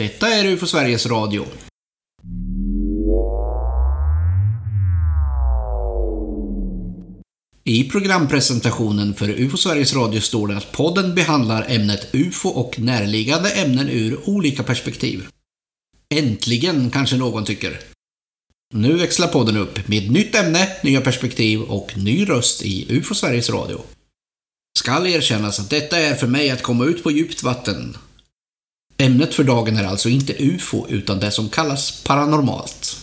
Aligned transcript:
Detta 0.00 0.28
är 0.28 0.44
UFO 0.44 0.66
Sveriges 0.66 1.06
Radio. 1.06 1.46
I 7.64 7.90
programpresentationen 7.90 9.14
för 9.14 9.28
UFO 9.28 9.56
Sveriges 9.56 9.94
Radio 9.94 10.20
står 10.20 10.48
det 10.48 10.56
att 10.56 10.72
podden 10.72 11.14
behandlar 11.14 11.66
ämnet 11.68 12.14
UFO 12.14 12.48
och 12.48 12.78
närliggande 12.78 13.50
ämnen 13.50 13.88
ur 13.88 14.28
olika 14.28 14.62
perspektiv. 14.62 15.26
Äntligen, 16.14 16.90
kanske 16.90 17.16
någon 17.16 17.44
tycker. 17.44 17.80
Nu 18.74 18.96
växlar 18.96 19.28
podden 19.28 19.56
upp 19.56 19.88
med 19.88 20.10
nytt 20.10 20.34
ämne, 20.34 20.68
nya 20.82 21.00
perspektiv 21.00 21.60
och 21.60 21.92
ny 21.96 22.28
röst 22.28 22.62
i 22.62 22.86
UFO 22.88 23.14
Sveriges 23.14 23.50
Radio. 23.50 23.80
Skall 24.78 25.06
erkännas 25.06 25.60
att 25.60 25.70
detta 25.70 25.98
är 25.98 26.14
för 26.14 26.26
mig 26.26 26.50
att 26.50 26.62
komma 26.62 26.84
ut 26.84 27.02
på 27.02 27.10
djupt 27.10 27.42
vatten. 27.42 27.96
Ämnet 29.00 29.34
för 29.34 29.44
dagen 29.44 29.76
är 29.76 29.84
alltså 29.84 30.08
inte 30.08 30.32
UFO, 30.38 30.86
utan 30.88 31.20
det 31.20 31.30
som 31.30 31.48
kallas 31.48 32.04
paranormalt. 32.04 32.96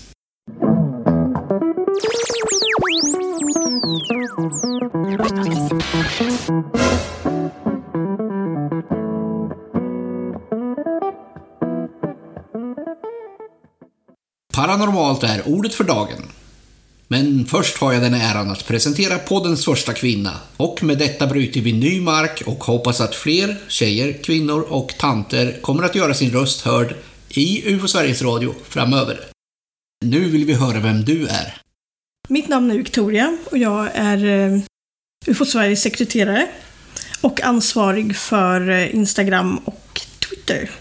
Paranormalt 14.56 15.23
är 15.23 15.48
ordet 15.48 15.73
för 15.73 15.84
dagen. 15.84 16.37
Men 17.08 17.46
först 17.46 17.78
har 17.78 17.94
jag 17.94 18.02
den 18.02 18.14
äran 18.14 18.52
att 18.52 18.68
presentera 18.68 19.18
poddens 19.18 19.66
första 19.66 19.94
kvinna. 19.94 20.34
Och 20.58 20.84
med 20.84 20.98
detta 20.98 21.28
bryter 21.28 21.62
vi 21.62 21.74
ny 21.74 22.02
mark 22.02 22.44
och 22.46 22.64
hoppas 22.64 23.02
att 23.02 23.16
fler 23.16 23.58
tjejer, 23.68 24.24
kvinnor 24.24 24.62
och 24.62 24.94
tanter 25.00 25.62
kommer 25.62 25.84
att 25.84 25.96
göra 25.96 26.14
sin 26.14 26.32
röst 26.32 26.62
hörd 26.62 26.96
i 27.30 27.74
UFO 27.74 27.88
Sveriges 27.88 28.22
Radio 28.22 28.56
framöver. 28.64 29.20
Nu 30.06 30.30
vill 30.30 30.46
vi 30.46 30.54
höra 30.54 30.80
vem 30.80 31.06
du 31.06 31.28
är. 31.28 31.62
Mitt 32.30 32.48
namn 32.48 32.72
är 32.72 32.78
Victoria 32.78 33.38
och 33.52 33.58
jag 33.58 33.90
är 33.94 34.26
eh, 34.26 34.59
UFO 35.28 35.46
Sveriges 35.46 35.81
sekreterare 35.81 36.48
och 37.22 37.42
ansvarig 37.42 38.16
för 38.16 38.70
eh, 38.70 38.96
Instagram 38.96 39.58
och 39.58 40.02
Twitter. 40.30 40.72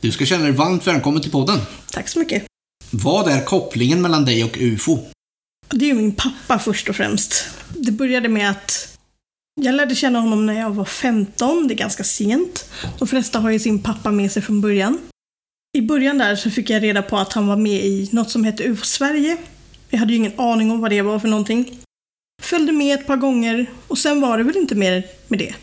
Du 0.00 0.12
ska 0.12 0.26
känna 0.26 0.42
dig 0.42 0.52
varmt 0.52 0.86
välkommen 0.86 1.22
till 1.22 1.30
podden. 1.30 1.58
Tack 1.92 2.08
så 2.08 2.18
mycket. 2.18 2.44
Vad 2.90 3.28
är 3.28 3.44
kopplingen 3.44 4.02
mellan 4.02 4.24
dig 4.24 4.44
och 4.44 4.56
UFO? 4.60 4.98
Det 5.72 5.84
är 5.84 5.88
ju 5.88 5.94
min 5.94 6.14
pappa 6.14 6.58
först 6.58 6.88
och 6.88 6.96
främst. 6.96 7.48
Det 7.76 7.92
började 7.92 8.28
med 8.28 8.50
att 8.50 8.98
jag 9.60 9.74
lärde 9.74 9.94
känna 9.94 10.20
honom 10.20 10.46
när 10.46 10.60
jag 10.60 10.70
var 10.70 10.84
15, 10.84 11.68
det 11.68 11.74
är 11.74 11.76
ganska 11.76 12.04
sent. 12.04 12.70
De 12.98 13.08
flesta 13.08 13.38
har 13.38 13.50
ju 13.50 13.58
sin 13.58 13.82
pappa 13.82 14.10
med 14.10 14.32
sig 14.32 14.42
från 14.42 14.60
början. 14.60 14.98
I 15.78 15.82
början 15.82 16.18
där 16.18 16.36
så 16.36 16.50
fick 16.50 16.70
jag 16.70 16.82
reda 16.82 17.02
på 17.02 17.18
att 17.18 17.32
han 17.32 17.46
var 17.46 17.56
med 17.56 17.84
i 17.84 18.08
något 18.12 18.30
som 18.30 18.44
hette 18.44 18.64
UFO 18.64 18.84
Sverige. 18.84 19.36
Jag 19.90 19.98
hade 19.98 20.12
ju 20.12 20.18
ingen 20.18 20.40
aning 20.40 20.70
om 20.70 20.80
vad 20.80 20.90
det 20.90 21.02
var 21.02 21.18
för 21.18 21.28
någonting. 21.28 21.78
Följde 22.42 22.72
med 22.72 22.98
ett 22.98 23.06
par 23.06 23.16
gånger 23.16 23.66
och 23.88 23.98
sen 23.98 24.20
var 24.20 24.38
det 24.38 24.44
väl 24.44 24.56
inte 24.56 24.74
mer 24.74 25.06
med 25.28 25.38
det. 25.38 25.54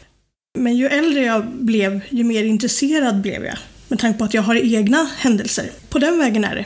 Men 0.58 0.78
ju 0.78 0.88
äldre 0.88 1.22
jag 1.22 1.46
blev, 1.46 2.02
ju 2.10 2.24
mer 2.24 2.44
intresserad 2.44 3.22
blev 3.22 3.46
jag. 3.46 3.58
Med 3.88 4.00
tanke 4.00 4.20
på 4.20 4.26
att 4.26 4.34
jag 4.34 4.42
har 4.42 4.56
egna 4.56 5.10
händelser. 5.18 5.72
På 5.90 6.00
den 6.00 6.20
vägen 6.20 6.44
är 6.44 6.56
det. 6.56 6.66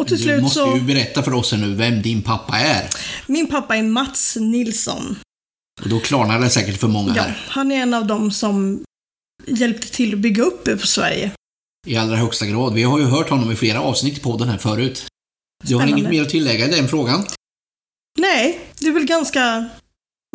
Och 0.00 0.06
till 0.08 0.16
Du 0.16 0.22
slut 0.22 0.42
måste 0.42 0.60
så... 0.60 0.76
ju 0.76 0.82
berätta 0.82 1.22
för 1.22 1.32
oss 1.34 1.52
här 1.52 1.58
nu 1.58 1.74
vem 1.74 2.02
din 2.02 2.22
pappa 2.22 2.58
är. 2.58 2.88
Min 3.26 3.46
pappa 3.46 3.76
är 3.76 3.82
Mats 3.82 4.36
Nilsson. 4.40 5.18
Och 5.82 5.88
då 5.88 6.00
klarnar 6.00 6.40
det 6.40 6.50
säkert 6.50 6.80
för 6.80 6.88
många 6.88 7.12
Ja, 7.16 7.22
här. 7.22 7.44
han 7.48 7.72
är 7.72 7.76
en 7.82 7.94
av 7.94 8.06
dem 8.06 8.30
som 8.30 8.84
hjälpte 9.46 9.88
till 9.88 10.14
att 10.14 10.18
bygga 10.20 10.42
upp 10.42 10.68
UFO 10.68 10.86
Sverige. 10.86 11.30
I 11.86 11.96
allra 11.96 12.16
högsta 12.16 12.46
grad. 12.46 12.74
Vi 12.74 12.82
har 12.82 12.98
ju 12.98 13.04
hört 13.04 13.30
honom 13.30 13.52
i 13.52 13.56
flera 13.56 13.80
avsnitt 13.80 14.18
i 14.18 14.20
podden 14.20 14.48
här 14.48 14.58
förut. 14.58 15.06
Du 15.64 15.74
har 15.74 15.80
Spännande. 15.82 16.00
inget 16.00 16.10
mer 16.10 16.22
att 16.22 16.28
tillägga 16.28 16.66
i 16.66 16.70
den 16.70 16.88
frågan? 16.88 17.26
Nej, 18.18 18.60
det 18.78 18.86
är 18.86 18.92
väl 18.92 19.04
ganska, 19.04 19.68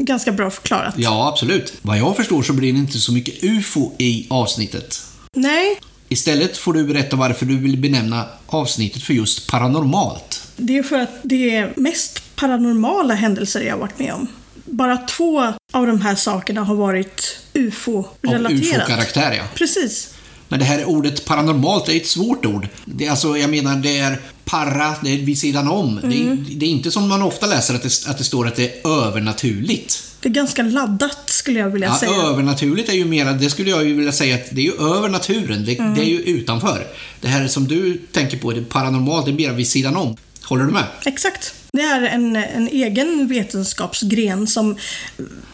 ganska 0.01 0.31
bra 0.31 0.51
förklarat. 0.51 0.93
Ja, 0.97 1.29
absolut. 1.33 1.73
Vad 1.81 1.97
jag 1.97 2.15
förstår 2.15 2.43
så 2.43 2.53
blir 2.53 2.73
det 2.73 2.79
inte 2.79 2.99
så 2.99 3.13
mycket 3.13 3.43
UFO 3.43 3.91
i 3.99 4.27
avsnittet. 4.29 5.01
Nej, 5.35 5.79
Istället 6.09 6.57
får 6.57 6.73
du 6.73 6.83
berätta 6.83 7.15
varför 7.15 7.45
du 7.45 7.57
vill 7.57 7.77
benämna 7.77 8.25
avsnittet 8.47 9.03
för 9.03 9.13
just 9.13 9.51
paranormalt. 9.51 10.41
det 10.57 10.77
är 10.77 10.83
för 10.83 10.99
att 10.99 11.19
det 11.23 11.55
är 11.55 11.73
mest 11.75 12.35
paranormala 12.35 13.13
händelser 13.13 13.61
jag 13.61 13.73
har 13.73 13.79
varit 13.79 13.99
med 13.99 14.13
om. 14.13 14.27
Bara 14.65 14.97
två 14.97 15.53
av 15.73 15.87
de 15.87 16.01
här 16.01 16.15
sakerna 16.15 16.63
har 16.63 16.75
varit 16.75 17.39
Av 17.55 17.61
UFO-relaterat. 17.61 18.51
UFO-karaktär, 18.51 19.33
ja. 19.37 19.43
Precis. 19.55 20.13
Men 20.47 20.59
det 20.59 20.65
här 20.65 20.85
ordet 20.85 21.25
paranormalt 21.25 21.89
är 21.89 21.97
ett 21.97 22.07
svårt 22.07 22.45
ord. 22.45 22.67
Det 22.85 23.07
alltså, 23.07 23.37
jag 23.37 23.49
menar, 23.49 23.75
det 23.75 23.97
är 23.97 24.19
para, 24.45 24.95
det 25.03 25.09
är 25.13 25.17
vid 25.17 25.37
sidan 25.39 25.67
om. 25.67 25.99
Det, 26.03 26.15
är, 26.15 26.37
det 26.57 26.65
är 26.65 26.69
inte 26.69 26.91
som 26.91 27.09
man 27.09 27.21
ofta 27.21 27.47
läser 27.47 27.75
att 27.75 27.83
det, 27.83 28.07
att 28.07 28.17
det 28.17 28.23
står 28.23 28.47
att 28.47 28.55
det 28.55 28.63
är 28.85 28.87
övernaturligt. 29.05 30.03
Det 30.19 30.29
är 30.29 30.33
ganska 30.33 30.63
laddat 30.63 31.29
skulle 31.29 31.59
jag 31.59 31.69
vilja 31.69 31.87
Ja, 31.87 31.97
säga. 31.97 32.11
övernaturligt 32.11 32.89
är 32.89 32.93
ju 32.93 33.05
mera, 33.05 33.33
det 33.33 33.49
skulle 33.49 33.69
jag 33.69 33.85
ju 33.85 33.93
vilja 33.93 34.11
säga 34.11 34.35
att 34.35 34.45
det 34.51 34.61
är 34.61 34.65
ju 34.65 34.95
över 34.95 35.09
naturen. 35.09 35.65
Det, 35.65 35.75
det 35.95 36.01
är 36.01 36.05
ju 36.09 36.19
utanför. 36.19 36.87
Det 37.21 37.27
här 37.27 37.47
som 37.47 37.67
du 37.67 37.97
tänker 38.11 38.37
på, 38.37 38.51
det 38.51 38.61
paranormalt, 38.61 39.25
det 39.25 39.31
är 39.31 39.33
mera 39.33 39.53
vid 39.53 39.67
sidan 39.67 39.95
om. 39.95 40.15
Håller 40.43 40.63
du 40.63 40.71
med? 40.71 40.83
Exakt. 41.05 41.53
Det 41.71 41.81
är 41.81 42.01
en, 42.01 42.35
en 42.35 42.67
egen 42.67 43.27
vetenskapsgren 43.27 44.47
som 44.47 44.77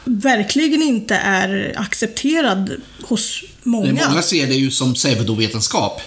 verkligen 0.03 0.81
inte 0.81 1.15
är 1.15 1.73
accepterad 1.77 2.71
hos 3.01 3.43
många. 3.63 4.07
Många 4.09 4.21
ser 4.21 4.47
det 4.47 4.53
ju 4.55 4.71
som 4.71 4.93
pseudovetenskap. 4.93 6.01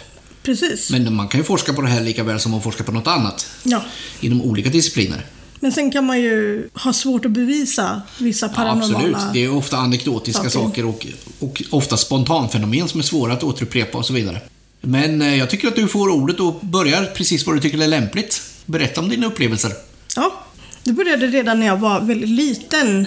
Precis. 0.45 0.91
Men 0.91 1.15
man 1.15 1.29
kan 1.29 1.41
ju 1.41 1.45
forska 1.45 1.73
på 1.73 1.83
det 1.83 1.89
här 1.89 2.01
lika 2.01 2.25
väl 2.25 2.41
som 2.41 2.53
man 2.53 2.63
forskar 2.63 2.85
på 2.85 2.93
något 2.93 3.07
annat. 3.07 3.47
Ja. 3.63 3.85
Inom 4.21 4.43
olika 4.43 4.71
discipliner. 4.71 5.27
Men 5.61 5.73
sen 5.73 5.91
kan 5.91 6.05
man 6.05 6.21
ju 6.21 6.69
ha 6.75 6.93
svårt 6.93 7.25
att 7.25 7.31
bevisa 7.31 8.03
vissa 8.19 8.47
Ja, 8.47 8.53
paranormala... 8.53 8.99
absolut. 8.99 9.33
Det 9.33 9.45
är 9.45 9.57
ofta 9.57 9.77
anekdotiska 9.77 10.51
saker. 10.51 10.83
saker 10.83 10.87
och, 10.87 11.07
och 11.39 11.63
ofta 11.71 11.97
spontanfenomen 11.97 12.89
som 12.89 13.01
är 13.01 13.05
svåra 13.05 13.33
att 13.33 13.43
återupprepa 13.43 13.99
och 13.99 14.07
så 14.07 14.13
vidare. 14.13 14.41
Men 14.81 15.23
eh, 15.23 15.35
jag 15.39 15.51
tycker 15.51 15.69
att 15.69 15.77
du 15.77 15.89
får 15.89 16.09
ordet 16.09 16.41
och 16.41 16.55
börjar 16.61 17.05
precis 17.05 17.47
vad 17.47 17.57
du 17.57 17.61
tycker 17.61 17.83
är 17.83 17.89
lämpligt. 17.89 18.43
Berätta 18.67 19.01
om 19.01 19.09
dina 19.09 19.27
upplevelser. 19.27 19.73
Ja, 20.17 20.45
det 20.85 20.93
började 20.93 21.27
redan 21.27 21.61
när 21.61 21.67
jag 21.67 21.77
var 21.77 22.01
väldigt 22.01 22.29
liten. 22.29 23.07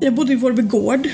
Jag 0.00 0.14
bodde 0.14 0.32
i 0.32 0.36
Vårby 0.36 0.62
gård. 0.62 1.08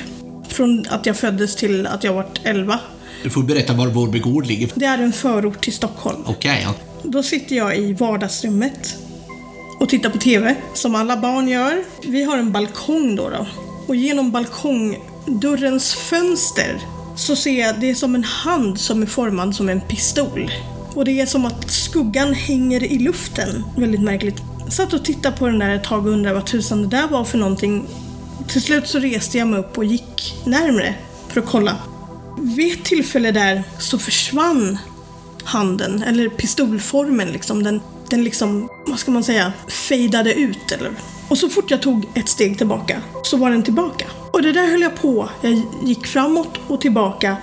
Från 0.48 0.84
att 0.88 1.06
jag 1.06 1.16
föddes 1.16 1.56
till 1.56 1.86
att 1.86 2.04
jag 2.04 2.12
var 2.12 2.26
11. 2.42 2.78
Du 3.24 3.30
får 3.30 3.42
berätta 3.42 3.72
var 3.72 3.86
Vårby 3.86 4.18
gård 4.18 4.46
ligger. 4.46 4.70
Det 4.74 4.84
är 4.84 4.98
en 4.98 5.12
förort 5.12 5.64
till 5.64 5.72
Stockholm. 5.72 6.22
Okej, 6.26 6.60
ja. 6.62 6.74
Då 7.02 7.22
sitter 7.22 7.56
jag 7.56 7.78
i 7.78 7.92
vardagsrummet 7.92 8.96
och 9.80 9.88
tittar 9.88 10.10
på 10.10 10.18
TV, 10.18 10.56
som 10.74 10.94
alla 10.94 11.16
barn 11.16 11.48
gör. 11.48 11.84
Vi 12.06 12.24
har 12.24 12.38
en 12.38 12.52
balkong 12.52 13.16
då. 13.16 13.30
då. 13.30 13.46
Och 13.86 13.96
genom 13.96 14.30
balkongdörrens 14.30 15.94
fönster 15.94 16.80
så 17.16 17.36
ser 17.36 17.60
jag 17.60 17.80
det 17.80 17.90
är 17.90 17.94
som 17.94 18.14
en 18.14 18.24
hand 18.24 18.80
som 18.80 19.02
är 19.02 19.06
formad 19.06 19.54
som 19.54 19.68
en 19.68 19.80
pistol. 19.80 20.50
Och 20.94 21.04
det 21.04 21.20
är 21.20 21.26
som 21.26 21.44
att 21.44 21.70
skuggan 21.70 22.34
hänger 22.34 22.84
i 22.84 22.98
luften. 22.98 23.64
Väldigt 23.76 24.02
märkligt. 24.02 24.42
Jag 24.64 24.72
satt 24.72 24.92
och 24.92 25.04
tittade 25.04 25.36
på 25.36 25.46
den 25.46 25.58
där 25.58 25.74
ett 25.74 25.84
tag 25.84 26.06
och 26.06 26.12
undrade 26.12 26.34
vad 26.34 26.46
tusan 26.46 26.82
det 26.82 26.88
där 26.96 27.08
var 27.08 27.24
för 27.24 27.38
någonting. 27.38 27.86
Till 28.48 28.62
slut 28.62 28.86
så 28.86 28.98
reste 28.98 29.38
jag 29.38 29.48
mig 29.48 29.60
upp 29.60 29.78
och 29.78 29.84
gick 29.84 30.34
närmre 30.46 30.94
för 31.28 31.40
att 31.40 31.46
kolla. 31.46 31.76
Vid 32.38 32.72
ett 32.72 32.84
tillfälle 32.84 33.30
där 33.30 33.62
så 33.78 33.98
försvann 33.98 34.78
handen, 35.44 36.02
eller 36.02 36.28
pistolformen 36.28 37.28
liksom. 37.28 37.62
Den, 37.62 37.80
den 38.08 38.24
liksom, 38.24 38.68
vad 38.86 38.98
ska 38.98 39.10
man 39.10 39.24
säga, 39.24 39.52
fejdade 39.68 40.34
ut 40.34 40.72
eller. 40.72 40.90
Och 41.28 41.38
så 41.38 41.48
fort 41.48 41.70
jag 41.70 41.82
tog 41.82 42.06
ett 42.14 42.28
steg 42.28 42.58
tillbaka 42.58 43.02
så 43.22 43.36
var 43.36 43.50
den 43.50 43.62
tillbaka. 43.62 44.06
Och 44.30 44.42
det 44.42 44.52
där 44.52 44.66
höll 44.66 44.82
jag 44.82 44.96
på. 44.96 45.28
Jag 45.42 45.62
gick 45.84 46.06
framåt 46.06 46.60
och 46.66 46.80
tillbaka, 46.80 47.36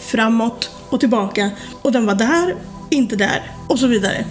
framåt 0.00 0.70
och 0.88 1.00
tillbaka. 1.00 1.50
Och 1.82 1.92
den 1.92 2.06
var 2.06 2.14
där, 2.14 2.56
inte 2.90 3.16
där 3.16 3.52
och 3.68 3.78
så 3.78 3.86
vidare. 3.86 4.24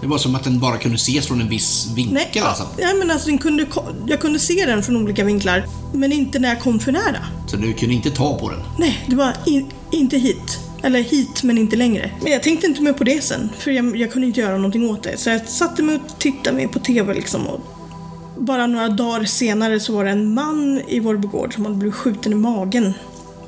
Det 0.00 0.06
var 0.06 0.18
som 0.18 0.34
att 0.34 0.44
den 0.44 0.58
bara 0.58 0.78
kunde 0.78 0.96
ses 0.96 1.26
från 1.26 1.40
en 1.40 1.48
viss 1.48 1.92
vinkel 1.94 2.14
Nej, 2.14 2.42
alltså. 2.42 2.66
ja, 2.78 2.88
men 2.98 3.10
alltså 3.10 3.28
den 3.28 3.38
kunde, 3.38 3.66
jag 4.06 4.20
kunde 4.20 4.38
se 4.38 4.66
den 4.66 4.82
från 4.82 4.96
olika 4.96 5.24
vinklar, 5.24 5.66
men 5.92 6.12
inte 6.12 6.38
när 6.38 6.48
jag 6.48 6.60
kom 6.60 6.80
för 6.80 6.92
nära. 6.92 7.26
Så 7.46 7.56
du 7.56 7.72
kunde 7.72 7.94
inte 7.94 8.10
ta 8.10 8.38
på 8.38 8.50
den. 8.50 8.60
Nej, 8.78 9.04
det 9.06 9.16
var 9.16 9.36
in, 9.46 9.70
inte 9.90 10.16
hit. 10.18 10.58
Eller 10.82 11.00
hit, 11.00 11.42
men 11.42 11.58
inte 11.58 11.76
längre. 11.76 12.10
Men 12.22 12.32
jag 12.32 12.42
tänkte 12.42 12.66
inte 12.66 12.82
mer 12.82 12.92
på 12.92 13.04
det 13.04 13.24
sen, 13.24 13.50
för 13.58 13.70
jag, 13.70 13.96
jag 13.96 14.12
kunde 14.12 14.26
inte 14.26 14.40
göra 14.40 14.56
någonting 14.56 14.90
åt 14.90 15.02
det. 15.02 15.16
Så 15.16 15.30
jag 15.30 15.48
satte 15.48 15.82
mig 15.82 15.94
och 15.94 16.18
tittade 16.18 16.56
mig 16.56 16.68
på 16.68 16.78
TV 16.78 17.14
liksom. 17.14 17.46
Och 17.46 17.60
bara 18.38 18.66
några 18.66 18.88
dagar 18.88 19.24
senare 19.24 19.80
så 19.80 19.92
var 19.92 20.04
det 20.04 20.10
en 20.10 20.34
man 20.34 20.80
i 20.88 21.00
vår 21.00 21.16
begård 21.16 21.54
som 21.54 21.64
hade 21.64 21.76
blivit 21.76 21.94
skjuten 21.94 22.32
i 22.32 22.34
magen. 22.34 22.94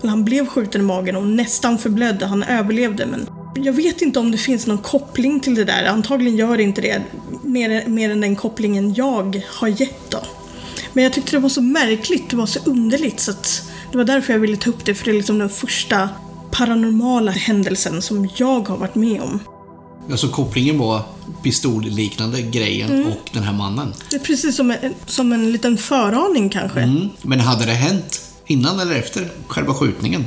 Eller 0.01 0.11
han 0.11 0.25
blev 0.25 0.47
skjuten 0.47 0.81
i 0.81 0.85
magen 0.85 1.17
och 1.17 1.27
nästan 1.27 1.79
förblödde. 1.79 2.27
Han 2.27 2.43
överlevde, 2.43 3.07
men 3.07 3.27
jag 3.55 3.73
vet 3.73 4.03
inte 4.03 4.19
om 4.19 4.31
det 4.31 4.39
finns 4.39 4.67
någon 4.67 4.79
koppling 4.79 5.41
till 5.41 5.55
det 5.55 5.65
där. 5.65 5.85
Antagligen 5.85 6.37
gör 6.37 6.57
det 6.57 6.63
inte 6.63 6.81
det. 6.81 7.03
Mer, 7.43 7.87
mer 7.87 8.11
än 8.11 8.21
den 8.21 8.37
kopplingen 8.37 8.95
jag 8.95 9.43
har 9.49 9.69
gett 9.69 10.11
då. 10.11 10.21
Men 10.93 11.05
jag 11.05 11.13
tyckte 11.13 11.37
det 11.37 11.41
var 11.41 11.49
så 11.49 11.63
märkligt, 11.63 12.31
det 12.31 12.37
var 12.37 12.47
så 12.47 12.59
underligt 12.65 13.21
så 13.21 13.31
att 13.31 13.63
det 13.93 13.99
var 13.99 14.05
därför 14.05 14.33
jag 14.33 14.41
ville 14.41 14.57
ta 14.57 14.71
upp 14.71 14.85
det 14.85 14.95
för 14.95 15.05
det 15.05 15.11
är 15.11 15.15
liksom 15.15 15.39
den 15.39 15.49
första 15.51 16.09
paranormala 16.51 17.31
händelsen 17.31 18.03
som 18.03 18.29
jag 18.37 18.69
har 18.69 18.77
varit 18.77 18.95
med 18.95 19.21
om. 19.21 19.41
Alltså 20.11 20.29
kopplingen 20.29 20.79
var 20.79 21.03
pistolliknande 21.43 22.43
grejen 22.43 23.07
och 23.07 23.31
den 23.33 23.43
här 23.43 23.53
mannen. 23.53 23.93
Det 24.11 24.17
är 24.17 24.21
precis 24.21 24.57
som 24.57 24.71
en, 24.71 24.95
som 25.07 25.33
en 25.33 25.53
liten 25.53 25.79
föraning 25.79 26.49
kanske. 26.49 26.81
Mm. 26.81 27.09
Men 27.23 27.41
hade 27.41 27.67
det 27.67 27.73
hänt 27.73 28.21
innan 28.47 28.81
eller 28.81 28.95
efter 28.95 29.29
själva 29.47 29.75
skjutningen? 29.75 30.25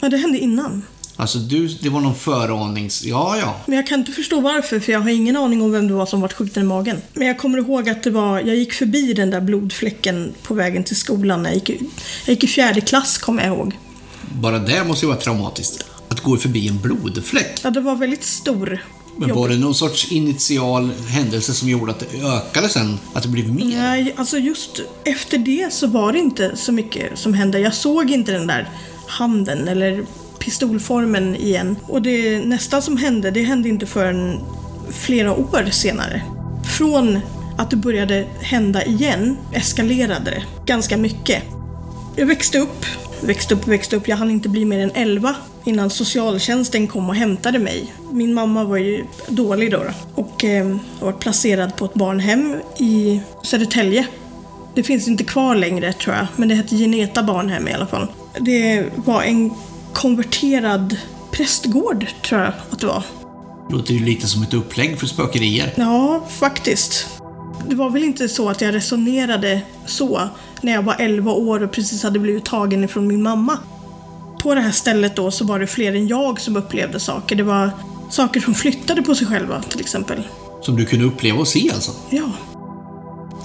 Ja, 0.00 0.08
det 0.08 0.16
hände 0.16 0.38
innan. 0.38 0.82
Alltså 1.16 1.38
du, 1.38 1.68
det 1.68 1.88
var 1.88 2.00
någon 2.00 2.14
föranings... 2.14 3.04
Ja, 3.04 3.36
ja. 3.36 3.56
Men 3.66 3.76
jag 3.76 3.86
kan 3.86 4.00
inte 4.00 4.12
förstå 4.12 4.40
varför, 4.40 4.80
för 4.80 4.92
jag 4.92 5.00
har 5.00 5.10
ingen 5.10 5.36
aning 5.36 5.62
om 5.62 5.72
vem 5.72 5.88
det 5.88 5.94
var 5.94 6.06
som 6.06 6.20
var 6.20 6.28
skjuten 6.28 6.62
i 6.62 6.66
magen. 6.66 6.96
Men 7.12 7.26
jag 7.26 7.38
kommer 7.38 7.58
ihåg 7.58 7.88
att 7.88 8.02
det 8.02 8.10
var, 8.10 8.40
jag 8.40 8.56
gick 8.56 8.72
förbi 8.72 9.12
den 9.12 9.30
där 9.30 9.40
blodfläcken 9.40 10.34
på 10.42 10.54
vägen 10.54 10.84
till 10.84 10.96
skolan. 10.96 11.42
när 11.42 11.50
Jag 11.50 11.54
gick, 11.54 11.70
jag 11.70 12.34
gick 12.34 12.44
i 12.44 12.46
fjärde 12.46 12.80
klass, 12.80 13.18
kommer 13.18 13.46
jag 13.46 13.56
ihåg. 13.56 13.78
Bara 14.34 14.58
det 14.58 14.84
måste 14.84 15.06
ju 15.06 15.08
vara 15.08 15.20
traumatiskt. 15.20 15.84
Att 16.08 16.20
gå 16.20 16.36
förbi 16.36 16.68
en 16.68 16.80
blodfläck. 16.80 17.60
Ja, 17.62 17.70
det 17.70 17.80
var 17.80 17.94
väldigt 17.94 18.24
stor. 18.24 18.80
Men 19.16 19.34
var 19.34 19.48
det 19.48 19.56
någon 19.56 19.74
sorts 19.74 20.12
initial 20.12 20.90
händelse 21.08 21.54
som 21.54 21.68
gjorde 21.68 21.92
att 21.92 21.98
det 21.98 22.26
ökade 22.26 22.68
sen? 22.68 22.98
Att 23.12 23.22
det 23.22 23.28
blev 23.28 23.54
mer? 23.54 23.64
Nej, 23.64 24.14
alltså 24.16 24.38
just 24.38 24.80
efter 25.04 25.38
det 25.38 25.72
så 25.72 25.86
var 25.86 26.12
det 26.12 26.18
inte 26.18 26.56
så 26.56 26.72
mycket 26.72 27.18
som 27.18 27.34
hände. 27.34 27.58
Jag 27.58 27.74
såg 27.74 28.10
inte 28.10 28.32
den 28.32 28.46
där 28.46 28.70
handen 29.06 29.68
eller 29.68 30.04
pistolformen 30.42 31.36
igen. 31.36 31.76
Och 31.86 32.02
det 32.02 32.44
nästa 32.44 32.80
som 32.80 32.96
hände, 32.96 33.30
det 33.30 33.42
hände 33.42 33.68
inte 33.68 33.86
förrän 33.86 34.40
flera 34.90 35.32
år 35.32 35.70
senare. 35.70 36.22
Från 36.78 37.20
att 37.58 37.70
det 37.70 37.76
började 37.76 38.26
hända 38.40 38.84
igen 38.84 39.36
eskalerade 39.52 40.30
det 40.30 40.42
ganska 40.66 40.96
mycket. 40.96 41.42
Jag 42.16 42.26
växte 42.26 42.58
upp, 42.58 42.86
växte 43.20 43.54
upp, 43.54 43.66
växte 43.66 43.96
upp. 43.96 44.08
Jag 44.08 44.16
hann 44.16 44.30
inte 44.30 44.48
bli 44.48 44.64
mer 44.64 44.78
än 44.78 44.90
11 44.94 45.34
innan 45.64 45.90
socialtjänsten 45.90 46.88
kom 46.88 47.08
och 47.08 47.16
hämtade 47.16 47.58
mig. 47.58 47.94
Min 48.12 48.34
mamma 48.34 48.64
var 48.64 48.76
ju 48.76 49.04
dålig 49.28 49.70
då, 49.70 49.78
då 49.78 50.22
och 50.22 50.44
eh, 50.44 50.76
var 51.00 51.12
placerad 51.12 51.76
på 51.76 51.84
ett 51.84 51.94
barnhem 51.94 52.56
i 52.78 53.20
Södertälje. 53.42 54.06
Det 54.74 54.82
finns 54.82 55.08
inte 55.08 55.24
kvar 55.24 55.54
längre 55.54 55.92
tror 55.92 56.16
jag, 56.16 56.26
men 56.36 56.48
det 56.48 56.54
hette 56.54 56.76
Geneta 56.76 57.22
barnhem 57.22 57.68
i 57.68 57.72
alla 57.72 57.86
fall. 57.86 58.06
Det 58.40 58.84
var 58.96 59.22
en 59.22 59.50
konverterad 59.94 60.96
prästgård 61.30 62.06
tror 62.24 62.40
jag 62.40 62.52
att 62.70 62.80
det 62.80 62.86
var. 62.86 63.02
Låter 63.70 63.94
ju 63.94 64.04
lite 64.04 64.26
som 64.26 64.42
ett 64.42 64.54
upplägg 64.54 65.00
för 65.00 65.06
spökerier. 65.06 65.72
Ja, 65.76 66.26
faktiskt. 66.28 67.06
Det 67.68 67.74
var 67.74 67.90
väl 67.90 68.04
inte 68.04 68.28
så 68.28 68.48
att 68.48 68.60
jag 68.60 68.74
resonerade 68.74 69.60
så 69.86 70.28
när 70.60 70.72
jag 70.72 70.82
var 70.82 70.96
11 70.98 71.32
år 71.32 71.62
och 71.62 71.72
precis 71.72 72.02
hade 72.02 72.18
blivit 72.18 72.44
tagen 72.44 72.84
ifrån 72.84 73.06
min 73.06 73.22
mamma. 73.22 73.58
På 74.42 74.54
det 74.54 74.60
här 74.60 74.70
stället 74.70 75.16
då 75.16 75.30
så 75.30 75.44
var 75.44 75.58
det 75.58 75.66
fler 75.66 75.94
än 75.94 76.08
jag 76.08 76.40
som 76.40 76.56
upplevde 76.56 77.00
saker. 77.00 77.36
Det 77.36 77.42
var 77.42 77.70
saker 78.10 78.40
som 78.40 78.54
flyttade 78.54 79.02
på 79.02 79.14
sig 79.14 79.26
själva 79.26 79.62
till 79.62 79.80
exempel. 79.80 80.22
Som 80.62 80.76
du 80.76 80.84
kunde 80.84 81.04
uppleva 81.04 81.38
och 81.38 81.48
se 81.48 81.70
alltså. 81.74 81.92
Ja. 82.10 82.30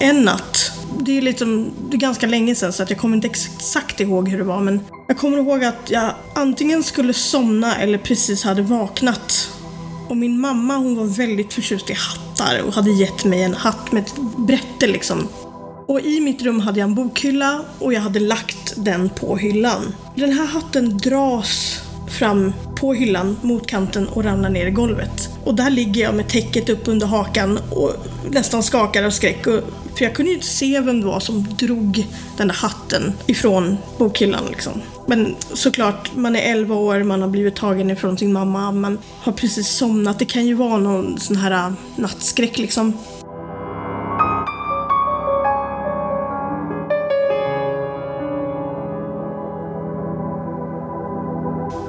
En 0.00 0.22
natt. 0.22 0.77
Det 1.00 1.18
är, 1.18 1.22
liksom, 1.22 1.70
det 1.90 1.96
är 1.96 2.00
ganska 2.00 2.26
länge 2.26 2.54
sedan 2.54 2.72
så 2.72 2.82
att 2.82 2.90
jag 2.90 2.98
kommer 2.98 3.16
inte 3.16 3.28
exakt 3.28 4.00
ihåg 4.00 4.28
hur 4.28 4.38
det 4.38 4.44
var 4.44 4.60
men 4.60 4.80
jag 5.06 5.18
kommer 5.18 5.38
ihåg 5.38 5.64
att 5.64 5.90
jag 5.90 6.14
antingen 6.34 6.82
skulle 6.82 7.12
somna 7.12 7.76
eller 7.76 7.98
precis 7.98 8.44
hade 8.44 8.62
vaknat. 8.62 9.50
Och 10.08 10.16
min 10.16 10.40
mamma 10.40 10.76
hon 10.76 10.96
var 10.96 11.04
väldigt 11.04 11.52
förtjust 11.52 11.90
i 11.90 11.92
hattar 11.92 12.62
och 12.62 12.72
hade 12.72 12.90
gett 12.90 13.24
mig 13.24 13.42
en 13.42 13.54
hatt 13.54 13.92
med 13.92 14.02
ett 14.02 14.14
brätte 14.36 14.86
liksom. 14.86 15.28
Och 15.86 16.00
i 16.00 16.20
mitt 16.20 16.42
rum 16.42 16.60
hade 16.60 16.80
jag 16.80 16.88
en 16.88 16.94
bokhylla 16.94 17.64
och 17.78 17.92
jag 17.92 18.00
hade 18.00 18.20
lagt 18.20 18.74
den 18.76 19.08
på 19.08 19.36
hyllan. 19.36 19.94
Den 20.14 20.32
här 20.32 20.46
hatten 20.46 20.98
dras 20.98 21.80
fram 22.18 22.52
på 22.80 22.94
hyllan 22.94 23.36
mot 23.42 23.66
kanten 23.66 24.08
och 24.08 24.24
ramlar 24.24 24.50
ner 24.50 24.66
i 24.66 24.70
golvet. 24.70 25.27
Och 25.44 25.54
där 25.54 25.70
ligger 25.70 26.02
jag 26.02 26.14
med 26.14 26.28
täcket 26.28 26.68
upp 26.68 26.88
under 26.88 27.06
hakan 27.06 27.58
och 27.70 27.92
nästan 28.30 28.62
skakar 28.62 29.04
av 29.04 29.10
skräck. 29.10 29.46
Och, 29.46 29.60
för 29.96 30.04
jag 30.04 30.14
kunde 30.14 30.30
ju 30.30 30.34
inte 30.34 30.46
se 30.46 30.80
vem 30.80 31.00
det 31.00 31.06
var 31.06 31.20
som 31.20 31.46
drog 31.58 32.06
den 32.36 32.48
där 32.48 32.54
hatten 32.54 33.12
ifrån 33.26 33.76
bokhyllan 33.98 34.44
liksom. 34.48 34.72
Men 35.06 35.36
såklart, 35.54 36.10
man 36.16 36.36
är 36.36 36.52
11 36.52 36.74
år, 36.74 37.02
man 37.02 37.22
har 37.22 37.28
blivit 37.28 37.56
tagen 37.56 37.90
ifrån 37.90 38.18
sin 38.18 38.32
mamma, 38.32 38.72
man 38.72 38.98
har 39.20 39.32
precis 39.32 39.68
somnat. 39.68 40.18
Det 40.18 40.24
kan 40.24 40.46
ju 40.46 40.54
vara 40.54 40.78
någon 40.78 41.18
sån 41.18 41.36
här 41.36 41.50
äh, 41.50 41.72
nattskräck 41.96 42.58
liksom. 42.58 42.92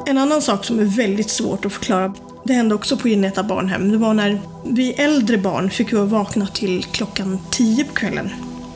En 0.06 0.18
annan 0.18 0.42
sak 0.42 0.66
som 0.66 0.80
är 0.80 0.84
väldigt 0.84 1.30
svårt 1.30 1.66
att 1.66 1.74
förklara, 1.74 2.14
det 2.44 2.54
hände 2.54 2.76
också 2.76 2.98
på 2.98 3.08
Geneta 3.08 3.44
barnhem. 3.44 3.92
Det 3.92 3.98
var 3.98 4.14
när 4.14 4.42
vi 4.66 4.94
äldre 4.94 5.38
barn 5.38 5.70
fick 5.70 5.94
vara 5.94 6.06
vakna 6.06 6.48
till 6.48 6.84
klockan 6.84 7.40
tio 7.52 7.84
på 7.84 7.94
kvällen. 7.94 8.30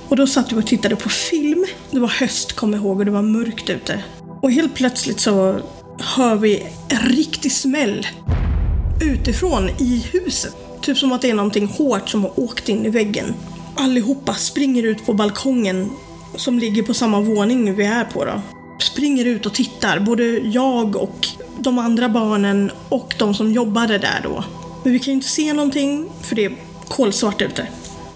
Och 0.09 0.15
då 0.15 0.27
satt 0.27 0.51
vi 0.51 0.59
och 0.59 0.67
tittade 0.67 0.95
på 0.95 1.09
film. 1.09 1.65
Det 1.91 1.99
var 1.99 2.07
höst, 2.07 2.53
kommer 2.53 2.77
jag 2.77 2.85
ihåg, 2.85 2.99
och 2.99 3.05
det 3.05 3.11
var 3.11 3.21
mörkt 3.21 3.69
ute. 3.69 4.03
Och 4.41 4.51
helt 4.51 4.75
plötsligt 4.75 5.19
så 5.19 5.59
hör 5.99 6.35
vi 6.35 6.63
en 6.89 7.09
riktig 7.09 7.51
smäll 7.51 8.07
utifrån 9.01 9.69
i 9.69 10.05
huset. 10.11 10.55
Typ 10.81 10.97
som 10.97 11.11
att 11.11 11.21
det 11.21 11.29
är 11.29 11.33
någonting 11.33 11.67
hårt 11.67 12.09
som 12.09 12.21
har 12.21 12.39
åkt 12.39 12.69
in 12.69 12.85
i 12.85 12.89
väggen. 12.89 13.33
Allihopa 13.75 14.33
springer 14.33 14.83
ut 14.83 15.05
på 15.05 15.13
balkongen 15.13 15.89
som 16.35 16.59
ligger 16.59 16.83
på 16.83 16.93
samma 16.93 17.21
våning 17.21 17.75
vi 17.75 17.85
är 17.85 18.03
på 18.03 18.25
då. 18.25 18.41
Springer 18.79 19.25
ut 19.25 19.45
och 19.45 19.53
tittar, 19.53 19.99
både 19.99 20.23
jag 20.37 20.95
och 20.95 21.27
de 21.59 21.79
andra 21.79 22.09
barnen 22.09 22.71
och 22.89 23.13
de 23.19 23.33
som 23.33 23.51
jobbade 23.51 23.97
där 23.97 24.19
då. 24.23 24.43
Men 24.83 24.93
vi 24.93 24.99
kan 24.99 25.05
ju 25.05 25.13
inte 25.13 25.27
se 25.27 25.53
någonting 25.53 26.09
för 26.21 26.35
det 26.35 26.45
är 26.45 26.55
kolsvart 26.87 27.41
ute. 27.41 27.67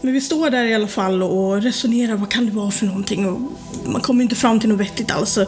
Men 0.02 0.14
vi 0.14 0.22
står 0.22 0.50
där 0.50 0.66
i 0.66 0.74
alla 0.74 0.88
fall 0.88 1.24
och 1.24 1.62
resonerar, 1.62 2.16
vad 2.16 2.32
kan 2.32 2.46
det 2.46 2.52
vara 2.52 2.72
för 2.72 2.86
någonting? 2.86 3.30
Och 3.30 3.40
man 3.86 4.02
kommer 4.02 4.24
inte 4.24 4.36
fram 4.36 4.60
till 4.60 4.70
något 4.70 4.80
vettigt 4.80 5.12
alls. 5.12 5.40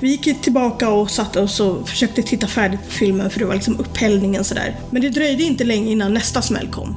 Vi 0.00 0.10
gick 0.10 0.42
tillbaka 0.42 0.90
och 0.90 1.10
satte 1.10 1.40
oss 1.40 1.60
och 1.60 1.88
försökte 1.88 2.22
titta 2.22 2.46
färdigt 2.46 2.80
på 2.84 2.90
filmen 2.90 3.30
för 3.30 3.38
det 3.38 3.46
var 3.46 3.54
liksom 3.54 3.78
upphällningen 3.78 4.44
sådär. 4.44 4.76
Men 4.90 5.02
det 5.02 5.08
dröjde 5.08 5.42
inte 5.42 5.64
länge 5.64 5.90
innan 5.90 6.14
nästa 6.14 6.42
smäll 6.42 6.68
kom. 6.68 6.94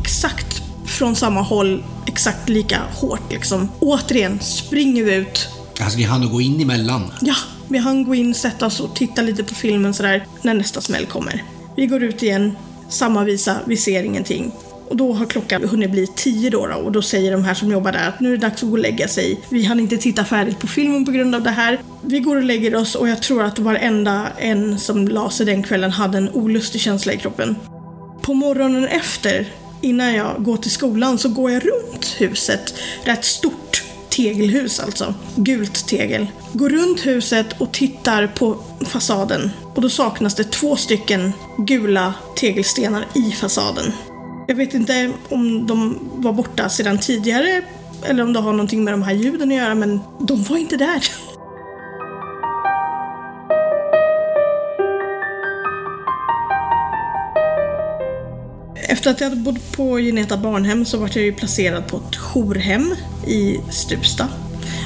Exakt 0.00 0.62
från 0.86 1.16
samma 1.16 1.42
håll, 1.42 1.84
exakt 2.06 2.48
lika 2.48 2.80
hårt 2.94 3.32
liksom. 3.32 3.68
Återigen 3.80 4.40
springer 4.40 5.04
vi 5.04 5.14
ut. 5.14 5.48
Alltså 5.80 5.98
ni 5.98 6.04
hann 6.04 6.22
att 6.22 6.32
gå 6.32 6.40
in 6.40 6.60
emellan. 6.60 7.12
Ja, 7.20 7.34
vi 7.68 7.78
hann 7.78 8.04
gå 8.04 8.14
in, 8.14 8.34
sätta 8.34 8.66
oss 8.66 8.80
och 8.80 8.96
titta 8.96 9.22
lite 9.22 9.44
på 9.44 9.54
filmen 9.54 9.94
sådär 9.94 10.26
när 10.42 10.54
nästa 10.54 10.80
smäll 10.80 11.06
kommer. 11.06 11.42
Vi 11.76 11.86
går 11.86 12.02
ut 12.02 12.22
igen, 12.22 12.56
samma 12.88 13.24
visa, 13.24 13.56
vi 13.66 13.76
ser 13.76 14.02
ingenting. 14.02 14.52
Och 14.88 14.96
då 14.96 15.12
har 15.12 15.26
klockan 15.26 15.68
hunnit 15.68 15.90
bli 15.90 16.06
tio 16.06 16.50
då, 16.50 16.66
då 16.66 16.74
och 16.74 16.92
då 16.92 17.02
säger 17.02 17.32
de 17.32 17.44
här 17.44 17.54
som 17.54 17.70
jobbar 17.70 17.92
där 17.92 18.08
att 18.08 18.20
nu 18.20 18.28
är 18.28 18.32
det 18.32 18.46
dags 18.46 18.62
att 18.62 18.68
gå 18.68 18.72
och 18.72 18.78
lägga 18.78 19.08
sig. 19.08 19.40
Vi 19.48 19.64
hann 19.64 19.80
inte 19.80 19.96
titta 19.96 20.24
färdigt 20.24 20.58
på 20.58 20.66
filmen 20.66 21.04
på 21.04 21.10
grund 21.10 21.34
av 21.34 21.42
det 21.42 21.50
här. 21.50 21.80
Vi 22.02 22.20
går 22.20 22.36
och 22.36 22.42
lägger 22.42 22.74
oss 22.74 22.94
och 22.94 23.08
jag 23.08 23.22
tror 23.22 23.42
att 23.42 23.58
varenda 23.58 24.28
en 24.38 24.78
som 24.78 25.08
la 25.08 25.30
sig 25.30 25.46
den 25.46 25.62
kvällen 25.62 25.90
hade 25.90 26.18
en 26.18 26.30
olustig 26.30 26.80
känsla 26.80 27.12
i 27.12 27.18
kroppen. 27.18 27.56
På 28.22 28.34
morgonen 28.34 28.88
efter, 28.88 29.48
innan 29.80 30.14
jag 30.14 30.44
går 30.44 30.56
till 30.56 30.70
skolan, 30.70 31.18
så 31.18 31.28
går 31.28 31.50
jag 31.50 31.62
runt 31.66 32.14
huset. 32.18 32.74
Rätt 33.04 33.24
stort 33.24 33.83
tegelhus 34.16 34.80
alltså. 34.80 35.14
Gult 35.36 35.86
tegel. 35.86 36.26
Går 36.52 36.68
runt 36.68 37.06
huset 37.06 37.60
och 37.60 37.72
tittar 37.72 38.26
på 38.26 38.56
fasaden. 38.80 39.50
Och 39.74 39.82
då 39.82 39.88
saknas 39.88 40.34
det 40.34 40.44
två 40.44 40.76
stycken 40.76 41.32
gula 41.58 42.14
tegelstenar 42.36 43.06
i 43.14 43.32
fasaden. 43.32 43.92
Jag 44.46 44.54
vet 44.54 44.74
inte 44.74 45.12
om 45.28 45.66
de 45.66 45.98
var 46.12 46.32
borta 46.32 46.68
sedan 46.68 46.98
tidigare 46.98 47.62
eller 48.02 48.22
om 48.22 48.32
det 48.32 48.40
har 48.40 48.52
någonting 48.52 48.84
med 48.84 48.92
de 48.92 49.02
här 49.02 49.14
ljuden 49.14 49.48
att 49.48 49.56
göra, 49.56 49.74
men 49.74 50.00
de 50.20 50.42
var 50.42 50.56
inte 50.56 50.76
där. 50.76 51.04
Efter 58.88 59.10
att 59.10 59.20
jag 59.20 59.28
hade 59.28 59.40
bott 59.40 59.72
på 59.76 59.98
Geneta 59.98 60.36
barnhem 60.36 60.84
så 60.84 60.98
var 60.98 61.10
jag 61.14 61.24
ju 61.24 61.32
placerad 61.32 61.86
på 61.86 61.96
ett 61.96 62.16
jourhem 62.16 62.94
i 63.26 63.60
Stuvsta. 63.70 64.28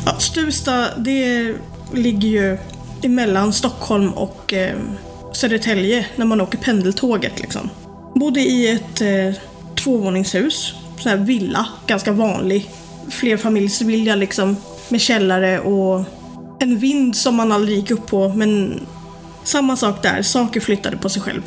Ja, 0.07 0.19
Stuvsta, 0.19 0.99
det 0.99 1.55
ligger 1.93 2.29
ju 2.29 2.59
emellan 3.03 3.53
Stockholm 3.53 4.13
och 4.13 4.53
eh, 4.53 4.77
Södertälje 5.33 6.07
när 6.17 6.27
man 6.27 6.41
åker 6.41 6.59
pendeltåget 6.59 7.41
liksom. 7.41 7.71
Bodde 8.15 8.41
i 8.41 8.69
ett 8.71 9.01
eh, 9.01 9.41
tvåvåningshus, 9.75 10.75
så 10.99 11.09
här 11.09 11.17
villa, 11.17 11.67
ganska 11.87 12.13
vanlig. 12.13 12.71
Flerfamiljsvilla 13.09 14.15
liksom, 14.15 14.57
med 14.89 15.01
källare 15.01 15.61
och 15.61 16.05
en 16.59 16.79
vind 16.79 17.17
som 17.17 17.35
man 17.35 17.53
aldrig 17.53 17.79
gick 17.79 17.91
upp 17.91 18.07
på, 18.07 18.29
men 18.29 18.81
samma 19.45 19.77
sak 19.77 20.03
där, 20.03 20.23
saker 20.23 20.61
flyttade 20.61 20.97
på 20.97 21.09
sig 21.09 21.23
själv. 21.23 21.43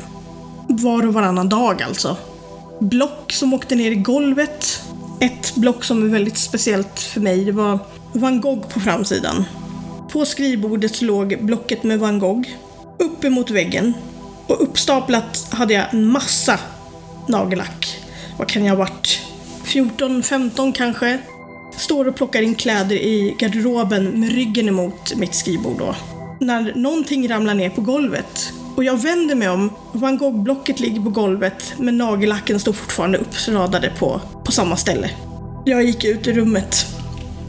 Var 0.68 1.06
och 1.06 1.14
varannan 1.14 1.48
dag 1.48 1.82
alltså. 1.82 2.16
Block 2.80 3.32
som 3.32 3.54
åkte 3.54 3.74
ner 3.74 3.90
i 3.90 3.94
golvet. 3.94 4.81
Ett 5.22 5.54
block 5.54 5.84
som 5.84 6.02
är 6.02 6.08
väldigt 6.08 6.38
speciellt 6.38 7.00
för 7.00 7.20
mig, 7.20 7.44
det 7.44 7.52
var 7.52 7.78
Van 8.12 8.40
Gogh 8.40 8.68
på 8.68 8.80
framsidan. 8.80 9.44
På 10.12 10.24
skrivbordet 10.24 11.02
låg 11.02 11.38
blocket 11.40 11.82
med 11.82 11.98
Van 11.98 12.18
Gogh. 12.18 12.48
Upp 12.98 13.24
emot 13.24 13.50
väggen. 13.50 13.94
Och 14.46 14.62
uppstaplat 14.62 15.46
hade 15.50 15.74
jag 15.74 15.94
en 15.94 16.06
massa 16.06 16.58
nagellack. 17.28 17.98
Vad 18.38 18.48
kan 18.48 18.64
jag 18.64 18.70
ha 18.70 18.78
varit? 18.78 19.20
14, 19.64 20.22
15 20.22 20.72
kanske. 20.72 21.18
Står 21.76 22.08
och 22.08 22.16
plockar 22.16 22.42
in 22.42 22.54
kläder 22.54 22.96
i 22.96 23.36
garderoben 23.38 24.20
med 24.20 24.32
ryggen 24.32 24.68
emot 24.68 25.14
mitt 25.16 25.34
skrivbord 25.34 25.78
då. 25.78 25.96
När 26.40 26.72
någonting 26.74 27.28
ramlar 27.28 27.54
ner 27.54 27.70
på 27.70 27.80
golvet 27.80 28.52
och 28.76 28.84
jag 28.84 29.02
vänder 29.02 29.34
mig 29.34 29.48
om, 29.48 29.70
Van 29.92 30.18
Gogh-blocket 30.18 30.80
ligger 30.80 31.00
på 31.00 31.10
golvet 31.10 31.74
men 31.78 31.98
nagellacken 31.98 32.60
står 32.60 32.72
fortfarande 32.72 33.18
uppradade 33.18 33.92
på, 33.98 34.20
på 34.44 34.52
samma 34.52 34.76
ställe. 34.76 35.10
Jag 35.64 35.84
gick 35.84 36.04
ut 36.04 36.28
ur 36.28 36.32
rummet, 36.32 36.86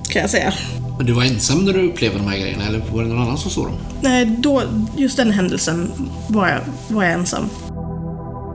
kan 0.10 0.22
jag 0.22 0.32
säga. 0.32 0.54
Men 0.98 1.06
du 1.06 1.14
var 1.14 1.24
ensam 1.24 1.66
när 1.66 1.74
du 1.74 1.90
upplevde 1.90 2.18
de 2.18 2.28
här 2.28 2.38
grejerna, 2.38 2.68
eller 2.68 2.80
var 2.80 3.04
det 3.04 3.10
någon 3.10 3.22
annan 3.22 3.38
som 3.38 3.52
såg 3.52 3.66
dem? 3.66 3.78
Nej, 4.02 4.26
då, 4.26 4.64
just 4.98 5.18
den 5.18 5.32
händelsen 5.32 5.92
var 6.28 6.48
jag, 6.48 6.60
var 6.88 7.04
jag 7.04 7.14
ensam. 7.14 7.50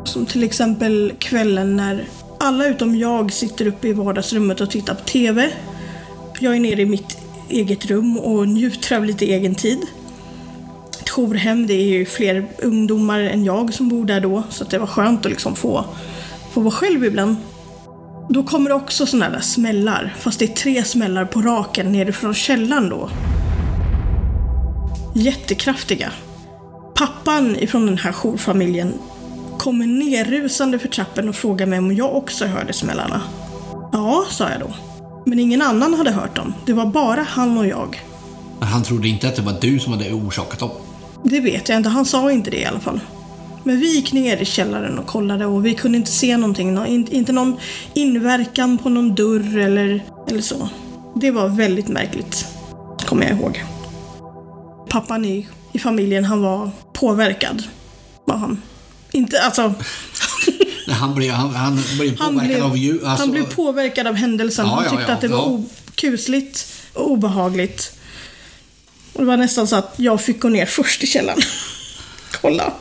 Som 0.05 0.27
till 0.27 0.43
exempel 0.43 1.13
kvällen 1.19 1.77
när 1.77 2.05
alla 2.41 2.67
utom 2.67 2.97
jag 2.97 3.33
sitter 3.33 3.67
uppe 3.67 3.89
i 3.89 3.93
vardagsrummet 3.93 4.61
och 4.61 4.71
tittar 4.71 4.95
på 4.95 5.05
TV. 5.05 5.51
Jag 6.39 6.57
är 6.57 6.61
nere 6.61 6.83
i 6.83 6.87
mitt 6.87 7.19
eget 7.49 7.87
rum 7.87 8.19
och 8.19 8.49
njuter 8.49 8.97
av 8.97 9.05
lite 9.05 9.25
egen 9.25 9.55
tid. 9.55 9.79
Jourhem, 11.19 11.67
det 11.67 11.75
är 11.75 11.85
ju 11.85 12.05
fler 12.05 12.47
ungdomar 12.63 13.21
än 13.21 13.45
jag 13.45 13.75
som 13.75 13.89
bor 13.89 14.05
där 14.05 14.21
då, 14.21 14.43
så 14.51 14.65
det 14.65 14.79
var 14.79 14.87
skönt 14.87 15.27
att 15.27 15.31
liksom 15.31 15.57
få, 15.57 15.85
få 16.53 16.61
vara 16.61 16.71
själv 16.71 17.05
ibland. 17.05 17.37
Då 18.29 18.43
kommer 18.43 18.71
det 18.71 18.77
också 18.77 19.07
sådana 19.07 19.31
där 19.31 19.41
smällar, 19.41 20.15
fast 20.19 20.39
det 20.39 20.45
är 20.45 20.55
tre 20.55 20.85
smällar 20.85 21.25
på 21.25 21.41
raken 21.41 21.93
nerifrån 21.93 22.35
källaren 22.35 22.89
då. 22.89 23.11
Jättekraftiga. 25.15 26.13
Pappan 26.95 27.57
ifrån 27.57 27.87
den 27.87 27.99
här 27.99 28.13
jourfamiljen 28.13 28.95
kommer 29.59 29.87
nerrusande 29.87 30.79
för 30.79 30.89
trappen 30.89 31.29
och 31.29 31.35
frågar 31.35 31.67
mig 31.67 31.79
om 31.79 31.97
jag 31.97 32.17
också 32.17 32.47
hörde 32.47 32.73
smällarna. 32.73 33.23
Ja, 33.93 34.25
sa 34.31 34.51
jag 34.51 34.61
då. 34.61 34.75
Men 35.27 35.39
ingen 35.39 35.63
annan 35.63 35.95
hade 35.95 36.11
hört 36.11 36.37
dem. 36.37 36.55
Det 36.67 36.73
var 36.73 36.87
bara 36.87 37.23
han 37.23 37.59
och 37.59 37.67
jag. 37.67 38.03
Han 38.61 38.83
trodde 38.83 39.09
inte 39.09 39.29
att 39.29 39.37
det 39.37 39.43
var 39.43 39.57
du 39.61 39.79
som 39.79 39.93
hade 39.93 40.13
orsakat 40.13 40.59
dem. 40.59 40.71
Det 41.25 41.41
vet 41.41 41.69
jag 41.69 41.77
inte. 41.79 41.89
Han 41.89 42.07
sa 42.07 42.33
inte 42.33 42.51
det 42.51 42.57
i 42.57 42.65
alla 42.65 42.81
fall. 42.81 43.01
Men 43.65 43.81
vi 43.81 43.95
gick 43.95 44.13
ner 44.13 44.37
i 44.37 44.45
källaren 44.45 44.99
och 44.99 45.07
kollade 45.07 45.47
och 45.47 45.67
vi 45.67 45.75
kunde 45.75 45.99
inte 45.99 46.11
se 46.11 46.37
någonting. 46.37 46.75
Nå- 46.75 46.87
in- 46.87 47.09
Inte 47.11 47.33
någon 47.33 47.57
inverkan 47.95 48.79
på 48.79 48.89
någon 48.89 49.15
dörr 49.15 49.59
eller, 49.59 50.05
eller 50.29 50.41
så. 50.43 50.69
Det 51.15 51.31
var 51.31 51.49
väldigt 51.49 51.89
märkligt, 51.89 52.47
kommer 53.07 53.29
jag 53.29 53.39
ihåg. 53.39 53.65
Pappan 54.89 55.25
i, 55.25 55.49
i 55.73 55.79
familjen, 55.79 56.25
han 56.25 56.43
var 56.43 56.71
påverkad. 56.93 57.63
Var 58.25 58.37
han. 58.37 58.63
Inte, 59.13 59.41
alltså, 59.43 59.75
Han 60.91 61.15
blev, 61.15 61.33
han, 61.33 61.55
han 61.55 61.79
blev 61.99 62.19
han 62.19 62.35
påverkad 62.35 62.49
blev, 62.57 62.65
av 62.65 62.77
ljud. 62.77 63.05
Alltså, 63.05 63.23
han 63.23 63.31
blev 63.31 63.55
påverkad 63.55 64.07
av 64.07 64.15
händelsen. 64.15 64.67
Ja, 64.67 64.75
han 64.75 64.85
ja, 64.85 64.91
tyckte 64.91 65.05
ja, 65.09 65.15
att 65.15 65.21
det 65.21 65.29
var 65.29 65.39
ja. 65.39 65.63
kusligt 65.95 66.67
och 66.95 67.11
obehagligt. 67.11 67.98
Och 69.19 69.25
det 69.25 69.31
var 69.31 69.37
nästan 69.37 69.67
så 69.67 69.77
att 69.77 69.95
jag 69.97 70.21
fick 70.21 70.41
gå 70.41 70.49
ner 70.49 70.67
först 70.67 71.03
i 71.03 71.07
källaren. 71.07 71.41
Kolla. 72.41 72.73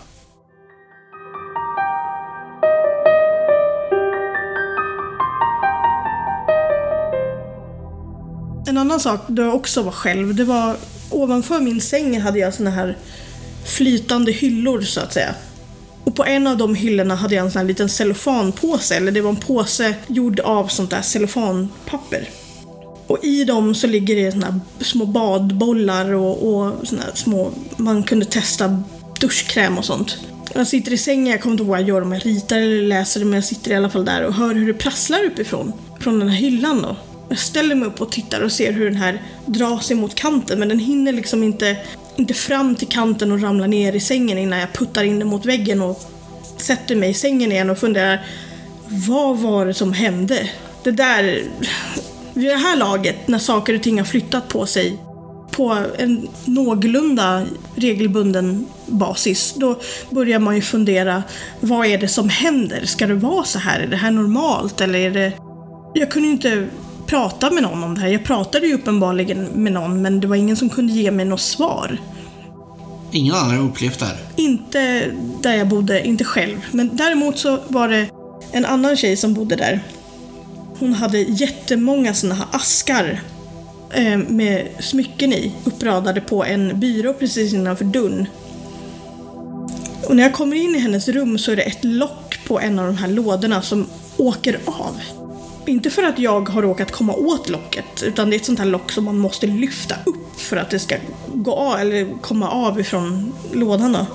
En 8.68 8.78
annan 8.78 9.00
sak 9.00 9.22
då 9.28 9.42
jag 9.42 9.56
också 9.56 9.82
var 9.82 9.92
själv, 9.92 10.36
det 10.36 10.44
var 10.44 10.78
ovanför 11.12 11.60
min 11.60 11.82
säng 11.82 12.22
hade 12.22 12.40
jag 12.40 12.54
såna 12.54 12.70
här 12.70 12.98
flytande 13.66 14.32
hyllor 14.32 14.82
så 14.82 15.00
att 15.00 15.14
säga. 15.14 15.36
Och 16.04 16.16
på 16.16 16.26
en 16.26 16.48
av 16.48 16.58
de 16.58 16.76
hyllorna 16.76 17.16
hade 17.16 17.36
jag 17.36 17.46
en 17.46 17.52
sån 17.52 17.60
här 17.60 17.68
liten 17.68 17.90
cellofanpåse, 17.90 18.96
eller 18.96 19.12
det 19.12 19.22
var 19.22 19.30
en 19.30 19.36
påse 19.36 19.96
gjord 20.08 20.40
av 20.40 20.68
sånt 20.68 20.90
där 20.90 21.02
cellofanpapper. 21.02 22.30
Och 23.08 23.24
i 23.24 23.44
dem 23.44 23.76
så 23.76 23.88
ligger 23.88 24.16
det 24.16 24.32
såna 24.32 24.46
här 24.46 24.60
små 24.80 25.06
badbollar 25.06 26.14
och, 26.14 26.56
och 26.56 26.88
såna 26.88 27.02
här 27.02 27.12
små, 27.14 27.52
man 27.78 28.04
kunde 28.04 28.26
testa 28.26 28.84
duschkräm 29.20 29.78
och 29.78 29.86
sånt. 29.86 30.18
Jag 30.54 30.68
sitter 30.68 30.94
i 30.94 30.98
sängen, 30.98 31.28
jag 31.28 31.42
kommer 31.42 31.54
inte 31.54 31.64
ihåg 31.64 31.70
vad 31.70 31.80
jag 31.80 31.88
gör 31.88 32.02
om 32.02 32.12
jag 32.12 32.26
ritar 32.26 32.58
eller 32.58 32.82
läser 32.82 33.20
men 33.20 33.34
jag 33.34 33.44
sitter 33.44 33.72
i 33.72 33.76
alla 33.76 33.90
fall 33.90 34.06
där 34.06 34.24
och 34.24 34.34
hör 34.34 34.56
hur 34.56 34.68
det 34.68 34.74
prasslar 34.74 35.24
uppifrån. 35.24 35.74
Från 36.00 36.20
den 36.20 36.30
här 36.30 36.38
hyllan 36.38 36.82
då. 36.82 36.96
Jag 37.30 37.40
ställer 37.40 37.76
mig 37.76 37.88
upp 37.88 38.02
och 38.02 38.12
tittar 38.12 38.42
och 38.42 38.52
ser 38.52 38.72
hur 38.72 38.86
den 38.86 38.96
här 38.96 39.22
dras 39.46 39.92
emot 39.92 40.16
kanten 40.16 40.60
men 40.60 40.70
den 40.70 40.80
hinner 40.80 41.14
liksom 41.14 41.44
inte, 41.44 41.78
inte 42.16 42.34
fram 42.34 42.76
till 42.76 42.88
kanten 42.88 43.32
och 43.32 43.42
ramla 43.42 43.68
ner 43.68 43.94
i 43.94 44.00
sängen 44.00 44.38
innan 44.38 44.60
jag 44.60 44.74
puttar 44.74 45.04
in 45.04 45.20
den 45.20 45.28
mot 45.28 45.46
väggen 45.46 45.82
och 45.82 46.02
sätter 46.58 46.96
mig 46.96 47.10
i 47.10 47.14
sängen 47.14 47.52
igen 47.52 47.70
och 47.70 47.78
funderar 47.78 48.26
vad 48.88 49.38
var 49.38 49.66
det 49.66 49.74
som 49.74 49.94
hände? 49.94 50.50
Det 50.84 50.92
där... 50.92 51.44
Vid 52.38 52.50
det 52.50 52.56
här 52.56 52.76
laget, 52.76 53.28
när 53.28 53.40
saker 53.40 53.76
och 53.76 53.84
ting 53.84 53.98
har 53.98 54.06
flyttat 54.06 54.48
på 54.48 54.66
sig 54.66 54.98
på 55.52 55.78
en 55.98 56.28
någorlunda 56.46 57.46
regelbunden 57.76 58.66
basis, 58.86 59.54
då 59.58 59.80
börjar 60.10 60.40
man 60.40 60.56
ju 60.56 60.62
fundera, 60.62 61.24
vad 61.60 61.86
är 61.86 61.98
det 61.98 62.08
som 62.08 62.30
händer? 62.30 62.86
Ska 62.86 63.08
det 63.08 63.14
vara 63.14 63.44
så 63.44 63.60
här? 63.60 63.80
Är 63.80 63.88
det 63.88 63.96
här 63.96 64.12
normalt? 64.12 64.82
Eller 64.82 65.00
är 65.00 65.12
det... 65.12 65.34
Jag 65.94 66.12
kunde 66.12 66.28
ju 66.28 66.34
inte 66.34 66.68
prata 67.06 67.52
med 67.52 67.64
någon 67.64 67.84
om 67.84 67.96
det 67.96 68.02
här. 68.02 68.08
Jag 68.08 68.24
pratade 68.24 68.68
ju 68.68 68.74
uppenbarligen 68.74 69.44
med 69.44 69.74
någon, 69.74 70.02
men 70.02 70.20
det 70.20 70.28
var 70.28 70.36
ingen 70.36 70.56
som 70.56 70.70
kunde 70.70 70.94
ge 70.94 71.12
mig 71.12 71.26
något 71.26 71.42
svar. 71.42 71.98
Ingen 73.12 73.36
annan 73.36 73.58
har 73.58 73.64
upplevt 73.64 74.00
det 74.00 74.06
här. 74.06 74.18
Inte 74.36 75.12
där 75.42 75.54
jag 75.54 75.68
bodde, 75.68 76.08
inte 76.08 76.24
själv. 76.24 76.58
Men 76.72 76.90
däremot 76.98 77.38
så 77.38 77.60
var 77.68 77.88
det 77.88 78.10
en 78.52 78.66
annan 78.66 78.98
tjej 78.98 79.18
som 79.18 79.34
bodde 79.34 79.56
där. 79.56 79.84
Hon 80.80 80.94
hade 80.94 81.18
jättemånga 81.18 82.14
såna 82.14 82.36
här 82.36 82.48
askar 82.52 83.22
eh, 83.94 84.18
med 84.18 84.68
smycken 84.80 85.34
i 85.34 85.52
uppradade 85.64 86.22
på 86.22 86.44
en 86.44 86.80
byrå 86.80 87.14
precis 87.14 87.54
innanför 87.54 87.86
dörren. 87.86 88.28
Och 90.08 90.16
när 90.16 90.24
jag 90.24 90.34
kommer 90.34 90.56
in 90.56 90.76
i 90.76 90.80
hennes 90.80 91.08
rum 91.08 91.38
så 91.38 91.52
är 91.52 91.56
det 91.56 91.62
ett 91.62 91.84
lock 91.84 92.40
på 92.48 92.60
en 92.60 92.80
av 92.80 92.86
de 92.86 92.98
här 92.98 93.08
lådorna 93.08 93.62
som 93.62 93.88
åker 94.18 94.60
av. 94.66 95.00
Inte 95.66 95.90
för 95.90 96.04
att 96.04 96.20
jag 96.20 96.50
har 96.50 96.62
råkat 96.62 96.92
komma 96.92 97.14
åt 97.14 97.50
locket, 97.50 98.04
utan 98.04 98.30
det 98.30 98.36
är 98.36 98.40
ett 98.40 98.46
sånt 98.46 98.60
här 98.60 98.66
lock 98.66 98.92
som 98.92 99.06
man 99.06 99.18
måste 99.18 99.48
lyfta 99.48 99.96
upp 100.06 100.40
för 100.40 100.58
att 100.58 100.70
det 100.70 100.80
ska 100.80 100.96
gå 101.34 101.54
av, 101.54 101.80
eller 101.80 102.22
komma 102.22 102.50
av 102.50 102.80
ifrån 102.80 103.34
lådan. 103.54 103.94
Då. 103.94 104.06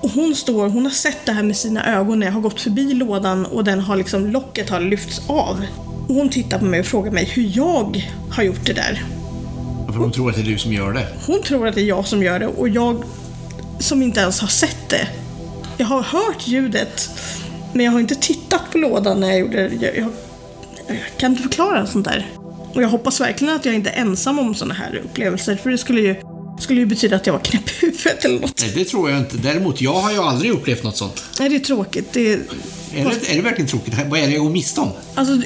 Och 0.00 0.10
hon 0.10 0.34
står, 0.34 0.68
hon 0.68 0.84
har 0.84 0.90
sett 0.90 1.26
det 1.26 1.32
här 1.32 1.42
med 1.42 1.56
sina 1.56 1.86
ögon 1.96 2.18
när 2.18 2.26
jag 2.26 2.32
har 2.32 2.40
gått 2.40 2.60
förbi 2.60 2.94
lådan 2.94 3.46
och 3.46 3.64
den 3.64 3.80
har 3.80 3.96
liksom, 3.96 4.26
locket 4.26 4.70
har 4.70 4.80
lyfts 4.80 5.22
av. 5.28 5.64
Och 6.10 6.16
hon 6.16 6.28
tittar 6.28 6.58
på 6.58 6.64
mig 6.64 6.80
och 6.80 6.86
frågar 6.86 7.10
mig 7.10 7.24
hur 7.24 7.52
jag 7.56 8.08
har 8.30 8.42
gjort 8.42 8.66
det 8.66 8.72
där. 8.72 9.04
För 9.86 9.98
hon 9.98 10.12
tror 10.12 10.30
att 10.30 10.36
det 10.36 10.42
är 10.42 10.44
du 10.44 10.58
som 10.58 10.72
gör 10.72 10.92
det. 10.92 11.06
Hon 11.26 11.42
tror 11.42 11.66
att 11.68 11.74
det 11.74 11.80
är 11.80 11.84
jag 11.84 12.06
som 12.06 12.22
gör 12.22 12.38
det 12.38 12.46
och 12.46 12.68
jag 12.68 13.04
som 13.80 14.02
inte 14.02 14.20
ens 14.20 14.40
har 14.40 14.48
sett 14.48 14.88
det. 14.88 15.08
Jag 15.78 15.86
har 15.86 16.02
hört 16.02 16.48
ljudet, 16.48 17.10
men 17.72 17.84
jag 17.84 17.92
har 17.92 18.00
inte 18.00 18.14
tittat 18.14 18.60
på 18.72 18.78
lådan 18.78 19.20
när 19.20 19.28
jag 19.28 19.38
gjorde 19.38 19.68
det. 19.68 19.86
Jag, 19.86 19.96
jag, 19.96 20.10
jag 20.88 20.98
kan 21.16 21.30
inte 21.30 21.42
förklara 21.42 21.86
sånt 21.86 22.04
där. 22.04 22.30
Och 22.74 22.82
jag 22.82 22.88
hoppas 22.88 23.20
verkligen 23.20 23.54
att 23.54 23.64
jag 23.64 23.74
inte 23.74 23.90
är 23.90 24.00
ensam 24.00 24.38
om 24.38 24.54
såna 24.54 24.74
här 24.74 25.00
upplevelser, 25.04 25.56
för 25.56 25.70
det 25.70 25.78
skulle 25.78 26.00
ju, 26.00 26.16
skulle 26.60 26.80
ju 26.80 26.86
betyda 26.86 27.16
att 27.16 27.26
jag 27.26 27.32
var 27.32 27.40
knäpp 27.40 27.68
i 27.68 27.86
huvudet 27.86 28.24
eller 28.24 28.40
något. 28.40 28.60
Nej, 28.62 28.72
det 28.74 28.84
tror 28.84 29.10
jag 29.10 29.18
inte. 29.18 29.36
Däremot, 29.36 29.80
jag 29.80 29.94
har 29.94 30.12
ju 30.12 30.18
aldrig 30.18 30.50
upplevt 30.50 30.84
något 30.84 30.96
sånt. 30.96 31.24
Nej, 31.40 31.48
det 31.48 31.56
är 31.56 31.60
tråkigt. 31.60 32.12
Det 32.12 32.32
är, 32.32 32.40
Är 32.94 33.04
det, 33.04 33.32
är 33.32 33.36
det 33.36 33.42
verkligen 33.42 33.68
tråkigt? 33.68 33.94
Vad 34.08 34.20
är 34.20 34.26
det 34.26 34.32
jag 34.32 34.42
går 34.42 34.50
miste 34.50 34.80
om? 34.80 34.90
Alltså, 35.14 35.40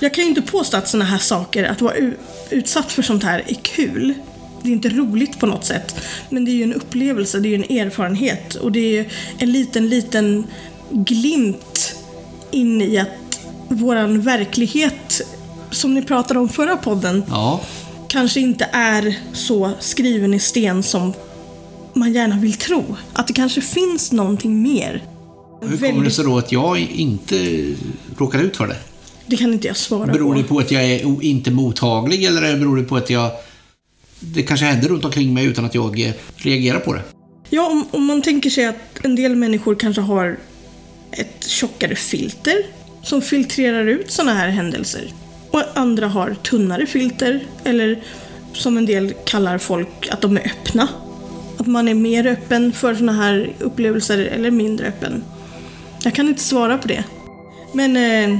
jag 0.00 0.14
kan 0.14 0.24
ju 0.24 0.28
inte 0.28 0.42
påstå 0.42 0.76
att 0.76 0.88
såna 0.88 1.04
här 1.04 1.18
saker, 1.18 1.64
att 1.64 1.80
vara 1.80 1.94
utsatt 2.50 2.92
för 2.92 3.02
sånt 3.02 3.24
här 3.24 3.42
är 3.46 3.54
kul. 3.54 4.14
Det 4.62 4.68
är 4.68 4.72
inte 4.72 4.88
roligt 4.88 5.38
på 5.38 5.46
något 5.46 5.64
sätt. 5.64 5.94
Men 6.30 6.44
det 6.44 6.50
är 6.50 6.52
ju 6.52 6.62
en 6.62 6.74
upplevelse, 6.74 7.40
det 7.40 7.48
är 7.48 7.58
ju 7.58 7.64
en 7.64 7.78
erfarenhet. 7.86 8.54
Och 8.54 8.72
det 8.72 8.80
är 8.80 8.90
ju 9.02 9.08
en 9.38 9.52
liten, 9.52 9.88
liten 9.88 10.44
glimt 10.90 11.94
in 12.50 12.82
i 12.82 12.98
att 12.98 13.08
våran 13.68 14.20
verklighet, 14.20 15.20
som 15.70 15.94
ni 15.94 16.02
pratade 16.02 16.40
om 16.40 16.48
förra 16.48 16.76
podden, 16.76 17.24
Ja. 17.28 17.60
kanske 18.08 18.40
inte 18.40 18.68
är 18.72 19.14
så 19.32 19.70
skriven 19.80 20.34
i 20.34 20.38
sten 20.40 20.82
som 20.82 21.12
man 21.94 22.12
gärna 22.12 22.36
vill 22.38 22.54
tro. 22.54 22.96
Att 23.12 23.26
det 23.26 23.32
kanske 23.32 23.60
finns 23.60 24.12
någonting 24.12 24.62
mer. 24.62 25.02
Hur 25.62 25.76
kommer 25.90 26.04
det 26.04 26.10
sig 26.10 26.24
då 26.24 26.38
att 26.38 26.52
jag 26.52 26.78
inte 26.80 27.66
råkar 28.18 28.38
ut 28.38 28.56
för 28.56 28.66
det? 28.66 28.76
Det 29.26 29.36
kan 29.36 29.52
inte 29.52 29.66
jag 29.66 29.76
svara 29.76 30.12
Beror 30.12 30.34
på. 30.34 30.40
det 30.40 30.44
på 30.44 30.58
att 30.58 30.70
jag 30.70 30.84
är 30.84 31.22
inte 31.24 31.50
mottaglig 31.50 32.24
eller 32.24 32.56
beror 32.56 32.76
det 32.76 32.82
på 32.82 32.96
att 32.96 33.10
jag... 33.10 33.30
Det 34.20 34.42
kanske 34.42 34.66
händer 34.66 34.88
runt 34.88 35.04
omkring 35.04 35.34
mig 35.34 35.44
utan 35.44 35.64
att 35.64 35.74
jag 35.74 36.14
reagerar 36.36 36.78
på 36.78 36.92
det? 36.92 37.02
Ja, 37.50 37.70
om, 37.70 37.86
om 37.90 38.04
man 38.04 38.22
tänker 38.22 38.50
sig 38.50 38.64
att 38.66 39.04
en 39.04 39.16
del 39.16 39.36
människor 39.36 39.74
kanske 39.74 40.02
har 40.02 40.36
ett 41.12 41.44
tjockare 41.46 41.94
filter 41.94 42.54
som 43.02 43.22
filtrerar 43.22 43.86
ut 43.86 44.10
sådana 44.10 44.34
här 44.34 44.48
händelser. 44.48 45.12
Och 45.50 45.62
andra 45.74 46.08
har 46.08 46.34
tunnare 46.34 46.86
filter, 46.86 47.46
eller 47.64 48.02
som 48.52 48.78
en 48.78 48.86
del 48.86 49.14
kallar 49.24 49.58
folk 49.58 50.08
att 50.10 50.20
de 50.20 50.36
är 50.36 50.46
öppna. 50.46 50.88
Att 51.58 51.66
man 51.66 51.88
är 51.88 51.94
mer 51.94 52.26
öppen 52.26 52.72
för 52.72 52.94
såna 52.94 53.12
här 53.12 53.52
upplevelser 53.58 54.18
eller 54.18 54.50
mindre 54.50 54.86
öppen. 54.86 55.24
Jag 56.02 56.14
kan 56.14 56.28
inte 56.28 56.42
svara 56.42 56.78
på 56.78 56.88
det. 56.88 57.04
Men 57.72 57.96
eh, 57.96 58.38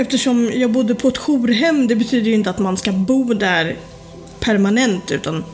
eftersom 0.00 0.50
jag 0.54 0.70
bodde 0.72 0.94
på 0.94 1.08
ett 1.08 1.16
jourhem, 1.16 1.86
det 1.88 1.96
betyder 1.96 2.26
ju 2.28 2.34
inte 2.34 2.50
att 2.50 2.58
man 2.58 2.76
ska 2.76 2.92
bo 2.92 3.34
där 3.34 3.76
permanent 4.40 5.10
utan 5.10 5.44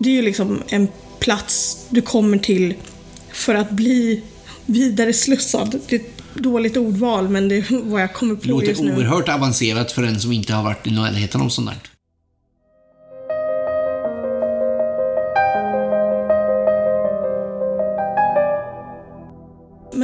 det 0.00 0.08
är 0.10 0.14
ju 0.14 0.22
liksom 0.22 0.62
en 0.68 0.88
plats 1.18 1.86
du 1.88 2.02
kommer 2.02 2.38
till 2.38 2.74
för 3.32 3.54
att 3.54 3.70
bli 3.70 4.22
vidare 4.66 5.12
slussad. 5.12 5.80
Det 5.88 5.96
är 5.96 6.00
ett 6.00 6.22
dåligt 6.34 6.76
ordval 6.76 7.28
men 7.28 7.48
det 7.48 7.56
är 7.56 7.90
vad 7.90 8.02
jag 8.02 8.14
kommer 8.14 8.34
Det 8.34 8.40
på 8.40 8.48
låter 8.48 8.68
just 8.68 8.80
nu. 8.82 8.96
oerhört 8.96 9.28
avancerat 9.28 9.92
för 9.92 10.02
en 10.02 10.20
som 10.20 10.32
inte 10.32 10.52
har 10.52 10.62
varit 10.62 10.86
i 10.86 10.90
närheten 10.90 11.40
av 11.40 11.48
sånt 11.48 11.70
där. 11.70 11.93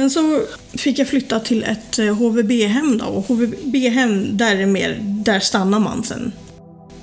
Men 0.01 0.09
så 0.09 0.41
fick 0.73 0.99
jag 0.99 1.07
flytta 1.07 1.39
till 1.39 1.63
ett 1.63 1.99
eh, 1.99 2.15
HVB-hem 2.15 2.97
då 2.97 3.05
och 3.05 3.27
HVB-hem, 3.27 4.37
där 4.37 4.55
är 4.55 4.65
mer, 4.65 4.99
där 5.01 5.39
stannar 5.39 5.79
man 5.79 6.03
sen. 6.03 6.31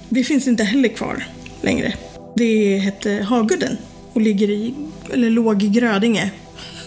Det 0.09 0.25
finns 0.25 0.47
inte 0.47 0.65
heller 0.65 0.89
kvar 0.89 1.27
längre. 1.63 1.95
Det 2.37 2.79
hette 2.79 3.13
Hagudden 3.13 3.77
och 4.13 4.21
ligger 4.21 4.51
i, 4.51 4.75
eller 5.13 5.31
låg 5.31 5.63
i 5.63 5.69
Grödinge. 5.69 6.31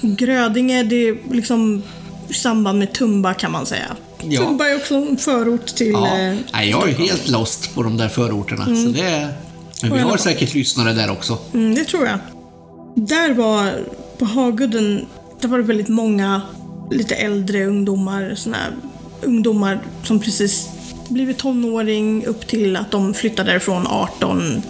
Grödinge, 0.01 0.83
det 0.83 0.95
är 0.95 1.17
liksom 1.31 1.83
i 2.29 2.33
samband 2.33 2.79
med 2.79 2.93
Tumba 2.93 3.33
kan 3.33 3.51
man 3.51 3.65
säga. 3.65 3.95
Ja. 4.23 4.41
Tumba 4.41 4.67
är 4.67 4.75
också 4.75 4.95
en 4.95 5.17
förort 5.17 5.65
till... 5.65 5.91
Ja. 5.91 6.17
eh, 6.17 6.35
Nej, 6.53 6.69
jag 6.69 6.89
är 6.89 6.93
helt 6.93 7.29
lost 7.29 7.75
på 7.75 7.83
de 7.83 7.97
där 7.97 8.09
förorterna. 8.09 8.65
Så 8.65 8.91
det 8.91 9.01
är... 9.01 9.33
Men 9.81 9.93
vi 9.93 9.99
har 9.99 10.17
säkert 10.17 10.53
lyssnare 10.53 10.93
där 10.93 11.11
också. 11.11 11.37
Mm, 11.53 11.75
det 11.75 11.83
tror 11.83 12.05
jag. 12.05 12.19
Där 12.95 13.33
var, 13.33 13.71
på 14.17 14.25
Hagudden, 14.25 15.05
där 15.41 15.49
var 15.49 15.57
det 15.57 15.63
väldigt 15.63 15.89
många 15.89 16.41
lite 16.91 17.15
äldre 17.15 17.65
ungdomar, 17.65 18.33
såna 18.35 18.57
här 18.57 18.73
ungdomar 19.21 19.79
som 20.03 20.19
precis 20.19 20.69
blivit 21.09 21.37
tonåring 21.37 22.25
upp 22.25 22.47
till 22.47 22.75
att 22.75 22.91
de 22.91 23.13
flyttade 23.13 23.51
därifrån 23.51 23.87
18, 23.87 24.61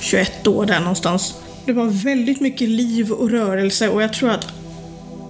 21 0.00 0.46
år 0.46 0.66
där 0.66 0.80
någonstans. 0.80 1.34
Det 1.64 1.72
var 1.72 1.86
väldigt 1.86 2.40
mycket 2.40 2.68
liv 2.68 3.12
och 3.12 3.30
rörelse 3.30 3.88
och 3.88 4.02
jag 4.02 4.12
tror 4.12 4.30
att 4.30 4.46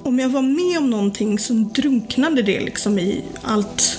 om 0.02 0.18
jag 0.18 0.28
var 0.28 0.42
med 0.42 0.78
om 0.78 0.90
någonting 0.90 1.38
så 1.38 1.52
drunknade 1.52 2.42
det 2.42 2.60
liksom 2.60 2.98
i 2.98 3.22
allt 3.42 3.98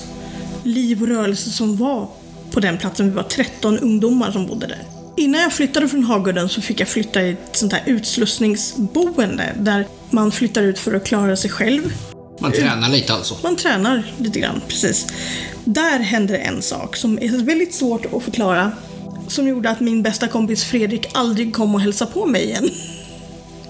liv 0.63 1.01
och 1.01 1.07
rörelse 1.07 1.49
som 1.49 1.77
var 1.77 2.07
på 2.51 2.59
den 2.59 2.77
platsen. 2.77 3.09
Vi 3.09 3.15
var 3.15 3.23
13 3.23 3.79
ungdomar 3.79 4.31
som 4.31 4.47
bodde 4.47 4.67
där. 4.67 4.96
Innan 5.17 5.41
jag 5.41 5.53
flyttade 5.53 5.87
från 5.87 6.03
Hagudden 6.03 6.49
så 6.49 6.61
fick 6.61 6.79
jag 6.79 6.87
flytta 6.87 7.21
i 7.21 7.29
ett 7.29 7.55
sånt 7.55 7.73
här 7.73 7.83
utslussningsboende 7.85 9.55
där 9.59 9.87
man 10.09 10.31
flyttar 10.31 10.63
ut 10.63 10.79
för 10.79 10.93
att 10.93 11.05
klara 11.05 11.35
sig 11.35 11.49
själv. 11.49 11.93
Man 12.39 12.51
tränar 12.51 12.89
lite 12.89 13.13
alltså. 13.13 13.37
Man 13.43 13.55
tränar 13.55 14.03
lite 14.17 14.39
grann, 14.39 14.61
precis. 14.67 15.07
Där 15.65 15.99
hände 15.99 16.37
en 16.37 16.61
sak 16.61 16.95
som 16.95 17.19
är 17.21 17.45
väldigt 17.45 17.73
svårt 17.73 18.05
att 18.13 18.23
förklara. 18.23 18.71
Som 19.27 19.47
gjorde 19.47 19.69
att 19.69 19.79
min 19.79 20.03
bästa 20.03 20.27
kompis 20.27 20.63
Fredrik 20.63 21.07
aldrig 21.13 21.53
kom 21.53 21.75
och 21.75 21.81
hälsade 21.81 22.11
på 22.11 22.25
mig 22.25 22.43
igen. 22.43 22.69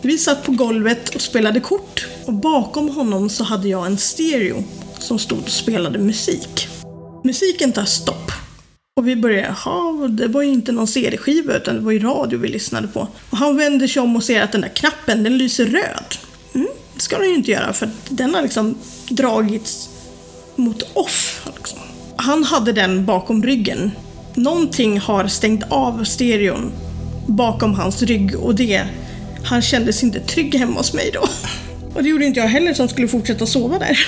Vi 0.02 0.18
satt 0.18 0.44
på 0.44 0.52
golvet 0.52 1.16
och 1.16 1.22
spelade 1.22 1.60
kort 1.60 2.08
och 2.26 2.34
bakom 2.34 2.90
honom 2.90 3.30
så 3.30 3.44
hade 3.44 3.68
jag 3.68 3.86
en 3.86 3.98
stereo 3.98 4.64
som 5.00 5.20
stod 5.20 5.40
och 5.40 5.50
spelade 5.50 6.00
musik. 6.00 6.68
Musiken 7.24 7.72
tar 7.74 7.86
stopp. 7.86 8.32
Och 8.98 9.08
vi 9.08 9.16
började, 9.16 9.56
jaha, 9.66 10.08
det 10.08 10.28
var 10.28 10.42
ju 10.42 10.50
inte 10.50 10.72
någon 10.72 10.88
CD-skiva 10.88 11.54
utan 11.54 11.76
det 11.76 11.82
var 11.82 11.92
ju 11.92 12.00
radio 12.00 12.40
vi 12.40 12.48
lyssnade 12.48 12.88
på. 12.88 13.08
Och 13.30 13.38
han 13.38 13.58
vänder 13.58 13.88
sig 13.88 14.02
om 14.02 14.16
och 14.16 14.24
ser 14.24 14.42
att 14.42 14.52
den 14.52 14.62
där 14.62 14.70
knappen, 14.70 15.24
den 15.24 15.38
lyser 15.38 15.66
röd. 15.66 16.16
Mm, 16.56 16.68
det 16.96 17.02
ska 17.02 17.18
den 17.18 17.30
ju 17.30 17.36
inte 17.36 17.52
göra 17.52 17.74
för 17.74 17.90
den 18.10 18.36
har 18.36 18.42
liksom 18.42 18.78
dragits 19.10 19.90
mot 20.56 20.82
off. 20.94 21.48
Liksom. 21.56 21.80
Han 22.16 22.44
hade 22.44 22.72
den 22.72 23.06
bakom 23.06 23.44
ryggen. 23.44 23.92
Någonting 24.34 25.00
har 25.00 25.28
stängt 25.28 25.64
av 25.70 26.04
stereon 26.04 26.72
bakom 27.28 27.74
hans 27.74 28.04
rygg 28.04 28.36
och 28.36 28.56
det, 28.56 28.84
han 29.44 29.62
kände 29.62 29.94
sig 29.94 30.06
inte 30.06 30.20
trygg 30.20 30.56
hemma 30.56 30.78
hos 30.78 30.94
mig 30.94 31.12
då. 31.14 31.28
Och 31.96 32.04
det 32.04 32.10
gjorde 32.10 32.26
inte 32.26 32.40
jag 32.40 32.48
heller 32.48 32.74
som 32.74 32.88
skulle 32.88 33.08
fortsätta 33.08 33.46
sova 33.46 33.80
där. 33.80 34.08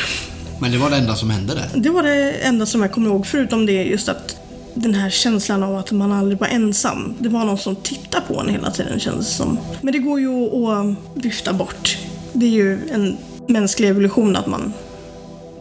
Men 0.62 0.72
det 0.72 0.78
var 0.78 0.90
det 0.90 0.96
enda 0.96 1.16
som 1.16 1.30
hände 1.30 1.56
där. 1.56 1.70
Det 1.76 1.90
var 1.90 2.04
det 2.04 2.32
enda 2.32 2.66
som 2.66 2.82
jag 2.82 2.92
kommer 2.92 3.08
ihåg, 3.10 3.28
förutom 3.28 3.66
det 3.66 3.84
just 3.84 4.10
att 4.10 4.39
den 4.82 4.94
här 4.94 5.10
känslan 5.10 5.64
av 5.64 5.76
att 5.76 5.92
man 5.92 6.12
aldrig 6.12 6.40
var 6.40 6.48
ensam. 6.48 7.14
Det 7.20 7.30
var 7.30 7.46
någon 7.46 7.58
som 7.58 7.76
tittade 7.76 8.26
på 8.28 8.40
en 8.40 8.50
hela 8.50 8.72
tiden 8.72 9.00
kändes 9.00 9.28
det 9.28 9.34
som. 9.34 9.60
Men 9.82 9.94
det 9.94 10.00
går 10.00 10.20
ju 10.20 10.30
att 10.68 10.96
vifta 11.14 11.54
bort. 11.54 11.98
Det 12.34 12.46
är 12.46 12.50
ju 12.50 12.90
en 12.92 13.18
mänsklig 13.48 13.90
evolution 13.90 14.36
att 14.36 14.48
man... 14.48 14.74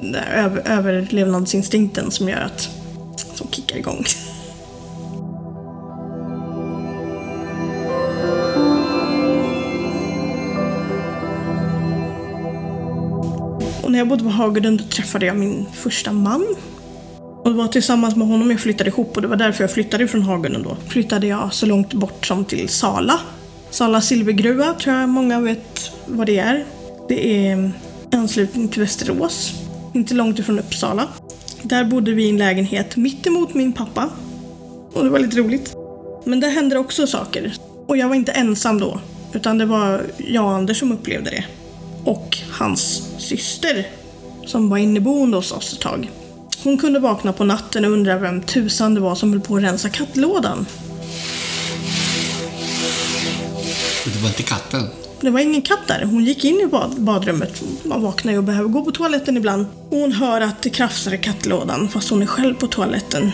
Den 0.00 0.12
där 0.12 0.26
över, 0.34 0.62
överlevnadsinstinkten 0.68 2.10
som 2.10 2.28
gör 2.28 2.40
att... 2.40 2.68
Som 3.34 3.48
kickar 3.50 3.76
igång. 3.76 4.04
Och 13.82 13.92
när 13.92 13.98
jag 13.98 14.08
bodde 14.08 14.24
på 14.24 14.30
Hagudden 14.30 14.78
träffade 14.78 15.26
jag 15.26 15.36
min 15.36 15.66
första 15.74 16.12
man. 16.12 16.46
Och 17.44 17.50
det 17.50 17.56
var 17.56 17.68
tillsammans 17.68 18.16
med 18.16 18.28
honom 18.28 18.50
jag 18.50 18.60
flyttade 18.60 18.90
ihop 18.90 19.16
och 19.16 19.22
det 19.22 19.28
var 19.28 19.36
därför 19.36 19.64
jag 19.64 19.70
flyttade 19.70 20.08
från 20.08 20.22
Hagudden 20.22 20.62
då. 20.62 20.76
Flyttade 20.88 21.26
jag 21.26 21.54
så 21.54 21.66
långt 21.66 21.94
bort 21.94 22.26
som 22.26 22.44
till 22.44 22.68
Sala. 22.68 23.20
Sala 23.70 24.00
silvergruva 24.00 24.74
tror 24.74 24.96
jag 24.96 25.08
många 25.08 25.40
vet 25.40 25.90
vad 26.06 26.26
det 26.26 26.38
är. 26.38 26.64
Det 27.08 27.46
är 27.46 27.72
i 28.12 28.16
anslutning 28.16 28.68
till 28.68 28.80
Västerås. 28.80 29.52
Inte 29.94 30.14
långt 30.14 30.38
ifrån 30.38 30.58
Uppsala. 30.58 31.08
Där 31.62 31.84
bodde 31.84 32.12
vi 32.12 32.26
i 32.26 32.30
en 32.30 32.38
lägenhet 32.38 32.96
mitt 32.96 33.26
emot 33.26 33.54
min 33.54 33.72
pappa. 33.72 34.10
Och 34.92 35.04
det 35.04 35.10
var 35.10 35.18
lite 35.18 35.36
roligt. 35.36 35.74
Men 36.24 36.40
där 36.40 36.50
hände 36.50 36.78
också 36.78 37.06
saker. 37.06 37.52
Och 37.86 37.96
jag 37.96 38.08
var 38.08 38.14
inte 38.14 38.32
ensam 38.32 38.80
då. 38.80 39.00
Utan 39.32 39.58
det 39.58 39.64
var 39.64 40.02
jag 40.16 40.44
och 40.44 40.50
Anders 40.50 40.78
som 40.78 40.92
upplevde 40.92 41.30
det. 41.30 41.44
Och 42.04 42.38
hans 42.50 43.02
syster 43.18 43.86
som 44.46 44.70
var 44.70 44.78
inneboende 44.78 45.36
hos 45.36 45.52
oss 45.52 45.72
ett 45.72 45.80
tag. 45.80 46.10
Hon 46.62 46.78
kunde 46.78 46.98
vakna 46.98 47.32
på 47.32 47.44
natten 47.44 47.84
och 47.84 47.90
undra 47.90 48.18
vem 48.18 48.42
tusan 48.42 48.94
det 48.94 49.00
var 49.00 49.14
som 49.14 49.32
höll 49.32 49.40
på 49.40 49.56
att 49.56 49.62
rensa 49.62 49.88
kattlådan. 49.88 50.66
Det 54.04 54.18
var 54.18 54.28
inte 54.28 54.42
katten. 54.42 54.82
Det 55.20 55.30
var 55.30 55.40
ingen 55.40 55.62
katt 55.62 55.86
där. 55.86 56.04
Hon 56.04 56.24
gick 56.24 56.44
in 56.44 56.60
i 56.60 56.66
bad 56.66 57.00
badrummet. 57.00 57.62
Man 57.84 58.02
vaknar 58.02 58.32
ju 58.32 58.38
och 58.38 58.44
behöver 58.44 58.68
gå 58.68 58.84
på 58.84 58.90
toaletten 58.90 59.36
ibland. 59.36 59.66
Och 59.90 59.98
hon 59.98 60.12
hör 60.12 60.40
att 60.40 60.62
det 60.62 60.70
krafsar 60.70 61.14
i 61.14 61.18
kattlådan 61.18 61.88
fast 61.88 62.10
hon 62.10 62.22
är 62.22 62.26
själv 62.26 62.54
på 62.54 62.66
toaletten. 62.66 63.32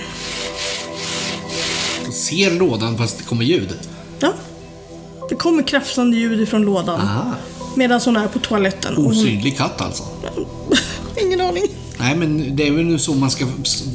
Du 2.07 2.13
ser 2.13 2.51
lådan 2.51 2.99
fast 2.99 3.19
det 3.19 3.25
kommer 3.25 3.45
ljud. 3.45 3.75
Ja. 4.21 4.33
Det 5.29 5.35
kommer 5.35 5.63
krafsande 5.63 6.17
ljud 6.17 6.41
ifrån 6.41 6.63
lådan. 6.63 7.01
Aha. 7.01 7.33
Medan 7.77 8.01
hon 8.05 8.17
är 8.17 8.29
på 8.29 8.39
toaletten. 8.39 8.97
Och 8.97 9.03
hon... 9.03 9.13
Osynlig 9.13 9.57
katt 9.57 9.81
alltså. 9.81 10.05
Ingen 11.23 11.41
aning. 11.41 11.65
Nej, 11.99 12.17
men 12.17 12.57
det 12.57 12.69
är 12.69 12.73
väl 12.73 12.85
nu 12.85 12.99
så 12.99 13.15
man 13.15 13.31
ska 13.31 13.47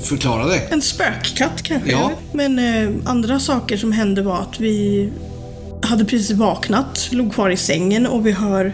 förklara 0.04 0.46
det. 0.46 0.58
En 0.58 0.82
spökkatt 0.82 1.62
kanske? 1.64 1.92
Ja. 1.92 2.12
Men 2.34 2.60
eh, 2.60 2.90
andra 3.06 3.40
saker 3.40 3.78
som 3.78 3.92
hände 3.92 4.22
var 4.22 4.38
att 4.38 4.60
vi 4.60 5.10
hade 5.84 6.06
precis 6.06 6.32
vaknat, 6.32 7.10
låg 7.12 7.34
kvar 7.34 7.50
i 7.50 7.58
sängen 7.58 8.08
och 8.08 8.26
vi 8.26 8.32
hör 8.32 8.74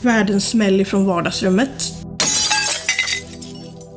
världens 0.00 0.48
smäll 0.48 0.80
ifrån 0.80 1.06
vardagsrummet. 1.06 1.92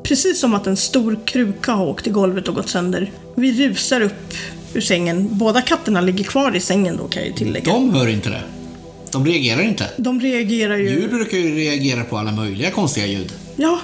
Precis 0.04 0.40
som 0.40 0.54
att 0.54 0.68
en 0.68 0.78
stor 0.78 1.20
kruka 1.26 1.72
har 1.72 1.86
åkt 1.86 2.08
i 2.08 2.10
golvet 2.10 2.48
och 2.48 2.56
gått 2.56 2.70
sönder. 2.70 3.12
Vi 3.36 3.68
rusar 3.68 4.02
upp 4.02 4.34
ur 4.74 4.82
sängen. 4.82 5.28
Båda 5.32 5.62
katterna 5.62 6.02
ligger 6.02 6.24
kvar 6.24 6.56
i 6.56 6.60
sängen 6.60 6.98
då 6.98 7.08
kan 7.08 7.22
jag 7.22 7.30
ju 7.30 7.36
tillägga. 7.38 7.74
De 7.74 7.94
hör 7.94 8.08
inte 8.08 8.30
det. 8.30 8.42
De 9.12 9.26
reagerar 9.26 9.62
inte. 9.62 9.90
De 9.98 10.22
reagerar 10.22 10.78
ju... 10.78 10.90
Djur 10.90 11.08
brukar 11.08 11.38
ju 11.38 11.56
reagera 11.56 12.04
på 12.04 12.18
alla 12.18 12.32
möjliga 12.32 12.72
konstiga 12.72 13.08
ljud. 13.08 13.34
Ja, 13.56 13.80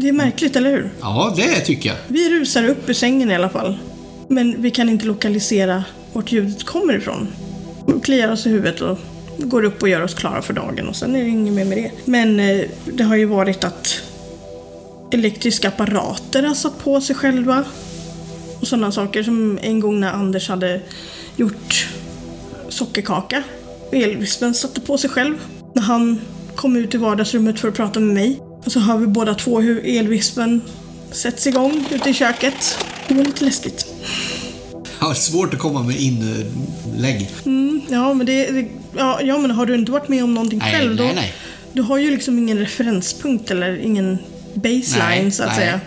det 0.00 0.08
är 0.08 0.12
märkligt, 0.12 0.56
eller 0.56 0.70
hur? 0.70 0.90
Ja, 1.00 1.34
det 1.36 1.60
tycker 1.60 1.88
jag. 1.88 1.96
Vi 2.08 2.40
rusar 2.40 2.68
upp 2.68 2.88
ur 2.88 2.94
sängen 2.94 3.30
i 3.30 3.34
alla 3.34 3.48
fall. 3.48 3.78
Men 4.28 4.62
vi 4.62 4.70
kan 4.70 4.88
inte 4.88 5.06
lokalisera 5.06 5.84
vart 6.12 6.32
ljudet 6.32 6.64
kommer 6.64 6.96
ifrån. 6.96 7.28
Vi 7.86 8.00
kliar 8.00 8.32
oss 8.32 8.46
i 8.46 8.50
huvudet 8.50 8.80
och 8.80 8.98
går 9.38 9.64
upp 9.64 9.82
och 9.82 9.88
gör 9.88 10.02
oss 10.02 10.14
klara 10.14 10.42
för 10.42 10.54
dagen 10.54 10.88
och 10.88 10.96
sen 10.96 11.16
är 11.16 11.22
det 11.22 11.28
inget 11.28 11.54
mer 11.54 11.64
med 11.64 11.78
det. 11.78 11.90
Men 12.04 12.40
eh, 12.40 12.60
det 12.84 13.02
har 13.02 13.16
ju 13.16 13.24
varit 13.24 13.64
att 13.64 14.02
elektriska 15.10 15.68
apparater 15.68 16.42
har 16.42 16.54
satt 16.54 16.78
på 16.84 17.00
sig 17.00 17.16
själva. 17.16 17.64
Och 18.60 18.66
sådana 18.66 18.92
saker 18.92 19.22
som 19.22 19.58
en 19.62 19.80
gång 19.80 20.00
när 20.00 20.12
Anders 20.12 20.48
hade 20.48 20.80
gjort 21.36 21.88
sockerkaka. 22.68 23.42
Elvispen 23.92 24.54
satte 24.54 24.80
på 24.80 24.98
sig 24.98 25.10
själv. 25.10 25.34
När 25.74 25.82
han 25.82 26.20
kom 26.54 26.76
ut 26.76 26.94
i 26.94 26.98
vardagsrummet 26.98 27.60
för 27.60 27.68
att 27.68 27.74
prata 27.74 28.00
med 28.00 28.14
mig. 28.14 28.40
Och 28.64 28.72
så 28.72 28.80
hör 28.80 28.96
vi 28.98 29.06
båda 29.06 29.34
två 29.34 29.60
hur 29.60 29.86
elvispen 29.86 30.60
sätts 31.12 31.46
igång 31.46 31.84
ute 31.90 32.10
i 32.10 32.14
köket. 32.14 32.78
Det 33.08 33.14
var 33.14 33.24
lite 33.24 33.44
läskigt. 33.44 33.86
Ja, 35.00 35.14
svårt 35.14 35.54
att 35.54 35.60
komma 35.60 35.82
med 35.82 35.96
inlägg. 36.00 37.30
Mm, 37.46 37.80
ja, 37.88 38.14
men 38.14 38.26
det, 38.26 38.46
det 38.50 38.68
ja, 38.96 39.20
ja, 39.22 39.38
men 39.38 39.50
har 39.50 39.66
du 39.66 39.74
inte 39.74 39.92
varit 39.92 40.08
med 40.08 40.24
om 40.24 40.34
någonting 40.34 40.58
Nej, 40.58 40.72
själv 40.72 40.96
då? 40.96 41.04
nej, 41.04 41.14
nej. 41.14 41.34
Du 41.72 41.82
har 41.82 41.98
ju 41.98 42.10
liksom 42.10 42.38
ingen 42.38 42.58
referenspunkt 42.58 43.50
eller 43.50 43.76
ingen 43.76 44.18
baseline 44.54 45.32
så 45.32 45.42
att 45.42 45.54
säga. 45.56 45.80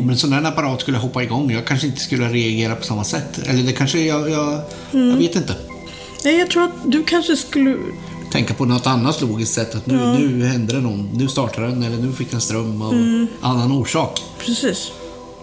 Om 0.00 0.10
en 0.10 0.16
sån 0.16 0.32
här 0.32 0.42
apparat 0.44 0.80
skulle 0.80 0.98
hoppa 0.98 1.22
igång, 1.22 1.50
jag 1.52 1.64
kanske 1.66 1.86
inte 1.86 2.00
skulle 2.00 2.28
reagera 2.28 2.74
på 2.76 2.84
samma 2.84 3.04
sätt. 3.04 3.40
Eller 3.46 3.62
det 3.62 3.72
kanske 3.72 4.00
jag... 4.00 4.30
Jag, 4.30 4.60
Mm. 4.92 5.10
jag 5.10 5.16
vet 5.16 5.36
inte. 5.36 5.54
Nej, 6.24 6.38
jag 6.38 6.50
tror 6.50 6.64
att 6.64 6.70
du 6.86 7.02
kanske 7.04 7.36
skulle... 7.36 7.76
Tänka 8.32 8.54
på 8.54 8.64
något 8.64 8.86
annat 8.86 9.20
logiskt 9.20 9.54
sätt. 9.54 9.74
Att 9.74 9.86
nu, 9.86 9.96
nu 9.96 10.44
hände 10.46 10.72
det 10.74 10.80
någon. 10.80 11.08
Nu 11.14 11.28
startar 11.28 11.62
den 11.62 11.82
eller 11.82 11.96
nu 11.96 12.12
fick 12.12 12.30
den 12.30 12.40
ström 12.40 12.82
av 12.82 12.92
Mm. 12.92 13.26
annan 13.40 13.72
orsak. 13.72 14.22
Precis. 14.38 14.90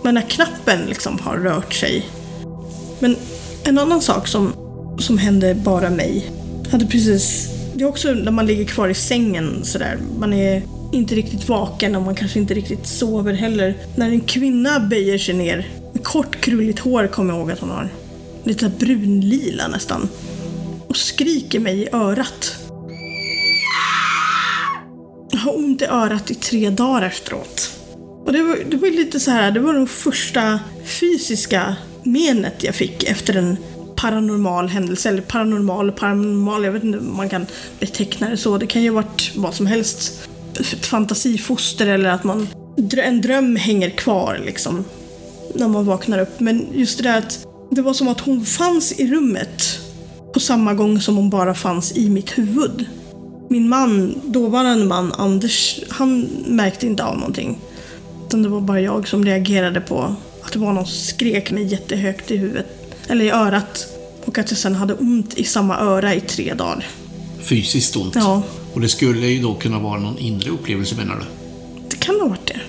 Men 0.03 0.13
när 0.13 0.21
knappen 0.21 0.85
liksom 0.85 1.19
har 1.19 1.37
rört 1.37 1.73
sig. 1.73 2.05
Men 2.99 3.15
en 3.63 3.77
annan 3.77 4.01
sak 4.01 4.27
som, 4.27 4.53
som 4.99 5.17
hände 5.17 5.55
bara 5.55 5.89
mig. 5.89 6.31
Hade 6.71 6.85
precis... 6.85 7.49
Det 7.75 7.83
är 7.83 7.87
också 7.87 8.11
när 8.11 8.31
man 8.31 8.45
ligger 8.45 8.65
kvar 8.65 8.89
i 8.89 8.93
sängen 8.93 9.59
sådär. 9.63 9.97
Man 10.19 10.33
är 10.33 10.61
inte 10.91 11.15
riktigt 11.15 11.49
vaken 11.49 11.95
och 11.95 12.01
man 12.01 12.15
kanske 12.15 12.39
inte 12.39 12.53
riktigt 12.53 12.87
sover 12.87 13.33
heller. 13.33 13.77
När 13.95 14.09
en 14.09 14.21
kvinna 14.21 14.79
böjer 14.79 15.17
sig 15.17 15.35
ner. 15.35 15.67
Med 15.93 16.03
kort 16.03 16.35
krulligt 16.41 16.79
hår 16.79 17.07
kommer 17.07 17.33
jag 17.33 17.39
ihåg 17.41 17.51
att 17.51 17.59
hon 17.59 17.69
har. 17.69 17.89
Lite 18.43 18.71
brunlila 18.79 19.67
nästan. 19.67 20.09
Och 20.87 20.97
skriker 20.97 21.59
mig 21.59 21.81
i 21.81 21.87
örat. 21.93 22.55
Jag 25.47 25.53
har 25.53 25.59
ont 25.59 25.81
i 25.81 25.85
örat 25.85 26.31
i 26.31 26.35
tre 26.35 26.69
dagar 26.69 27.01
efteråt. 27.01 27.71
Och 28.25 28.33
det 28.33 28.43
var, 28.43 28.57
det 28.69 28.77
var 28.77 28.87
lite 28.87 29.19
så 29.19 29.31
här, 29.31 29.51
det 29.51 29.59
var 29.59 29.73
det 29.73 29.87
första 29.87 30.59
fysiska 30.85 31.75
menet 32.03 32.63
jag 32.63 32.75
fick 32.75 33.03
efter 33.03 33.35
en 33.35 33.57
paranormal 33.95 34.67
händelse. 34.67 35.09
Eller 35.09 35.21
paranormal 35.21 35.89
och 35.89 35.95
paranormal, 35.95 36.65
jag 36.65 36.71
vet 36.71 36.83
inte 36.83 36.97
om 36.97 37.17
man 37.17 37.29
kan 37.29 37.45
beteckna 37.79 38.29
det 38.29 38.37
så. 38.37 38.57
Det 38.57 38.67
kan 38.67 38.83
ju 38.83 38.89
ha 38.89 38.95
varit 38.95 39.31
vad 39.35 39.53
som 39.53 39.65
helst. 39.65 40.29
Ett 40.59 40.85
fantasifoster 40.85 41.87
eller 41.87 42.09
att 42.09 42.23
man, 42.23 42.47
en 42.97 43.21
dröm 43.21 43.55
hänger 43.55 43.89
kvar 43.89 44.41
liksom. 44.45 44.85
När 45.55 45.67
man 45.67 45.85
vaknar 45.85 46.19
upp. 46.19 46.39
Men 46.39 46.67
just 46.73 46.97
det 46.97 47.03
där 47.03 47.17
att 47.17 47.47
det 47.71 47.81
var 47.81 47.93
som 47.93 48.07
att 48.07 48.19
hon 48.19 48.45
fanns 48.45 48.99
i 48.99 49.11
rummet 49.11 49.79
på 50.33 50.39
samma 50.39 50.73
gång 50.73 51.01
som 51.01 51.15
hon 51.15 51.29
bara 51.29 51.53
fanns 51.53 51.97
i 51.97 52.09
mitt 52.09 52.37
huvud. 52.37 52.85
Min 53.49 53.69
man, 53.69 54.21
dåvarande 54.25 54.85
man 54.85 55.13
Anders, 55.13 55.79
han 55.89 56.21
märkte 56.47 56.87
inte 56.87 57.03
av 57.03 57.17
någonting. 57.17 57.57
Utan 58.27 58.43
det 58.43 58.49
var 58.49 58.61
bara 58.61 58.81
jag 58.81 59.07
som 59.07 59.25
reagerade 59.25 59.81
på 59.81 60.15
att 60.41 60.53
det 60.53 60.59
var 60.59 60.73
någon 60.73 60.85
som 60.85 60.95
skrek 61.07 61.51
mig 61.51 61.63
jättehögt 61.63 62.31
i 62.31 62.37
huvudet, 62.37 62.65
eller 63.09 63.25
i 63.25 63.29
örat. 63.29 63.87
Och 64.25 64.37
att 64.37 64.51
jag 64.51 64.57
sen 64.57 64.75
hade 64.75 64.93
ont 64.93 65.33
i 65.33 65.43
samma 65.43 65.79
öra 65.79 66.15
i 66.15 66.21
tre 66.21 66.53
dagar. 66.53 66.85
Fysiskt 67.41 67.95
ont. 67.95 68.15
Ja, 68.15 68.43
Och 68.73 68.81
det 68.81 68.89
skulle 68.89 69.27
ju 69.27 69.41
då 69.41 69.53
kunna 69.55 69.79
vara 69.79 69.99
någon 69.99 70.17
inre 70.17 70.49
upplevelse 70.49 70.95
menar 70.95 71.15
du? 71.15 71.25
det 71.89 71.97
kan 71.99 72.19
ha 72.19 72.27
varit 72.27 72.47
det. 72.47 72.59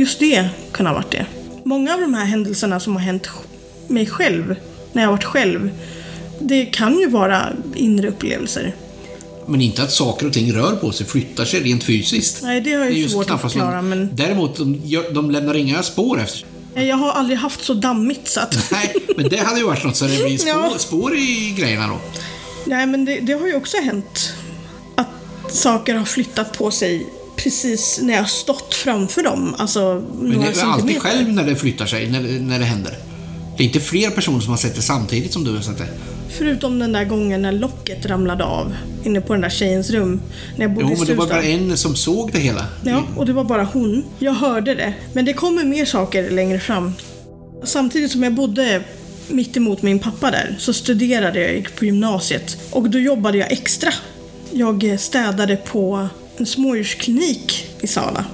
Just 0.00 0.18
det 0.18 0.48
kan 0.72 0.86
ha 0.86 0.94
varit 0.94 1.10
det. 1.10 1.26
Många 1.64 1.94
av 1.94 2.00
de 2.00 2.14
här 2.14 2.24
händelserna 2.24 2.80
som 2.80 2.92
har 2.96 3.02
hänt 3.02 3.28
mig 3.88 4.06
själv, 4.06 4.54
när 4.92 5.02
jag 5.02 5.10
varit 5.10 5.24
själv, 5.24 5.70
det 6.40 6.64
kan 6.64 6.98
ju 6.98 7.08
vara 7.08 7.42
inre 7.74 8.08
upplevelser. 8.08 8.74
Men 9.46 9.60
inte 9.60 9.82
att 9.82 9.92
saker 9.92 10.26
och 10.26 10.32
ting 10.32 10.52
rör 10.52 10.76
på 10.76 10.92
sig, 10.92 11.06
flyttar 11.06 11.44
sig 11.44 11.60
rent 11.60 11.84
fysiskt. 11.84 12.42
Nej, 12.42 12.60
det 12.60 12.70
har 12.72 12.78
Det 12.78 12.84
är 12.84 12.88
jag 12.88 12.96
ju 12.96 13.02
just 13.02 13.14
svårt 13.14 13.30
att 13.30 13.40
förklara, 13.40 13.82
men 13.82 14.10
Däremot, 14.12 14.56
de, 14.56 14.80
de 15.14 15.30
lämnar 15.30 15.54
inga 15.54 15.82
spår 15.82 16.20
efter 16.20 16.38
sig. 16.38 16.86
jag 16.86 16.96
har 16.96 17.10
aldrig 17.12 17.38
haft 17.38 17.64
så 17.64 17.74
dammigt 17.74 18.28
så 18.28 18.40
att... 18.40 18.68
Nej, 18.72 18.94
men 19.16 19.28
det 19.28 19.36
hade 19.38 19.58
ju 19.60 19.66
varit 19.66 19.84
något 19.84 19.96
så 19.96 20.04
det 20.04 20.24
blir 20.24 20.38
spår, 20.38 20.48
Ja. 20.50 20.72
spår 20.78 21.16
i 21.16 21.54
grejerna 21.58 21.86
då. 21.88 21.98
Nej, 22.66 22.86
men 22.86 23.04
det, 23.04 23.20
det 23.20 23.32
har 23.32 23.46
ju 23.46 23.54
också 23.56 23.76
hänt 23.76 24.32
att 24.96 25.08
saker 25.54 25.94
har 25.94 26.04
flyttat 26.04 26.58
på 26.58 26.70
sig 26.70 27.06
precis 27.36 27.98
när 28.02 28.14
jag 28.14 28.20
har 28.20 28.28
stått 28.28 28.74
framför 28.74 29.22
dem. 29.22 29.54
Alltså, 29.58 30.02
Men 30.18 30.30
det 30.30 30.36
är 30.36 30.38
alltid 30.46 30.56
centimeter. 30.60 31.00
själv 31.00 31.28
när 31.32 31.44
det 31.44 31.56
flyttar 31.56 31.86
sig, 31.86 32.10
när, 32.10 32.22
det- 32.22 32.40
när 32.40 32.58
det 32.58 32.64
händer. 32.64 32.96
Det 33.56 33.62
är 33.62 33.66
inte 33.66 33.80
fler 33.80 34.10
personer 34.10 34.40
som 34.40 34.50
har 34.50 34.56
sett 34.58 34.74
det 34.74 34.82
samtidigt 34.82 35.32
som 35.32 35.44
du 35.44 35.54
har 35.54 35.60
sett 35.60 35.78
det. 35.78 35.88
Förutom 36.38 36.78
den 36.78 36.92
där 36.92 37.04
gången 37.04 37.42
när 37.42 37.52
locket 37.52 38.06
ramlade 38.06 38.44
av 38.44 38.74
inne 39.04 39.20
på 39.20 39.32
den 39.32 39.42
där 39.42 39.50
tjejens 39.50 39.90
rum. 39.90 40.20
När 40.56 40.64
jag 40.64 40.74
bodde 40.74 40.86
Jo, 40.90 40.96
men 40.98 41.06
det 41.06 41.14
var 41.14 41.26
bara 41.26 41.42
en 41.42 41.76
som 41.76 41.96
såg 41.96 42.32
det 42.32 42.38
hela. 42.38 42.66
Ja, 42.84 43.02
och 43.16 43.26
det 43.26 43.32
var 43.32 43.44
bara 43.44 43.64
hon. 43.64 44.04
Jag 44.18 44.32
hörde 44.32 44.74
det. 44.74 44.94
Men 45.12 45.24
det 45.24 45.32
kommer 45.32 45.64
mer 45.64 45.84
saker 45.84 46.30
längre 46.30 46.60
fram. 46.60 46.92
Samtidigt 47.64 48.12
som 48.12 48.22
jag 48.22 48.32
bodde 48.34 48.82
mitt 49.28 49.56
emot 49.56 49.82
min 49.82 49.98
pappa 49.98 50.30
där 50.30 50.56
så 50.58 50.72
studerade 50.72 51.40
jag 51.40 51.54
gick 51.54 51.76
på 51.76 51.84
gymnasiet. 51.84 52.56
Och 52.70 52.90
då 52.90 52.98
jobbade 52.98 53.38
jag 53.38 53.52
extra. 53.52 53.92
Jag 54.50 55.00
städade 55.00 55.56
på 55.56 56.08
en 56.36 56.46
smådjursklinik 56.46 57.66
i 57.80 57.86
Sala. 57.86 58.24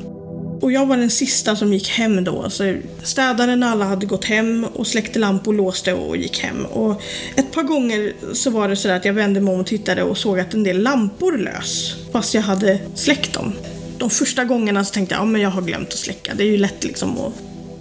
Och 0.61 0.73
jag 0.73 0.87
var 0.87 0.97
den 0.97 1.11
sista 1.11 1.57
som 1.57 1.73
gick 1.73 1.89
hem 1.89 2.25
då. 2.25 2.51
Så 2.51 2.75
städade 3.03 3.57
när 3.57 3.71
alla 3.71 3.85
hade 3.85 4.07
gått 4.07 4.25
hem 4.25 4.67
och 4.75 4.87
släckte 4.87 5.19
lampor, 5.19 5.53
låste 5.53 5.93
och 5.93 6.17
gick 6.17 6.41
hem. 6.41 6.65
Och 6.65 7.03
ett 7.37 7.53
par 7.53 7.63
gånger 7.63 8.13
så 8.35 8.51
var 8.51 8.69
det 8.69 8.77
så 8.77 8.89
att 8.91 9.05
jag 9.05 9.13
vände 9.13 9.41
mig 9.41 9.55
om 9.55 9.61
och 9.61 9.67
tittade 9.67 10.03
och 10.03 10.19
såg 10.19 10.41
att 10.41 10.55
en 10.55 10.65
del 10.65 10.83
lampor 10.83 11.39
lös. 11.39 11.95
Fast 12.13 12.35
jag 12.35 12.43
hade 12.43 12.79
släckt 12.95 13.35
dem. 13.35 13.53
De 13.99 14.11
första 14.11 14.45
gångerna 14.45 14.85
så 14.85 14.95
tänkte 14.95 15.15
jag, 15.15 15.35
ja 15.35 15.39
jag 15.39 15.51
har 15.51 15.63
glömt 15.63 15.89
att 15.89 15.99
släcka. 15.99 16.33
Det 16.37 16.43
är 16.43 16.49
ju 16.49 16.57
lätt 16.57 16.85
liksom 16.85 17.19
att 17.19 17.33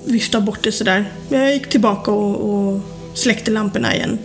vifta 0.06 0.42
bort 0.42 0.60
det 0.64 0.72
sådär. 0.72 1.12
Men 1.30 1.40
jag 1.40 1.54
gick 1.54 1.70
tillbaka 1.70 2.12
och, 2.12 2.36
och 2.36 2.80
släckte 3.14 3.52
lamporna 3.52 3.96
igen. 3.96 4.18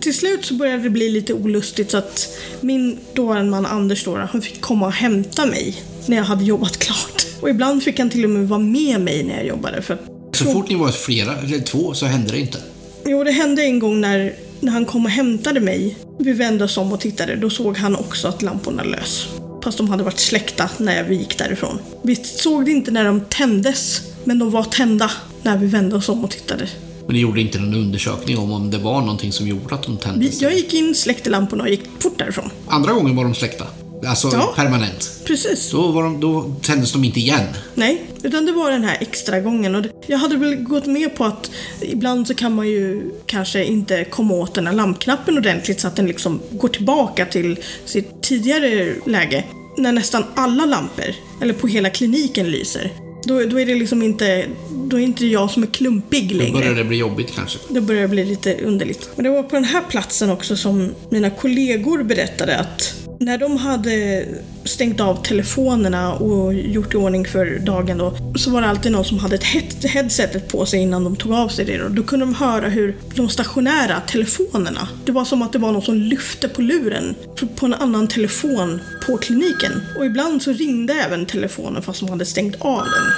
Till 0.00 0.14
slut 0.14 0.44
så 0.44 0.54
började 0.54 0.82
det 0.82 0.90
bli 0.90 1.08
lite 1.08 1.32
olustigt 1.34 1.90
så 1.90 1.96
att 1.96 2.28
min 2.60 2.98
dåvarande 3.14 3.50
man 3.50 3.66
Anders 3.66 4.04
då, 4.04 4.16
han 4.16 4.42
fick 4.42 4.60
komma 4.60 4.86
och 4.86 4.92
hämta 4.92 5.46
mig 5.46 5.82
när 6.06 6.16
jag 6.16 6.24
hade 6.24 6.44
jobbat 6.44 6.76
klart. 6.78 7.26
Och 7.40 7.50
ibland 7.50 7.82
fick 7.82 7.98
han 7.98 8.10
till 8.10 8.24
och 8.24 8.30
med 8.30 8.48
vara 8.48 8.60
med 8.60 9.00
mig 9.00 9.24
när 9.24 9.36
jag 9.36 9.46
jobbade. 9.46 9.82
För 9.82 9.98
Så 10.32 10.44
fort 10.44 10.68
ni 10.68 10.74
var 10.74 10.88
flera, 10.88 11.36
eller 11.36 11.60
två, 11.60 11.94
så 11.94 12.06
hände 12.06 12.32
det 12.32 12.38
inte. 12.38 12.58
jo, 13.06 13.24
det 13.24 13.30
hände 13.32 13.62
en 13.62 13.78
gång 13.78 14.00
när, 14.00 14.34
när 14.60 14.72
han 14.72 14.84
kom 14.84 15.04
och 15.04 15.10
hämtade 15.10 15.60
mig. 15.60 15.96
Vi 16.18 16.32
vände 16.32 16.64
oss 16.64 16.76
om 16.76 16.92
och 16.92 17.00
tittade. 17.00 17.36
Då 17.36 17.50
såg 17.50 17.76
han 17.76 17.96
också 17.96 18.28
att 18.28 18.42
lamporna 18.42 18.82
lös. 18.82 19.26
Fast 19.64 19.78
de 19.78 19.88
hade 19.90 20.02
varit 20.02 20.18
släckta 20.18 20.70
när 20.78 21.04
vi 21.04 21.14
gick 21.14 21.38
därifrån. 21.38 21.78
Vi 22.02 22.16
såg 22.16 22.64
det 22.64 22.70
inte 22.70 22.90
när 22.90 23.04
de 23.04 23.20
tändes, 23.20 24.02
men 24.24 24.38
de 24.38 24.50
var 24.50 24.64
tända 24.64 25.10
när 25.42 25.58
vi 25.58 25.66
vände 25.66 25.96
oss 25.96 26.08
om 26.08 26.24
och 26.24 26.30
tittade. 26.30 26.68
Men 27.06 27.14
ni 27.14 27.20
gjorde 27.20 27.40
inte 27.40 27.58
någon 27.58 27.74
undersökning 27.74 28.38
om 28.38 28.52
om 28.52 28.70
det 28.70 28.78
var 28.78 29.00
någonting 29.00 29.32
som 29.32 29.48
gjorde 29.48 29.74
att 29.74 29.82
de 29.82 29.96
tändes? 29.96 30.42
jag 30.42 30.54
gick 30.54 30.74
in, 30.74 30.94
släckte 30.94 31.30
lamporna 31.30 31.64
och 31.64 31.70
gick 31.70 31.82
fort 32.00 32.18
därifrån. 32.18 32.50
Andra 32.66 32.92
gången 32.92 33.16
var 33.16 33.24
de 33.24 33.34
släckta. 33.34 33.66
Alltså 34.06 34.30
Ja. 34.32 34.52
permanent. 34.56 35.10
Precis. 35.26 35.70
Då, 35.70 35.92
var 35.92 36.02
de, 36.02 36.20
då 36.20 36.54
tändes 36.62 36.92
de 36.92 37.04
inte 37.04 37.20
igen. 37.20 37.46
Nej, 37.74 38.02
utan 38.22 38.46
det 38.46 38.52
var 38.52 38.70
den 38.70 38.84
här 38.84 38.96
extra 39.00 39.40
gången. 39.40 39.74
Och 39.74 39.84
jag 40.06 40.18
hade 40.18 40.36
väl 40.36 40.54
gått 40.54 40.86
med 40.86 41.16
på 41.16 41.24
att 41.24 41.50
ibland 41.80 42.26
så 42.26 42.34
kan 42.34 42.54
man 42.54 42.68
ju 42.68 43.10
kanske 43.26 43.64
inte 43.64 44.04
komma 44.04 44.34
åt 44.34 44.54
den 44.54 44.66
här 44.66 44.74
lampknappen 44.74 45.38
ordentligt 45.38 45.80
så 45.80 45.88
att 45.88 45.96
den 45.96 46.06
liksom 46.06 46.40
går 46.50 46.68
tillbaka 46.68 47.26
till 47.26 47.58
sitt 47.84 48.22
tidigare 48.22 48.94
läge. 49.06 49.44
När 49.78 49.92
nästan 49.92 50.24
alla 50.34 50.64
lampor, 50.66 51.14
eller 51.42 51.54
på 51.54 51.66
hela 51.66 51.90
kliniken, 51.90 52.50
lyser. 52.50 52.92
Då, 53.26 53.44
då 53.44 53.60
är 53.60 53.66
det 53.66 53.74
liksom 53.74 54.02
inte, 54.02 54.46
då 54.70 54.96
är 55.00 55.02
inte 55.04 55.26
jag 55.26 55.50
som 55.50 55.62
är 55.62 55.66
klumpig 55.66 56.30
Då 56.32 56.36
längre. 56.38 56.52
började 56.52 56.74
det 56.74 56.84
bli 56.84 56.96
jobbigt 56.96 57.32
kanske. 57.34 57.58
Det 57.68 57.80
börjar 57.80 58.08
bli 58.08 58.24
lite 58.24 58.56
underligt. 58.64 59.10
Och 59.14 59.22
det 59.22 59.30
var 59.30 59.42
på 59.42 59.56
den 59.56 59.64
här 59.64 59.82
platsen 59.90 60.30
också 60.30 60.56
som 60.56 60.94
mina 61.10 61.30
kollegor 61.30 62.02
berättade 62.02 62.58
att 62.58 62.94
när 63.20 63.38
de 63.38 63.56
hade 63.56 64.24
stängt 64.64 65.00
av 65.00 65.22
telefonerna 65.22 66.14
och 66.14 66.54
gjort 66.54 66.94
i 66.94 66.96
ordning 66.96 67.24
för 67.24 67.58
dagen 67.58 67.98
då, 67.98 68.16
så 68.36 68.50
var 68.50 68.62
det 68.62 68.68
alltid 68.68 68.92
någon 68.92 69.04
som 69.04 69.18
hade 69.18 69.34
ett 69.34 69.44
head- 69.44 69.88
headsetet 69.88 70.48
på 70.48 70.66
sig 70.66 70.80
innan 70.80 71.04
de 71.04 71.16
tog 71.16 71.32
av 71.32 71.48
sig 71.48 71.64
det. 71.64 71.78
Då, 71.78 71.88
då 71.88 72.02
kunde 72.02 72.26
de 72.26 72.34
höra 72.34 72.68
hur 72.68 72.96
de 73.14 73.28
stationära 73.28 74.00
telefonerna, 74.00 74.88
det 75.04 75.12
var 75.12 75.24
som 75.24 75.42
att 75.42 75.52
det 75.52 75.58
var 75.58 75.72
någon 75.72 75.82
som 75.82 75.94
lyfte 75.94 76.48
på 76.48 76.62
luren 76.62 77.14
på 77.56 77.66
en 77.66 77.74
annan 77.74 78.08
telefon 78.08 78.80
på 79.06 79.16
kliniken. 79.16 79.72
Och 79.98 80.06
ibland 80.06 80.42
så 80.42 80.52
ringde 80.52 80.94
även 80.94 81.26
telefonen 81.26 81.82
fast 81.82 82.00
de 82.00 82.10
hade 82.10 82.24
stängt 82.24 82.56
av 82.60 82.84
den. 82.84 83.12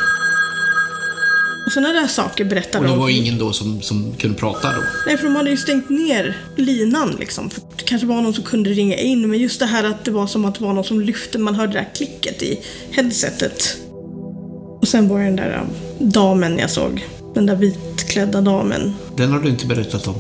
Och 1.67 1.73
sådana 1.73 1.93
där 2.01 2.07
saker 2.07 2.45
berättade 2.45 2.79
Och 2.79 2.85
det 2.85 2.91
de. 2.91 2.99
var 2.99 3.09
ingen 3.09 3.39
då 3.39 3.53
som, 3.53 3.83
som 3.83 4.13
kunde 4.19 4.39
prata 4.39 4.73
då. 4.73 4.83
Nej, 5.07 5.17
för 5.17 5.25
de 5.25 5.37
hade 5.37 5.51
ju 5.51 5.57
stängt 5.57 5.89
ner 5.91 6.37
linan 6.57 7.17
liksom. 7.21 7.51
För 7.51 7.61
det 7.77 7.85
kanske 7.85 8.07
var 8.07 8.23
någon 8.23 8.35
som 8.35 8.45
kunde 8.45 8.71
ringa 8.71 8.97
in, 8.97 9.31
men 9.31 9.41
just 9.41 9.61
det 9.61 9.67
här 9.67 9.85
att 9.85 10.05
det 10.05 10.11
var 10.11 10.27
som 10.27 10.45
att 10.45 10.55
det 10.55 10.65
var 10.65 10.73
någon 10.73 10.85
som 10.85 11.01
lyfte, 11.01 11.39
man 11.39 11.55
hörde 11.55 11.73
det 11.73 11.79
där 11.79 11.89
klicket 11.95 12.43
i 12.43 12.61
headsetet. 12.91 13.77
Och 14.81 14.89
sen 14.89 15.09
var 15.09 15.19
det 15.19 15.25
den 15.25 15.37
där 15.37 15.61
um, 15.99 16.11
damen 16.13 16.59
jag 16.59 16.71
såg. 16.71 17.07
Den 17.35 17.47
där 17.47 17.57
vitklädda 17.57 18.41
damen. 18.41 18.95
Den 19.17 19.31
har 19.33 19.41
du 19.41 19.49
inte 19.49 19.67
berättat 19.67 20.07
om. 20.09 20.15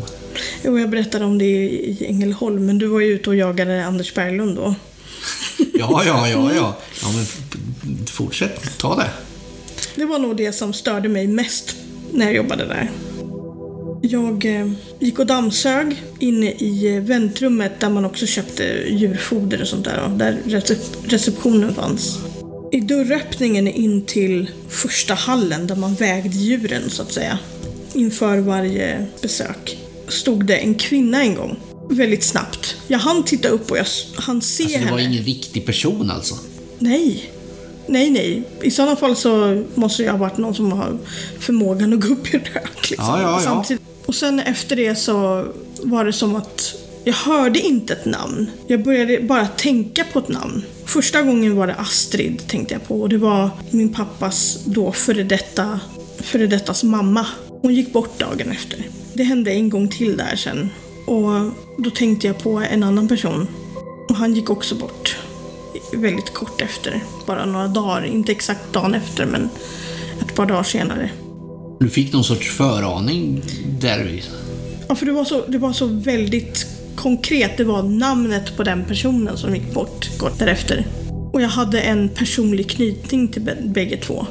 Jo, 0.64 0.78
jag 0.78 0.90
berättade 0.90 1.24
om 1.24 1.38
det 1.38 1.44
i 1.44 2.06
Ängelholm, 2.08 2.66
men 2.66 2.78
du 2.78 2.86
var 2.86 3.00
ju 3.00 3.06
ute 3.06 3.30
och 3.30 3.36
jagade 3.36 3.86
Anders 3.86 4.14
Berglund 4.14 4.56
då. 4.56 4.74
Ja, 5.74 6.02
ja, 6.06 6.28
ja, 6.28 6.50
ja. 6.54 6.76
Ja, 7.02 7.08
men 7.16 7.26
fortsätt. 8.06 8.78
Ta 8.78 8.96
det. 8.96 9.10
Det 9.98 10.04
var 10.06 10.18
nog 10.18 10.36
det 10.36 10.52
som 10.52 10.72
störde 10.72 11.08
mig 11.08 11.26
mest 11.26 11.76
när 12.12 12.26
jag 12.26 12.34
jobbade 12.34 12.66
där. 12.66 12.90
Jag 14.02 14.44
eh, 14.60 14.70
gick 14.98 15.18
och 15.18 15.26
dammsög 15.26 16.02
inne 16.18 16.50
i 16.50 16.96
eh, 16.96 17.02
väntrummet 17.02 17.80
där 17.80 17.90
man 17.90 18.04
också 18.04 18.26
köpte 18.26 18.62
djurfoder 18.88 19.60
och 19.62 19.68
sånt 19.68 19.84
där. 19.84 20.08
Där 20.16 20.38
recep- 20.44 20.96
receptionen 21.08 21.74
fanns. 21.74 22.18
I 22.72 22.80
dörröppningen 22.80 23.68
in 23.68 24.02
till 24.04 24.50
första 24.68 25.14
hallen 25.14 25.66
där 25.66 25.76
man 25.76 25.94
vägde 25.94 26.36
djuren 26.36 26.90
så 26.90 27.02
att 27.02 27.12
säga. 27.12 27.38
Inför 27.94 28.38
varje 28.38 29.06
besök. 29.22 29.78
Stod 30.08 30.44
det 30.44 30.56
en 30.56 30.74
kvinna 30.74 31.22
en 31.22 31.34
gång. 31.34 31.56
Väldigt 31.90 32.22
snabbt. 32.24 32.76
Jag 32.86 32.98
hann 32.98 33.22
titta 33.24 33.48
upp 33.48 33.70
och 33.70 33.78
jag 33.78 33.86
hann 34.16 34.42
se 34.42 34.62
Alltså, 34.62 34.78
det 34.78 34.84
henne. 34.84 34.90
var 34.92 34.98
ingen 34.98 35.24
riktig 35.24 35.66
person 35.66 36.10
alltså. 36.10 36.34
Nej. 36.78 37.30
Nej, 37.88 38.10
nej. 38.10 38.42
I 38.62 38.70
sådana 38.70 38.96
fall 38.96 39.16
så 39.16 39.64
måste 39.74 40.02
jag 40.02 40.12
ha 40.12 40.18
varit 40.18 40.38
någon 40.38 40.54
som 40.54 40.72
har 40.72 40.98
förmågan 41.40 41.92
att 41.92 42.00
gå 42.00 42.08
upp 42.08 42.34
i 42.34 42.38
rök. 42.38 42.90
Liksom, 42.90 43.06
Ja, 43.08 43.20
ja, 43.22 43.40
samtidigt. 43.44 43.82
Och 44.06 44.14
sen 44.14 44.40
efter 44.40 44.76
det 44.76 44.94
så 44.94 45.46
var 45.82 46.04
det 46.04 46.12
som 46.12 46.36
att 46.36 46.74
jag 47.04 47.14
hörde 47.14 47.60
inte 47.60 47.92
ett 47.92 48.04
namn. 48.04 48.50
Jag 48.66 48.82
började 48.84 49.20
bara 49.20 49.46
tänka 49.46 50.04
på 50.12 50.18
ett 50.18 50.28
namn. 50.28 50.62
Första 50.84 51.22
gången 51.22 51.56
var 51.56 51.66
det 51.66 51.74
Astrid, 51.74 52.42
tänkte 52.48 52.74
jag 52.74 52.88
på. 52.88 53.00
Och 53.00 53.08
det 53.08 53.18
var 53.18 53.50
min 53.70 53.92
pappas 53.92 54.58
då 54.64 54.92
före 54.92 55.22
detta, 55.22 55.80
före 56.18 56.46
dettas 56.46 56.84
mamma. 56.84 57.26
Hon 57.62 57.74
gick 57.74 57.92
bort 57.92 58.18
dagen 58.18 58.50
efter. 58.50 58.88
Det 59.12 59.22
hände 59.22 59.50
en 59.50 59.68
gång 59.68 59.88
till 59.88 60.16
där 60.16 60.36
sen. 60.36 60.70
Och 61.06 61.52
då 61.78 61.90
tänkte 61.90 62.26
jag 62.26 62.38
på 62.38 62.62
en 62.70 62.82
annan 62.82 63.08
person. 63.08 63.46
Och 64.08 64.16
han 64.16 64.34
gick 64.34 64.50
också 64.50 64.74
bort 64.74 65.16
väldigt 65.92 66.34
kort 66.34 66.60
efter. 66.60 67.04
Bara 67.26 67.46
några 67.46 67.68
dagar, 67.68 68.04
inte 68.04 68.32
exakt 68.32 68.72
dagen 68.72 68.94
efter 68.94 69.26
men 69.26 69.48
ett 70.20 70.34
par 70.34 70.46
dagar 70.46 70.62
senare. 70.62 71.10
Du 71.80 71.88
fick 71.88 72.12
någon 72.12 72.24
sorts 72.24 72.50
föraning 72.50 73.42
där. 73.80 74.22
Ja, 74.88 74.94
för 74.94 75.06
det 75.06 75.12
var 75.12 75.24
så, 75.24 75.46
det 75.46 75.58
var 75.58 75.72
så 75.72 75.86
väldigt 75.86 76.66
konkret. 76.96 77.56
Det 77.56 77.64
var 77.64 77.82
namnet 77.82 78.56
på 78.56 78.62
den 78.62 78.84
personen 78.84 79.36
som 79.36 79.54
gick 79.54 79.74
bort 79.74 80.18
kort 80.18 80.38
därefter. 80.38 80.86
Och 81.32 81.42
jag 81.42 81.48
hade 81.48 81.80
en 81.80 82.08
personlig 82.08 82.70
knytning 82.70 83.28
till 83.28 83.42
bä- 83.42 83.72
bägge 83.72 83.96
två. 83.96 84.26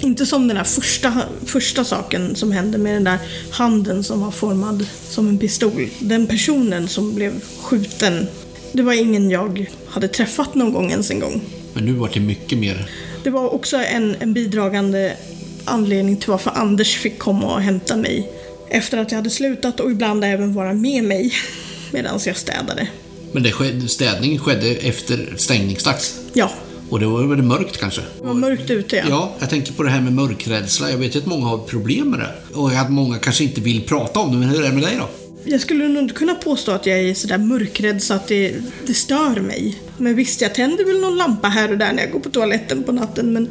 Inte 0.00 0.26
som 0.26 0.48
den 0.48 0.56
där 0.56 0.64
första, 0.64 1.22
första 1.46 1.84
saken 1.84 2.36
som 2.36 2.52
hände 2.52 2.78
med 2.78 2.94
den 2.94 3.04
där 3.04 3.18
handen 3.50 4.04
som 4.04 4.20
var 4.20 4.30
formad 4.30 4.86
som 5.08 5.28
en 5.28 5.38
pistol. 5.38 5.88
Den 5.98 6.26
personen 6.26 6.88
som 6.88 7.14
blev 7.14 7.32
skjuten, 7.62 8.26
det 8.72 8.82
var 8.82 8.92
ingen 8.92 9.30
jag 9.30 9.66
hade 9.88 10.08
träffat 10.08 10.54
någon 10.54 10.72
gång 10.72 10.90
ens 10.90 11.10
en 11.10 11.20
gång. 11.20 11.40
Men 11.74 11.84
nu 11.84 11.92
var 11.92 12.10
det 12.14 12.20
mycket 12.20 12.58
mer. 12.58 12.90
Det 13.24 13.30
var 13.30 13.54
också 13.54 13.76
en, 13.76 14.16
en 14.20 14.32
bidragande 14.32 15.16
anledning 15.64 16.16
till 16.16 16.30
varför 16.30 16.50
Anders 16.54 16.96
fick 16.96 17.18
komma 17.18 17.54
och 17.54 17.60
hämta 17.60 17.96
mig 17.96 18.30
efter 18.68 18.98
att 18.98 19.10
jag 19.10 19.18
hade 19.18 19.30
slutat 19.30 19.80
och 19.80 19.90
ibland 19.90 20.24
även 20.24 20.54
vara 20.54 20.72
med 20.72 21.04
mig 21.04 21.32
medan 21.92 22.20
jag 22.26 22.36
städade. 22.36 22.88
Men 23.32 23.42
det 23.42 23.52
skedde, 23.52 23.88
städningen 23.88 24.38
skedde 24.38 24.68
efter 24.70 25.34
stängningsdags. 25.36 26.20
Ja, 26.32 26.50
Och 26.90 27.00
det 27.00 27.06
var 27.06 27.22
väl 27.22 27.42
mörkt 27.42 27.76
kanske? 27.76 28.00
det 28.20 28.26
var 28.26 28.34
mörkt 28.34 28.70
ute 28.70 28.96
ja. 28.96 29.02
Ja, 29.08 29.32
jag 29.38 29.50
tänker 29.50 29.72
på 29.72 29.82
det 29.82 29.90
här 29.90 30.00
med 30.00 30.12
mörkrädsla. 30.12 30.90
Jag 30.90 30.98
vet 30.98 31.14
ju 31.14 31.18
att 31.18 31.26
många 31.26 31.46
har 31.46 31.58
problem 31.58 32.10
med 32.10 32.20
det. 32.20 32.58
Och 32.58 32.70
att 32.72 32.90
många 32.90 33.18
kanske 33.18 33.44
inte 33.44 33.60
vill 33.60 33.82
prata 33.82 34.20
om 34.20 34.32
det, 34.32 34.38
men 34.38 34.48
hur 34.48 34.64
är 34.64 34.68
det 34.68 34.74
med 34.74 34.82
dig 34.82 34.96
då? 34.98 35.08
Jag 35.48 35.60
skulle 35.60 35.88
nog 35.88 36.02
inte 36.02 36.14
kunna 36.14 36.34
påstå 36.34 36.72
att 36.72 36.86
jag 36.86 36.98
är 37.00 37.14
sådär 37.14 37.38
mörkrädd 37.38 38.02
så 38.02 38.14
att 38.14 38.28
det, 38.28 38.54
det 38.86 38.94
stör 38.94 39.40
mig. 39.40 39.78
Men 39.98 40.16
visst, 40.16 40.40
jag 40.40 40.54
tänder 40.54 40.84
väl 40.84 41.00
någon 41.00 41.16
lampa 41.18 41.48
här 41.48 41.70
och 41.72 41.78
där 41.78 41.92
när 41.92 42.02
jag 42.02 42.12
går 42.12 42.20
på 42.20 42.30
toaletten 42.30 42.82
på 42.82 42.92
natten. 42.92 43.32
Men, 43.32 43.48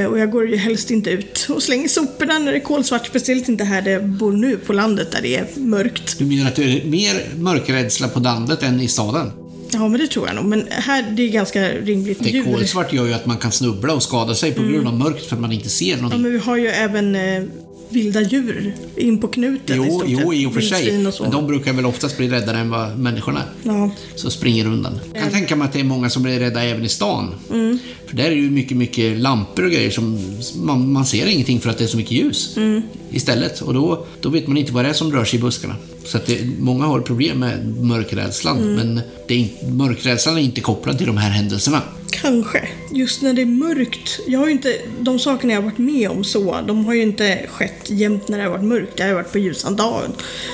eh, 0.00 0.06
och 0.06 0.18
jag 0.18 0.30
går 0.30 0.48
ju 0.48 0.56
helst 0.56 0.90
inte 0.90 1.10
ut 1.10 1.46
och 1.48 1.62
slänger 1.62 1.88
soporna 1.88 2.38
när 2.38 2.52
det 2.52 2.58
är 2.58 2.62
kolsvart. 2.62 3.06
Speciellt 3.06 3.48
inte 3.48 3.64
här 3.64 3.82
där 3.82 3.90
jag 3.90 4.04
bor 4.08 4.32
nu 4.32 4.56
på 4.56 4.72
landet 4.72 5.12
där 5.12 5.22
det 5.22 5.36
är 5.36 5.46
mörkt. 5.56 6.18
Du 6.18 6.24
menar 6.24 6.46
att 6.48 6.56
det 6.56 6.62
är 6.80 6.84
mer 6.84 7.22
mörkrädsla 7.36 8.08
på 8.08 8.20
landet 8.20 8.62
än 8.62 8.80
i 8.80 8.88
staden? 8.88 9.30
Ja, 9.72 9.88
men 9.88 10.00
det 10.00 10.06
tror 10.06 10.26
jag 10.26 10.36
nog. 10.36 10.44
Men 10.44 10.64
här, 10.70 11.04
det 11.16 11.22
är 11.22 11.28
ganska 11.28 11.68
rimligt 11.68 12.18
Det 12.24 12.42
kolsvart 12.42 12.92
gör 12.92 13.06
ju 13.06 13.12
att 13.12 13.26
man 13.26 13.36
kan 13.36 13.52
snubbla 13.52 13.94
och 13.94 14.02
skada 14.02 14.34
sig 14.34 14.52
på 14.52 14.62
grund 14.62 14.88
av 14.88 14.94
mörkt 14.98 15.26
för 15.26 15.36
att 15.36 15.42
man 15.42 15.52
inte 15.52 15.68
ser 15.68 15.90
Ja, 15.90 15.96
någonting. 15.96 16.22
men 16.22 16.32
vi 16.32 16.38
har 16.38 16.56
ju 16.56 16.66
även 16.68 17.16
eh, 17.16 17.42
vilda 17.88 18.20
djur 18.20 18.74
in 18.96 19.20
på 19.20 19.28
knuten 19.28 19.82
i 19.82 19.86
Jo, 19.86 19.98
stort 19.98 20.04
jo, 20.08 20.34
i 20.34 20.46
och 20.46 20.54
för 20.54 20.60
sig. 20.60 21.06
Och. 21.06 21.14
Men 21.20 21.30
de 21.30 21.46
brukar 21.46 21.72
väl 21.72 21.86
oftast 21.86 22.16
bli 22.16 22.28
räddare 22.28 22.58
än 22.58 22.70
vad 22.70 22.98
människorna. 22.98 23.42
Ja. 23.62 23.90
Så 24.14 24.30
springer 24.30 24.66
undan. 24.66 25.00
Jag 25.12 25.22
kan 25.22 25.32
tänka 25.32 25.56
mig 25.56 25.66
att 25.66 25.72
det 25.72 25.80
är 25.80 25.84
många 25.84 26.10
som 26.10 26.22
blir 26.22 26.38
rädda 26.38 26.62
även 26.62 26.84
i 26.84 26.88
stan. 26.88 27.34
Mm. 27.50 27.78
För 28.06 28.16
där 28.16 28.24
är 28.24 28.30
det 28.30 28.36
ju 28.36 28.50
mycket, 28.50 28.76
mycket 28.76 29.18
lampor 29.18 29.64
och 29.64 29.70
grejer 29.70 29.90
som 29.90 30.20
man, 30.62 30.92
man 30.92 31.06
ser 31.06 31.26
ingenting 31.26 31.60
för 31.60 31.70
att 31.70 31.78
det 31.78 31.84
är 31.84 31.88
så 31.88 31.96
mycket 31.96 32.12
ljus. 32.12 32.56
Mm. 32.56 32.82
Istället. 33.10 33.60
Och 33.60 33.74
då, 33.74 34.06
då 34.20 34.28
vet 34.28 34.46
man 34.46 34.56
inte 34.56 34.72
vad 34.72 34.84
det 34.84 34.88
är 34.88 34.92
som 34.92 35.12
rör 35.12 35.24
sig 35.24 35.38
i 35.38 35.42
buskarna. 35.42 35.76
Så 36.04 36.16
att 36.16 36.26
det, 36.26 36.44
många 36.58 36.86
har 36.86 37.00
problem 37.00 37.38
med 37.38 37.76
mörkrädslan. 37.76 38.58
Mm. 38.58 38.74
Men 38.74 39.00
det 39.26 39.34
är, 39.34 39.70
mörkrädslan 39.70 40.38
är 40.38 40.42
inte 40.42 40.60
kopplad 40.60 40.98
till 40.98 41.06
de 41.06 41.16
här 41.16 41.30
händelserna. 41.30 41.82
Kanske. 42.10 42.68
Just 42.92 43.22
när 43.22 43.32
det 43.32 43.42
är 43.42 43.46
mörkt. 43.46 44.20
Jag 44.26 44.38
har 44.38 44.46
ju 44.46 44.52
inte, 44.52 44.76
de 45.00 45.18
sakerna 45.18 45.52
jag 45.52 45.60
har 45.60 45.64
varit 45.70 45.78
med 45.78 46.10
om 46.10 46.24
så, 46.24 46.58
de 46.66 46.84
har 46.84 46.94
ju 46.94 47.02
inte 47.02 47.46
skett 47.52 47.90
jämt 47.90 48.28
när 48.28 48.38
det 48.38 48.44
har 48.44 48.50
varit 48.50 48.64
mörkt. 48.64 48.96
Det 48.96 49.02
har 49.02 49.08
ju 49.08 49.14
varit 49.14 49.32
på 49.32 49.38
ljusan 49.38 49.76
dag, 49.76 50.02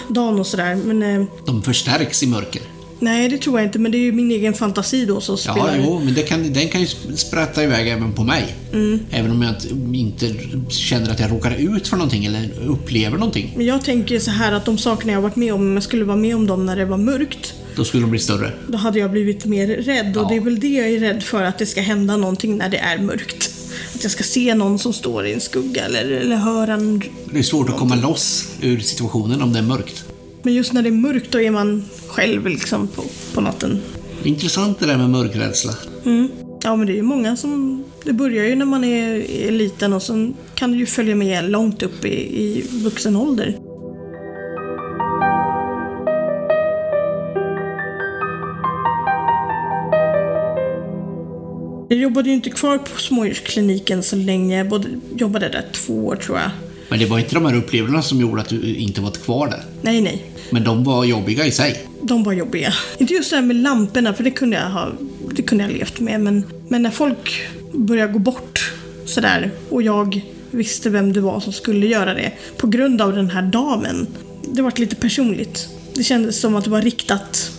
dagen 0.08 0.40
och 0.40 0.46
sådär. 0.46 0.74
Men 0.84 1.02
eh, 1.02 1.24
De 1.46 1.62
förstärks 1.62 2.22
i 2.22 2.26
mörker. 2.26 2.62
nej, 2.98 3.28
det 3.28 3.38
tror 3.38 3.58
jag 3.60 3.68
inte. 3.68 3.78
Men 3.78 3.92
det 3.92 3.98
är 3.98 4.02
ju 4.02 4.12
min 4.12 4.30
egen 4.30 4.54
fantasi 4.54 5.04
då 5.06 5.20
som 5.20 5.36
Ja, 5.46 5.52
spelar. 5.52 5.80
jo, 5.84 6.00
men 6.04 6.14
det 6.14 6.22
kan, 6.22 6.52
den 6.52 6.68
kan 6.68 6.80
ju 6.80 6.86
spratta 7.16 7.62
iväg 7.64 7.88
även 7.88 8.12
på 8.12 8.24
mig. 8.24 8.54
Mm. 8.72 9.00
Även 9.10 9.30
om 9.30 9.42
jag 9.42 9.54
inte, 9.54 10.26
inte 10.26 10.34
känner 10.68 11.10
att 11.10 11.20
jag 11.20 11.30
råkar 11.32 11.74
ut 11.76 11.88
för 11.88 11.96
någonting 11.96 12.24
eller 12.24 12.48
upplever 12.66 13.18
någonting. 13.18 13.52
Men 13.56 13.66
jag 13.66 13.84
tänker 13.84 14.18
så 14.18 14.30
här 14.30 14.52
att 14.52 14.64
de 14.64 14.78
sakerna 14.78 15.12
jag 15.12 15.16
har 15.18 15.22
varit 15.22 15.36
med 15.36 15.54
om, 15.54 15.60
om 15.60 15.74
jag 15.74 15.82
skulle 15.82 16.04
vara 16.04 16.16
med 16.16 16.36
om 16.36 16.46
dem 16.46 16.66
när 16.66 16.76
det 16.76 16.84
var 16.84 16.96
mörkt, 16.98 17.54
Då 17.76 17.84
skulle 17.84 18.02
de 18.02 18.10
bli 18.10 18.20
större. 18.20 18.52
då 18.68 18.76
hade 18.78 18.98
jag 18.98 19.10
blivit 19.10 19.44
mer 19.44 19.66
rädd. 19.66 20.16
Och 20.16 20.22
Ja. 20.22 20.28
det 20.28 20.37
är 20.37 20.40
väl 20.40 20.60
det 20.60 20.68
jag 20.68 20.88
är 20.88 21.00
rädd 21.00 21.22
för, 21.22 21.42
att 21.42 21.58
det 21.58 21.66
ska 21.66 21.80
hända 21.80 22.16
någonting 22.16 22.56
när 22.58 22.68
det 22.68 22.78
är 22.78 22.98
mörkt. 22.98 23.50
Att 23.94 24.02
jag 24.02 24.12
ska 24.12 24.22
se 24.24 24.54
någon 24.54 24.78
som 24.78 24.92
står 24.92 25.26
i 25.26 25.32
en 25.32 25.40
skugga 25.40 25.84
eller, 25.84 26.10
eller 26.10 26.37
höra 26.37 26.72
en... 26.74 27.02
Det 27.32 27.38
är 27.38 27.42
svårt 27.42 27.68
att 27.68 27.76
komma 27.76 27.94
loss 27.94 28.48
ur 28.62 28.78
situationen 28.80 29.42
om 29.42 29.52
det 29.52 29.58
är 29.58 29.62
mörkt. 29.62 30.04
Men 30.42 30.54
just 30.54 30.72
när 30.72 30.82
det 30.82 30.88
är 30.88 30.92
mörkt 30.92 31.30
då 31.30 31.40
är 31.40 31.50
man 31.50 31.84
själv 32.06 32.46
liksom 32.46 32.88
på, 32.88 33.04
på 33.34 33.40
natten. 33.40 33.80
Intressant 34.22 34.80
det 34.80 34.87
där 34.87 34.96
med 34.96 35.10
mörkrädsla. 35.10 35.72
Mm. 36.04 36.28
Ja, 36.62 36.76
men 36.76 36.87
det 36.87 36.92
är 36.92 36.96
ju 36.96 37.02
många 37.02 37.37
som... 37.37 37.84
Det 38.04 38.12
börjar 38.12 38.44
ju 38.44 38.54
när 38.54 38.64
man 38.64 38.84
är, 38.84 39.30
är 39.30 39.50
liten 39.50 39.92
och 39.92 40.02
sen 40.02 40.34
kan 40.54 40.72
det 40.72 40.78
ju 40.78 40.87
följa 40.87 41.14
med 41.14 41.50
långt 41.50 41.82
upp 41.82 42.04
i, 42.04 42.08
i 42.42 42.64
vuxen 42.70 43.16
ålder. 43.16 43.58
Jag 51.88 51.98
jobbade 51.98 52.28
ju 52.28 52.34
inte 52.34 52.50
kvar 52.50 52.78
på 52.78 53.00
smådjurskliniken 53.00 54.02
så 54.02 54.16
länge. 54.16 54.56
Jag 54.56 54.68
både, 54.68 54.88
jobbade 55.16 55.48
där 55.48 55.64
två 55.72 56.06
år 56.06 56.16
tror 56.16 56.38
jag. 56.38 56.50
Men 56.88 56.98
det 56.98 57.06
var 57.06 57.18
inte 57.18 57.34
de 57.34 57.44
här 57.44 57.54
upplevelserna 57.54 58.02
som 58.02 58.20
gjorde 58.20 58.40
att 58.40 58.48
du 58.48 58.74
inte 58.74 59.00
var 59.00 59.10
kvar 59.10 59.48
där. 59.48 59.62
Nej, 59.82 60.00
nej. 60.00 60.24
Men 60.50 60.64
de 60.64 60.84
var 60.84 61.04
jobbiga 61.04 61.46
i 61.46 61.50
sig. 61.50 61.86
De 62.02 62.22
var 62.24 62.32
jobbiga. 62.32 62.72
Inte 62.98 63.14
just 63.14 63.30
det 63.30 63.36
här 63.36 63.42
med 63.42 63.56
lamporna, 63.56 64.14
för 64.14 64.24
det 64.24 64.30
kunde 64.30 64.56
jag 64.56 64.70
ha 64.70 64.92
det 65.30 65.42
kunde 65.42 65.64
jag 65.64 65.70
ha 65.70 65.78
levt 65.78 66.00
med. 66.00 66.20
Men, 66.20 66.44
men 66.68 66.82
när 66.82 66.90
folk 66.90 67.42
började 67.72 68.12
gå 68.12 68.18
bort 68.18 68.72
sådär 69.06 69.50
och 69.70 69.82
jag 69.82 70.20
visste 70.50 70.90
vem 70.90 71.12
det 71.12 71.20
var 71.20 71.40
som 71.40 71.52
skulle 71.52 71.86
göra 71.86 72.14
det 72.14 72.32
på 72.56 72.66
grund 72.66 73.00
av 73.00 73.16
den 73.16 73.30
här 73.30 73.42
damen. 73.42 74.06
Det 74.42 74.62
var 74.62 74.72
lite 74.76 74.96
personligt. 74.96 75.68
Det 75.94 76.04
kändes 76.04 76.40
som 76.40 76.56
att 76.56 76.64
det 76.64 76.70
var 76.70 76.82
riktat 76.82 77.50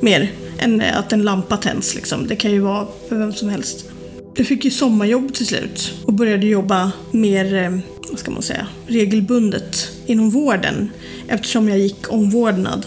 mer 0.00 0.30
än 0.58 0.80
att 0.80 1.12
en 1.12 1.22
lampa 1.22 1.56
tänds. 1.56 1.94
Liksom. 1.94 2.26
Det 2.26 2.36
kan 2.36 2.50
ju 2.50 2.60
vara 2.60 2.86
för 3.08 3.16
vem 3.16 3.32
som 3.32 3.48
helst. 3.48 3.84
Jag 4.34 4.46
fick 4.46 4.64
ju 4.64 4.70
sommarjobb 4.70 5.34
till 5.34 5.46
slut 5.46 5.94
och 6.04 6.12
började 6.12 6.46
jobba 6.46 6.92
mer, 7.10 7.54
eh, 7.54 7.78
vad 8.10 8.18
ska 8.18 8.30
man 8.30 8.42
säga, 8.42 8.66
regelbundet 8.86 9.92
inom 10.06 10.30
vården 10.30 10.90
eftersom 11.28 11.68
jag 11.68 11.78
gick 11.78 12.12
omvårdnad. 12.12 12.86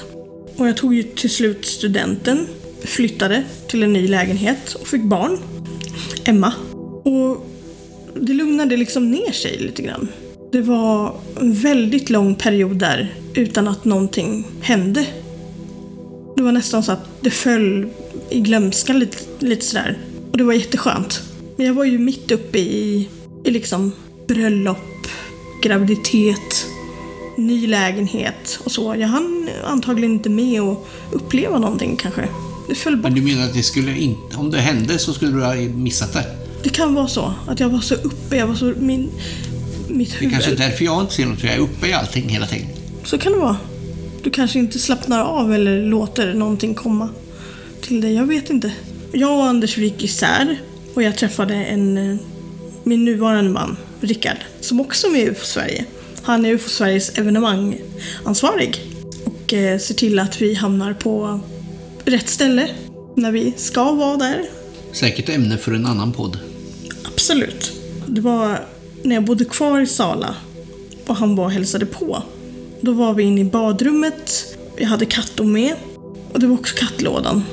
Och 0.56 0.68
jag 0.68 0.78
tog 0.78 0.94
ju 0.94 1.04
till 1.04 1.30
slut 1.30 1.66
studenten, 1.66 2.48
flyttade 2.84 3.44
till 3.68 3.84
en 3.84 3.94
ny 3.94 4.08
lägenhet 4.08 4.74
och 4.74 4.88
fick 4.88 5.04
barn. 5.04 5.38
Emma. 6.26 6.54
Och 7.04 7.48
det 8.22 8.34
lugnade 8.34 8.78
liksom 8.78 9.12
ner 9.12 9.32
sig 9.32 9.58
lite 9.58 9.82
grann. 9.82 10.08
Det 10.52 10.62
var 10.62 11.16
en 11.40 11.54
väldigt 11.54 12.10
lång 12.10 12.36
period 12.36 12.78
där 12.78 13.14
utan 13.34 13.68
att 13.68 13.86
någonting 13.86 14.48
hände. 14.62 15.06
Det 16.40 16.44
var 16.44 16.52
nästan 16.52 16.84
så 16.84 16.92
att 16.92 17.22
det 17.22 17.30
föll 17.30 17.90
i 18.30 18.40
glömskan 18.40 19.00
lite, 19.00 19.18
lite 19.40 19.66
sådär. 19.66 19.98
Och 20.32 20.38
det 20.38 20.44
var 20.44 20.54
jätteskönt. 20.54 21.22
Men 21.58 21.66
jag 21.66 21.74
var 21.74 21.86
ju 21.86 21.98
mitt 21.98 22.32
uppe 22.32 22.60
i, 22.60 23.10
i 23.44 23.52
liksom 23.52 23.92
bröllop, 24.28 25.08
graviditet, 25.64 26.66
ny 27.38 27.68
lägenhet 27.68 28.60
och 28.64 28.72
så. 28.72 28.96
Jag 28.98 29.08
hann 29.08 29.50
antagligen 29.66 30.12
inte 30.12 30.30
med 30.30 30.62
att 30.62 30.78
uppleva 31.12 31.60
någonting 31.60 31.98
kanske. 31.98 32.28
Det 32.70 32.76
föll 32.76 32.98
bort. 32.98 33.12
Men 33.12 33.14
du 33.14 33.22
menar 33.22 33.46
att 33.46 33.54
det 33.54 33.64
skulle 33.64 33.98
inte, 33.98 34.38
om 34.38 34.52
det 34.52 34.58
hände 34.58 35.00
så 35.00 35.14
skulle 35.14 35.32
du 35.32 35.44
ha 35.44 35.56
missat 35.56 36.14
det? 36.14 36.26
Det 36.64 36.70
kan 36.70 36.94
vara 36.94 37.08
så. 37.08 37.34
Att 37.48 37.60
jag 37.60 37.70
var 37.70 37.82
så 37.82 37.96
uppe, 37.96 38.38
jag 38.38 38.48
var 38.48 38.56
så... 38.56 38.74
Min, 38.78 39.12
mitt 39.88 40.10
Det 40.10 40.16
är 40.16 40.20
huvud... 40.20 40.34
kanske 40.34 40.52
är 40.52 40.70
därför 40.70 40.86
jag 40.86 41.02
inte 41.02 41.14
ser 41.14 41.26
något, 41.26 41.40
för 41.40 41.48
jag 41.48 41.56
är 41.56 41.62
uppe 41.62 41.88
i 41.88 41.94
allting 41.94 42.30
hela 42.30 42.48
tiden. 42.48 42.68
så 43.04 43.18
kan 43.18 43.32
det 43.32 43.38
vara. 43.38 43.58
Du 44.24 44.30
kanske 44.30 44.60
inte 44.60 44.80
slappnar 44.80 45.24
av 45.24 45.54
eller 45.54 45.82
låter 45.84 46.34
någonting 46.34 46.76
komma 46.76 47.10
till 47.82 48.02
dig. 48.02 48.14
Jag 48.14 48.26
vet 48.26 48.50
inte. 48.50 48.72
Jag 49.12 49.38
och 49.38 49.46
Anders 49.46 49.78
gick 49.78 50.04
isär 50.04 50.58
och 50.94 51.04
jag 51.04 51.18
träffade 51.18 51.56
en, 51.56 51.98
eh, 51.98 52.18
min 52.84 53.06
nuvarande 53.06 53.52
man, 53.52 53.78
Rickard, 54.02 54.38
som 54.62 54.80
också 54.80 55.08
är 55.08 55.12
med 55.12 55.22
i 55.22 55.30
UFO 55.30 55.46
Sverige. 55.46 55.86
Han 56.22 56.46
är 56.46 56.50
UFO 56.54 56.70
Sveriges 56.70 57.18
evenemangansvarig 57.18 58.82
och 59.24 59.54
eh, 59.54 59.80
ser 59.80 59.94
till 59.94 60.20
att 60.20 60.42
vi 60.42 60.54
hamnar 60.54 60.94
på 60.94 61.40
rätt 62.06 62.30
ställe 62.30 62.70
när 63.16 63.32
vi 63.32 63.54
ska 63.58 63.92
vara 63.92 64.18
där. 64.18 64.46
Säkert 64.92 65.30
ämne 65.30 65.58
för 65.58 65.72
en 65.72 65.86
annan 65.86 66.14
podd. 66.14 66.40
Absolut. 67.14 67.72
Det 68.08 68.22
var 68.22 68.60
när 69.04 69.16
jag 69.16 69.24
bodde 69.26 69.46
kvar 69.46 69.82
i 69.82 69.88
Sala 69.88 70.36
och 71.08 71.16
han 71.16 71.36
var 71.36 71.46
och 71.46 71.52
hälsade 71.52 71.86
på. 71.86 72.24
Då 72.82 72.92
var 72.92 73.14
vi 73.14 73.24
inne 73.24 73.42
i 73.42 73.44
badrummet, 73.44 74.58
jag 74.78 74.88
hade 74.88 75.06
katton 75.06 75.52
med 75.52 75.76
och 76.34 76.40
det 76.40 76.48
var 76.48 76.56
också 76.56 76.76
kattlådan 76.78 77.44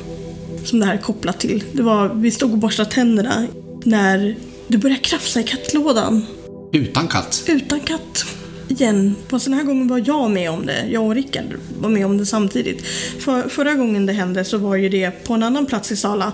som 0.64 0.80
det 0.80 0.86
här 0.86 0.94
är 0.94 0.98
kopplat 0.98 1.40
till. 1.40 1.64
Det 1.72 1.82
var, 1.82 2.08
vi 2.08 2.30
stod 2.30 2.52
och 2.52 2.58
borstade 2.58 2.90
tänderna 2.90 3.46
när 3.84 4.36
det 4.68 4.78
började 4.78 5.00
krafsa 5.00 5.40
i 5.40 5.42
kattlådan. 5.42 6.26
Utan 6.72 7.08
katt. 7.08 7.44
Utan 7.48 7.80
katt. 7.80 8.24
Igen. 8.68 9.14
Fast 9.28 9.44
den 9.44 9.54
här 9.54 9.64
gången 9.64 9.88
var 9.88 10.02
jag 10.06 10.30
med 10.30 10.50
om 10.50 10.66
det. 10.66 10.86
Jag 10.90 11.04
och 11.04 11.14
Rickard 11.14 11.44
var 11.80 11.88
med 11.88 12.06
om 12.06 12.18
det 12.18 12.26
samtidigt. 12.26 12.86
För, 13.18 13.48
förra 13.48 13.74
gången 13.74 14.06
det 14.06 14.12
hände 14.12 14.44
så 14.44 14.58
var 14.58 14.76
ju 14.76 14.88
det 14.88 15.24
på 15.24 15.34
en 15.34 15.42
annan 15.42 15.66
plats 15.66 15.92
i 15.92 15.96
Sala. 15.96 16.32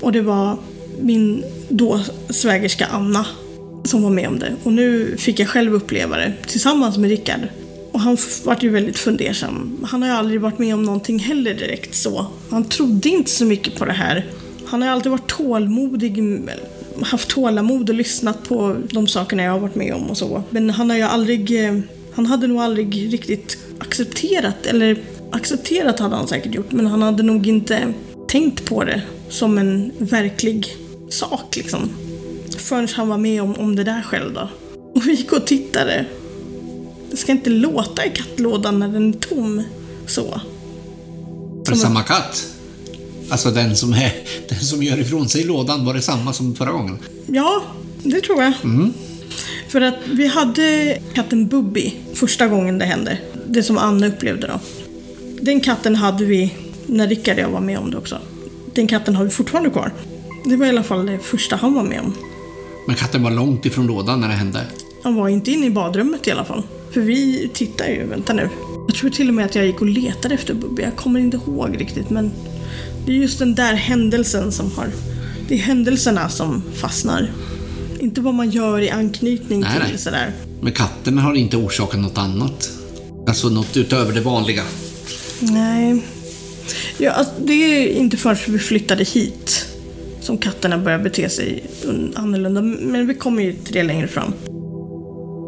Och 0.00 0.12
det 0.12 0.22
var 0.22 0.58
min 1.00 1.44
då 1.68 2.00
svägerska 2.30 2.86
Anna 2.86 3.26
som 3.84 4.02
var 4.02 4.10
med 4.10 4.28
om 4.28 4.38
det. 4.38 4.56
Och 4.62 4.72
nu 4.72 5.16
fick 5.16 5.40
jag 5.40 5.48
själv 5.48 5.74
uppleva 5.74 6.16
det 6.16 6.32
tillsammans 6.46 6.96
med 6.98 7.10
Rickard. 7.10 7.40
Och 7.94 8.00
han 8.00 8.16
vart 8.44 8.62
ju 8.62 8.68
väldigt 8.68 8.98
fundersam. 8.98 9.86
Han 9.86 10.02
har 10.02 10.08
ju 10.08 10.14
aldrig 10.14 10.40
varit 10.40 10.58
med 10.58 10.74
om 10.74 10.82
någonting 10.82 11.18
heller 11.18 11.54
direkt 11.54 11.94
så. 11.94 12.26
Han 12.50 12.64
trodde 12.64 13.08
inte 13.08 13.30
så 13.30 13.44
mycket 13.44 13.74
på 13.74 13.84
det 13.84 13.92
här. 13.92 14.26
Han 14.66 14.82
har 14.82 14.88
ju 14.88 14.92
alltid 14.94 15.12
varit 15.12 15.26
tålmodig, 15.26 16.24
haft 17.02 17.28
tålamod 17.28 17.88
och 17.88 17.94
lyssnat 17.94 18.48
på 18.48 18.76
de 18.90 19.06
sakerna 19.06 19.42
jag 19.42 19.52
har 19.52 19.58
varit 19.58 19.74
med 19.74 19.94
om 19.94 20.10
och 20.10 20.16
så. 20.16 20.42
Men 20.50 20.70
han 20.70 20.90
har 20.90 20.96
ju 20.96 21.02
aldrig, 21.02 21.64
eh, 21.64 21.78
han 22.14 22.26
hade 22.26 22.46
nog 22.46 22.58
aldrig 22.58 23.12
riktigt 23.12 23.58
accepterat, 23.78 24.66
eller 24.66 24.96
accepterat 25.30 25.98
hade 25.98 26.16
han 26.16 26.28
säkert 26.28 26.54
gjort, 26.54 26.72
men 26.72 26.86
han 26.86 27.02
hade 27.02 27.22
nog 27.22 27.46
inte 27.46 27.92
tänkt 28.28 28.64
på 28.64 28.84
det 28.84 29.02
som 29.28 29.58
en 29.58 29.92
verklig 29.98 30.76
sak 31.08 31.56
liksom. 31.56 31.90
Förrän 32.58 32.88
han 32.88 33.08
var 33.08 33.18
med 33.18 33.42
om, 33.42 33.54
om 33.54 33.76
det 33.76 33.84
där 33.84 34.02
själv 34.02 34.32
då. 34.34 34.48
Och 34.94 35.08
vi 35.08 35.12
gick 35.14 35.32
och 35.32 35.46
tittade. 35.46 36.06
Det 37.14 37.18
ska 37.18 37.32
inte 37.32 37.50
låta 37.50 38.06
i 38.06 38.10
kattlådan 38.10 38.78
när 38.78 38.88
den 38.88 39.08
är 39.08 39.18
tom. 39.18 39.62
Så. 40.06 40.22
Var 40.22 41.70
det 41.70 41.76
samma 41.76 42.02
katt? 42.02 42.46
Alltså 43.28 43.50
den 43.50 43.76
som, 43.76 43.92
är, 43.92 44.12
den 44.48 44.60
som 44.60 44.82
gör 44.82 45.00
ifrån 45.00 45.28
sig 45.28 45.44
lådan, 45.44 45.84
var 45.84 45.94
det 45.94 46.02
samma 46.02 46.32
som 46.32 46.54
förra 46.54 46.72
gången? 46.72 46.98
Ja, 47.26 47.62
det 48.02 48.20
tror 48.20 48.42
jag. 48.42 48.52
Mm. 48.64 48.92
För 49.68 49.80
att 49.80 49.94
vi 50.04 50.26
hade 50.26 50.98
katten 51.14 51.48
Bubbi 51.48 51.94
första 52.14 52.46
gången 52.46 52.78
det 52.78 52.84
hände. 52.84 53.18
Det 53.46 53.62
som 53.62 53.78
Anna 53.78 54.06
upplevde 54.06 54.46
då. 54.46 54.60
Den 55.40 55.60
katten 55.60 55.96
hade 55.96 56.24
vi 56.24 56.54
när 56.86 57.08
Rickard 57.08 57.36
och 57.36 57.42
jag 57.42 57.48
var 57.48 57.60
med 57.60 57.78
om 57.78 57.90
det 57.90 57.96
också. 57.96 58.18
Den 58.74 58.86
katten 58.86 59.16
har 59.16 59.24
vi 59.24 59.30
fortfarande 59.30 59.70
kvar. 59.70 59.92
Det 60.44 60.56
var 60.56 60.66
i 60.66 60.68
alla 60.68 60.82
fall 60.82 61.06
det 61.06 61.18
första 61.18 61.56
han 61.56 61.74
var 61.74 61.82
med 61.82 62.00
om. 62.00 62.16
Men 62.86 62.96
katten 62.96 63.22
var 63.22 63.30
långt 63.30 63.66
ifrån 63.66 63.86
lådan 63.86 64.20
när 64.20 64.28
det 64.28 64.34
hände. 64.34 64.60
Han 65.02 65.14
var 65.14 65.28
inte 65.28 65.50
inne 65.50 65.66
i 65.66 65.70
badrummet 65.70 66.26
i 66.26 66.30
alla 66.30 66.44
fall. 66.44 66.62
För 66.94 67.00
vi 67.00 67.50
tittar 67.54 67.86
ju, 67.88 68.06
vänta 68.06 68.32
nu. 68.32 68.48
Jag 68.88 68.96
tror 68.96 69.10
till 69.10 69.28
och 69.28 69.34
med 69.34 69.44
att 69.44 69.54
jag 69.54 69.66
gick 69.66 69.80
och 69.80 69.86
letade 69.86 70.34
efter 70.34 70.54
Bubbi. 70.54 70.82
Jag 70.82 70.96
kommer 70.96 71.20
inte 71.20 71.36
ihåg 71.36 71.80
riktigt 71.80 72.10
men 72.10 72.30
det 73.06 73.12
är 73.12 73.16
just 73.16 73.38
den 73.38 73.54
där 73.54 73.74
händelsen 73.74 74.52
som 74.52 74.70
har... 74.70 74.86
Det 75.48 75.54
är 75.54 75.58
händelserna 75.58 76.28
som 76.28 76.62
fastnar. 76.74 77.30
Inte 78.00 78.20
vad 78.20 78.34
man 78.34 78.50
gör 78.50 78.80
i 78.80 78.90
anknytning 78.90 79.60
Nej, 79.60 79.70
till 79.72 79.82
nej. 79.88 79.98
sådär. 79.98 80.32
Men 80.60 80.72
katten 80.72 81.18
har 81.18 81.34
inte 81.34 81.56
orsakat 81.56 82.00
något 82.00 82.18
annat. 82.18 82.70
Alltså 83.26 83.48
något 83.48 83.76
utöver 83.76 84.12
det 84.12 84.20
vanliga. 84.20 84.62
Nej. 85.40 86.02
Ja, 86.98 87.10
alltså, 87.10 87.32
det 87.44 87.52
är 87.52 87.88
inte 87.88 88.16
förrän 88.16 88.36
vi 88.46 88.58
flyttade 88.58 89.04
hit 89.04 89.66
som 90.20 90.38
katterna 90.38 90.78
börjar 90.78 90.98
bete 90.98 91.28
sig 91.28 91.64
un- 91.84 92.12
annorlunda. 92.16 92.62
Men 92.62 93.06
vi 93.06 93.14
kommer 93.14 93.42
ju 93.42 93.52
till 93.52 93.74
det 93.74 93.82
längre 93.82 94.08
fram. 94.08 94.32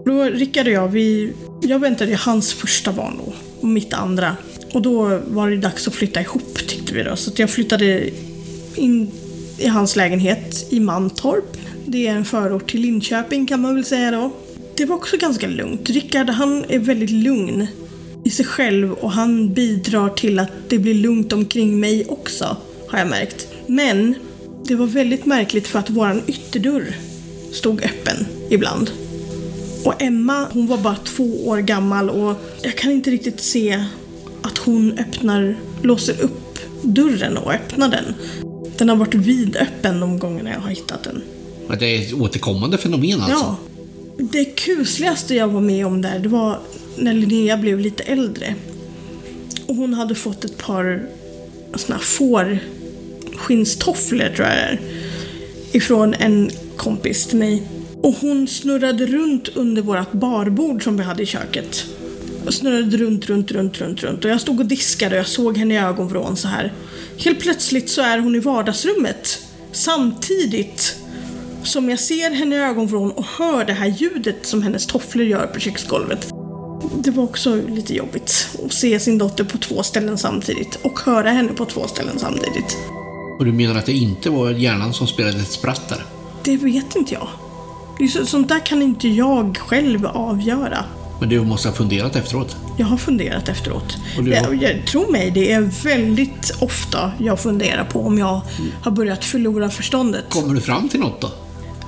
Då, 0.07 0.23
Rickard 0.25 0.67
och 0.67 0.73
jag, 0.73 0.89
vi, 0.89 1.33
jag 1.61 1.79
väntade 1.79 2.11
ju 2.11 2.17
hans 2.17 2.53
första 2.53 2.93
barn 2.93 3.21
då. 3.25 3.33
Och 3.61 3.69
mitt 3.69 3.93
andra. 3.93 4.37
Och 4.73 4.83
då 4.83 5.21
var 5.27 5.51
det 5.51 5.57
dags 5.57 5.89
att 5.89 5.95
flytta 5.95 6.21
ihop 6.21 6.55
tyckte 6.69 6.95
vi 6.95 7.03
då. 7.03 7.17
Så 7.17 7.31
att 7.31 7.39
jag 7.39 7.51
flyttade 7.51 8.11
in 8.75 9.11
i 9.59 9.67
hans 9.67 9.97
lägenhet 9.97 10.67
i 10.71 10.81
Mantorp. 10.81 11.57
Det 11.87 12.07
är 12.07 12.15
en 12.15 12.25
förort 12.25 12.71
till 12.71 12.81
Linköping 12.81 13.47
kan 13.47 13.61
man 13.61 13.75
väl 13.75 13.85
säga 13.85 14.11
då. 14.11 14.33
Det 14.77 14.85
var 14.85 14.97
också 14.97 15.17
ganska 15.17 15.47
lugnt. 15.47 15.91
Rickard 15.91 16.31
han 16.31 16.65
är 16.69 16.79
väldigt 16.79 17.11
lugn 17.11 17.67
i 18.25 18.31
sig 18.31 18.45
själv 18.45 18.93
och 18.93 19.13
han 19.13 19.55
bidrar 19.55 20.09
till 20.09 20.39
att 20.39 20.53
det 20.69 20.79
blir 20.79 20.95
lugnt 20.95 21.33
omkring 21.33 21.81
mig 21.81 22.07
också, 22.09 22.57
har 22.89 22.99
jag 22.99 23.09
märkt. 23.09 23.49
Men 23.67 24.15
det 24.65 24.75
var 24.75 24.87
väldigt 24.87 25.27
märkligt 25.27 25.67
för 25.67 25.79
att 25.79 25.91
våran 25.91 26.23
ytterdörr 26.27 26.97
stod 27.53 27.85
öppen 27.85 28.27
ibland. 28.51 28.91
Och 29.87 30.03
Emma, 30.03 30.49
hon 30.53 30.67
var 30.67 30.79
bara 30.79 30.97
två 30.97 31.49
år 31.49 31.59
gammal 31.59 32.11
och 32.11 32.37
jag 32.63 32.77
kan 32.77 32.93
inte 32.93 33.11
riktigt 33.11 33.41
se 33.41 33.85
att 34.43 34.59
hon 34.59 34.99
öppnar, 34.99 35.57
låser 35.83 36.21
upp 36.21 36.59
dörren 36.83 37.37
och 37.37 37.53
öppnar 37.53 37.89
den. 37.89 38.15
Den 38.79 38.89
har 38.89 38.97
varit 38.97 39.15
vidöppen 39.15 40.01
de 40.01 40.19
gångerna 40.19 40.51
jag 40.51 40.61
har 40.61 40.71
hittat 40.71 41.05
den. 41.05 41.23
Det 41.79 41.87
är 41.87 42.03
ett 42.03 42.13
återkommande 42.13 42.79
fenomen 42.79 43.21
alltså. 43.21 43.45
Ja. 43.45 43.57
Det 44.19 44.45
kusligaste 44.45 45.35
jag 45.35 45.49
var 45.49 45.61
med 45.61 45.87
om 45.87 46.03
där, 46.03 46.19
det 46.19 46.29
var 46.29 46.61
när 46.97 47.15
Linnea 47.15 47.57
blev 47.57 47.81
lite 47.81 48.03
äldre. 48.03 48.55
Och 49.67 49.75
hon 49.75 49.95
hade 49.95 50.15
fått 50.15 50.45
ett 50.45 50.59
par 50.59 51.07
såna 51.75 51.99
fårskinnstofflor, 51.99 54.29
tror 54.29 54.49
jag 54.49 54.57
det 54.57 54.63
är. 54.63 54.81
Ifrån 55.73 56.15
en 56.15 56.51
kompis 56.77 57.27
till 57.27 57.39
mig. 57.39 57.63
Och 58.07 58.15
hon 58.21 58.49
snurrade 58.49 59.07
runt 59.07 59.49
under 59.49 59.83
vårt 59.83 60.13
barbord 60.13 60.85
som 60.85 60.97
vi 60.97 61.03
hade 61.03 61.23
i 61.23 61.27
köket. 61.27 61.85
Och 62.47 62.55
snurrade 62.55 62.97
runt, 62.97 63.27
runt, 63.27 63.51
runt, 63.51 63.79
runt, 63.81 64.03
runt. 64.03 64.25
Och 64.25 64.31
jag 64.31 64.41
stod 64.41 64.61
och 64.61 64.67
diskade 64.67 65.15
och 65.15 65.19
jag 65.19 65.27
såg 65.27 65.59
henne 65.59 65.75
i 65.75 65.79
ögonvrån 65.79 66.37
så 66.37 66.49
här. 66.49 66.73
Helt 67.19 67.41
plötsligt 67.41 67.91
så 67.91 68.03
är 68.03 68.19
hon 68.19 68.35
i 68.35 68.39
vardagsrummet. 68.39 69.39
Samtidigt 69.73 70.97
som 71.65 71.91
jag 71.91 72.01
ser 72.01 72.31
henne 72.31 72.57
i 72.57 72.59
ögonvrån 72.59 73.11
och 73.11 73.25
hör 73.25 73.65
det 73.65 73.73
här 73.73 73.87
ljudet 73.87 74.47
som 74.47 74.63
hennes 74.63 74.87
tofflor 74.87 75.25
gör 75.25 75.47
på 75.47 75.61
köksgolvet. 75.61 76.29
Det 77.05 77.11
var 77.11 77.25
också 77.25 77.61
lite 77.69 77.95
jobbigt 77.95 78.49
att 78.65 78.73
se 78.73 79.01
sin 79.01 79.19
dotter 79.19 79.45
på 79.45 79.59
två 79.59 79.83
ställen 79.83 80.19
samtidigt 80.19 80.79
och 80.83 81.01
höra 81.01 81.31
henne 81.31 81.53
på 81.53 81.65
två 81.65 81.87
ställen 81.87 82.19
samtidigt. 82.19 82.77
Och 83.39 83.45
du 83.45 83.53
menar 83.53 83.75
att 83.75 83.87
det 83.87 83.93
inte 83.93 84.31
var 84.31 84.51
hjärnan 84.51 84.95
som 84.95 85.07
spelade 85.07 85.39
ett 85.39 85.53
spratt 85.53 85.89
där? 85.89 86.05
Det 86.45 86.57
vet 86.57 86.97
inte 86.97 87.15
jag. 87.15 87.29
Sånt 88.27 88.49
där 88.49 88.67
kan 88.67 88.83
inte 88.83 89.09
jag 89.09 89.57
själv 89.59 90.07
avgöra. 90.07 90.85
Men 91.21 91.29
du 91.29 91.41
måste 91.45 91.69
ha 91.69 91.75
funderat 91.75 92.17
efteråt. 92.17 92.57
Jag 92.77 92.87
har 92.87 92.97
funderat 92.97 93.49
efteråt. 93.49 93.97
Har- 94.17 94.23
Jag, 94.29 94.63
jag, 94.63 94.87
tro 94.87 95.11
mig, 95.11 95.31
det 95.31 95.53
är 95.53 95.61
väldigt 95.85 96.57
ofta 96.61 97.13
jag 97.19 97.41
funderar 97.41 97.85
på 97.85 98.01
om 98.07 98.19
jag 98.19 98.41
har 98.83 98.91
börjat 98.91 99.25
förlora 99.25 99.71
förståndet. 99.71 100.25
Kommer 100.29 100.55
du 100.55 100.61
fram 100.61 100.89
till 100.89 101.01
något 101.01 101.21
då? 101.21 101.31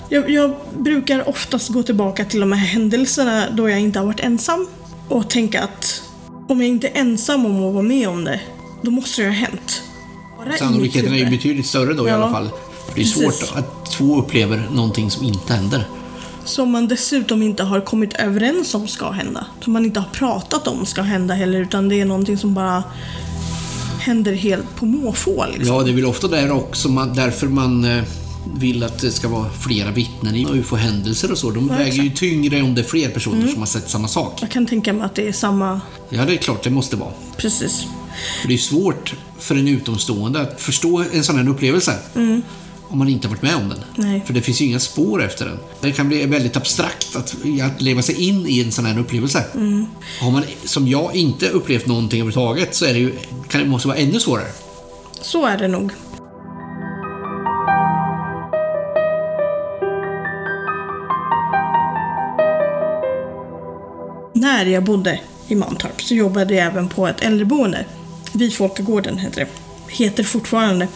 Jag, 0.08 0.30
jag 0.30 0.54
brukar 0.78 1.28
oftast 1.28 1.68
gå 1.68 1.82
tillbaka 1.82 2.24
till 2.24 2.40
de 2.40 2.52
här 2.52 2.66
händelserna 2.66 3.44
då 3.50 3.68
jag 3.68 3.80
inte 3.80 3.98
har 3.98 4.06
varit 4.06 4.20
ensam 4.20 4.66
och 5.08 5.30
tänka 5.30 5.62
att 5.62 6.02
om 6.48 6.60
jag 6.60 6.68
inte 6.68 6.88
är 6.88 7.00
ensam 7.00 7.46
om 7.46 7.66
att 7.68 7.74
vara 7.74 7.82
med 7.82 8.08
om 8.08 8.24
det, 8.24 8.40
då 8.82 8.90
måste 8.90 9.22
det 9.22 9.28
ha 9.28 9.34
hänt. 9.34 9.82
Bara 10.38 10.54
i 10.54 10.58
Sannolikheten 10.58 11.12
är 11.12 11.18
ju 11.18 11.26
betydligt 11.30 11.66
större 11.66 11.94
då 11.94 12.06
i 12.06 12.10
Ja, 12.10 12.14
alla 12.16 12.30
fall. 12.30 12.44
Det 12.86 12.90
är 12.92 12.94
precis. 12.94 13.14
svårt 13.38 13.58
att 13.58 13.90
två 13.90 14.18
upplever 14.18 14.68
någonting 14.72 15.10
som 15.10 15.24
inte 15.24 15.52
händer. 15.52 15.84
Som 16.48 16.70
man 16.70 16.88
dessutom 16.88 17.42
inte 17.42 17.62
har 17.62 17.80
kommit 17.80 18.12
överens 18.14 18.74
om 18.74 18.88
ska 18.88 19.10
hända. 19.10 19.46
Som 19.64 19.72
man 19.72 19.84
inte 19.84 20.00
har 20.00 20.08
pratat 20.12 20.66
om 20.68 20.86
ska 20.86 21.02
hända 21.02 21.34
heller, 21.34 21.60
utan 21.60 21.88
det 21.88 22.00
är 22.00 22.04
någonting 22.04 22.38
som 22.38 22.54
bara 22.54 22.84
händer 24.00 24.32
helt 24.32 24.76
på 24.76 24.86
måfå 24.86 25.44
liksom. 25.52 25.76
Ja, 25.76 25.82
det 25.82 25.90
är 25.90 25.94
väl 25.94 26.04
ofta 26.06 26.28
där 26.28 26.50
också 26.52 26.88
man, 26.88 27.14
därför 27.14 27.46
man 27.46 27.84
eh, 27.84 28.04
vill 28.58 28.82
att 28.82 28.98
det 28.98 29.10
ska 29.10 29.28
vara 29.28 29.50
flera 29.50 29.90
vittnen 29.90 30.34
i 30.34 30.46
UFO-händelser 30.52 31.32
och 31.32 31.38
så. 31.38 31.50
De 31.50 31.68
väger 31.68 32.02
ju 32.02 32.10
tyngre 32.10 32.62
om 32.62 32.74
det 32.74 32.80
är 32.80 32.84
fler 32.84 33.08
personer 33.08 33.36
Mm. 33.38 33.48
som 33.52 33.58
har 33.58 33.66
sett 33.66 33.90
samma 33.90 34.08
sak. 34.08 34.38
Jag 34.42 34.50
kan 34.50 34.66
tänka 34.66 34.92
mig 34.92 35.04
att 35.04 35.14
det 35.14 35.28
är 35.28 35.32
samma, 35.32 35.80
Ja, 36.08 36.24
det 36.24 36.32
är 36.32 36.36
klart 36.36 36.64
det 36.64 36.70
måste 36.70 36.96
vara. 36.96 37.12
precis. 37.36 37.86
För 38.40 38.48
det 38.48 38.54
är 38.54 38.58
svårt 38.58 39.14
för 39.38 39.54
en 39.54 39.68
utomstående 39.68 40.40
att 40.40 40.60
förstå 40.60 41.04
en 41.12 41.24
sån 41.24 41.36
här 41.38 41.48
upplevelse. 41.48 41.92
Om 42.88 42.98
man 42.98 43.08
inte 43.08 43.28
har 43.28 43.34
varit 43.34 43.42
med 43.42 43.56
om 43.56 43.68
den. 43.68 43.78
Nej. 43.94 44.22
För 44.26 44.34
det 44.34 44.42
finns 44.42 44.60
ju 44.60 44.64
inga 44.64 44.80
spår 44.80 45.22
efter 45.24 45.44
den. 45.44 45.58
Det 45.80 45.92
kan 45.92 46.08
bli 46.08 46.26
väldigt 46.26 46.56
abstrakt 46.56 47.16
att, 47.16 47.36
att 47.62 47.80
leva 47.80 48.02
sig 48.02 48.28
in 48.28 48.46
i 48.46 48.60
en 48.62 48.72
sån 48.72 48.86
här 48.86 48.98
upplevelse. 48.98 49.44
Har 50.20 50.30
man, 50.30 50.42
som 50.64 50.88
jag, 50.88 51.16
inte 51.16 51.48
upplevt 51.48 51.86
någonting 51.86 52.20
överhuvudtaget 52.20 52.74
så 52.74 52.84
är 52.84 52.92
det 52.92 52.98
ju, 52.98 53.12
kan 53.48 53.60
det 53.60 53.66
måste 53.66 53.88
vara 53.88 53.98
ännu 53.98 54.20
svårare. 54.20 54.48
Så 55.20 55.46
är 55.46 55.58
det 55.58 55.68
nog. 55.68 55.92
När 64.34 64.66
jag 64.66 64.84
bodde 64.84 65.20
i 65.48 65.54
Mantorp 65.54 66.02
så 66.02 66.14
jobbade 66.14 66.54
jag 66.54 66.66
även 66.66 66.88
på 66.88 67.06
ett 67.06 67.20
äldreboende. 67.20 67.84
Vid 68.32 68.54
Folkagården 68.54 69.18
heter 69.18 69.40
det. 69.40 69.48
Heter 69.88 70.24
fortfarande. 70.24 70.88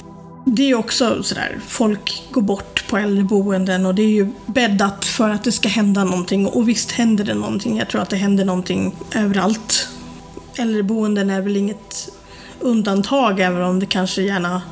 Det 0.44 0.70
är 0.70 0.74
också 0.74 1.22
sådär, 1.22 1.60
folk 1.68 2.22
går 2.30 2.42
bort 2.42 2.84
på 2.88 2.96
äldreboenden 2.98 3.86
och 3.86 3.94
det 3.94 4.02
är 4.02 4.10
ju 4.10 4.32
bäddat 4.46 5.04
för 5.04 5.30
att 5.30 5.44
det 5.44 5.52
ska 5.52 5.68
hända 5.68 6.04
någonting. 6.04 6.46
Och 6.46 6.68
visst 6.68 6.92
händer 6.92 7.24
det 7.24 7.34
någonting. 7.34 7.78
Jag 7.78 7.88
tror 7.88 8.02
att 8.02 8.10
det 8.10 8.16
händer 8.16 8.44
någonting 8.44 8.94
överallt. 9.14 9.88
Äldreboenden 10.56 11.30
är 11.30 11.40
väl 11.40 11.56
inget 11.56 12.08
undantag 12.60 13.40
även 13.40 13.62
om 13.62 13.80
det 13.80 13.86
kanske 13.86 14.22
gärna 14.22 14.62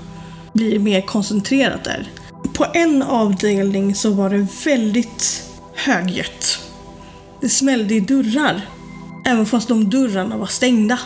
blir 0.53 0.79
mer 0.79 1.01
koncentrerat 1.01 1.85
där. 1.85 2.09
På 2.55 2.67
en 2.75 3.03
avdelning 3.03 3.95
så 3.95 4.11
var 4.11 4.31
det 4.31 4.47
väldigt 4.65 5.43
högljutt. 5.75 6.59
Det 7.41 7.49
smällde 7.49 7.95
i 7.95 8.01
dörrar. 8.01 8.61
Även 9.27 9.47
fast 9.47 9.69
de 9.69 9.91
dörrarna 9.91 10.37
var 10.37 10.47
stängda. 10.47 10.99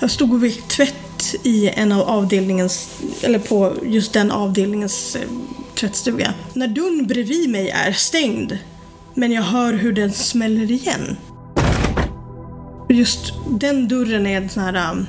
Jag 0.00 0.10
stod 0.10 0.32
och 0.32 0.44
vek 0.44 0.68
tvätt 0.68 1.07
i 1.42 1.68
en 1.68 1.92
av 1.92 2.00
avdelningens, 2.00 2.88
eller 3.22 3.38
på 3.38 3.72
just 3.82 4.12
den 4.12 4.30
avdelningens 4.30 5.16
eh, 5.16 5.28
tvättstuga. 5.74 6.34
När 6.52 6.68
dörren 6.68 7.06
bredvid 7.06 7.50
mig 7.50 7.70
är 7.70 7.92
stängd, 7.92 8.58
men 9.14 9.32
jag 9.32 9.42
hör 9.42 9.72
hur 9.72 9.92
den 9.92 10.12
smäller 10.12 10.70
igen. 10.70 11.16
Just 12.88 13.32
den 13.50 13.88
dörren 13.88 14.26
är 14.26 14.36
en 14.36 14.48
sån 14.48 14.62
här 14.62 14.92
um, 14.92 15.06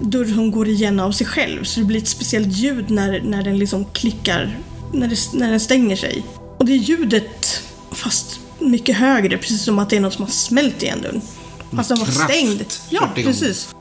dörr 0.00 0.24
som 0.24 0.50
går 0.50 0.68
igen 0.68 1.00
av 1.00 1.12
sig 1.12 1.26
själv. 1.26 1.64
Så 1.64 1.80
det 1.80 1.86
blir 1.86 1.98
ett 1.98 2.08
speciellt 2.08 2.48
ljud 2.56 2.90
när, 2.90 3.20
när 3.20 3.42
den 3.42 3.58
liksom 3.58 3.84
klickar, 3.84 4.58
när, 4.92 5.08
det, 5.08 5.38
när 5.38 5.50
den 5.50 5.60
stänger 5.60 5.96
sig. 5.96 6.24
Och 6.58 6.64
det 6.64 6.72
är 6.72 6.76
ljudet, 6.76 7.62
fast 7.90 8.40
mycket 8.58 8.96
högre, 8.96 9.38
precis 9.38 9.64
som 9.64 9.78
att 9.78 9.90
det 9.90 9.96
är 9.96 10.00
något 10.00 10.14
som 10.14 10.24
har 10.24 10.32
smält 10.32 10.82
igen 10.82 11.02
dörren. 11.02 11.20
Fast 11.76 11.88
den 11.88 11.98
var 11.98 12.06
Kraft, 12.06 12.24
stängd. 12.24 12.64
Ja, 12.90 13.00
40 13.00 13.22
gånger. 13.22 13.38
precis. 13.38 13.74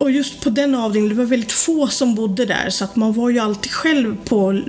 Och 0.00 0.10
just 0.10 0.40
på 0.44 0.50
den 0.50 0.74
avdelningen, 0.74 1.16
det 1.16 1.22
var 1.22 1.30
väldigt 1.30 1.52
få 1.52 1.88
som 1.88 2.14
bodde 2.14 2.46
där 2.46 2.70
så 2.70 2.84
att 2.84 2.96
man 2.96 3.12
var 3.12 3.30
ju 3.30 3.38
alltid 3.38 3.72
själv 3.72 4.16
på, 4.24 4.62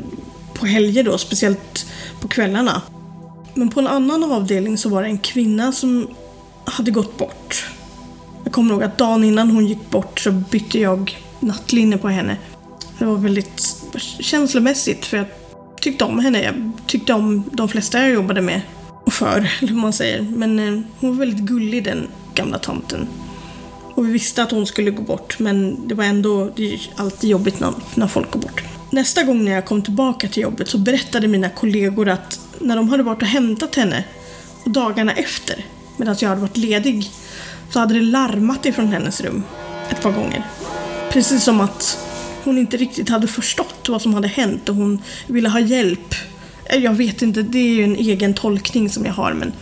på 0.53 0.65
helger 0.65 1.03
då, 1.03 1.17
speciellt 1.17 1.85
på 2.21 2.27
kvällarna. 2.27 2.81
Men 3.53 3.69
på 3.69 3.79
en 3.79 3.87
annan 3.87 4.23
avdelning 4.23 4.77
så 4.77 4.89
var 4.89 5.01
det 5.01 5.07
en 5.07 5.17
kvinna 5.17 5.71
som 5.71 6.07
hade 6.65 6.91
gått 6.91 7.17
bort. 7.17 7.65
Jag 8.43 8.53
kommer 8.53 8.73
ihåg 8.73 8.83
att 8.83 8.97
dagen 8.97 9.23
innan 9.23 9.51
hon 9.51 9.67
gick 9.67 9.89
bort 9.89 10.19
så 10.19 10.31
bytte 10.31 10.79
jag 10.79 11.17
nattlinne 11.39 11.97
på 11.97 12.07
henne. 12.07 12.37
Det 12.99 13.05
var 13.05 13.17
väldigt 13.17 13.75
känslomässigt 14.19 15.05
för 15.05 15.17
jag 15.17 15.25
tyckte 15.81 16.05
om 16.05 16.19
henne. 16.19 16.43
Jag 16.43 16.71
tyckte 16.87 17.13
om 17.13 17.43
de 17.51 17.69
flesta 17.69 17.99
jag 17.99 18.11
jobbade 18.11 18.41
med 18.41 18.61
och 19.05 19.13
för, 19.13 19.37
eller 19.37 19.73
hur 19.73 19.79
man 19.79 19.93
säger. 19.93 20.21
Men 20.21 20.59
eh, 20.59 20.81
hon 20.99 21.09
var 21.09 21.17
väldigt 21.17 21.45
gullig 21.45 21.83
den 21.83 22.07
gamla 22.35 22.57
tomten. 22.57 23.07
Och 24.01 24.07
vi 24.07 24.11
visste 24.11 24.43
att 24.43 24.51
hon 24.51 24.65
skulle 24.65 24.91
gå 24.91 25.01
bort 25.01 25.39
men 25.39 25.87
det 25.87 25.95
var 25.95 26.03
ändå 26.03 26.51
det 26.55 26.73
är 26.73 26.79
alltid 26.95 27.29
jobbigt 27.29 27.59
när, 27.59 27.73
när 27.95 28.07
folk 28.07 28.31
går 28.31 28.39
bort. 28.39 28.63
Nästa 28.89 29.23
gång 29.23 29.45
när 29.45 29.51
jag 29.51 29.65
kom 29.65 29.81
tillbaka 29.81 30.27
till 30.27 30.43
jobbet 30.43 30.69
så 30.69 30.77
berättade 30.77 31.27
mina 31.27 31.49
kollegor 31.49 32.09
att 32.09 32.39
när 32.59 32.75
de 32.75 32.89
hade 32.89 33.03
varit 33.03 33.21
och 33.21 33.27
hämtat 33.27 33.75
henne 33.75 34.03
och 34.63 34.71
dagarna 34.71 35.11
efter, 35.11 35.65
medan 35.97 36.15
jag 36.19 36.29
hade 36.29 36.41
varit 36.41 36.57
ledig, 36.57 37.09
så 37.69 37.79
hade 37.79 37.93
det 37.93 38.01
larmat 38.01 38.65
ifrån 38.65 38.87
hennes 38.87 39.21
rum 39.21 39.43
ett 39.89 40.01
par 40.01 40.11
gånger. 40.11 40.43
Precis 41.11 41.43
som 41.43 41.61
att 41.61 41.97
hon 42.43 42.57
inte 42.57 42.77
riktigt 42.77 43.09
hade 43.09 43.27
förstått 43.27 43.89
vad 43.89 44.01
som 44.01 44.13
hade 44.13 44.27
hänt 44.27 44.69
och 44.69 44.75
hon 44.75 45.01
ville 45.27 45.49
ha 45.49 45.59
hjälp. 45.59 46.15
Jag 46.69 46.93
vet 46.93 47.21
inte, 47.21 47.41
det 47.41 47.59
är 47.59 47.73
ju 47.73 47.83
en 47.83 47.95
egen 47.95 48.33
tolkning 48.33 48.89
som 48.89 49.05
jag 49.05 49.13
har 49.13 49.33
men 49.33 49.53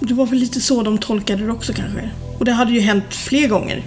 det 0.00 0.14
var 0.14 0.26
väl 0.26 0.38
lite 0.38 0.60
så 0.60 0.82
de 0.82 0.98
tolkade 0.98 1.46
det 1.46 1.52
också 1.52 1.72
kanske. 1.72 2.10
Och 2.38 2.44
det 2.44 2.52
hade 2.52 2.72
ju 2.72 2.80
hänt 2.80 3.14
fler 3.14 3.48
gånger. 3.48 3.82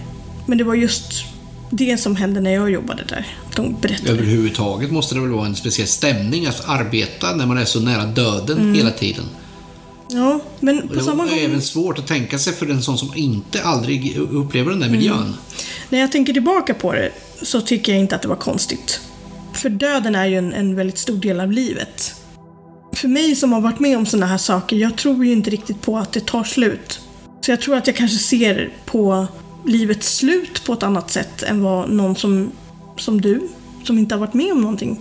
Men 0.45 0.57
det 0.57 0.63
var 0.63 0.75
just 0.75 1.25
det 1.69 1.97
som 1.97 2.15
hände 2.15 2.41
när 2.41 2.51
jag 2.51 2.71
jobbade 2.71 3.03
där. 3.03 3.27
De 3.55 3.75
berättade. 3.81 4.11
Överhuvudtaget 4.11 4.91
måste 4.91 5.15
det 5.15 5.21
väl 5.21 5.29
vara 5.29 5.45
en 5.45 5.55
speciell 5.55 5.87
stämning 5.87 6.45
att 6.45 6.69
arbeta 6.69 7.35
när 7.35 7.45
man 7.45 7.57
är 7.57 7.65
så 7.65 7.79
nära 7.79 8.05
döden 8.05 8.75
hela 8.75 8.91
tiden. 8.91 9.25
Ja, 10.09 10.39
men 10.59 10.87
på 10.87 10.93
det 10.93 11.03
samma 11.03 11.23
är 11.23 11.29
gång... 11.29 11.39
även 11.39 11.61
svårt 11.61 11.99
att 11.99 12.07
tänka 12.07 12.39
sig 12.39 12.53
för 12.53 12.69
en 12.69 12.81
sån 12.81 12.97
som 12.97 13.11
inte 13.15 13.63
aldrig 13.63 14.17
upplever 14.17 14.71
den 14.71 14.79
där 14.79 14.89
miljön. 14.89 15.33
När 15.89 15.99
jag 15.99 16.11
tänker 16.11 16.33
tillbaka 16.33 16.73
på 16.73 16.93
det 16.93 17.11
så 17.41 17.61
tycker 17.61 17.91
jag 17.91 18.01
inte 18.01 18.15
att 18.15 18.21
det 18.21 18.27
var 18.27 18.35
konstigt. 18.35 19.01
För 19.53 19.69
döden 19.69 20.15
är 20.15 20.25
ju 20.25 20.37
en, 20.37 20.53
en 20.53 20.75
väldigt 20.75 20.97
stor 20.97 21.17
del 21.17 21.39
av 21.39 21.51
livet. 21.51 22.15
För 22.93 23.07
mig 23.07 23.35
som 23.35 23.53
har 23.53 23.61
varit 23.61 23.79
med 23.79 23.97
om 23.97 24.05
sådana 24.05 24.25
här 24.25 24.37
saker, 24.37 24.75
jag 24.75 24.97
tror 24.97 25.25
ju 25.25 25.31
inte 25.31 25.49
riktigt 25.49 25.81
på 25.81 25.97
att 25.97 26.13
det 26.13 26.25
tar 26.25 26.43
slut. 26.43 26.99
Så 27.41 27.51
jag 27.51 27.61
tror 27.61 27.75
att 27.75 27.87
jag 27.87 27.95
kanske 27.95 28.17
ser 28.17 28.73
på 28.85 29.27
livets 29.65 30.15
slut 30.15 30.63
på 30.65 30.73
ett 30.73 30.83
annat 30.83 31.11
sätt 31.11 31.43
än 31.43 31.63
vad 31.63 31.89
någon 31.89 32.15
som, 32.15 32.51
som 32.97 33.21
du, 33.21 33.49
som 33.83 33.97
inte 33.97 34.15
har 34.15 34.19
varit 34.19 34.33
med 34.33 34.51
om 34.51 34.61
någonting. 34.61 34.99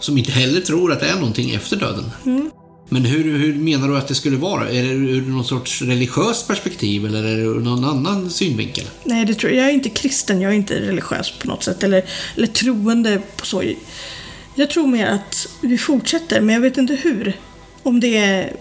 Som 0.00 0.18
inte 0.18 0.32
heller 0.32 0.60
tror 0.60 0.92
att 0.92 1.00
det 1.00 1.06
är 1.06 1.14
någonting 1.14 1.50
efter 1.50 1.76
döden. 1.76 2.10
Mm. 2.24 2.50
Men 2.88 3.04
hur, 3.04 3.38
hur 3.38 3.54
menar 3.54 3.88
du 3.88 3.96
att 3.96 4.08
det 4.08 4.14
skulle 4.14 4.36
vara? 4.36 4.68
Är 4.68 4.82
det 4.82 4.88
ur 4.88 5.22
någon 5.22 5.44
sorts 5.44 5.82
religiöst 5.82 6.48
perspektiv 6.48 7.06
eller 7.06 7.24
är 7.24 7.36
det 7.36 7.42
ur 7.42 7.60
någon 7.60 7.84
annan 7.84 8.30
synvinkel? 8.30 8.84
Nej, 9.04 9.24
det 9.24 9.34
tror 9.34 9.52
jag. 9.52 9.62
Jag 9.62 9.70
är 9.70 9.74
inte 9.74 9.88
kristen, 9.88 10.40
jag 10.40 10.52
är 10.52 10.56
inte 10.56 10.80
religiös 10.80 11.32
på 11.38 11.48
något 11.48 11.62
sätt. 11.62 11.82
Eller, 11.82 12.04
eller 12.36 12.46
troende 12.46 13.22
på 13.36 13.46
så. 13.46 13.62
Jag 14.54 14.70
tror 14.70 14.86
mer 14.86 15.06
att 15.06 15.48
vi 15.60 15.78
fortsätter, 15.78 16.40
men 16.40 16.54
jag 16.54 16.62
vet 16.62 16.78
inte 16.78 16.94
hur. 16.94 17.36
Om 17.82 18.00
det 18.00 18.16
är 18.16 18.56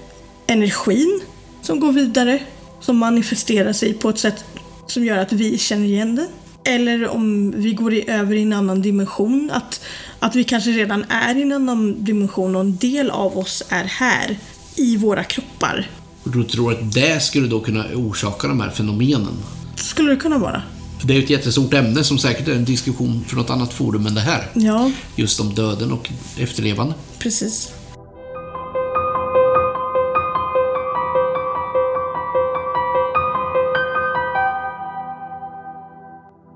energin 0.48 1.22
som 1.62 1.80
går 1.80 1.92
vidare, 1.92 2.39
som 2.80 2.98
manifesterar 2.98 3.74
sig 3.74 3.94
på 3.94 4.10
ett 4.10 4.20
sätt 4.20 4.46
som 4.88 5.06
gör 5.06 5.18
att 5.18 5.34
vi 5.34 5.58
känner 5.58 5.86
igen 5.86 6.16
det. 6.16 6.28
Eller 6.64 7.08
om 7.08 7.52
vi 7.52 7.74
går 7.74 7.94
i, 7.94 8.10
över 8.10 8.36
i 8.36 8.42
en 8.42 8.54
annan 8.54 8.82
dimension. 8.82 9.52
Att, 9.54 9.82
att 10.20 10.36
vi 10.36 10.44
kanske 10.44 10.72
redan 10.72 11.06
är 11.10 11.38
i 11.38 11.42
en 11.42 11.52
annan 11.52 12.04
dimension 12.04 12.56
och 12.56 12.62
en 12.62 12.78
del 12.78 13.10
av 13.12 13.38
oss 13.38 13.64
är 13.70 13.84
här 13.84 14.38
i 14.76 14.98
våra 14.98 15.24
kroppar. 15.24 15.89
Och 16.24 16.32
du 16.32 16.44
tror 16.44 16.72
att 16.72 16.94
det 16.94 17.24
skulle 17.24 17.48
då 17.48 17.60
kunna 17.60 17.86
orsaka 17.96 18.48
de 18.48 18.62
här 18.62 18.70
fenomenen? 18.70 19.38
Skulle 19.76 20.10
det 20.10 20.18
kunna 20.18 20.38
vara. 20.38 20.64
Det 21.04 21.14
är 21.14 21.18
ju 21.18 21.24
ett 21.24 21.30
jättestort 21.30 21.74
ämne 21.74 22.04
som 22.04 22.18
säkert 22.20 22.47
är 22.47 22.54
en 22.54 22.66
diskussion 22.66 23.26
för 23.28 23.36
något 23.36 23.49
annat 23.49 23.74
forum 23.74 24.06
än 24.06 24.14
det 24.16 24.22
här. 24.22 24.47
Ja, 24.54 24.91
Just 25.16 25.39
om 25.39 25.54
döden 25.56 25.91
och 25.91 26.10
efterlevande. 26.38 26.93
precis. 27.20 27.72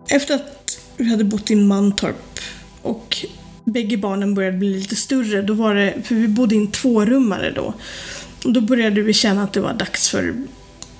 Efter 0.09 0.35
att 0.35 0.79
vi 0.97 1.09
hade 1.09 1.23
bott 1.23 1.51
i 1.51 1.55
Mantorp 1.55 2.39
och 2.81 3.17
bägge 3.63 3.97
barnen 3.97 4.33
började 4.33 4.57
bli 4.57 4.73
lite 4.79 4.95
större, 4.95 5.41
då 5.41 5.53
var 5.53 5.75
det, 5.75 5.93
för 6.03 6.15
vi 6.15 6.27
bodde 6.27 6.55
i 6.55 6.57
en 6.57 6.71
tvårummare 6.71 7.51
då, 7.51 7.73
och 8.45 8.53
då 8.53 8.61
började 8.61 9.01
vi 9.01 9.13
känna 9.13 9.43
att 9.43 9.53
det 9.53 9.59
var 9.59 9.73
dags 9.73 10.09
för 10.09 10.33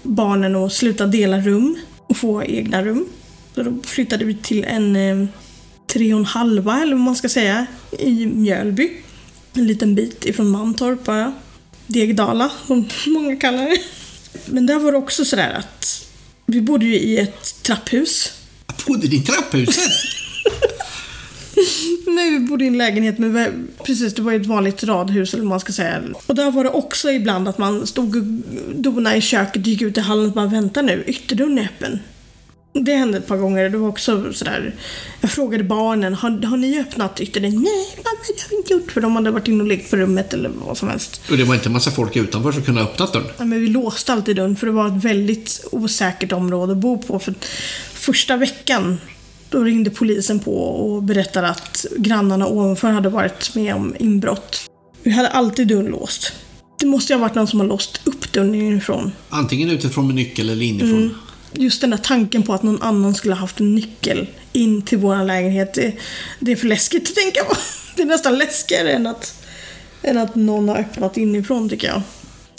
barnen 0.03 0.55
att 0.55 0.73
sluta 0.73 1.07
dela 1.07 1.39
rum 1.39 1.77
och 2.07 2.17
få 2.17 2.43
egna 2.43 2.83
rum. 2.83 3.05
Så 3.55 3.63
då 3.63 3.77
flyttade 3.83 4.25
vi 4.25 4.35
till 4.35 4.63
en 4.63 4.95
eh, 4.95 5.27
tre 5.87 6.13
och 6.13 6.19
en 6.19 6.25
halva, 6.25 6.81
eller 6.81 6.95
vad 6.95 7.03
man 7.05 7.15
ska 7.15 7.29
säga, 7.29 7.65
i 7.99 8.25
Mjölby. 8.25 8.91
En 9.53 9.67
liten 9.67 9.95
bit 9.95 10.25
ifrån 10.25 10.49
Mantorp 10.49 11.03
bara. 11.05 11.33
Degdala, 11.87 12.51
som 12.67 12.87
många 13.07 13.35
kallar 13.35 13.65
det. 13.69 13.77
Men 14.45 14.65
där 14.65 14.79
var 14.79 14.91
det 14.91 14.97
också 14.97 15.25
sådär 15.25 15.53
att 15.53 16.07
vi 16.45 16.61
bodde 16.61 16.85
ju 16.85 16.95
i 16.95 17.17
ett 17.17 17.63
trapphus. 17.63 18.31
Jag 18.67 18.75
bodde 18.87 19.07
i 19.15 19.19
trapphuset! 19.19 19.83
Nej, 22.07 22.31
vi 22.31 22.39
bodde 22.39 22.63
i 22.63 22.67
en 22.67 22.77
lägenhet 22.77 23.17
vä- 23.17 23.67
precis, 23.85 24.13
det 24.13 24.21
var 24.21 24.31
ju 24.31 24.41
ett 24.41 24.47
vanligt 24.47 24.83
radhus 24.83 25.33
eller 25.33 25.43
vad 25.43 25.49
man 25.49 25.59
ska 25.59 25.73
säga. 25.73 26.01
Och 26.25 26.35
där 26.35 26.51
var 26.51 26.63
det 26.63 26.69
också 26.69 27.11
ibland 27.11 27.47
att 27.47 27.57
man 27.57 27.87
stod 27.87 28.15
och 28.15 28.23
donade 28.75 29.15
i 29.15 29.21
köket, 29.21 29.67
gick 29.67 29.81
ut 29.81 29.97
i 29.97 30.01
hallen 30.01 30.25
och 30.25 30.31
bara 30.31 30.47
vänta 30.47 30.81
nu, 30.81 31.03
ytterdörren 31.07 31.57
är 31.57 31.63
öppen. 31.63 31.99
Det 32.81 32.95
hände 32.95 33.17
ett 33.17 33.27
par 33.27 33.37
gånger. 33.37 33.69
Det 33.69 33.77
var 33.77 33.87
också 33.87 34.33
sådär, 34.33 34.75
jag 35.21 35.31
frågade 35.31 35.63
barnen, 35.63 36.13
har, 36.13 36.45
har 36.45 36.57
ni 36.57 36.79
öppnat 36.79 37.21
ytterdörren? 37.21 37.55
Nej, 37.55 37.87
mamma, 37.97 38.17
det 38.27 38.41
har 38.41 38.49
vi 38.49 38.55
inte 38.55 38.73
gjort. 38.73 38.91
För 38.91 39.01
de 39.01 39.15
hade 39.15 39.31
varit 39.31 39.47
inne 39.47 39.63
och 39.63 39.67
lekt 39.67 39.89
på 39.89 39.97
rummet 39.97 40.33
eller 40.33 40.51
vad 40.65 40.77
som 40.77 40.89
helst. 40.89 41.21
Och 41.31 41.37
det 41.37 41.43
var 41.43 41.55
inte 41.55 41.69
en 41.69 41.73
massa 41.73 41.91
folk 41.91 42.15
utanför 42.15 42.51
som 42.51 42.61
kunde 42.63 42.81
ha 42.81 42.89
öppnat 42.89 43.13
dörren. 43.13 43.27
Ja, 43.37 43.45
men 43.45 43.61
vi 43.61 43.67
låste 43.67 44.13
alltid 44.13 44.35
dörren 44.35 44.55
för 44.55 44.67
det 44.67 44.73
var 44.73 44.87
ett 44.87 45.03
väldigt 45.03 45.67
osäkert 45.71 46.31
område 46.31 46.71
att 46.71 46.77
bo 46.77 46.97
på. 46.97 47.19
För 47.19 47.33
första 47.93 48.37
veckan 48.37 48.97
då 49.49 49.63
ringde 49.63 49.89
polisen 49.89 50.39
på 50.39 50.57
och 50.57 51.03
berättade 51.03 51.49
att 51.49 51.85
grannarna 51.97 52.47
ovanför 52.47 52.91
hade 52.91 53.09
varit 53.09 53.55
med 53.55 53.75
om 53.75 53.95
inbrott. 53.99 54.69
Vi 55.03 55.11
hade 55.11 55.29
alltid 55.29 55.67
dörren 55.67 55.85
låst. 55.85 56.33
Det 56.79 56.85
måste 56.85 57.13
ju 57.13 57.19
ha 57.19 57.21
varit 57.21 57.35
någon 57.35 57.47
som 57.47 57.59
har 57.59 57.67
låst 57.67 58.01
upp 58.03 58.33
dörren 58.33 58.55
inifrån. 58.55 59.11
Antingen 59.29 59.69
utifrån 59.69 60.07
med 60.07 60.15
nyckel 60.15 60.49
eller 60.49 60.65
inifrån. 60.65 61.15
Just 61.57 61.81
den 61.81 61.89
där 61.89 61.97
tanken 61.97 62.43
på 62.43 62.53
att 62.53 62.63
någon 62.63 62.81
annan 62.81 63.15
skulle 63.15 63.33
ha 63.33 63.39
haft 63.39 63.59
en 63.59 63.75
nyckel 63.75 64.27
in 64.53 64.81
till 64.81 64.97
vår 64.97 65.23
lägenhet, 65.23 65.73
det, 65.73 65.93
det 66.39 66.51
är 66.51 66.55
för 66.55 66.67
läskigt 66.67 67.09
att 67.09 67.15
tänka 67.15 67.43
på. 67.43 67.55
Det 67.95 68.01
är 68.01 68.05
nästan 68.05 68.37
läskigare 68.37 68.91
än 68.91 69.07
att, 69.07 69.45
än 70.01 70.17
att 70.17 70.35
någon 70.35 70.69
har 70.69 70.77
öppnat 70.77 71.17
inifrån 71.17 71.69
tycker 71.69 71.87
jag. 71.87 72.01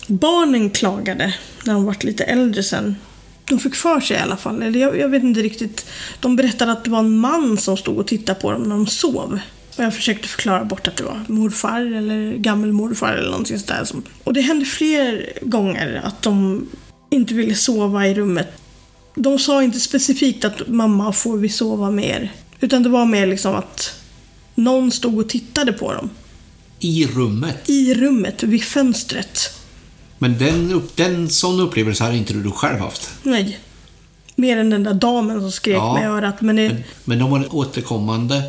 Barnen 0.07 0.70
klagade 0.70 1.34
när 1.64 1.74
de 1.74 1.84
varit 1.84 2.05
lite 2.05 2.24
äldre 2.24 2.62
sen. 2.62 2.97
De 3.44 3.59
fick 3.59 3.74
för 3.74 4.01
sig 4.01 4.16
i 4.16 4.20
alla 4.20 4.36
fall, 4.36 4.62
eller 4.62 4.80
jag, 4.80 4.99
jag 4.99 5.09
vet 5.09 5.22
inte 5.22 5.42
riktigt. 5.42 5.86
De 6.20 6.36
berättade 6.36 6.72
att 6.72 6.84
det 6.84 6.90
var 6.90 6.99
en 6.99 7.18
man 7.18 7.59
som 7.59 7.76
stod 7.76 7.99
och 7.99 8.07
tittade 8.07 8.40
på 8.40 8.53
dem 8.53 8.62
när 8.62 8.70
de 8.70 8.86
sov. 8.86 9.40
Och 9.76 9.84
jag 9.84 9.94
försökte 9.94 10.28
förklara 10.28 10.64
bort 10.64 10.88
att 10.88 10.97
det 10.97 11.05
var 11.05 11.24
morfar 11.28 11.80
eller 11.80 12.36
gammelmorfar 12.36 13.12
eller 13.12 13.30
någonting 13.30 13.59
sådär. 13.59 13.86
Och 14.24 14.32
det 14.32 14.40
hände 14.40 14.64
fler 14.64 15.32
gånger 15.42 16.01
att 16.05 16.22
de 16.22 16.66
inte 17.11 17.34
ville 17.34 17.55
sova 17.55 18.07
i 18.07 18.14
rummet. 18.14 18.49
De 19.16 19.38
sa 19.38 19.62
inte 19.62 19.80
specifikt 19.80 20.44
att 20.44 20.68
mamma 20.68 21.12
får 21.12 21.36
vi 21.36 21.48
sova 21.48 21.90
mer. 21.90 22.32
Utan 22.60 22.82
det 22.82 22.88
var 22.88 23.06
mer 23.06 23.26
liksom 23.26 23.54
att 23.54 24.00
någon 24.54 24.90
stod 24.90 25.18
och 25.18 25.28
tittade 25.28 25.72
på 25.72 25.92
dem. 25.92 26.10
I 26.80 27.06
rummet. 27.06 27.70
I 27.70 27.94
rummet, 27.94 28.42
vid 28.42 28.62
fönstret. 28.62 29.38
Men 30.18 30.38
den, 30.38 30.82
den 30.94 31.28
sån 31.28 31.60
upplevelse 31.60 32.04
hade 32.04 32.16
inte 32.16 32.32
du 32.34 32.50
själv 32.50 32.78
haft. 32.78 33.10
Nej. 33.22 33.58
Mer 34.38 34.56
än 34.56 34.70
den 34.70 34.82
där 34.82 34.94
damen 34.94 35.40
som 35.40 35.52
skrek 35.52 35.76
Ja. 35.76 35.94
med 35.94 36.10
örat. 36.10 36.40
Men 36.40 36.56
det, 36.56 36.68
Men, 36.68 36.82
men 37.04 37.18
de 37.18 37.30
har 37.30 37.38
en 37.38 37.48
återkommande 37.50 38.42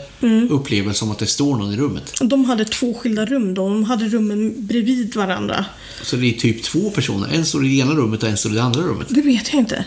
upplevelse 0.50 1.06
om 1.06 1.12
att 1.12 1.20
det 1.20 1.26
står 1.26 1.56
någon 1.56 1.74
i 1.74 1.78
rummet. 1.78 2.14
de 2.22 2.46
hade 2.46 2.66
två 2.66 2.94
skilda 2.94 3.26
rum 3.26 3.54
då. 3.54 3.70
De 3.70 3.84
hade 3.84 4.08
rummen 4.08 4.54
bredvid 4.68 5.16
varandra. 5.16 5.66
Så 6.04 6.16
det 6.16 6.28
är 6.28 6.40
typ 6.40 6.64
två 6.64 6.90
personer. 6.90 7.30
En 7.34 7.46
står 7.46 7.66
i 7.66 7.70
det 7.70 7.76
ena 7.76 7.92
rummet 7.92 8.24
och 8.24 8.30
en 8.30 8.38
står 8.38 8.52
i 8.52 8.56
det 8.56 8.64
andra 8.64 8.82
rummet. 8.82 9.08
Det 9.10 9.22
vet 9.22 9.54
jag 9.54 9.62
inte. 9.62 9.86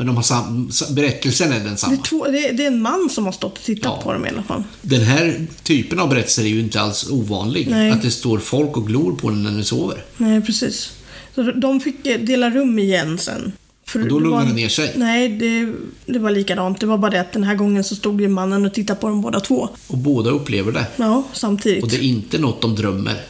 Men 0.00 0.06
de 0.06 0.16
har 0.16 0.22
sam, 0.22 0.70
sa- 0.72 0.92
berättelsen 0.92 1.52
är 1.52 1.54
den 1.54 1.64
Det 1.64 1.70
är, 1.70 1.76
samma. 1.76 1.96
två, 1.96 2.24
det, 2.24 2.48
är, 2.48 2.52
det 2.52 2.62
är 2.62 2.66
en 2.66 2.82
man 2.82 3.08
som 3.10 3.24
har 3.24 3.32
stått 3.32 3.58
och 3.58 3.64
tittat 3.64 3.92
Ja. 3.96 4.02
på 4.02 4.12
dem 4.12 4.26
i 4.26 4.28
alla 4.28 4.42
fall. 4.42 4.62
Den 4.82 5.00
här 5.02 5.46
typen 5.62 5.98
av 5.98 6.08
berättelser 6.08 6.42
är 6.42 6.46
ju 6.48 6.60
inte 6.60 6.80
alls 6.80 7.10
ovanlig. 7.10 7.66
Nej. 7.70 7.90
Att 7.90 8.02
det 8.02 8.10
står 8.10 8.38
folk 8.38 8.76
och 8.76 8.86
glor 8.86 9.12
på 9.16 9.30
den 9.30 9.42
när 9.42 9.50
den 9.50 9.64
sover. 9.64 10.04
Nej, 10.16 10.40
precis. 10.40 10.92
Så 11.34 11.42
de 11.42 11.80
fick 11.80 12.06
eh, 12.06 12.20
dela 12.20 12.50
rum 12.50 12.78
igen 12.78 13.18
sen. 13.18 13.52
För 13.86 14.00
Och 14.02 14.08
då 14.08 14.18
det 14.20 14.28
var- 14.28 14.44
det 14.44 14.52
ner 14.52 14.68
sig. 14.68 14.92
Nej, 14.96 15.28
det, 15.28 15.72
det 16.12 16.18
var 16.18 16.30
likadant. 16.30 16.80
Det 16.80 16.86
var 16.86 16.98
bara 16.98 17.10
det 17.10 17.20
att 17.20 17.32
den 17.32 17.44
här 17.44 17.54
gången 17.54 17.84
så 17.84 17.96
stod 17.96 18.20
ju 18.20 18.28
mannen 18.28 18.66
och 18.66 18.74
tittade 18.74 19.00
på 19.00 19.08
dem 19.08 19.20
båda 19.22 19.40
två. 19.40 19.68
Och 19.86 19.98
båda 19.98 20.30
upplever 20.30 20.72
det. 20.72 20.86
Ja, 20.96 21.22
samtidigt. 21.32 21.82
Och 21.82 21.88
det 21.90 21.96
är 21.96 22.02
inte 22.02 22.38
något 22.38 22.62
de 22.62 22.74
drömmer. 22.76 23.20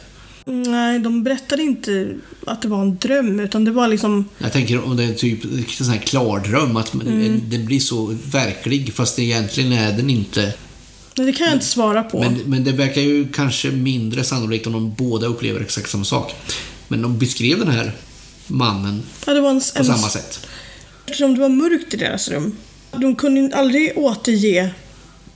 Nej, 0.45 0.99
de 0.99 1.23
berättade 1.23 1.63
inte 1.63 2.15
att 2.45 2.61
det 2.61 2.67
var 2.67 2.81
en 2.81 2.97
dröm, 2.97 3.39
utan 3.39 3.65
det 3.65 3.71
var 3.71 3.87
liksom... 3.87 4.25
Jag 4.37 4.53
tänker 4.53 4.85
om 4.85 4.97
det 4.97 5.03
är 5.03 5.13
typ 5.13 5.43
en 5.43 5.65
sån 5.67 5.89
här 5.89 5.97
klardröm, 5.99 6.77
att 6.77 6.93
Mm. 6.93 7.41
den 7.49 7.65
blir 7.65 7.79
så 7.79 8.15
verklig 8.31 8.93
fast 8.93 9.19
egentligen 9.19 9.71
är 9.71 9.91
den 9.91 10.09
inte. 10.09 10.53
Nej, 11.17 11.27
det 11.27 11.33
kan 11.33 11.45
jag 11.47 11.55
inte 11.55 11.65
svara 11.65 12.03
på. 12.03 12.19
Men, 12.19 12.39
men 12.45 12.63
det 12.63 12.71
verkar 12.71 13.01
ju 13.01 13.27
kanske 13.27 13.71
mindre 13.71 14.23
sannolikt 14.23 14.67
om 14.67 14.73
de 14.73 14.93
båda 14.93 15.27
upplever 15.27 15.61
exakt 15.61 15.89
samma 15.89 16.03
sak. 16.03 16.35
Men 16.87 17.01
de 17.01 17.17
beskrev 17.17 17.59
den 17.59 17.67
här 17.67 17.91
mannen 18.47 19.03
ja, 19.25 19.35
en, 19.35 19.43
på 19.43 19.47
en, 19.49 19.61
samma 19.61 20.09
sätt. 20.09 20.47
Eftersom 21.05 21.33
det 21.33 21.41
var 21.41 21.49
mörkt 21.49 21.93
i 21.93 21.97
deras 21.97 22.29
rum. 22.29 22.55
De 22.91 23.15
kunde 23.15 23.55
aldrig 23.55 23.97
återge 23.97 24.69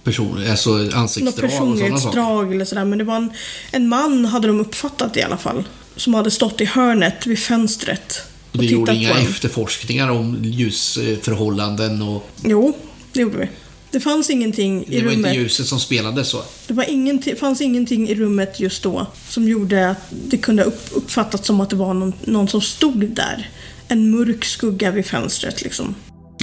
Person, 0.05 0.49
alltså 0.49 0.69
något 0.69 0.93
ansiktsdrag 0.93 1.27
och 1.27 1.35
saker. 1.35 1.47
personlighetsdrag 1.47 2.53
eller 2.53 2.65
sådär. 2.65 2.85
Men 2.85 2.97
det 2.97 3.03
var 3.03 3.15
en, 3.15 3.29
en 3.71 3.87
man, 3.87 4.25
hade 4.25 4.47
de 4.47 4.59
uppfattat 4.59 5.17
i 5.17 5.21
alla 5.21 5.37
fall. 5.37 5.63
Som 5.95 6.13
hade 6.13 6.31
stått 6.31 6.61
i 6.61 6.65
hörnet 6.65 7.25
vid 7.27 7.39
fönstret. 7.39 8.21
Och 8.51 8.57
det 8.57 8.65
gjorde 8.65 8.95
inga 8.95 9.19
efterforskningar 9.19 10.09
om 10.09 10.37
ljusförhållanden 10.43 12.01
och 12.01 12.29
Jo, 12.43 12.77
det 13.13 13.21
gjorde 13.21 13.37
vi. 13.37 13.49
Det 13.91 13.99
fanns 13.99 14.29
ingenting 14.29 14.83
i 14.83 14.89
det 14.89 14.95
var 15.05 15.11
rummet. 15.11 15.17
inte 15.17 15.39
ljuset 15.39 15.67
som 15.67 15.79
spelade 15.79 16.25
så. 16.25 16.43
Det 16.67 16.73
var 16.73 16.89
ingenting, 16.89 17.35
fanns 17.35 17.61
ingenting 17.61 18.09
i 18.09 18.15
rummet 18.15 18.59
just 18.59 18.83
då 18.83 19.07
som 19.29 19.47
gjorde 19.49 19.89
att 19.89 19.97
det 20.09 20.37
kunde 20.37 20.63
upp, 20.63 20.89
uppfattats 20.91 21.47
som 21.47 21.61
att 21.61 21.69
det 21.69 21.75
var 21.75 21.93
någon, 21.93 22.13
någon 22.23 22.47
som 22.47 22.61
stod 22.61 23.09
där. 23.09 23.49
En 23.87 24.11
mörk 24.11 24.45
skugga 24.45 24.91
vid 24.91 25.05
fönstret 25.05 25.61
liksom. 25.61 25.95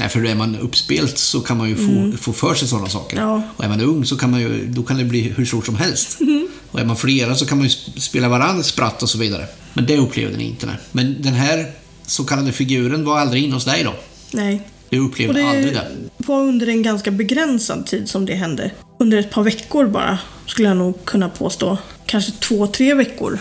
Nej, 0.02 0.10
för 0.10 0.24
är 0.26 0.34
man 0.34 0.56
uppspelt 0.56 1.18
så 1.18 1.40
kan 1.40 1.58
man 1.58 1.68
ju 1.68 1.76
få, 1.76 2.16
få 2.18 2.32
för 2.32 2.54
sig 2.54 2.68
sådana 2.68 2.88
saker. 2.88 3.16
Mm. 3.16 3.28
Ja. 3.28 3.42
Och 3.56 3.64
är 3.64 3.68
man 3.68 3.80
ung 3.80 4.04
så 4.04 4.16
kan, 4.16 4.30
man 4.30 4.40
ju, 4.40 4.66
då 4.66 4.82
kan 4.82 4.98
det 4.98 5.04
bli 5.04 5.20
hur 5.20 5.44
stort 5.44 5.66
som 5.66 5.76
helst. 5.76 6.20
Mm. 6.20 6.48
Och 6.70 6.80
är 6.80 6.84
man 6.84 6.96
flera 6.96 7.34
så 7.34 7.46
kan 7.46 7.58
man 7.58 7.66
ju 7.66 7.70
sp- 7.70 7.98
spela 8.00 8.28
varandra 8.28 8.62
spratt 8.62 9.02
och 9.02 9.08
så 9.08 9.18
vidare. 9.18 9.46
Men 9.74 9.86
det 9.86 9.96
upplevde 9.98 10.36
ni 10.36 10.44
inte. 10.44 10.66
Nej. 10.66 10.76
Men 10.92 11.22
den 11.22 11.32
här 11.34 11.70
så 12.06 12.24
kallade 12.24 12.52
figuren 12.52 13.04
var 13.04 13.18
aldrig 13.18 13.42
inne 13.44 13.54
hos 13.54 13.64
dig 13.64 13.84
då? 13.84 13.94
Nej. 14.30 14.68
Du 14.88 15.00
Och 15.00 15.06
upplevde 15.06 15.40
det 15.40 15.48
aldrig 15.48 15.74
det? 15.74 15.86
var 16.16 16.40
under 16.40 16.66
en 16.68 16.82
ganska 16.82 17.10
begränsad 17.10 17.86
tid 17.86 18.08
som 18.08 18.26
det 18.26 18.34
hände. 18.34 18.70
Under 18.98 19.18
ett 19.18 19.30
par 19.30 19.42
veckor 19.42 19.86
bara, 19.86 20.18
skulle 20.46 20.68
jag 20.68 20.76
nog 20.76 21.04
kunna 21.04 21.28
påstå. 21.28 21.78
Kanske 22.06 22.32
två, 22.32 22.66
tre 22.66 22.94
veckor. 22.94 23.38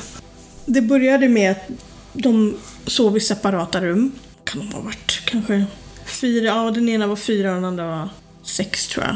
Det 0.65 0.81
började 0.81 1.27
med 1.29 1.51
att 1.51 1.67
de 2.13 2.53
sov 2.87 3.17
i 3.17 3.19
separata 3.19 3.81
rum. 3.81 4.11
Kan 4.43 4.59
de 4.59 4.73
ha 4.75 4.81
varit 4.81 5.21
kanske 5.25 5.65
fyra? 6.21 6.45
Ja, 6.45 6.71
den 6.71 6.89
ena 6.89 7.07
var 7.07 7.15
fyra 7.15 7.49
och 7.49 7.55
den 7.55 7.65
andra 7.65 7.87
var 7.87 8.09
sex 8.43 8.87
tror 8.87 9.05
jag. 9.05 9.15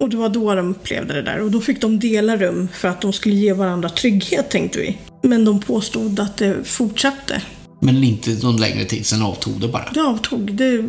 Och 0.00 0.08
det 0.08 0.16
var 0.16 0.28
då 0.28 0.54
de 0.54 0.70
upplevde 0.70 1.14
det 1.14 1.22
där. 1.22 1.40
Och 1.40 1.50
då 1.50 1.60
fick 1.60 1.80
de 1.80 1.98
dela 1.98 2.36
rum 2.36 2.68
för 2.74 2.88
att 2.88 3.00
de 3.00 3.12
skulle 3.12 3.34
ge 3.34 3.52
varandra 3.52 3.88
trygghet 3.88 4.50
tänkte 4.50 4.78
vi. 4.78 4.98
Men 5.22 5.44
de 5.44 5.60
påstod 5.60 6.20
att 6.20 6.36
det 6.36 6.64
fortsatte. 6.64 7.42
Men 7.80 8.04
inte 8.04 8.30
någon 8.30 8.56
längre 8.56 8.84
tid, 8.84 9.06
sen 9.06 9.22
avtog 9.22 9.60
det 9.60 9.68
bara. 9.68 9.90
Det 9.94 10.00
avtog. 10.00 10.52
Det 10.54 10.84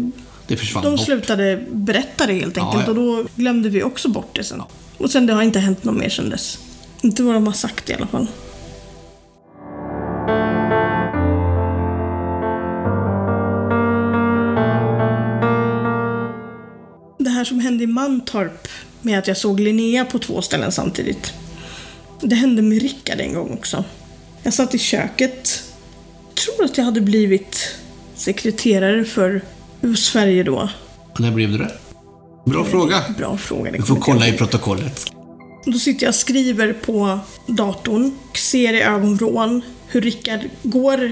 Det 0.47 0.57
försvann 0.57 0.83
De 0.83 0.89
bort. 0.95 1.05
slutade 1.05 1.63
berätta 1.71 2.25
det 2.27 2.33
helt 2.33 2.57
Ja, 2.57 2.65
enkelt 2.65 2.83
ja. 2.83 2.89
och 2.89 2.95
då 2.95 3.25
glömde 3.35 3.69
vi 3.69 3.83
också 3.83 4.09
bort 4.09 4.35
det 4.35 4.43
sen. 4.43 4.61
Och 4.97 5.11
sen 5.11 5.25
det 5.25 5.33
har 5.33 5.41
inte 5.41 5.59
hänt 5.59 5.83
något 5.83 5.97
mer 5.97 6.09
sen 6.09 6.29
dess. 6.29 6.59
Inte 7.01 7.23
vad 7.23 7.33
de 7.33 7.45
har 7.47 7.53
sagt 7.53 7.89
i 7.89 7.93
alla 7.93 8.07
fall. 8.07 8.27
Här 17.39 17.45
som 17.45 17.59
hände 17.59 17.83
i 17.83 17.87
Mantorp 17.87 18.67
med 19.01 19.19
att 19.19 19.27
jag 19.27 19.37
såg 19.37 19.59
Linnea 19.59 20.05
på 20.05 20.19
två 20.19 20.41
ställen 20.41 20.71
samtidigt. 20.71 21.33
Det 22.21 22.35
hände 22.35 22.61
med 22.61 22.81
Rickard 22.81 23.19
en 23.19 23.33
gång 23.33 23.53
också. 23.53 23.83
Jag 24.43 24.53
satt 24.53 24.75
i 24.75 24.79
köket. 24.79 25.63
tror 26.35 26.65
att 26.65 26.77
jag 26.77 26.85
hade 26.85 27.01
blivit 27.01 27.75
sekreterare 28.15 29.05
för 29.05 29.41
Sverige 29.97 30.43
då. 30.43 30.69
När 31.19 31.31
blev 31.31 31.57
det? 31.57 31.71
Bra 32.45 32.65
fråga. 32.65 33.03
Bra 33.17 33.37
fråga. 33.37 33.71
Vi 33.71 33.81
får 33.81 33.95
kolla 33.95 34.25
jag 34.25 34.35
i 34.35 34.37
protokollet. 34.37 35.11
Då 35.65 35.79
sitter 35.79 36.03
jag 36.05 36.11
och 36.11 36.15
skriver 36.15 36.73
på 36.73 37.19
datorn, 37.47 38.17
ser 38.35 38.73
i 38.73 38.81
ögonvrån 38.81 39.61
hur 39.87 40.01
Rickard 40.01 40.39
går 40.63 41.11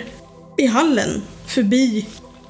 i 0.58 0.66
hallen 0.66 1.22
förbi 1.48 2.06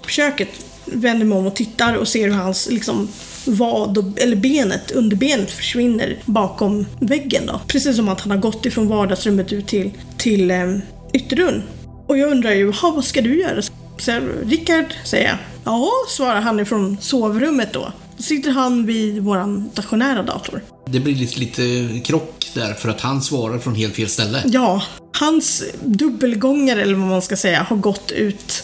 köket, 0.10 0.50
vänder 0.86 1.26
mig 1.26 1.38
om 1.38 1.46
och 1.46 1.56
tittar 1.56 1.94
och 1.94 2.08
ser 2.08 2.28
hur 2.28 2.36
hans 2.36 2.70
liksom 2.70 3.08
vad, 3.48 3.98
och, 3.98 4.20
eller 4.20 4.36
benet, 4.36 4.92
underbenet 4.92 5.52
försvinner 5.52 6.18
bakom 6.26 6.86
väggen 7.00 7.46
då. 7.46 7.62
Precis 7.68 7.96
som 7.96 8.10
att 8.10 8.22
han 8.22 8.32
har 8.32 8.38
gått 8.38 8.66
ifrån 8.66 8.88
vardagsrummet 8.88 9.54
ut 9.54 9.68
till, 9.68 9.92
till 10.18 10.52
eh, 10.52 10.78
ytterdörren. 11.14 11.64
Och 12.08 12.18
jag 12.18 12.32
undrar 12.32 12.52
ju, 12.52 12.72
"Ha, 12.72 12.92
vad 12.92 13.06
ska 13.06 13.22
du 13.22 13.40
göra? 13.40 13.62
Så 13.98 14.12
jag, 14.12 14.24
Rickard, 14.46 14.86
säger 15.06 15.26
jag. 15.28 15.38
Ja, 15.64 15.90
svarar 16.10 16.42
han 16.42 16.60
ifrån 16.60 16.98
sovrummet 17.02 17.74
då. 17.74 17.92
Då 18.18 18.24
sitter 18.24 18.52
han 18.52 18.86
vid 18.86 19.24
våran 19.24 19.70
stationära 19.74 20.24
dator. 20.24 20.62
Det 20.88 21.00
blir 21.00 21.16
lite, 21.16 21.40
lite 21.40 22.00
krock 22.00 22.52
där 22.54 22.74
för 22.74 22.90
att 22.90 23.02
han 23.02 23.22
svarar 23.22 23.60
från 23.60 23.76
helt 23.76 23.96
fel 23.96 24.08
ställe. 24.10 24.44
Ja, 24.46 24.82
hans 25.20 25.64
dubbelgångare, 25.84 26.82
eller 26.82 26.94
vad 26.94 27.08
man 27.08 27.22
ska 27.22 27.38
säga, 27.38 27.64
har 27.70 27.76
gått 27.76 28.12
ut 28.12 28.64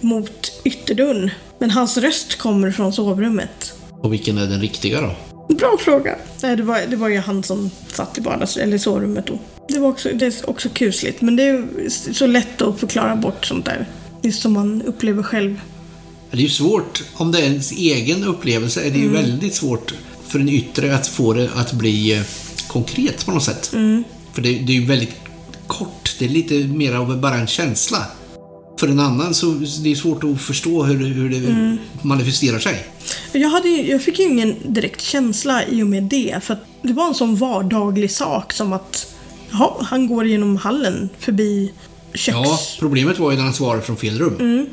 mot 0.00 0.52
ytterdörren. 0.64 1.30
Men 1.58 1.70
hans 1.70 1.96
röst 1.96 2.38
kommer 2.38 2.70
från 2.70 2.92
sovrummet. 2.92 3.72
Och 4.02 4.12
vilken 4.12 4.38
är 4.38 4.46
den 4.46 4.60
riktiga 4.60 5.00
då? 5.00 5.14
Bra 5.54 5.76
fråga. 5.80 6.16
Nej, 6.42 6.56
det 6.56 6.62
var, 6.62 6.80
det 6.90 6.96
var 6.96 7.08
ju 7.08 7.18
han 7.18 7.42
som 7.42 7.70
satt 7.92 8.18
i 8.18 8.20
vardags, 8.20 8.56
eller 8.56 8.78
sovrummet 8.78 9.26
då. 9.26 9.38
Det 9.68 9.78
var 9.78 9.88
också, 9.88 10.08
det 10.14 10.26
är 10.26 10.50
också 10.50 10.68
kusligt, 10.68 11.20
men 11.20 11.36
det 11.36 11.42
är 11.42 11.64
så 12.12 12.26
lätt 12.26 12.62
att 12.62 12.80
förklara 12.80 13.16
bort 13.16 13.44
sånt 13.46 13.64
där. 13.64 13.86
Just 14.22 14.42
som 14.42 14.52
man 14.52 14.82
upplever 14.82 15.22
själv. 15.22 15.60
Det 16.30 16.36
är 16.36 16.42
ju 16.42 16.48
svårt, 16.48 17.04
om 17.14 17.32
det 17.32 17.38
är 17.38 17.42
ens 17.42 17.72
egen 17.72 18.24
upplevelse, 18.24 18.86
är 18.86 18.90
det 18.90 18.98
ju 18.98 19.08
väldigt 19.08 19.54
svårt 19.54 19.94
för 20.26 20.38
en 20.38 20.48
yttre 20.48 20.94
att 20.94 21.06
få 21.06 21.32
det 21.32 21.50
att 21.54 21.72
bli 21.72 22.16
eh, 22.16 22.22
konkret 22.68 23.26
på 23.26 23.32
något 23.32 23.44
sätt. 23.44 23.66
För 24.32 24.42
det, 24.42 24.58
det 24.58 24.72
är 24.72 24.80
ju 24.80 24.86
väldigt 24.86 25.14
kort, 25.66 26.16
det 26.18 26.24
är 26.24 26.28
lite 26.28 26.54
mer 26.54 26.94
av 26.94 27.20
bara 27.20 27.34
en 27.34 27.46
känsla. 27.46 28.06
För 28.78 28.88
en 28.88 29.00
annan 29.00 29.34
så 29.34 29.46
det 29.82 29.90
är 29.90 29.94
svårt 29.94 30.24
att 30.24 30.40
förstå 30.40 30.82
hur, 30.82 30.98
hur 30.98 31.30
det 31.30 31.76
manifesterar 32.02 32.58
sig. 32.58 32.86
Jag, 33.32 33.48
hade, 33.48 33.68
jag 33.68 34.02
fick 34.02 34.18
ju 34.18 34.24
ingen 34.24 34.56
direkt 34.64 35.00
känsla 35.00 35.66
i 35.66 35.82
och 35.82 35.86
med 35.86 36.02
det, 36.02 36.40
för 36.42 36.56
det 36.82 36.92
var 36.92 37.08
en 37.08 37.14
sån 37.14 37.36
vardaglig 37.36 38.10
sak 38.10 38.52
som 38.52 38.72
att 38.72 39.14
jaha, 39.50 39.72
han 39.80 40.06
går 40.06 40.26
genom 40.26 40.56
hallen 40.56 41.08
förbi 41.18 41.72
köks... 42.14 42.38
Ja, 42.38 42.58
problemet 42.78 43.18
var 43.18 43.30
ju 43.30 43.36
när 43.36 43.44
han 43.44 43.54
svarade 43.54 43.82
från 43.82 43.96
fel 43.96 44.18
rum. 44.18 44.66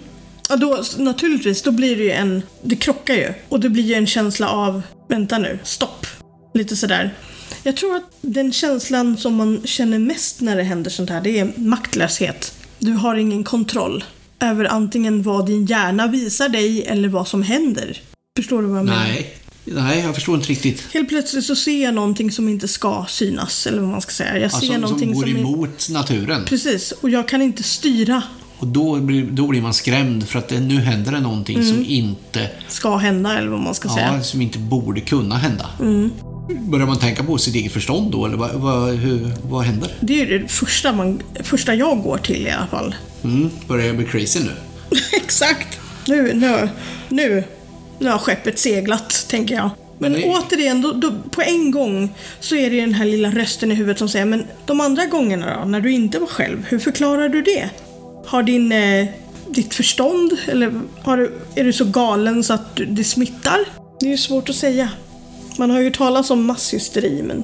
Ja, 0.49 0.55
då, 0.55 0.83
naturligtvis, 0.97 1.61
då 1.61 1.71
blir 1.71 1.95
det 1.95 2.03
ju 2.03 2.11
en... 2.11 2.41
Det 2.61 2.75
krockar 2.75 3.13
ju. 3.13 3.33
Och 3.49 3.59
det 3.59 3.69
blir 3.69 3.83
ju 3.83 3.93
en 3.93 4.07
känsla 4.07 4.49
av, 4.49 4.81
vänta 5.07 5.37
nu, 5.37 5.59
stopp. 5.63 6.05
Lite 6.53 6.75
sådär. 6.75 7.13
Jag 7.63 7.77
tror 7.77 7.95
att 7.95 8.03
den 8.21 8.51
känslan 8.51 9.17
som 9.17 9.35
man 9.35 9.61
känner 9.65 9.99
mest 9.99 10.41
när 10.41 10.55
det 10.55 10.63
händer 10.63 10.91
sånt 10.91 11.09
här, 11.09 11.21
det 11.21 11.39
är 11.39 11.53
maktlöshet. 11.55 12.53
Du 12.85 12.91
har 12.93 13.15
ingen 13.15 13.43
kontroll 13.43 14.03
över 14.39 14.65
antingen 14.65 15.23
vad 15.23 15.45
din 15.45 15.65
hjärna 15.65 16.07
visar 16.07 16.49
dig 16.49 16.85
eller 16.85 17.09
vad 17.09 17.27
som 17.27 17.43
händer. 17.43 18.01
Förstår 18.37 18.61
du 18.61 18.67
vad 18.67 18.77
jag 18.77 18.85
menar? 18.85 19.03
Nej. 19.07 19.35
Nej, 19.65 19.99
jag 19.99 20.15
förstår 20.15 20.35
inte 20.35 20.47
riktigt. 20.49 20.87
Helt 20.93 21.09
plötsligt 21.09 21.45
så 21.45 21.55
ser 21.55 21.83
jag 21.83 21.93
någonting 21.93 22.31
som 22.31 22.49
inte 22.49 22.67
ska 22.67 23.05
synas, 23.09 23.67
eller 23.67 23.79
vad 23.81 23.89
man 23.89 24.01
ska 24.01 24.11
säga. 24.11 24.37
Jag 24.39 24.51
ser 24.51 24.57
Alltså, 24.57 24.71
som 24.73 24.81
någonting 24.81 25.13
går 25.13 25.21
som... 25.21 25.35
är- 25.35 25.39
emot 25.39 25.87
naturen. 25.91 26.45
Precis, 26.45 26.91
och 26.91 27.09
jag 27.09 27.27
kan 27.27 27.41
inte 27.41 27.63
styra 27.63 28.21
Och 28.57 28.67
då 28.67 28.95
blir, 28.99 29.23
då 29.25 29.47
blir 29.47 29.61
man 29.61 29.73
skrämd 29.73 30.27
för 30.27 30.39
att 30.39 30.47
det, 30.47 30.59
nu 30.59 30.79
händer 30.79 31.11
det 31.11 31.19
någonting 31.19 31.63
som 31.63 31.75
Mm. 31.77 31.85
inte, 31.89 32.49
ska 32.67 32.97
hända, 32.97 33.37
eller 33.37 33.49
vad 33.49 33.59
man 33.59 33.75
ska 33.75 33.89
säga. 33.89 34.13
ja, 34.17 34.23
som 34.23 34.41
inte 34.41 34.59
borde 34.59 35.01
kunna 35.01 35.35
hända. 35.37 35.69
Mm. 35.79 36.09
Börjar 36.49 36.85
man 36.87 36.99
tänka 36.99 37.23
på 37.23 37.37
sitt 37.37 37.55
eget 37.55 37.71
förstånd 37.71 38.11
då, 38.11 38.25
eller 38.25 38.37
vad, 38.37 38.51
vad, 38.53 38.93
hur, 38.93 39.31
vad 39.43 39.63
händer? 39.63 39.91
Det 39.99 40.21
är 40.21 40.39
det 40.39 40.47
första, 40.47 40.91
man, 40.93 41.21
första 41.43 41.75
jag 41.75 42.01
går 42.03 42.17
till 42.17 42.47
i 42.47 42.49
alla 42.49 42.67
fall. 42.67 42.95
Mm, 43.23 43.49
börjar 43.67 43.85
jag 43.85 43.95
bli 43.97 44.05
crazy 44.05 44.39
nu? 44.39 44.51
Exakt. 45.13 45.79
Nu, 46.07 46.33
nu, 46.33 46.69
nu, 47.09 47.43
nu 47.99 48.09
har 48.09 48.17
skeppet 48.17 48.59
seglat, 48.59 49.25
tänker 49.29 49.55
jag. 49.55 49.69
Men 49.99 50.13
det- 50.13 50.23
återigen, 50.23 50.81
då, 50.81 50.91
då, 50.91 51.11
på 51.31 51.41
en 51.41 51.71
gång 51.71 52.09
så 52.39 52.55
är 52.55 52.69
det 52.69 52.81
den 52.81 52.93
här 52.93 53.05
lilla 53.05 53.31
rösten 53.31 53.71
i 53.71 53.75
huvudet 53.75 53.99
som 53.99 54.09
säger 54.09 54.25
Men 54.25 54.45
de 54.65 54.81
andra 54.81 55.05
gångerna 55.05 55.59
då, 55.59 55.65
när 55.69 55.81
du 55.81 55.91
inte 55.91 56.19
var 56.19 56.27
själv, 56.27 56.65
hur 56.69 56.79
förklarar 56.79 57.29
du 57.29 57.41
det? 57.41 57.69
Har 58.25 58.43
din, 58.43 58.71
eh, 58.71 59.07
ditt 59.49 59.73
förstånd, 59.73 60.31
eller 60.47 60.81
har 61.01 61.17
du, 61.17 61.31
är 61.55 61.63
du 61.63 61.73
så 61.73 61.85
galen 61.85 62.43
så 62.43 62.53
att 62.53 62.75
du, 62.75 62.85
det 62.85 63.03
smittar? 63.03 63.59
Det 63.99 64.05
är 64.05 64.09
ju 64.11 64.17
svårt 64.17 64.49
att 64.49 64.55
säga. 64.55 64.89
Man 65.57 65.69
har 65.69 65.79
ju 65.81 65.91
talat 65.91 66.31
om 66.31 66.45
masshysteri, 66.45 67.21
men 67.23 67.43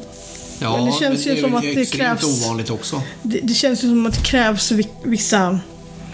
Ja, 0.60 0.78
Men 0.78 0.86
det 0.86 0.92
känns 0.92 1.28
ju 1.28 1.32
är 1.32 1.42
som 1.42 1.52
väl 1.52 1.58
att 1.58 1.76
det 1.76 1.86
krävs- 1.98 2.44
ovanligt 2.46 2.70
också. 2.70 3.02
det, 3.22 3.40
det 3.44 3.54
känns 3.54 3.84
ju 3.84 3.88
som 3.88 4.06
att 4.06 4.14
det 4.14 4.24
krävs 4.24 4.72
vi- 4.72 4.88
vissa... 5.04 5.60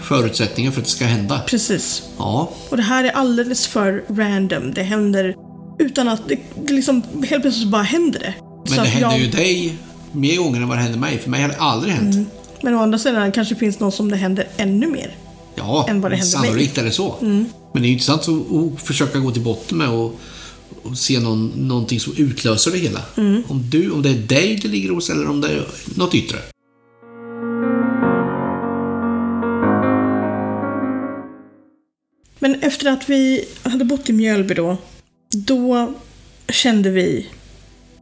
Förutsättningar 0.02 0.70
för 0.70 0.80
att 0.80 0.84
det 0.86 0.90
ska 0.92 1.04
hända. 1.04 1.40
Precis. 1.46 2.02
Ja, 2.18 2.50
Och 2.70 2.76
det 2.76 2.82
här 2.82 3.04
är 3.04 3.10
alldeles 3.10 3.66
för 3.66 4.04
random. 4.08 4.74
Det 4.74 4.82
händer 4.82 5.34
utan 5.78 6.08
att... 6.08 6.28
Det, 6.28 6.38
det 6.66 6.72
liksom, 6.72 7.02
helt 7.28 7.42
plötsligt 7.42 7.68
bara 7.68 7.82
händer 7.82 8.18
det. 8.20 8.34
men 8.64 8.74
så 8.76 8.82
det 8.82 8.88
händer 8.88 9.10
jag, 9.10 9.18
ju 9.20 9.30
dig 9.30 9.74
mer 10.12 10.36
gånger 10.36 10.60
än 10.60 10.68
vad 10.68 10.78
det 10.78 10.82
händer 10.82 10.98
mig. 10.98 11.18
För 11.18 11.30
mig 11.30 11.42
har 11.42 11.48
det 11.48 11.56
aldrig 11.58 11.94
hänt. 11.94 12.28
Men 12.62 12.74
å 12.74 12.78
andra 12.82 12.98
sidan 12.98 13.32
kanske 13.32 13.54
det 13.54 13.58
finns 13.58 13.80
någon 13.80 13.92
som 13.92 14.10
det 14.10 14.16
händer 14.16 14.48
ännu 14.56 14.86
mer. 14.86 15.16
Ja, 15.54 15.86
Än 15.88 16.00
vad 16.00 16.10
det 16.12 16.16
händer 16.16 16.38
mig. 16.38 16.46
sannolikt 16.48 16.78
är 16.78 16.84
det 16.84 16.90
så. 16.90 17.14
Men 17.20 17.46
det 17.72 17.78
är 17.78 17.82
ju 17.82 17.92
intressant 17.92 18.20
att, 18.22 18.28
att 18.74 18.82
försöka 18.82 19.18
gå 19.18 19.30
till 19.30 19.42
botten 19.42 19.78
med 19.78 19.88
och, 19.88 20.14
och 20.90 20.98
se 20.98 21.20
någon, 21.20 21.52
någonting 21.56 22.00
som 22.00 22.14
utlöser 22.16 22.70
det 22.70 22.78
hela. 22.78 23.00
Om, 23.46 23.70
du, 23.70 23.90
om 23.90 24.02
det 24.02 24.10
är 24.10 24.14
dig 24.18 24.58
det 24.62 24.68
ligger 24.68 24.90
hos 24.90 25.10
eller 25.10 25.28
om 25.28 25.40
det 25.40 25.48
är 25.48 25.66
något 25.96 26.14
yttre. 26.14 26.38
Men 32.38 32.54
efter 32.62 32.90
att 32.90 33.08
vi 33.08 33.44
hade 33.62 33.84
bott 33.84 34.10
i 34.10 34.12
Mjölby 34.12 34.54
då, 34.54 34.76
då 35.30 35.94
kände 36.48 36.90
vi 36.90 37.26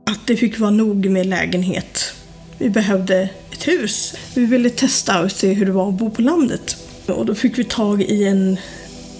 att 0.05 0.26
det 0.26 0.37
fick 0.37 0.59
vara 0.59 0.70
nog 0.70 1.07
med 1.07 1.26
lägenhet. 1.26 2.14
Vi 2.59 2.70
behövde 2.70 3.28
ett 3.53 3.68
hus. 3.68 4.14
Vi 4.34 4.45
ville 4.45 4.70
testa 4.70 5.22
och 5.22 5.32
se 5.32 5.53
hur 5.53 5.66
det 5.66 5.72
var 5.72 5.89
att 5.89 5.99
bo 5.99 6.11
på 6.11 6.22
landet. 6.22 6.76
Och 7.07 7.26
då 7.26 7.34
fick 7.34 7.59
vi 7.59 7.64
tag 7.64 8.03
i 8.03 8.24
en 8.24 8.57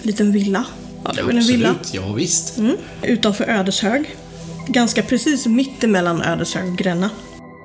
liten 0.01 0.31
villa. 0.31 0.65
Ja, 1.07 1.13
det 1.13 1.23
var 1.23 1.29
en 1.31 1.41
villa. 1.41 1.75
Ja 1.91 2.13
visst. 2.13 2.57
Mm, 2.57 2.77
utanför 3.01 3.43
Ödeshög. 3.49 4.15
Ganska 4.67 5.03
precis 5.03 5.45
mitt 5.45 5.83
emellan 5.83 6.21
Ödeshög 6.21 6.69
och 6.69 6.77
Gränna. 6.77 7.09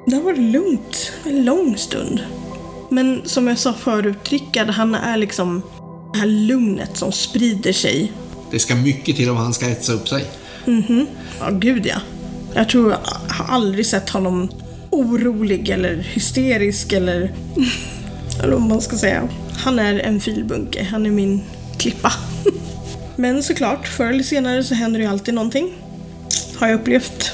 Där 0.07 0.21
var 0.21 0.33
det 0.33 0.41
lugnt 0.41 1.13
en 1.25 1.45
lång 1.45 1.77
stund. 1.77 2.21
Men 2.91 3.23
som 3.25 3.49
jag 3.49 3.59
sa 3.59 3.73
förut, 3.73 4.29
Rickard 4.29 4.69
han 4.69 4.95
är 4.95 5.17
liksom 5.17 5.63
det 6.13 6.19
här 6.19 6.27
lugnet 6.27 6.97
som 6.97 7.13
sprider 7.13 7.73
sig. 7.73 8.13
Det 8.51 8.59
ska 8.59 8.75
mycket 8.75 9.17
till 9.17 9.31
om 9.31 9.37
han 9.37 9.55
ska 9.55 9.67
hetsa 9.67 9.93
upp 9.93 10.09
sig. 10.09 10.25
Ja, 11.41 11.51
gud 11.51 11.87
ja. 11.87 12.01
Jag 12.55 12.69
tror 12.69 12.91
jag 12.91 12.99
har 13.29 13.55
aldrig 13.55 13.87
sett 13.87 14.11
honom 14.11 14.51
orolig 14.91 15.69
eller 15.69 15.97
hysterisk 15.97 16.93
eller... 16.93 17.33
eller 18.43 18.53
vad 18.53 18.63
man 18.69 18.81
ska 18.81 18.97
säga. 18.97 19.29
Han 19.57 19.79
är 19.79 19.99
en 19.99 20.21
filbunke. 20.21 20.87
Han 20.91 21.07
är 21.07 21.11
min 21.11 21.43
klippa. 21.79 22.13
Men 23.17 23.43
såklart, 23.43 23.89
förr 23.89 24.07
eller 24.07 24.23
senare 24.23 24.65
så 24.65 24.75
händer 24.75 25.01
ju 25.01 25.07
alltid 25.07 25.35
någonting. 25.35 25.73
Har 26.57 26.69
jag 26.69 26.81
upplevt. 26.81 27.33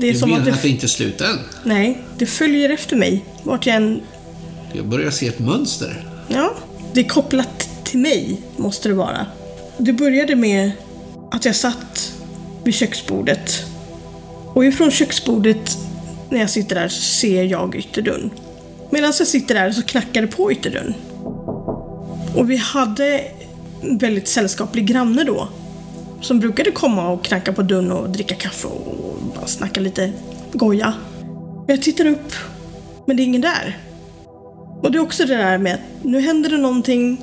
Det 0.00 0.08
är 0.08 0.12
Du 0.12 0.18
som 0.18 0.28
menar 0.30 0.40
att 0.40 0.46
det... 0.46 0.52
att 0.52 0.62
det 0.62 0.68
inte 0.68 0.86
är 0.86 0.88
slut 0.88 1.20
än? 1.20 1.38
Nej, 1.64 1.98
det 2.18 2.26
följer 2.26 2.70
efter 2.70 2.96
mig. 2.96 3.24
Vart 3.42 3.66
jag 3.66 3.76
än... 3.76 4.00
Jag 4.72 4.86
börjar 4.86 5.10
se 5.10 5.26
ett 5.28 5.38
mönster. 5.38 6.06
Ja, 6.28 6.54
det 6.92 7.00
är 7.00 7.08
kopplat 7.08 7.68
till 7.84 7.98
mig, 7.98 8.40
måste 8.56 8.88
det 8.88 8.94
vara. 8.94 9.26
Det 9.78 9.92
började 9.92 10.36
med 10.36 10.72
att 11.30 11.44
jag 11.44 11.56
satt 11.56 12.12
vid 12.64 12.74
köksbordet. 12.74 13.64
Och 14.54 14.64
ifrån 14.64 14.90
köksbordet, 14.90 15.78
när 16.30 16.40
jag 16.40 16.50
sitter 16.50 16.74
där, 16.74 16.88
så 16.88 17.02
ser 17.02 17.42
jag 17.44 17.76
ytterdörren. 17.76 18.30
Medan 18.90 19.12
jag 19.18 19.26
sitter 19.26 19.54
där 19.54 19.72
så 19.72 19.82
knackar 19.82 20.22
det 20.22 20.28
på 20.28 20.52
ytterdörren. 20.52 20.94
Och 22.36 22.50
vi 22.50 22.56
hade 22.56 23.24
väldigt 23.82 24.28
sällskaplig 24.28 24.86
granne 24.86 25.24
då. 25.24 25.48
Som 26.20 26.40
brukade 26.40 26.70
komma 26.70 27.08
och 27.08 27.24
knacka 27.24 27.52
på 27.52 27.62
dörren 27.62 27.92
och 27.92 28.10
dricka 28.10 28.34
kaffe 28.34 28.68
och 28.68 29.18
bara 29.36 29.46
snacka 29.46 29.80
lite 29.80 30.12
goja. 30.52 30.94
Jag 31.66 31.82
tittar 31.82 32.06
upp, 32.06 32.32
men 33.06 33.16
det 33.16 33.22
är 33.22 33.24
ingen 33.24 33.40
där. 33.40 33.78
Och 34.82 34.92
det 34.92 34.98
är 34.98 35.02
också 35.02 35.24
det 35.26 35.36
där 35.36 35.58
med 35.58 35.74
att 35.74 36.04
nu 36.04 36.20
händer 36.20 36.50
det 36.50 36.58
någonting 36.58 37.20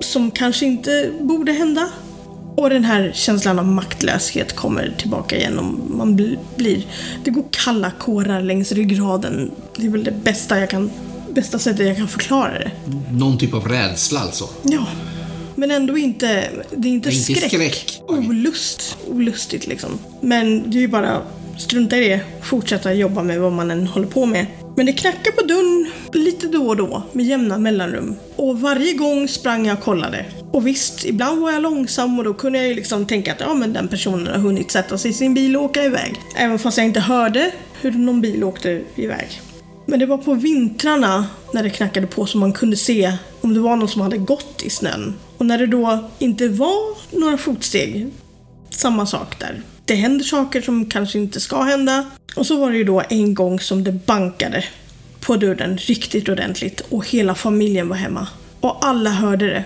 som 0.00 0.30
kanske 0.30 0.66
inte 0.66 1.10
borde 1.20 1.52
hända. 1.52 1.88
Och 2.56 2.70
den 2.70 2.84
här 2.84 3.12
känslan 3.14 3.58
av 3.58 3.66
maktlöshet 3.66 4.56
kommer 4.56 4.94
tillbaka 4.98 5.36
igen 5.36 5.58
och 5.58 5.64
man 5.96 6.18
bl- 6.18 6.38
blir... 6.56 6.86
Det 7.24 7.30
går 7.30 7.44
kalla 7.50 7.90
kårar 7.90 8.40
längs 8.42 8.72
ryggraden. 8.72 9.50
Det 9.76 9.86
är 9.86 9.90
väl 9.90 10.04
det 10.04 10.24
bästa 10.24 10.60
jag 10.60 10.70
kan... 10.70 10.90
Bästa 11.34 11.58
sättet 11.58 11.86
jag 11.86 11.96
kan 11.96 12.08
förklara 12.08 12.58
det. 12.58 12.70
Någon 13.10 13.38
typ 13.38 13.54
av 13.54 13.68
rädsla 13.68 14.20
alltså. 14.20 14.44
Ja. 14.62 14.86
Men 15.62 15.70
ändå 15.70 15.98
inte... 15.98 16.26
Det 16.26 16.88
är 16.88 16.92
inte 16.92 17.08
Det 17.08 17.14
är 17.14 17.18
inte 17.18 17.34
skräck. 17.34 17.50
skräck. 17.50 18.02
Olust. 18.08 18.98
Olustigt 19.08 19.66
liksom. 19.66 19.98
Men 20.20 20.70
det 20.70 20.78
är 20.78 20.80
ju 20.80 20.88
bara 20.88 21.22
strunta 21.58 21.96
i 21.96 22.08
det. 22.08 22.20
Fortsätta 22.42 22.94
jobba 22.94 23.22
med 23.22 23.40
vad 23.40 23.52
man 23.52 23.70
än 23.70 23.86
håller 23.86 24.06
på 24.06 24.26
med. 24.26 24.46
Men 24.76 24.86
det 24.86 24.92
knackar 24.92 25.32
på 25.32 25.42
dörren 25.42 25.90
lite 26.12 26.46
då 26.46 26.68
och 26.68 26.76
då 26.76 27.02
med 27.12 27.26
jämna 27.26 27.58
mellanrum. 27.58 28.16
Och 28.36 28.60
varje 28.60 28.92
gång 28.92 29.28
sprang 29.28 29.66
jag 29.66 29.78
och 29.78 29.84
kollade. 29.84 30.26
Och 30.52 30.66
visst, 30.66 31.04
ibland 31.04 31.40
var 31.40 31.52
jag 31.52 31.62
långsam 31.62 32.18
och 32.18 32.24
då 32.24 32.34
kunde 32.34 32.58
jag 32.58 32.68
ju 32.68 32.74
liksom 32.74 33.06
tänka 33.06 33.32
att 33.32 33.40
ja 33.40 33.54
men 33.54 33.72
den 33.72 33.88
personen 33.88 34.26
har 34.26 34.38
hunnit 34.38 34.70
sätta 34.70 34.98
sig 34.98 35.10
i 35.10 35.14
sin 35.14 35.34
bil 35.34 35.56
och 35.56 35.62
åka 35.62 35.84
iväg. 35.84 36.14
Även 36.36 36.58
fast 36.58 36.78
jag 36.78 36.86
inte 36.86 37.00
hörde 37.00 37.52
hur 37.80 37.92
någon 37.92 38.20
bil 38.20 38.44
åkte 38.44 38.82
iväg. 38.94 39.40
Men 39.86 39.98
det 39.98 40.06
var 40.06 40.18
på 40.18 40.34
vintrarna 40.34 41.26
när 41.52 41.62
det 41.62 41.70
knackade 41.70 42.06
på 42.06 42.26
som 42.26 42.40
man 42.40 42.52
kunde 42.52 42.76
se 42.76 43.12
om 43.40 43.54
det 43.54 43.60
var 43.60 43.76
någon 43.76 43.88
som 43.88 44.00
hade 44.00 44.18
gått 44.18 44.62
i 44.62 44.70
snön. 44.70 45.14
Och 45.42 45.46
när 45.46 45.58
det 45.58 45.66
då 45.66 45.98
inte 46.18 46.48
var 46.48 46.76
några 47.20 47.36
fotsteg, 47.38 48.06
samma 48.70 49.06
sak 49.06 49.38
där. 49.38 49.62
Det 49.84 49.94
händer 49.94 50.24
saker 50.24 50.60
som 50.62 50.86
kanske 50.90 51.18
inte 51.18 51.40
ska 51.40 51.62
hända. 51.62 52.04
Och 52.36 52.46
så 52.46 52.56
var 52.56 52.70
det 52.70 52.76
ju 52.76 52.84
då 52.84 53.02
en 53.10 53.34
gång 53.34 53.60
som 53.60 53.84
det 53.84 53.92
bankade 53.92 54.64
på 55.20 55.36
dörren 55.36 55.78
riktigt 55.78 56.28
ordentligt 56.28 56.80
och 56.88 57.08
hela 57.08 57.34
familjen 57.34 57.88
var 57.88 57.96
hemma. 57.96 58.26
Och 58.60 58.86
alla 58.86 59.10
hörde 59.10 59.46
det. 59.46 59.64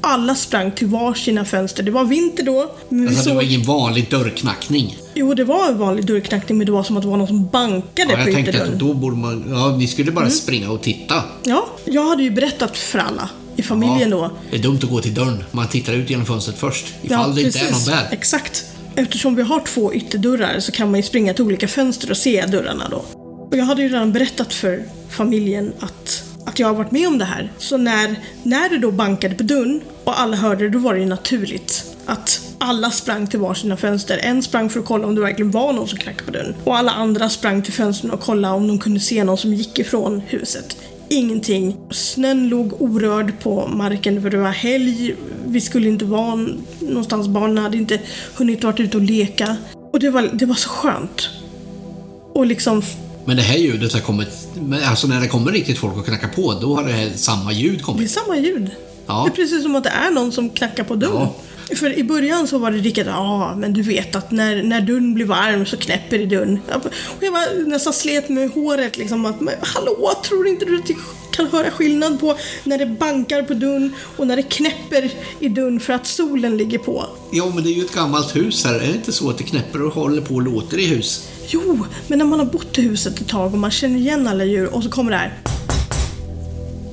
Alla 0.00 0.34
sprang 0.34 0.72
till 0.72 0.86
var 0.86 1.14
sina 1.14 1.44
fönster. 1.44 1.82
Det 1.82 1.90
var 1.90 2.04
vinter 2.04 2.42
då. 2.44 2.74
Men 2.88 3.00
vi 3.00 3.06
Alltså, 3.08 3.22
det 3.22 3.24
såg... 3.28 3.34
var 3.36 3.42
ingen 3.42 3.62
vanlig 3.62 4.10
dörrknackning. 4.10 4.96
Jo, 5.14 5.34
det 5.34 5.44
var 5.44 5.68
en 5.68 5.78
vanlig 5.78 6.06
dörrknackning 6.06 6.58
men 6.58 6.66
det 6.66 6.72
var 6.72 6.82
som 6.82 6.96
att 6.96 7.02
det 7.02 7.08
var 7.08 7.16
någon 7.16 7.26
som 7.26 7.46
bankade 7.48 7.82
Ja, 7.96 8.06
på 8.06 8.12
jag 8.20 8.24
tänkte 8.24 8.40
ytterdörren. 8.50 8.72
att 8.72 8.78
då 8.80 8.94
borde 8.94 9.16
man... 9.16 9.44
Ja, 9.50 9.76
ni 9.76 9.86
skulle 9.86 10.10
Mm. 10.10 10.22
bara 10.22 10.30
springa 10.30 10.70
och 10.70 10.82
titta. 10.82 11.22
Ja, 11.44 11.66
jag 11.84 12.08
hade 12.08 12.22
ju 12.22 12.30
berättat 12.30 12.76
för 12.76 12.98
alla 12.98 13.28
i 13.58 13.62
familjen 13.62 14.10
då. 14.10 14.30
Det 14.50 14.56
är 14.56 14.62
dumt 14.62 14.78
att 14.82 14.90
gå 14.90 15.00
till 15.00 15.14
dörren. 15.14 15.44
Man 15.50 15.68
tittar 15.68 15.92
ut 15.92 16.10
genom 16.10 16.26
fönstret 16.26 16.58
först. 16.58 16.94
Ifall 17.02 17.34
det 17.34 17.42
inte 17.42 17.58
är 17.58 17.72
någon 17.72 17.84
där. 17.84 18.08
Exakt. 18.10 18.64
Eftersom 18.94 19.34
vi 19.34 19.42
har 19.42 19.60
två 19.60 19.94
ytterdörrar 19.94 20.60
så 20.60 20.72
kan 20.72 20.90
man 20.90 21.00
ju 21.00 21.02
springa 21.02 21.34
till 21.34 21.44
olika 21.44 21.68
fönster 21.68 22.10
och 22.10 22.16
se 22.16 22.46
dörrarna 22.46 22.88
då. 22.88 23.04
Och 23.50 23.56
jag 23.56 23.64
hade 23.64 23.82
ju 23.82 23.88
redan 23.88 24.12
berättat 24.12 24.54
för 24.54 24.82
familjen 25.10 25.72
att 25.80 26.24
att 26.46 26.58
jag 26.58 26.66
har 26.66 26.74
varit 26.74 26.90
med 26.90 27.08
om 27.08 27.18
det 27.18 27.24
här. 27.24 27.52
Så 27.58 27.76
när, 27.76 28.16
när 28.42 28.68
det 28.68 28.78
då 28.78 28.90
bankade 28.90 29.34
på 29.34 29.42
dörren 29.42 29.80
och 30.04 30.20
alla 30.20 30.36
hörde 30.36 30.64
det, 30.64 30.70
då 30.70 30.78
var 30.78 30.94
det 30.94 31.00
ju 31.00 31.06
naturligt 31.06 31.84
att 32.06 32.40
alla 32.58 32.90
sprang 32.90 33.26
till 33.26 33.40
varsina 33.40 33.76
fönster. 33.76 34.20
En 34.22 34.42
sprang 34.42 34.70
för 34.70 34.80
att 34.80 34.86
kolla 34.86 35.06
om 35.06 35.14
det 35.14 35.20
verkligen 35.20 35.50
var 35.50 35.72
någon 35.72 35.88
som 35.88 35.98
knackade 35.98 36.24
på 36.24 36.30
dörren. 36.30 36.54
Och 36.64 36.76
alla 36.76 36.90
andra 36.90 37.28
sprang 37.28 37.62
till 37.62 37.72
fönstren 37.72 38.10
och 38.10 38.20
kollade 38.20 38.54
om 38.54 38.68
de 38.68 38.78
kunde 38.78 39.00
se 39.00 39.24
någon 39.24 39.38
som 39.38 39.54
gick 39.54 39.78
ifrån 39.78 40.22
huset. 40.26 40.76
Ingenting. 41.08 41.76
Snön 41.90 42.48
låg 42.48 42.82
orörd 42.82 43.32
på 43.42 43.66
marken 43.68 44.22
för 44.22 44.30
det 44.30 44.36
var 44.38 44.50
helg. 44.50 45.14
Vi 45.46 45.60
skulle 45.60 45.88
inte 45.88 46.04
vara 46.04 46.46
någonstans. 46.80 47.28
Barnen 47.28 47.58
hade 47.58 47.76
inte 47.76 48.00
hunnit 48.34 48.64
vara 48.64 48.74
ute 48.76 48.96
och 48.96 49.02
leka. 49.02 49.56
Och 49.92 50.00
det 50.00 50.10
var, 50.10 50.30
det 50.32 50.46
var 50.46 50.54
så 50.54 50.68
skönt. 50.68 51.28
Och 52.34 52.46
liksom 52.46 52.82
Men 53.24 53.36
det 53.36 53.42
här 53.42 53.58
ljudet 53.58 53.92
har 53.92 54.00
kommit... 54.00 54.28
Alltså 54.84 55.06
när 55.06 55.20
det 55.20 55.28
kommer 55.28 55.52
riktigt 55.52 55.78
folk 55.78 55.96
och 55.96 56.06
knackar 56.06 56.28
på, 56.28 56.54
då 56.60 56.76
har 56.76 56.84
det 56.84 56.92
här 56.92 57.10
samma 57.14 57.52
ljud 57.52 57.72
Det 57.72 57.78
är 57.78 57.82
kommit. 57.82 58.10
samma 58.10 58.36
ljud. 58.38 58.70
Ja. 59.06 59.22
Det 59.26 59.30
är 59.32 59.44
precis 59.44 59.62
som 59.62 59.76
att 59.76 59.84
det 59.84 59.90
är 59.90 60.10
någon 60.10 60.32
som 60.32 60.50
knackar 60.50 60.84
på 60.84 60.94
dörren. 60.94 61.14
Ja. 61.16 61.34
För 61.76 61.98
i 61.98 62.04
början 62.04 62.48
så 62.48 62.58
var 62.58 62.70
det 62.70 62.78
riktigt, 62.78 63.06
ja 63.06 63.54
men 63.56 63.72
du 63.72 63.82
vet 63.82 64.16
att 64.16 64.30
när, 64.30 64.62
när 64.62 64.80
dörren 64.80 65.14
blir 65.14 65.26
varm 65.26 65.66
så 65.66 65.76
knäpper 65.76 66.18
det 66.18 66.26
dörren. 66.26 66.60
Och 66.72 67.22
jag 67.22 67.32
var 67.32 67.66
nästan 67.66 67.92
slet 67.92 68.28
med 68.28 68.50
håret 68.50 68.96
liksom 68.96 69.26
att, 69.26 69.40
men 69.40 69.54
hallå, 69.60 70.12
tror 70.24 70.46
inte 70.46 70.64
du 70.64 70.78
att 70.78 70.86
du 70.86 70.96
kan 71.30 71.46
höra 71.46 71.70
skillnad 71.70 72.20
på 72.20 72.36
när 72.64 72.78
det 72.78 72.86
bankar 72.86 73.42
på 73.42 73.54
dörren 73.54 73.94
och 74.16 74.26
när 74.26 74.36
det 74.36 74.42
knäpper 74.42 75.10
i 75.40 75.48
dörren 75.48 75.80
för 75.80 75.92
att 75.92 76.06
solen 76.06 76.56
ligger 76.56 76.78
på? 76.78 77.06
Ja, 77.32 77.52
men 77.54 77.64
det 77.64 77.70
är 77.70 77.74
ju 77.74 77.84
ett 77.84 77.94
gammalt 77.94 78.36
hus 78.36 78.64
här. 78.64 78.74
Är 78.74 78.78
det 78.86 78.94
inte 78.94 79.12
så 79.12 79.30
att 79.30 79.38
det 79.38 79.44
knäpper 79.44 79.82
och 79.82 79.92
håller 79.92 80.22
på 80.22 80.34
och 80.34 80.42
låter 80.42 80.78
i 80.78 80.86
hus? 80.86 81.28
Jo, 81.48 81.86
men 82.06 82.18
när 82.18 82.26
man 82.26 82.38
har 82.38 82.46
bott 82.46 82.78
i 82.78 82.82
huset 82.82 83.20
ett 83.20 83.28
tag 83.28 83.52
och 83.52 83.58
man 83.58 83.70
känner 83.70 83.98
igen 83.98 84.28
alla 84.28 84.44
djur 84.44 84.74
och 84.74 84.82
så 84.82 84.90
kommer 84.90 85.10
det 85.10 85.16
här 85.16 85.38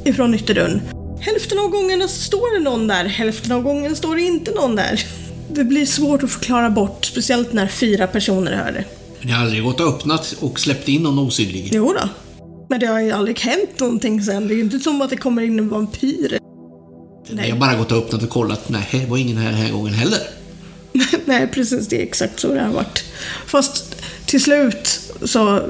ifrån 0.06 0.36
ytterdörren. 0.36 0.95
Hälften 1.26 1.60
av 1.60 1.70
gångerna 1.70 2.08
står 2.08 2.58
det 2.58 2.64
någon 2.64 2.88
där, 2.88 3.06
hälften 3.06 3.52
av 3.52 3.64
gångerna 3.64 3.96
står 3.96 4.16
det 4.16 4.22
inte 4.22 4.52
någon 4.52 4.76
där. 4.76 5.04
Det 5.52 5.64
blir 5.64 5.86
svårt 5.86 6.24
att 6.24 6.32
förklara 6.32 6.70
bort, 6.70 7.06
speciellt 7.06 7.54
när 7.54 7.68
fyra 7.68 8.08
personer 8.08 8.52
hör 8.52 8.72
det. 8.72 8.84
Men 9.20 9.30
jag 9.30 9.36
har 9.36 9.44
aldrig 9.44 9.64
gått 9.64 9.80
och 9.80 9.88
öppnat 9.88 10.36
och 10.40 10.60
släppt 10.60 10.88
in 10.88 11.04
någon 11.04 11.20
osynlig. 11.20 11.70
Jo 11.74 11.96
då. 12.00 12.10
Men 12.70 12.80
det 12.80 12.86
har 12.86 13.00
ju 13.00 13.12
aldrig 13.12 13.40
hänt 13.40 13.80
någonting 13.80 14.24
sen. 14.24 14.48
Det 14.48 14.54
är 14.54 14.56
ju 14.56 14.62
inte 14.62 14.80
som 14.80 15.02
att 15.02 15.10
det 15.10 15.18
kommer 15.18 15.42
in 15.42 15.60
en 15.60 15.70
vampyr. 15.70 16.40
Jag 17.30 17.50
har 17.50 17.58
bara 17.58 17.76
gått 17.76 17.92
och 17.92 17.98
öppnat 17.98 18.24
och 18.24 18.30
kollat. 18.30 18.70
Nej, 18.70 18.88
det 18.92 19.06
var 19.06 19.18
ingen 19.18 19.38
här 19.38 19.52
den 19.52 19.62
här 19.62 19.72
gången 19.72 19.94
heller. 19.94 20.22
Nej, 21.26 21.48
precis. 21.48 21.88
Det 21.88 22.00
är 22.00 22.04
exakt 22.04 22.40
så 22.40 22.54
det 22.54 22.62
har 22.62 22.74
varit. 22.74 23.04
Fast 23.46 23.96
till 24.26 24.44
slut 24.44 25.00
så... 25.24 25.62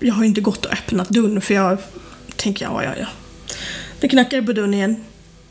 Jag 0.00 0.14
har 0.14 0.24
inte 0.24 0.40
gått 0.40 0.64
och 0.64 0.72
öppnat 0.72 1.08
dörren 1.08 1.40
för 1.40 1.54
jag 1.54 1.78
tänker, 2.36 2.64
ja, 2.64 2.84
ja, 2.84 2.90
ja. 3.00 3.06
Det 4.04 4.08
knackar 4.08 4.40
dörren 4.42 4.74
igen. 4.74 4.96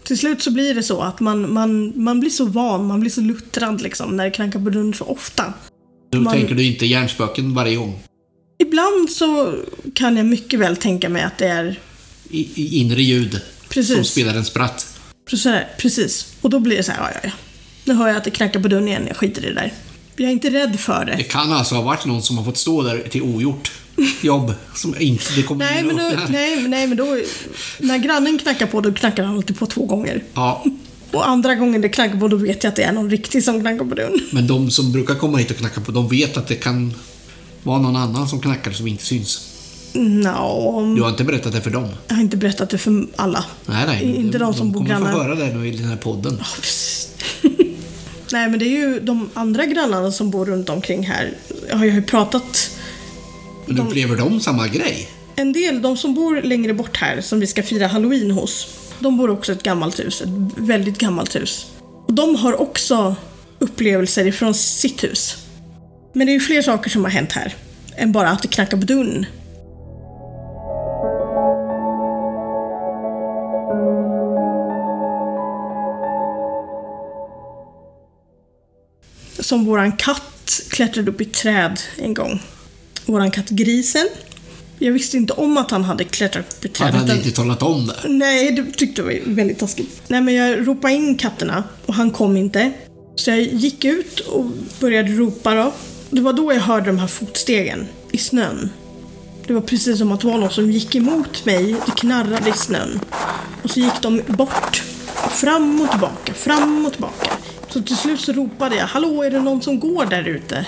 Till 0.03 0.17
slut 0.17 0.41
så 0.41 0.51
blir 0.51 0.73
det 0.75 0.83
så 0.83 1.01
att 1.01 1.19
man, 1.19 1.53
man, 1.53 2.03
man 2.03 2.19
blir 2.19 2.29
så 2.29 2.45
van, 2.45 2.85
man 2.87 2.99
blir 2.99 3.11
så 3.11 3.21
luttrad 3.21 3.81
liksom 3.81 4.17
när 4.17 4.23
det 4.25 4.31
knackar 4.31 4.59
på 4.59 4.69
dörren 4.69 4.93
så 4.93 5.05
ofta. 5.05 5.53
Då 6.11 6.19
Man- 6.19 6.33
tänker 6.33 6.55
du 6.55 6.63
inte 6.63 6.85
hjärnspöken 6.85 7.53
varje 7.53 7.75
gång. 7.75 7.99
Ibland 8.59 9.09
så 9.09 9.55
kan 9.95 10.17
jag 10.17 10.25
mycket 10.25 10.59
väl 10.59 10.75
tänka 10.75 11.09
mig 11.09 11.21
att 11.23 11.37
det 11.37 11.47
är 11.47 11.79
I, 12.29 12.49
i 12.61 12.77
inre 12.79 13.01
ljud. 13.01 13.41
Precis. 13.69 13.95
Som 13.95 14.03
spelar 14.03 14.35
en 14.35 14.45
spratt. 14.45 14.87
precis, 15.29 15.53
precis. 15.77 16.33
Och 16.41 16.49
då 16.49 16.59
blir 16.59 16.77
det 16.77 16.83
så 16.83 16.91
här, 16.91 16.99
ja, 17.01 17.09
ja, 17.13 17.19
ja. 17.23 17.31
Nu 17.85 17.93
hör 17.93 18.07
jag 18.07 18.17
att 18.17 18.23
det 18.23 18.31
knackar 18.31 18.59
på 18.59 18.67
dörren 18.67 18.87
igen, 18.87 19.03
jag 19.07 19.17
skiter 19.17 19.41
i 19.45 19.47
det 19.47 19.53
där. 19.53 19.73
Jag 20.15 20.27
är 20.27 20.31
inte 20.33 20.49
rädd 20.49 20.79
för 20.79 21.05
Det 21.05 21.15
det. 21.17 21.23
kan 21.23 21.51
alltså 21.51 21.75
ha 21.75 21.81
varit 21.81 22.05
någon 22.05 22.21
som 22.23 22.37
har 22.37 22.45
fått 22.45 22.57
stå 22.57 22.81
där 22.83 22.99
till 23.09 23.21
ogjort 23.21 23.71
jobb. 24.21 24.53
Som 24.75 24.95
inte 24.99 25.23
det 25.35 25.43
kommer 25.43 25.65
Nej 25.65 25.83
men, 25.83 25.95
då, 25.97 26.11
nej, 26.29 26.67
nej, 26.67 26.87
men 26.87 26.97
då... 26.97 27.17
När 27.79 27.97
grannen 27.97 28.37
knackar 28.39 28.65
på, 28.67 28.81
då 28.81 28.93
knackar 28.93 29.23
han 29.23 29.35
alltid 29.35 29.59
på 29.59 29.65
två 29.65 29.85
gånger. 29.85 30.23
Ja, 30.33 30.63
Och 31.11 31.27
andra 31.29 31.55
gången 31.55 31.81
det 31.81 31.89
knackar 31.89 32.19
på, 32.19 32.27
då 32.27 32.35
vet 32.37 32.63
jag 32.63 32.69
att 32.71 32.75
det 32.75 32.83
är 32.83 32.91
någon 32.91 33.09
riktig 33.09 33.43
som 33.43 33.61
knackar 33.61 33.85
på 33.85 33.95
dörren. 33.95 34.19
men 34.31 34.47
de 34.47 34.71
som 34.71 34.91
brukar 34.91 35.15
komma 35.15 35.37
hit 35.37 35.51
och 35.51 35.57
knacka 35.57 35.81
på, 35.81 35.91
de 35.91 36.07
vet 36.09 36.37
att 36.37 36.47
det 36.47 36.55
kan 36.55 36.93
vara 37.63 37.81
någon 37.81 37.95
annan 37.95 38.27
som 38.27 38.41
knackar 38.41 38.71
som 38.71 38.87
inte 38.87 39.03
syns. 39.05 39.49
Nå, 39.95 40.93
Du 40.95 41.01
har 41.01 41.09
inte 41.09 41.23
berättat 41.23 41.53
det 41.53 41.61
för 41.61 41.69
dem? 41.71 41.89
jag 42.07 42.15
har 42.15 42.21
inte 42.21 42.37
berättat 42.37 42.69
det 42.69 42.77
för 42.77 43.05
alla. 43.15 43.45
Nej, 43.65 43.83
nej. 43.87 44.15
Inte 44.15 44.37
de 44.37 44.53
som 44.53 44.71
bor 44.71 44.79
kommer 44.79 44.89
grannar. 44.89 45.11
få 45.11 45.17
höra 45.23 45.35
det 45.35 45.53
nu 45.53 45.67
i 45.67 45.71
den 45.71 45.87
här 45.87 45.95
podden. 45.97 46.37
Precis. 46.61 47.09
Nej, 48.31 48.49
men 48.49 48.59
det 48.59 48.65
är 48.65 48.69
ju 48.69 48.99
de 48.99 49.29
andra 49.33 49.65
grannarna 49.65 50.11
som 50.11 50.29
bor 50.31 50.45
runt 50.45 50.69
omkring 50.69 51.03
här. 51.03 51.33
Jag 51.69 51.77
har 51.77 51.85
ju 51.85 52.01
pratat 52.01 52.69
Men 53.65 53.79
upplever 53.79 54.15
de 54.15 54.39
samma 54.39 54.67
grej? 54.67 55.09
En 55.35 55.53
del, 55.53 55.81
de 55.81 55.97
som 55.97 56.13
bor 56.13 56.41
längre 56.41 56.73
bort 56.73 56.97
här, 56.97 57.21
som 57.21 57.39
vi 57.39 57.47
ska 57.47 57.63
fira 57.63 57.87
halloween 57.87 58.31
hos, 58.31 58.67
de 58.99 59.17
bor 59.17 59.29
också 59.29 59.51
i 59.51 59.55
ett 59.55 59.63
gammalt 59.63 59.99
hus. 59.99 60.21
Ett 60.21 60.29
väldigt 60.57 60.97
gammalt 60.97 61.35
hus. 61.35 61.65
Och 62.07 62.13
de 62.13 62.35
har 62.35 62.61
också 62.61 63.15
upplevelser 63.59 64.27
ifrån 64.27 64.53
sitt 64.53 65.03
hus. 65.03 65.37
Men 66.13 66.27
det 66.27 66.31
är 66.31 66.33
ju 66.33 66.39
fler 66.39 66.61
saker 66.61 66.89
som 66.89 67.03
har 67.03 67.11
hänt 67.11 67.31
här, 67.31 67.55
än 67.95 68.11
bara 68.11 68.29
att 68.29 68.41
det 68.41 68.47
knackar 68.47 68.77
på 68.77 68.85
dörren. 68.85 69.25
Som 79.39 79.65
våran 79.65 79.91
katt 79.91 80.61
klättrade 80.69 81.11
upp 81.11 81.21
i 81.21 81.25
träd 81.25 81.79
en 81.97 82.13
gång. 82.13 82.41
Våran 83.05 83.31
katt 83.31 83.49
Grisen. 83.49 84.07
Jag 84.79 84.91
visste 84.93 85.17
inte 85.17 85.33
om 85.33 85.57
att 85.57 85.71
han 85.71 85.83
hade 85.83 86.03
klättrat 86.03 86.45
upp 86.53 86.65
i 86.65 86.67
Han 86.77 86.91
trädet. 86.91 87.07
hade 87.07 87.15
inte 87.19 87.31
talat 87.31 87.61
om 87.63 87.87
det. 87.87 88.09
Nej, 88.09 88.51
det 88.51 88.71
tyckte 88.71 89.01
jag 89.01 89.05
var 89.05 89.35
väldigt 89.35 89.59
taskigt. 89.59 90.01
Nej, 90.07 90.21
men 90.21 90.33
jag 90.33 90.67
ropade 90.67 90.93
in 90.93 91.15
katterna 91.17 91.63
och 91.85 91.93
han 91.93 92.11
kom 92.11 92.37
inte. 92.37 92.71
Så 93.15 93.29
jag 93.29 93.41
gick 93.41 93.85
ut 93.85 94.19
och 94.19 94.45
började 94.79 95.11
ropa 95.11 95.53
då. 95.55 95.73
Det 96.09 96.21
var 96.21 96.33
då 96.33 96.53
jag 96.53 96.59
hörde 96.61 96.85
de 96.85 96.99
här 96.99 97.07
fotstegen 97.07 97.87
i 98.11 98.17
snön. 98.17 98.69
Det 99.47 99.53
var 99.53 99.61
precis 99.61 99.97
som 99.97 100.11
att 100.11 100.21
det 100.21 100.27
var 100.27 100.37
någon 100.37 100.51
som 100.51 100.71
gick 100.71 100.95
emot 100.95 101.45
mig. 101.45 101.75
Det 101.85 101.91
knarrade 101.95 102.49
i 102.49 102.53
snön. 102.53 102.99
Och 103.63 103.69
så 103.69 103.79
gick 103.79 104.01
de 104.01 104.21
bort. 104.27 104.83
Fram 105.31 105.81
och 105.81 105.89
tillbaka, 105.91 106.33
fram 106.33 106.85
och 106.85 106.91
tillbaka. 106.91 107.31
Så 107.69 107.81
till 107.81 107.97
slut 107.97 108.19
så 108.19 108.31
ropade 108.33 108.75
jag, 108.75 108.85
hallå 108.87 109.23
är 109.23 109.31
det 109.31 109.39
någon 109.41 109.61
som 109.61 109.79
går 109.79 110.05
där 110.05 110.27
ute? 110.27 110.65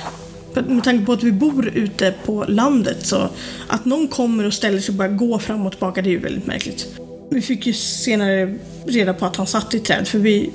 Med 0.61 0.83
tanke 0.83 1.05
på 1.05 1.13
att 1.13 1.23
vi 1.23 1.31
bor 1.31 1.67
ute 1.67 2.13
på 2.25 2.45
landet 2.47 3.05
så 3.05 3.29
att 3.67 3.85
någon 3.85 4.07
kommer 4.07 4.45
och 4.45 4.53
ställer 4.53 4.79
sig 4.79 4.89
och 4.93 4.95
börjar 4.97 5.11
gå 5.11 5.39
fram 5.39 5.65
och 5.65 5.71
tillbaka 5.71 6.01
det 6.01 6.09
är 6.09 6.11
ju 6.11 6.19
väldigt 6.19 6.45
märkligt. 6.47 6.87
Vi 7.31 7.41
fick 7.41 7.67
ju 7.67 7.73
senare 7.73 8.55
reda 8.87 9.13
på 9.13 9.25
att 9.25 9.35
han 9.35 9.47
satt 9.47 9.73
i 9.73 9.79
träd 9.79 10.07
för 10.07 10.19
vi 10.19 10.51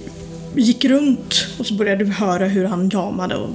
gick 0.56 0.84
runt 0.84 1.46
och 1.58 1.66
så 1.66 1.74
började 1.74 2.04
vi 2.04 2.10
höra 2.10 2.46
hur 2.46 2.64
han 2.64 2.88
jamade 2.92 3.36
och 3.36 3.50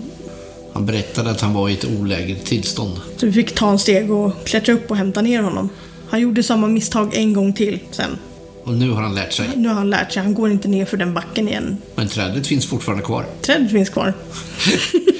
Han 0.74 0.86
berättade 0.86 1.32
att 1.32 1.42
han 1.42 1.54
var 1.54 1.70
i 1.70 1.74
ett 1.74 1.86
olägligt 2.00 2.46
tillstånd. 2.46 2.94
så 3.18 3.26
vi 3.26 3.32
fick 3.32 3.56
ta 3.56 3.72
en 3.72 3.80
steg 3.80 4.12
och 4.12 4.46
klättra 4.46 4.74
upp 4.74 4.92
och 4.92 4.98
hämta 4.98 5.22
ner 5.22 5.42
honom. 5.42 5.70
Han 6.10 6.22
gjorde 6.22 6.44
samma 6.44 6.68
misstag 6.68 7.16
en 7.16 7.34
gång 7.34 7.54
till 7.54 7.80
sen. 7.92 8.18
Och 8.64 8.74
nu 8.74 8.90
har 8.90 9.02
han 9.02 9.16
lärt 9.16 9.34
sig. 9.34 9.50
Nu 9.56 9.68
har 9.68 9.76
han 9.76 9.90
lärt 9.90 10.12
sig, 10.12 10.24
han 10.24 10.34
går 10.34 10.52
inte 10.52 10.68
ner 10.68 10.86
för 10.86 10.98
den 10.98 11.14
backen 11.14 11.48
igen. 11.48 11.78
Men 11.96 12.08
trädet 12.08 12.48
finns 12.48 12.66
fortfarande 12.66 13.04
kvar. 13.04 13.26
Trädet 13.42 13.72
finns 13.72 13.90
kvar. 13.90 14.14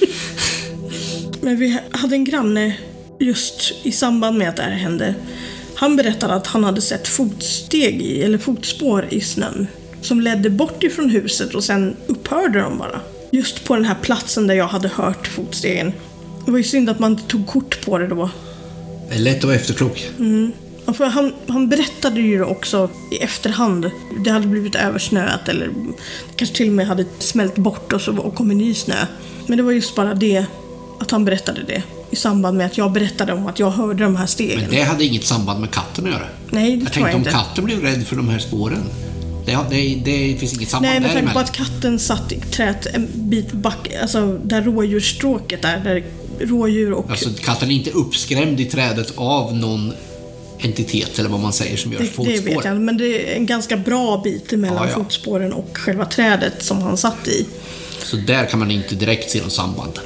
Men 1.46 1.58
vi 1.58 1.80
hade 1.92 2.16
en 2.16 2.24
granne 2.24 2.78
just 3.20 3.74
i 3.84 3.92
samband 3.92 4.38
med 4.38 4.50
att 4.50 4.56
det 4.56 4.64
här 4.64 4.72
hände. 4.72 5.16
Han 5.76 5.96
berättade 5.96 6.34
att 6.34 6.48
han 6.48 6.64
hade 6.64 6.82
sett 6.82 7.08
fotsteg 7.08 8.02
i, 8.02 8.24
eller 8.24 8.38
fotspår 8.38 9.08
i 9.10 9.22
snön. 9.22 9.68
Som 10.02 10.22
ledde 10.22 10.50
bort 10.50 10.84
ifrån 10.84 11.10
huset 11.10 11.56
och 11.56 11.64
sen 11.64 11.96
upphörde 12.08 12.60
de 12.60 12.78
bara. 12.78 13.00
Just 13.32 13.64
på 13.64 13.76
den 13.76 13.86
här 13.86 13.96
platsen 14.02 14.48
där 14.48 14.56
jag 14.56 14.68
hade 14.68 14.88
hört 14.88 15.28
fotstegen. 15.28 15.94
Det 16.46 16.52
var 16.52 16.58
ju 16.58 16.64
synd 16.64 16.90
att 16.90 17.00
man 17.00 17.12
inte 17.12 17.24
tog 17.24 17.48
kort 17.48 17.86
på 17.86 17.98
det 17.98 18.08
då. 18.08 18.30
Det 19.10 19.16
är 19.16 19.20
lätt 19.20 19.38
att 19.38 19.44
vara 19.44 19.56
efterklok. 19.56 20.10
Ja, 20.86 20.94
för 20.94 21.06
han, 21.06 21.34
han 21.48 21.70
berättade 21.70 22.22
ju 22.22 22.44
också 22.44 22.90
i 23.12 23.18
efterhand. 23.18 23.92
Det 24.26 24.30
hade 24.30 24.48
blivit 24.48 24.76
översnöat 24.76 25.50
eller 25.50 25.70
kanske 26.36 26.56
till 26.56 26.68
och 26.68 26.74
med 26.74 26.88
hade 26.88 27.06
smält 27.20 27.56
bort 27.56 27.94
och 27.94 28.02
så 28.02 28.18
och 28.18 28.36
kommit 28.36 28.58
ny 28.58 28.74
snö. 28.74 29.06
Men 29.48 29.58
det 29.58 29.64
var 29.64 29.72
just 29.72 29.96
bara 29.96 30.14
det, 30.14 30.46
att 31.00 31.12
han 31.12 31.26
berättade 31.26 31.64
det. 31.68 31.84
I 32.12 32.16
samband 32.16 32.58
med 32.58 32.66
att 32.66 32.78
jag 32.78 32.92
berättade 32.92 33.34
om 33.34 33.48
att 33.48 33.60
jag 33.60 33.70
hörde 33.72 34.04
de 34.04 34.16
här 34.16 34.26
stegen. 34.26 34.60
Men 34.62 34.70
det 34.70 34.82
hade 34.82 35.04
inget 35.04 35.26
samband 35.26 35.60
med 35.60 35.72
katten 35.72 36.06
att 36.06 36.12
göra. 36.12 36.26
Nej, 36.50 36.78
det 36.78 36.84
Jag 36.84 36.94
tror 36.94 37.04
tänkte 37.04 37.10
jag 37.10 37.16
om 37.16 37.20
inte. 37.22 37.32
katten 37.32 37.66
blev 37.66 37.82
rädd 37.82 38.08
för 38.08 38.16
de 38.16 38.30
här 38.30 38.40
spåren. 38.40 38.84
Det, 39.46 39.58
det, 39.70 40.02
det 40.06 40.38
finns 40.40 40.54
inget 40.54 40.70
samband 40.70 40.92
Nej, 40.94 41.02
med 41.02 41.12
tanke 41.14 41.34
på 41.34 41.40
att 41.40 41.52
katten 41.52 42.00
satt 42.00 42.32
i 42.32 42.40
träet 42.40 42.86
en 42.86 43.08
bit 43.16 43.52
back, 43.52 43.90
alltså 44.02 44.38
där 44.44 44.62
rådjursstråket 44.62 45.66
är, 45.66 45.80
där 45.80 46.04
rådjur 46.40 46.92
och... 46.94 47.10
Alltså 47.10 47.30
katten 47.44 47.72
är 47.72 47.76
inte 47.76 47.92
uppskrämd 47.92 48.60
i 48.60 48.66
trädet 48.66 49.14
av 49.16 49.58
någon 49.58 49.94
entitet 50.60 51.20
eller 51.20 51.30
vad 51.30 51.40
man 51.40 51.54
säger 51.54 51.78
som 51.78 51.92
gör 51.92 52.00
det, 52.00 52.06
det 52.06 52.12
fotspår. 52.12 52.56
vet 52.56 52.66
jag 52.66 52.82
men 52.82 52.98
det 52.98 53.32
är 53.34 53.36
en 53.36 53.46
ganska 53.46 53.78
bra 53.78 54.22
bit 54.24 54.52
mellan 54.52 54.78
Ja, 54.78 54.88
ja. 54.90 54.96
fotspåren 55.04 55.54
och 55.54 55.70
själva 55.78 56.06
trädet 56.06 56.64
som 56.64 56.82
han 56.82 56.98
satt 56.98 57.28
i. 57.28 57.46
Så 58.04 58.16
där 58.18 58.46
kan 58.46 58.60
man 58.60 58.72
inte 58.72 58.96
direkt 58.96 59.32
se 59.32 59.42
något 59.42 59.54
samband. 59.54 60.00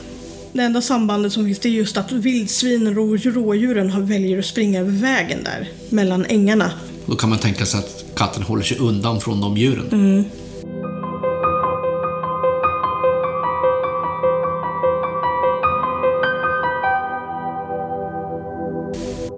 Det 0.54 0.62
enda 0.62 0.82
sambandet 0.82 1.34
som 1.34 1.46
finns 1.46 1.60
det 1.60 1.70
är 1.70 1.74
just 1.74 1.98
att 1.98 2.12
vildsvinen 2.12 2.98
och 2.98 3.26
rådjuren 3.26 3.90
har 3.90 4.02
väljer 4.02 4.40
att 4.40 4.46
springa 4.46 4.80
över 4.80 4.92
vägen 4.92 5.44
där 5.44 5.70
mellan 5.90 6.26
ängarna. 6.26 6.72
Då 7.06 7.16
kan 7.16 7.30
man 7.30 7.40
tänka 7.40 7.66
sig 7.66 7.80
att 7.80 8.06
katten 8.16 8.44
håller 8.44 8.64
sig 8.64 8.78
undan 8.78 9.22
från 9.22 9.42
de 9.42 9.58
djuren. 9.58 10.26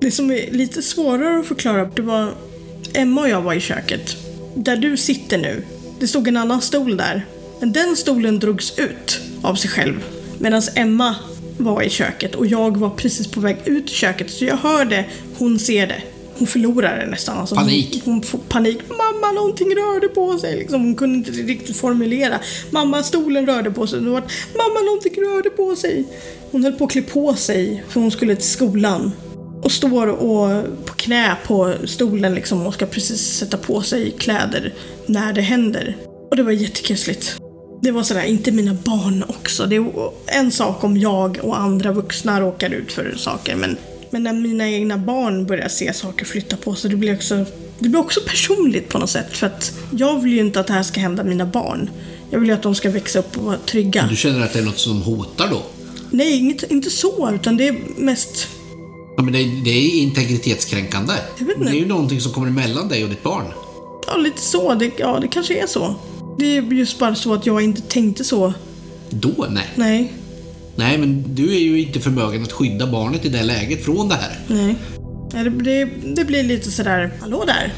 Det 0.01 0.12
som 0.12 0.32
är 0.32 0.51
lite 0.51 0.82
svårare 0.82 1.39
att 1.39 1.45
förklara, 1.45 1.86
det 1.86 2.01
var 2.01 2.34
Emma 2.93 3.22
och 3.22 3.30
jag 3.30 3.41
var 3.41 3.53
i 3.53 3.59
köket. 3.59 4.18
Där 4.55 4.78
du 4.78 4.97
sitter 4.97 5.38
nu, 5.38 5.64
det 5.99 6.07
stod 6.07 6.28
en 6.28 6.38
annan 6.38 6.62
stol 6.62 6.97
där. 6.97 7.26
Men 7.59 7.72
den 7.72 7.95
stolen 7.95 8.39
drogs 8.39 8.80
ut 8.80 9.22
av 9.41 9.55
sig 9.55 9.70
själv. 9.70 10.03
Medan 10.42 10.62
Emma 10.76 11.16
var 11.58 11.82
i 11.82 11.89
köket 11.89 12.36
och 12.36 12.48
jag 12.48 12.78
var 12.78 12.89
precis 12.89 13.28
på 13.28 13.39
väg 13.39 13.58
ut 13.66 13.92
i 13.92 13.94
köket. 13.94 14.32
Så 14.32 14.46
jag 14.46 14.58
hör 14.58 14.86
det, 14.86 15.06
hon 15.38 15.60
ser 15.60 15.88
det. 15.88 16.02
Hon 16.38 16.48
förlorar 16.48 17.00
det 17.00 17.12
nästan. 17.12 17.38
Alltså 17.38 17.56
Panik. 17.56 18.02
Hon, 18.06 18.14
hon 18.14 18.24
får 18.24 18.38
panik. 18.38 18.80
Mamma, 18.89 19.32
någonting 19.32 19.68
rörde 19.68 20.08
på 20.08 20.39
sig. 20.39 20.58
Liksom, 20.58 20.84
hon 20.84 20.96
kunde 20.96 21.18
inte 21.18 21.32
riktigt 21.32 21.78
formulera. 21.78 22.39
Mamma, 22.72 23.04
stolen 23.04 23.46
rörde 23.46 23.72
på 23.72 23.88
sig. 23.88 24.00
Var, 24.00 24.24
Mamma, 24.58 24.80
någonting 24.86 25.14
rörde 25.14 25.50
på 25.50 25.76
sig. 25.76 26.06
Hon 26.52 26.64
höll 26.64 26.74
på 26.74 26.86
att 26.86 26.92
klä 26.92 27.02
på 27.02 27.34
sig 27.34 27.84
för 27.89 28.00
hon 28.02 28.12
skulle 28.12 28.36
till 28.36 28.50
skolan. 28.50 29.12
Och 29.64 29.72
står 29.72 30.08
och 30.08 30.64
på 30.86 30.94
knä 30.96 31.36
på 31.48 31.74
stolen 31.86 32.36
liksom 32.36 32.68
och 32.68 32.74
ska 32.74 32.86
precis 32.86 33.22
sätta 33.22 33.58
på 33.58 33.82
sig 33.82 34.12
kläder 34.12 34.74
när 35.06 35.34
det 35.34 35.42
händer. 35.42 35.98
Och 36.30 36.36
det 36.36 36.44
var 36.44 36.52
jättekusligt. 36.52 37.41
Det 37.82 37.92
var 37.92 38.04
sådär, 38.04 38.24
inte 38.24 38.52
mina 38.52 38.74
barn 38.74 39.24
också. 39.28 39.66
Det 39.66 39.76
är 39.76 40.12
en 40.28 40.52
sak 40.52 40.84
om 40.84 40.98
jag 40.98 41.40
och 41.42 41.60
andra 41.60 41.92
vuxna 41.92 42.42
råkar 42.42 42.70
ut 42.70 42.92
för 42.92 43.14
saker 43.18 43.56
men, 43.56 43.78
men 44.10 44.24
när 44.24 44.34
mina 44.34 44.70
egna 44.70 44.98
barn 44.98 45.46
börjar 45.46 45.68
se 45.68 45.94
saker 45.94 46.26
flytta 46.26 46.58
på 46.58 46.76
sig, 46.76 46.90
det 46.90 46.96
blir 46.96 47.16
också 47.16 47.46
det 47.80 47.90
blir 47.90 48.00
också 48.00 48.20
personligt 48.28 48.90
på 48.90 49.00
något 49.00 49.10
sätt. 49.10 49.38
För 49.38 49.48
att 49.48 49.74
jag 49.92 50.22
vill 50.22 50.34
ju 50.34 50.40
inte 50.40 50.60
att 50.60 50.68
det 50.68 50.74
här 50.74 50.84
ska 50.84 51.00
hända 51.00 51.24
mina 51.24 51.46
barn. 51.46 51.90
Jag 52.30 52.40
vill 52.40 52.50
ju 52.50 52.56
att 52.56 52.62
de 52.62 52.76
ska 52.76 52.90
växa 52.90 53.20
upp 53.20 53.38
och 53.38 53.44
vara 53.44 53.58
trygga. 53.58 54.08
Du 54.10 54.16
känner 54.16 54.42
att 54.42 54.54
det 54.54 54.60
är 54.60 54.64
något 54.64 54.80
som 54.80 55.02
hotar 55.02 55.48
då? 55.50 55.62
Nej, 56.10 56.38
inget, 56.38 56.72
inte 56.72 56.90
så, 56.90 57.32
utan 57.34 57.58
det 57.58 57.68
är 57.68 57.76
mest 57.98 58.48
Ja, 59.18 59.24
men 59.24 59.34
det, 59.34 59.40
det 59.66 59.72
är 59.72 60.02
integritetskränkande. 60.02 61.14
Det 61.38 61.70
är 61.70 61.74
ju 61.74 61.86
någonting 61.86 62.22
som 62.22 62.32
kommer 62.32 62.48
emellan 62.48 62.88
dig 62.88 63.04
och 63.04 63.10
ditt 63.10 63.24
barn. 63.24 63.46
Ja, 64.08 64.18
lite 64.18 64.42
så. 64.42 64.74
Det, 64.74 64.92
ja, 64.98 65.20
det 65.22 65.28
kanske 65.28 65.64
är 65.64 65.68
så. 65.68 65.96
Det 66.42 66.58
är 66.58 66.62
just 66.62 67.00
bara 67.00 67.16
så 67.16 67.34
att 67.34 67.46
jag 67.46 67.62
inte 67.62 67.82
tänkte 67.82 68.24
så. 68.24 68.54
Då? 69.10 69.48
Nej. 69.50 69.68
Nej, 69.76 70.14
Nej, 70.76 70.98
men 70.98 71.36
du 71.36 71.56
är 71.56 71.60
ju 71.60 71.82
inte 71.82 72.00
förmögen 72.00 72.44
att 72.44 72.52
skydda 72.52 72.88
barnet 72.88 73.26
i 73.26 73.30
det 73.30 73.44
läget 73.44 73.86
från 73.86 74.10
det 74.10 74.16
här. 74.16 74.39
nej. 74.48 74.76
det, 75.32 75.50
det, 75.50 75.86
det 76.16 76.26
blir 76.26 76.44
lite 76.44 76.72
sådär, 76.72 77.12
hallå 77.20 77.44
där. 77.48 77.74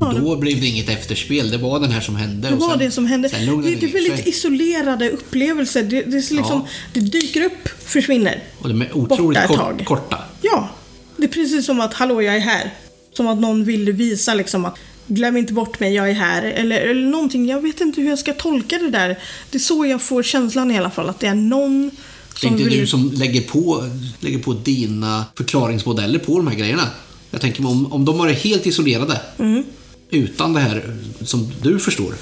Ja, 0.00 0.06
det, 0.06 0.20
Då 0.20 0.36
blev 0.36 0.60
det 0.60 0.66
inget 0.66 0.88
efterspel. 0.88 1.50
Det 1.50 1.58
var 1.58 1.80
den 1.80 1.90
här 1.90 2.00
som 2.00 2.16
hände. 2.16 2.48
det 2.50 2.56
var 2.56 2.70
sen- 2.70 2.78
det 2.78 2.90
som 2.90 3.06
hände. 3.06 3.28
Det, 3.28 3.36
det 3.74 3.86
väldigt 3.86 4.16
sig. 4.16 4.28
isolerade 4.28 5.10
upplevelser. 5.10 5.82
Det, 5.82 6.02
det, 6.02 6.16
är 6.16 6.34
liksom, 6.34 6.60
Ja. 6.64 6.66
det 6.92 7.00
dyker 7.00 7.44
upp, 7.44 7.68
försvinner. 7.84 8.42
Och 8.58 8.68
de 8.68 8.82
är 8.82 8.96
otroligt 8.96 9.46
kort, 9.46 9.84
korta. 9.84 10.18
Ja, 10.42 10.68
det 11.16 11.24
är 11.24 11.28
precis 11.28 11.66
som 11.66 11.80
att 11.80 11.94
hallå, 11.94 12.22
jag 12.22 12.36
är 12.36 12.40
här. 12.40 12.74
Som 13.12 13.26
att 13.26 13.40
någon 13.40 13.64
ville 13.64 13.92
visa 13.92 14.34
liksom 14.34 14.64
att 14.64 14.78
glöm 15.06 15.36
inte 15.36 15.52
bort 15.52 15.80
mig, 15.80 15.94
jag 15.94 16.10
är 16.10 16.14
här. 16.14 16.42
Eller, 16.42 16.80
eller 16.80 17.06
någonting, 17.10 17.46
jag 17.46 17.60
vet 17.60 17.80
inte 17.80 18.00
hur 18.00 18.08
jag 18.08 18.18
ska 18.18 18.32
tolka 18.32 18.78
det 18.78 18.90
där. 18.90 19.18
Det 19.50 19.56
är 19.56 19.60
så 19.60 19.86
jag 19.86 20.02
får 20.02 20.22
känslan 20.22 20.70
i 20.70 20.78
alla 20.78 20.90
fall, 20.90 21.08
att 21.08 21.20
det 21.20 21.26
är 21.26 21.34
någon 21.34 21.90
Det 21.90 22.36
är 22.36 22.40
som 22.40 22.48
inte 22.48 22.64
vill... 22.64 22.78
du 22.78 22.86
som 22.86 23.10
lägger 23.14 23.40
på, 23.40 23.90
lägger 24.20 24.38
på 24.38 24.52
dina 24.52 25.24
förklaringsmodeller 25.36 26.18
på 26.18 26.36
de 26.38 26.46
här 26.46 26.54
grejerna. 26.54 26.88
Jag 27.30 27.40
tänker 27.40 27.62
mig 27.62 27.70
om, 27.70 27.92
om 27.92 28.04
de 28.04 28.18
var 28.18 28.28
helt 28.28 28.66
isolerade. 28.66 29.20
Mm. 29.38 29.64
Utan 30.10 30.52
det 30.52 30.60
här 30.60 30.96
som 31.24 31.52
du 31.62 31.78
förstår. 31.78 32.14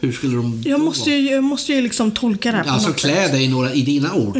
Hur 0.00 0.12
skulle 0.12 0.36
de 0.36 0.62
Jag 0.66 0.80
måste 0.80 1.10
ju, 1.10 1.30
jag 1.30 1.44
måste 1.44 1.72
ju 1.72 1.82
liksom 1.82 2.10
tolka 2.10 2.50
det 2.50 2.56
här 2.56 2.64
Alltså. 2.64 2.88
Mm. 2.88 2.98
klä 2.98 3.28
dig 3.28 3.44
i, 3.44 3.48
några, 3.48 3.74
i 3.74 3.82
dina 3.82 4.14
ord. 4.14 4.38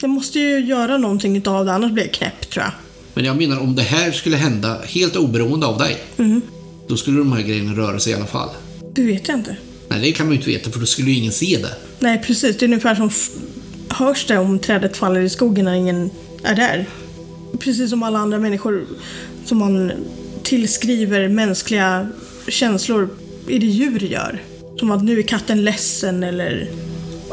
Jag 0.00 0.10
måste 0.10 0.38
ju 0.38 0.64
göra 0.64 0.98
någonting 0.98 1.36
utav 1.36 1.64
det, 1.64 1.72
annars 1.72 1.92
blir 1.92 2.04
jag 2.04 2.12
knäpp 2.12 2.50
tror 2.50 2.64
jag. 2.64 2.72
Men 3.14 3.24
jag 3.24 3.36
menar 3.36 3.60
om 3.60 3.76
det 3.76 3.82
här 3.82 4.12
skulle 4.12 4.36
hända 4.36 4.80
helt 4.84 5.16
oberoende 5.16 5.66
av 5.66 5.78
dig. 5.78 6.02
Mm. 6.16 6.42
Då 6.88 6.96
skulle 6.96 7.18
de 7.18 7.32
här 7.32 7.42
grejerna 7.42 7.72
röra 7.76 7.98
sig 7.98 8.12
i 8.12 8.16
alla 8.16 8.26
fall. 8.26 8.48
Det 8.94 9.02
vet 9.02 9.28
jag 9.28 9.38
inte. 9.38 9.56
Nej, 9.88 10.00
det 10.00 10.12
kan 10.12 10.26
man 10.26 10.32
ju 10.32 10.38
inte 10.38 10.50
veta 10.50 10.70
för 10.70 10.80
då 10.80 10.86
skulle 10.86 11.10
ju 11.10 11.16
ingen 11.16 11.32
se 11.32 11.58
det. 11.62 11.76
Nej, 12.00 12.22
precis. 12.26 12.56
Det 12.56 12.64
är 12.64 12.68
ungefär 12.68 12.94
som 12.94 13.10
hörs 13.88 14.26
det 14.26 14.38
om 14.38 14.58
trädet 14.58 14.96
faller 14.96 15.20
i 15.20 15.28
skogen 15.28 15.64
när 15.64 15.74
ingen 15.74 16.10
är 16.42 16.54
där. 16.54 16.86
Precis 17.60 17.90
som 17.90 18.02
alla 18.02 18.18
andra 18.18 18.38
människor 18.38 18.86
som 19.44 19.58
man 19.58 19.92
tillskriver 20.42 21.28
mänskliga 21.28 22.08
känslor 22.48 23.08
är 23.48 23.58
det 23.58 23.66
djur 23.66 24.00
gör. 24.00 24.42
Som 24.78 24.90
att 24.90 25.04
nu 25.04 25.18
är 25.18 25.22
katten 25.22 25.64
ledsen 25.64 26.22
eller, 26.22 26.70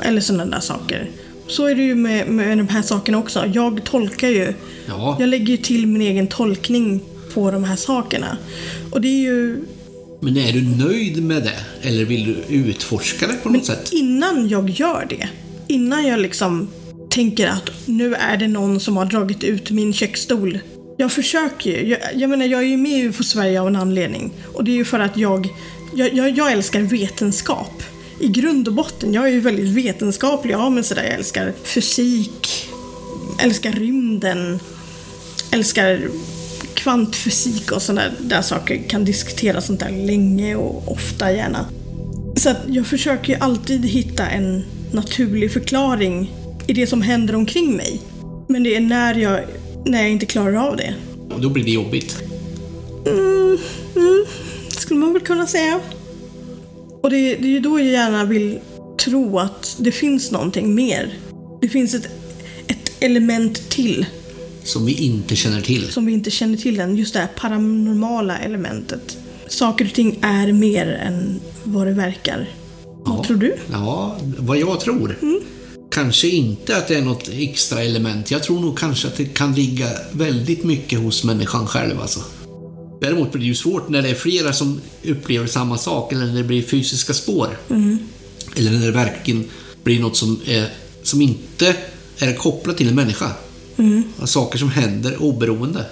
eller 0.01 0.21
sådana 0.21 0.45
där 0.45 0.59
saker. 0.59 1.09
Så 1.47 1.65
är 1.65 1.75
det 1.75 1.83
ju 1.83 1.95
med, 1.95 2.27
med 2.27 2.57
de 2.57 2.67
här 2.67 2.81
sakerna 2.81 3.17
också. 3.17 3.45
Jag 3.53 3.83
tolkar 3.83 4.27
ju. 4.27 4.53
Ja, 4.85 5.17
Jag 5.19 5.29
lägger 5.29 5.45
ju 5.45 5.57
till 5.57 5.87
min 5.87 6.01
egen 6.01 6.27
tolkning 6.27 7.03
på 7.33 7.51
de 7.51 7.63
här 7.63 7.75
sakerna. 7.75 8.37
Och 8.93 9.01
det 9.01 9.07
är 9.07 9.21
ju 9.21 9.63
men 10.19 10.37
är 10.37 10.53
du 10.53 10.61
nöjd 10.61 11.23
med 11.23 11.43
det? 11.43 11.87
Eller 11.89 12.05
vill 12.05 12.25
du 12.25 12.55
utforska 12.55 13.27
det 13.27 13.33
på 13.33 13.49
något 13.49 13.65
sätt? 13.65 13.89
innan 13.93 14.49
jag 14.49 14.69
gör 14.69 15.05
det, 15.09 15.29
innan 15.67 16.07
jag 16.07 16.19
liksom 16.19 16.67
tänker 17.09 17.47
att 17.47 17.69
nu 17.85 18.15
är 18.15 18.37
det 18.37 18.47
någon 18.47 18.79
som 18.79 18.97
har 18.97 19.05
dragit 19.05 19.43
ut 19.43 19.71
min 19.71 19.93
köksstol. 19.93 20.59
Jag 20.97 21.11
försöker 21.11 21.69
ju. 21.69 21.87
Jag, 21.87 21.99
jag 22.15 22.29
menar, 22.29 22.45
jag 22.45 22.61
är 22.61 22.67
ju 22.67 22.77
med 22.77 23.05
UFO 23.05 23.23
Sverige 23.23 23.61
av 23.61 23.67
en 23.67 23.75
anledning. 23.75 24.33
Och 24.53 24.63
det 24.63 24.71
är 24.71 24.75
ju 24.75 24.85
för 24.85 24.99
att 24.99 25.17
jag, 25.17 25.49
jag, 25.95 26.13
jag, 26.13 26.37
jag 26.37 26.51
älskar 26.51 26.81
vetenskap. 26.81 27.83
I 28.19 28.27
grund 28.27 28.67
och 28.67 28.73
botten, 28.73 29.13
jag 29.13 29.27
är 29.27 29.31
ju 29.31 29.39
väldigt 29.39 29.69
vetenskaplig 29.69 30.53
av 30.53 30.71
mig 30.71 30.83
sådär. 30.83 31.03
Jag 31.03 31.13
älskar 31.13 31.53
fysik, 31.63 32.69
älskar 33.39 33.71
rymden, 33.71 34.59
älskar 35.51 36.01
kvantfysik 36.75 37.71
och 37.71 37.81
sådana 37.81 38.11
där 38.19 38.41
saker. 38.41 38.83
Kan 38.87 39.05
diskutera 39.05 39.61
sånt 39.61 39.79
där 39.79 39.89
länge 39.89 40.55
och 40.55 40.91
ofta 40.91 41.31
gärna. 41.31 41.65
Så 42.35 42.49
att 42.49 42.57
jag 42.67 42.87
försöker 42.87 43.33
ju 43.33 43.39
alltid 43.39 43.85
hitta 43.85 44.27
en 44.27 44.63
naturlig 44.91 45.51
förklaring 45.51 46.31
i 46.67 46.73
det 46.73 46.87
som 46.87 47.01
händer 47.01 47.35
omkring 47.35 47.77
mig. 47.77 48.01
Men 48.47 48.63
det 48.63 48.75
är 48.75 48.81
när 48.81 49.15
jag, 49.15 49.39
när 49.85 50.01
jag 50.01 50.11
inte 50.11 50.25
klarar 50.25 50.55
av 50.67 50.77
det. 50.77 50.95
Och 51.33 51.41
då 51.41 51.49
blir 51.49 51.63
det 51.63 51.71
jobbigt. 51.71 52.23
Mm, 53.05 53.57
mm, 53.95 54.25
skulle 54.69 54.99
man 54.99 55.13
väl 55.13 55.21
kunna 55.21 55.47
säga. 55.47 55.79
Och 57.01 57.09
det, 57.09 57.35
det 57.35 57.47
är 57.47 57.51
ju 57.51 57.59
då 57.59 57.79
jag 57.79 57.87
gärna 57.87 58.25
vill 58.25 58.59
tro 59.05 59.39
att 59.39 59.75
det 59.79 59.91
finns 59.91 60.31
någonting 60.31 60.75
mer. 60.75 61.13
Det 61.61 61.69
finns 61.69 61.93
ett, 61.93 62.09
ett 62.67 62.91
element 62.99 63.69
till 63.69 64.05
Som 64.63 64.85
vi 64.85 64.93
inte 64.93 65.35
känner 65.35 65.61
till. 65.61 65.91
som 65.91 66.05
vi 66.05 66.13
inte 66.13 66.31
känner 66.31 66.57
till 66.57 66.79
än. 66.79 66.97
Just 66.97 67.13
det 67.13 67.19
här 67.19 67.27
paranormala 67.37 68.37
elementet. 68.39 69.17
Saker 69.47 69.85
och 69.85 69.93
ting 69.93 70.19
är 70.21 70.51
mer 70.51 70.87
än 70.87 71.39
vad 71.63 71.87
det 71.87 71.93
verkar. 71.93 72.49
Vad 73.05 73.19
Ja. 73.19 73.23
tror 73.23 73.37
du? 73.37 73.55
Ja, 73.71 74.17
vad 74.37 74.57
jag 74.57 74.79
tror. 74.79 75.17
Kanske 75.91 76.27
inte 76.29 76.77
att 76.77 76.87
det 76.87 76.95
är 76.95 77.01
något 77.01 77.29
extra 77.33 77.83
element. 77.83 78.31
Jag 78.31 78.43
tror 78.43 78.59
nog 78.59 78.77
kanske 78.79 79.07
att 79.07 79.15
det 79.17 79.25
kan 79.25 79.53
ligga 79.55 79.89
väldigt 80.11 80.63
mycket 80.63 80.99
hos 80.99 81.23
människan 81.23 81.67
själv 81.67 82.01
alltså. 82.01 82.19
Däremot 83.01 83.31
blir 83.31 83.41
det 83.41 83.47
ju 83.47 83.55
svårt 83.55 83.89
när 83.89 84.01
det 84.01 84.09
är 84.09 84.15
flera 84.15 84.53
som 84.53 84.81
upplever 85.07 85.47
samma 85.47 85.77
sak 85.77 86.11
eller 86.13 86.25
när 86.25 86.35
det 86.35 86.43
blir 86.43 86.61
fysiska 86.63 87.13
spår. 87.13 87.57
Eller 88.55 88.71
när 88.71 88.85
det 88.85 88.91
verkligen 88.91 89.45
blir 89.83 89.99
något 89.99 90.17
som, 90.17 90.39
är, 90.45 90.69
som 91.03 91.21
inte 91.21 91.75
är 92.19 92.33
kopplat 92.33 92.77
till 92.77 92.87
en 92.87 92.95
människa. 92.95 93.31
Saker 94.25 94.59
som 94.59 94.69
händer 94.69 95.21
oberoende. 95.23 95.85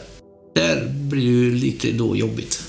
Där 0.55 0.93
blir 0.93 1.21
det 1.21 1.27
ju 1.27 1.55
lite 1.55 1.91
då 1.91 2.15
jobbigt. 2.15 2.63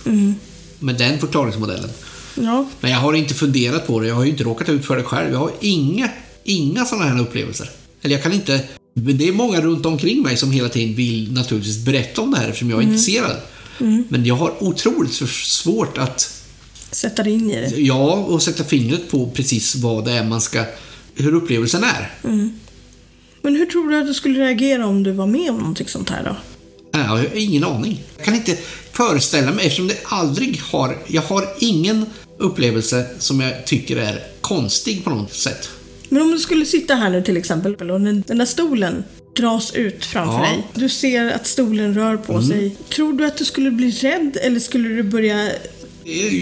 Med 0.78 0.94
den 0.94 1.18
förklaringsmodellen. 1.18 1.90
Ja, 2.34 2.66
Men 2.80 2.90
jag 2.90 2.98
har 2.98 3.14
inte 3.14 3.34
funderat 3.34 3.86
på 3.86 4.00
det. 4.00 4.06
Jag 4.06 4.14
har 4.14 4.24
ju 4.24 4.30
inte 4.30 4.44
råkat 4.44 4.68
ut 4.68 4.84
för 4.84 4.96
det 4.96 5.02
själv. 5.02 5.32
Jag 5.32 5.38
har 5.38 5.50
inga, 5.60 6.08
inga 6.44 6.84
sådana 6.84 7.06
här 7.06 7.20
upplevelser. 7.20 7.70
Eller 8.02 8.14
jag 8.14 8.22
kan 8.22 8.32
inte... 8.32 8.60
Men 8.94 9.18
det 9.18 9.28
är 9.28 9.32
många 9.32 9.60
runt 9.60 9.86
omkring 9.86 10.22
mig 10.22 10.36
som 10.36 10.50
hela 10.50 10.68
tiden 10.68 10.94
vill 10.94 11.32
naturligtvis 11.32 11.78
berätta 11.78 12.20
om 12.22 12.30
det 12.30 12.36
här 12.36 12.48
eftersom 12.48 12.70
jag 12.70 12.78
är 12.78 12.82
intresserad. 12.82 13.36
Men 14.08 14.24
jag 14.24 14.34
har 14.34 14.64
otroligt 14.64 15.12
svårt 15.30 15.98
att, 15.98 16.44
sätta 16.90 17.22
dig 17.22 17.32
in 17.32 17.50
i 17.50 17.60
det. 17.60 17.80
ja, 17.80 18.12
och 18.12 18.42
sätta 18.42 18.64
fingret 18.64 19.10
på 19.10 19.30
precis 19.30 19.74
vad 19.74 20.04
det 20.04 20.12
är 20.12 20.24
man 20.24 20.40
ska... 20.40 20.64
Hur 21.14 21.34
upplevelsen 21.34 21.84
är. 21.84 22.10
Men 23.42 23.56
hur 23.56 23.66
tror 23.66 23.88
du 23.90 23.98
att 23.98 24.06
du 24.06 24.14
skulle 24.14 24.40
reagera 24.40 24.86
om 24.86 25.02
du 25.02 25.12
var 25.12 25.26
med 25.26 25.50
om 25.50 25.58
någonting 25.58 25.88
sånt 25.88 26.10
här 26.10 26.24
då? 26.24 26.36
Jag 26.98 27.04
har 27.04 27.28
ingen 27.34 27.64
aning. 27.64 28.00
Jag 28.16 28.24
kan 28.24 28.34
inte 28.34 28.56
föreställa 28.92 29.52
mig 29.52 29.66
eftersom 29.66 29.88
det 29.88 29.96
aldrig 30.04 30.60
har... 30.60 30.98
Jag 31.06 31.22
har 31.22 31.48
ingen 31.60 32.06
upplevelse 32.38 33.06
som 33.18 33.40
jag 33.40 33.66
tycker 33.66 33.96
är 33.96 34.22
konstig 34.40 35.04
på 35.04 35.10
något 35.10 35.32
sätt. 35.34 35.70
Men 36.08 36.22
om 36.22 36.30
du 36.30 36.38
skulle 36.38 36.66
sitta 36.66 36.94
här 36.94 37.10
nu 37.10 37.22
till 37.22 37.36
exempel 37.36 37.90
och 37.90 38.00
den, 38.00 38.24
den 38.26 38.38
där 38.38 38.46
stolen 38.46 39.04
dras 39.36 39.74
ut 39.74 40.04
framför 40.04 40.34
Ja. 40.38 40.42
dig. 40.42 40.66
Du 40.74 40.88
ser 40.88 41.30
att 41.32 41.46
stolen 41.46 41.94
rör 41.94 42.16
på 42.16 42.42
sig. 42.42 42.76
Tror 42.94 43.12
du 43.12 43.26
att 43.26 43.36
du 43.36 43.44
skulle 43.44 43.70
bli 43.70 43.90
rädd 43.90 44.36
eller 44.42 44.60
skulle 44.60 44.88
du 44.88 45.02
börja... 45.02 45.48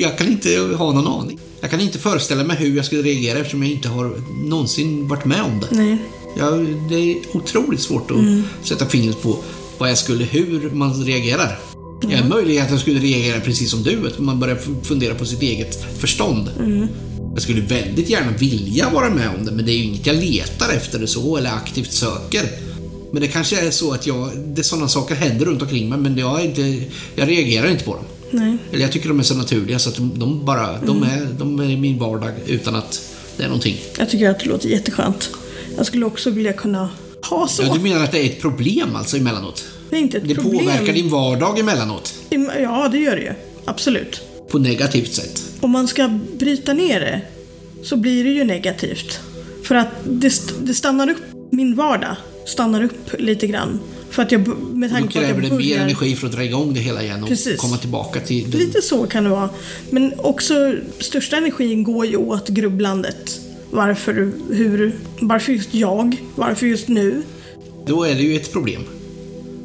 Jag 0.01 0.19
kan 0.19 0.27
inte 0.29 0.59
ha 0.59 0.93
någon 0.93 1.21
aning. 1.21 1.39
Jag 1.61 1.71
kan 1.71 1.81
inte 1.81 1.99
föreställa 1.99 2.45
mig 2.45 2.57
hur 2.57 2.77
jag 2.77 2.85
skulle 2.87 3.03
reagera 3.03 3.39
eftersom 3.39 3.63
jag 3.63 3.73
inte 3.73 3.89
har 3.89 4.13
någonsin 4.49 5.09
varit 5.09 5.25
med 5.25 5.43
om 5.43 5.61
det. 5.61 5.77
Nej. 5.77 5.99
Jag, 6.37 6.67
det 6.89 6.95
är 6.95 7.17
otroligt 7.33 7.81
svårt 7.81 8.11
att 8.11 8.67
sätta 8.67 8.87
fingret 8.87 9.23
på 9.23 9.37
vad 9.79 9.91
jag 9.91 9.99
skulle, 9.99 10.25
hur 10.25 10.71
man 10.71 11.05
reagerar. 11.05 11.59
Jag 12.03 12.13
är 12.13 12.25
möjligt 12.25 12.63
att 12.63 12.71
jag 12.71 12.81
skulle 12.81 13.01
reagera 13.01 13.41
precis 13.41 13.71
som 13.71 13.83
du, 13.83 14.07
att 14.07 14.19
man 14.19 14.41
börjar 14.41 14.59
fundera 14.83 15.15
på 15.15 15.25
sitt 15.25 15.43
eget 15.43 15.85
förstånd. 15.99 16.51
Jag 17.35 17.43
skulle 17.43 17.61
väldigt 17.61 18.11
gärna 18.11 18.33
vilja 18.33 18.91
vara 18.91 19.11
med 19.11 19.29
om 19.39 19.45
det, 19.45 19.53
men 19.53 19.67
det 19.67 19.73
är 19.73 19.77
ju 19.77 19.85
inget 19.85 20.07
jag 20.07 20.17
letar 20.17 20.73
efter 20.73 21.07
så, 21.07 21.37
eller 21.37 21.51
aktivt 21.51 21.93
söker. 21.93 22.43
Men 23.13 23.23
det 23.23 23.29
kanske 23.29 23.67
är 23.67 23.71
så 23.71 23.93
att 23.93 24.07
jag, 24.07 24.31
det 24.37 24.63
sådana 24.63 24.89
saker 24.89 25.15
händer 25.15 25.47
runt 25.47 25.63
omkring 25.63 25.89
mig, 25.89 25.99
men 25.99 26.19
jag, 26.19 26.45
inte, 26.45 26.83
jag 27.15 27.29
reagerar 27.29 27.71
inte 27.71 27.85
på 27.85 27.95
dem. 27.95 28.05
Nej. 28.31 28.57
Eller 28.73 28.83
jag 28.83 28.93
tycker 28.93 29.09
de 29.09 29.19
är 29.19 29.23
så 29.23 29.35
naturliga 29.35 29.79
så 29.79 29.89
att 29.89 29.97
de, 29.97 30.13
de 30.15 30.45
bara, 30.45 30.81
de, 30.87 31.03
är, 31.03 31.27
de 31.39 31.61
är 31.61 31.77
min 31.77 31.99
vardag 31.99 32.33
utan 32.47 32.75
att 32.75 33.03
det 33.37 33.43
är 33.43 33.49
någonting. 33.49 33.77
Jag 33.99 34.11
tycker 34.11 34.31
att 34.31 34.41
det 34.41 34.47
låter 34.47 34.69
jätteskönt. 34.69 35.31
Jag 35.77 35.87
skulle 35.87 36.07
också 36.07 36.31
vilja 36.31 36.53
kunna 36.53 36.91
ha 37.23 37.49
så. 37.49 37.63
Ja, 37.63 37.75
du 37.75 37.81
menar 37.81 38.05
att 38.05 38.13
det 38.13 38.19
är 38.19 38.27
ett 38.27 38.41
problem 38.41 38.97
alltså 38.97 39.17
emellanåt? 39.17 39.65
det 39.91 39.97
är 39.97 40.01
inte 40.01 40.17
ett 40.17 40.29
Det 40.29 40.35
problem. 40.35 40.59
påverkar 40.59 40.93
din 40.93 41.09
vardag 41.11 41.59
emellanåt. 41.59 42.15
Ja, 42.59 42.89
det 42.93 42.99
gör 42.99 43.17
det 43.17 43.23
ju. 43.23 43.33
Absolut. 43.65 44.21
På 44.51 44.59
negativt 44.59 45.13
sätt. 45.15 45.43
Om 45.61 45.71
man 45.71 45.89
ska 45.89 46.19
bryta 46.39 46.73
ner 46.73 47.01
det 47.01 47.21
så 47.83 47.97
blir 47.97 48.25
det 48.25 48.31
ju 48.31 48.45
negativt. 48.45 49.21
För 49.65 49.75
att 49.75 49.89
det, 50.05 50.33
det 50.63 50.75
stannar 50.75 51.11
upp, 51.11 51.23
min 51.51 51.75
vardag 51.75 52.17
stannar 52.47 52.83
upp 52.85 53.15
lite 53.19 53.47
grann. 53.47 53.79
För 54.11 54.23
att 54.23 54.33
jag, 54.33 54.49
med 54.75 54.91
tanke 54.91 55.13
på 55.13 55.19
att 55.19 55.29
jag 55.29 55.37
det 55.37 55.43
mer 55.43 55.51
börjar... 55.51 55.79
energi 55.79 56.17
för 56.17 56.27
att 56.27 56.33
dra 56.33 56.45
igång 56.45 56.75
det 56.75 56.81
hela 56.81 57.03
igen 57.03 57.23
och 57.23 57.29
Precis. 57.29 57.57
komma 57.61 57.77
tillbaka 57.77 58.21
till... 58.21 58.51
Den. 58.51 58.61
Lite 58.61 58.83
så 58.83 59.07
kan 59.07 59.25
det 59.25 59.31
vara. 59.31 59.51
Men 59.91 60.13
också 60.19 60.75
största 60.99 61.37
energin 61.37 61.83
går 61.83 62.07
ju 62.07 62.17
åt 62.17 62.49
grubblandet. 62.49 63.41
Varför, 63.71 64.33
hur, 64.51 64.93
varför 65.21 65.53
just 65.53 65.75
jag? 65.75 66.17
Varför 66.35 66.67
just 66.67 66.89
nu? 66.89 67.23
Då 67.87 68.05
är 68.05 68.15
det 68.15 68.23
ju 68.23 68.37
ett 68.37 68.53
problem. 68.53 68.83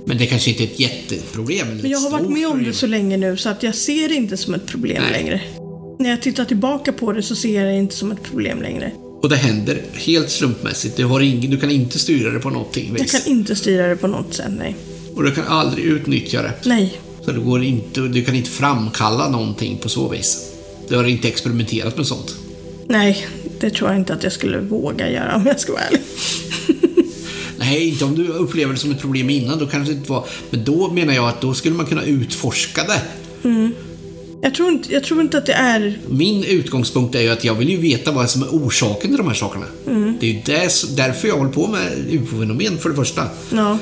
Men 0.06 0.18
det 0.18 0.26
kanske 0.26 0.49
inte 0.49 0.64
är 0.64 0.68
ett 0.68 0.80
jätteproblem. 0.80 1.68
Men 1.82 1.91
jag 1.91 1.99
har 1.99 2.10
varit 2.10 2.30
med 2.30 2.47
om 2.47 2.64
det 2.64 2.74
så 2.74 2.88
länge 2.88 3.18
nu 3.18 3.38
så 3.38 3.49
att 3.49 3.64
jag 3.64 3.76
ser 3.76 4.10
det 4.10 4.16
inte 4.16 4.38
som 4.38 4.53
ett 4.53 4.66
problem 4.66 5.03
Nej. 5.03 5.12
längre. 5.12 5.41
När 5.99 6.10
jag 6.10 6.22
tittar 6.22 6.45
tillbaka 6.45 6.93
på 6.93 7.12
det 7.12 7.22
så 7.24 7.36
ser 7.36 7.62
jag 7.62 7.74
det 7.74 7.78
inte 7.78 7.95
som 7.95 8.12
ett 8.12 8.24
problem 8.24 8.62
längre. 8.62 8.91
Och 9.22 9.30
det 9.30 9.36
händer 9.36 9.82
helt 9.93 10.30
slumpmässigt. 10.30 10.97
Du, 10.97 11.06
har 11.06 11.22
ing, 11.22 11.49
du 11.49 11.58
kan 11.58 11.72
inte 11.72 11.99
styra 11.99 12.32
det 12.32 12.39
på 12.39 12.49
någonting 12.49 12.88
Jag 12.97 13.03
vis. 13.03 13.12
kan 13.24 13.32
inte 13.34 13.56
styra 13.56 13.88
det 13.88 13.95
på 13.95 14.08
något 14.08 14.34
sätt, 14.34 14.51
nej. 14.58 14.76
Och 15.16 15.24
du 15.24 15.32
kan 15.32 15.43
aldrig 15.47 15.86
utnyttja 15.86 16.41
det. 16.41 16.53
Nej, 16.66 16.99
Så 17.26 17.32
det 17.32 17.39
går 17.39 17.64
inte, 17.64 18.01
du 18.01 18.24
kan 18.24 18.36
inte 18.36 18.49
framkalla 18.49 19.30
någonting 19.30 19.78
på 19.78 19.89
så 19.89 20.10
vis. 20.10 20.51
Du 20.89 20.95
har 20.95 21.03
inte 21.03 21.28
experimenterat 21.28 21.97
med 21.97 22.08
sånt. 22.08 22.36
Nej. 22.88 23.27
Det 23.59 23.69
tror 23.69 23.89
jag 23.89 23.99
inte 23.99 24.13
att 24.13 24.23
jag 24.23 24.31
skulle 24.31 24.59
våga 24.59 25.11
göra 25.11 25.36
om 25.36 25.45
jag 25.45 25.59
ska 25.59 25.71
vara 25.71 25.81
ärlig. 25.81 26.01
Nej, 27.57 27.88
inte 27.88 28.05
om 28.05 28.15
du 28.15 28.27
upplever 28.27 28.73
det 28.73 28.79
som 28.79 28.91
ett 28.91 29.01
problem 29.01 29.29
innan. 29.29 29.59
Då 29.59 29.65
kanske 29.67 29.93
det 29.93 29.97
inte 29.97 30.11
var... 30.11 30.25
Men 30.49 30.63
då 30.63 30.91
menar 30.91 31.13
jag 31.13 31.29
att 31.29 31.41
då 31.41 31.53
skulle 31.53 31.75
man 31.75 31.86
kunna 31.86 32.03
utforska 32.03 32.83
det. 32.83 33.01
Jag 34.41 34.55
tror 34.55 34.69
inte, 34.69 34.93
jag 34.93 35.03
tror 35.03 35.21
inte 35.21 35.38
att 35.38 35.45
det 35.45 35.53
är... 35.53 35.99
Min 36.09 36.43
utgångspunkt 36.43 37.15
är 37.15 37.21
ju 37.21 37.29
att 37.29 37.43
jag 37.43 37.55
vill 37.55 37.69
ju 37.69 37.77
veta 37.77 38.11
vad 38.11 38.29
som 38.29 38.41
är 38.43 38.47
orsaken 38.47 39.09
till 39.09 39.17
de 39.17 39.27
här 39.27 39.33
sakerna. 39.33 39.65
Det 40.19 40.29
är 40.29 40.33
ju 40.33 40.41
dess, 40.41 40.95
därför 40.95 41.27
jag 41.27 41.38
håller 41.38 41.51
på 41.51 41.67
med 41.67 41.91
UFO-fenomen 42.09 42.77
för 42.77 42.89
det 42.89 42.95
första. 42.95 43.27
Ja, 43.53 43.77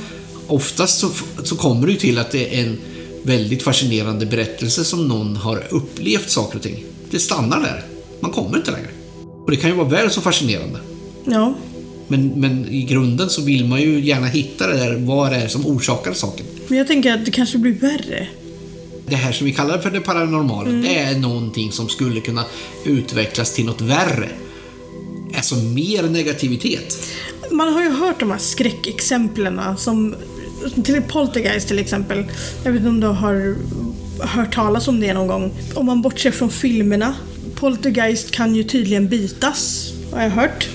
Oftast 0.48 1.00
så, 1.00 1.10
så 1.44 1.56
kommer 1.56 1.88
det 1.88 1.94
ju 1.94 2.00
till 2.00 2.18
att 2.18 2.32
det 2.32 2.60
är 2.60 2.66
en 2.66 2.78
väldigt 3.24 3.64
fascinerande 3.64 4.26
berättelse 4.26 4.84
som 4.84 5.08
någon 5.08 5.36
har 5.36 5.64
upplevt 5.70 6.30
saker 6.30 6.58
och 6.58 6.64
ting. 6.64 6.84
Det 7.12 7.20
stannar 7.20 7.62
där. 7.62 7.93
Man 8.24 8.32
kommer 8.32 8.58
inte 8.58 8.72
längre. 8.72 8.88
Och 9.46 9.52
det 9.52 9.58
kan 9.58 9.70
ju 9.70 9.76
vara 9.76 9.88
väl 9.88 10.10
så 10.12 10.22
fascinerande. 10.22 10.80
ja. 11.26 11.54
Men, 12.08 12.28
men 12.28 12.66
i 12.70 12.82
grunden 12.82 13.30
så 13.30 13.42
vill 13.42 13.66
man 13.66 13.82
ju 13.82 14.00
gärna 14.00 14.28
hitta 14.28 14.68
det 14.68 14.78
där, 14.78 14.96
vad 14.96 15.32
det 15.32 15.36
är 15.38 15.48
som 15.48 15.66
orsakar 15.68 16.14
saken. 16.14 16.46
Men 16.68 16.78
jag 16.78 16.88
tänker 16.88 17.14
att 17.14 17.26
det 17.26 17.32
kanske 17.32 17.58
blir 17.58 17.74
värre. 17.74 18.28
Det 19.08 19.16
här 19.16 19.32
som 19.32 19.46
vi 19.46 19.54
kallar 19.54 19.78
för 19.78 19.92
det 19.92 20.00
paranormala, 20.00 20.70
det 20.72 20.98
är 20.98 21.20
någonting 21.20 21.72
som 21.72 21.90
skulle 21.90 22.22
kunna 22.22 22.44
utvecklas 22.86 23.54
till 23.54 23.66
något 23.66 23.82
värre. 23.82 24.30
Alltså 25.36 25.56
mer 25.56 26.04
negativitet. 26.04 26.98
Man 27.52 27.74
har 27.74 27.84
ju 27.84 27.90
hört 27.90 28.20
de 28.20 28.32
här 28.32 28.38
skräckexemplen 28.38 29.62
som 29.78 30.16
till 30.84 31.02
Poltergeist 31.02 31.68
till 31.68 31.80
exempel. 31.80 32.26
Jag 32.64 32.72
vet 32.72 32.80
inte 32.80 32.90
om 32.90 33.00
du 33.00 33.08
har 33.08 33.56
hört 34.20 34.54
talas 34.56 34.88
om 34.88 35.00
det 35.00 35.14
någon 35.14 35.28
gång. 35.28 35.52
Om 35.74 35.86
man 35.86 36.02
bortser 36.02 36.32
från 36.32 36.50
filmerna. 36.50 37.16
Poltergeist 37.64 38.32
kan 38.32 38.56
ju 38.56 38.64
tydligen 38.64 39.08
bitas, 39.08 39.94
har 40.12 40.22
jag 40.22 40.30
hört. 40.30 40.70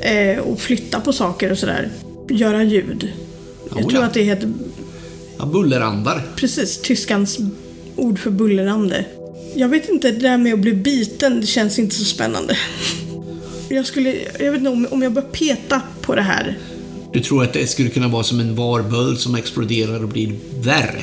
Eh, 0.00 0.38
och 0.38 0.60
flytta 0.60 1.00
på 1.00 1.12
saker 1.12 1.52
och 1.52 1.58
sådär. 1.58 1.90
Göra 2.30 2.62
ljud. 2.62 3.12
Jag 3.68 3.78
Oh, 3.78 3.88
tror 3.90 4.02
ja. 4.02 4.06
att 4.06 4.14
det 4.14 4.22
heter 4.22 4.52
Ja, 5.38 5.46
bullerandar. 5.46 6.22
precis 6.36 6.78
tyskans 6.82 7.38
ord 7.96 8.18
för 8.18 8.30
bullerande. 8.30 9.04
Jag 9.54 9.68
vet 9.68 9.88
inte, 9.88 10.10
det 10.10 10.18
där 10.18 10.38
med 10.38 10.54
att 10.54 10.58
bli 10.60 10.72
biten, 10.74 11.40
det 11.40 11.46
känns 11.46 11.78
inte 11.78 11.94
så 11.94 12.04
spännande. 12.04 12.56
Jag 13.68 13.86
skulle, 13.86 14.16
jag 14.38 14.52
vet 14.52 14.58
inte 14.58 14.70
om, 14.70 14.86
om 14.90 15.02
jag 15.02 15.12
börjar 15.12 15.28
peta 15.28 15.82
på 16.00 16.14
det 16.14 16.22
här. 16.22 16.58
Du 17.12 17.20
tror 17.20 17.42
att 17.42 17.52
det 17.52 17.66
skulle 17.66 17.88
kunna 17.88 18.08
vara 18.08 18.22
som 18.22 18.40
en 18.40 18.54
varböld 18.56 19.18
som 19.18 19.34
exploderar 19.34 20.02
och 20.02 20.08
blir 20.08 20.32
värre. 20.60 21.02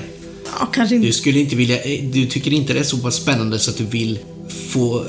Ja, 0.60 0.66
kanske 0.66 0.96
inte. 0.96 1.08
Du 1.08 1.14
skulle 1.14 1.40
inte 1.40 1.56
vilja, 1.56 1.78
du 2.14 2.26
tycker 2.26 2.54
inte 2.54 2.74
det 2.74 2.80
är 2.80 2.84
så 2.84 2.98
pass 2.98 3.16
spännande 3.16 3.60
så 3.60 3.72
att 3.72 3.78
du 3.78 3.86
vill 3.86 4.20
få 4.50 5.06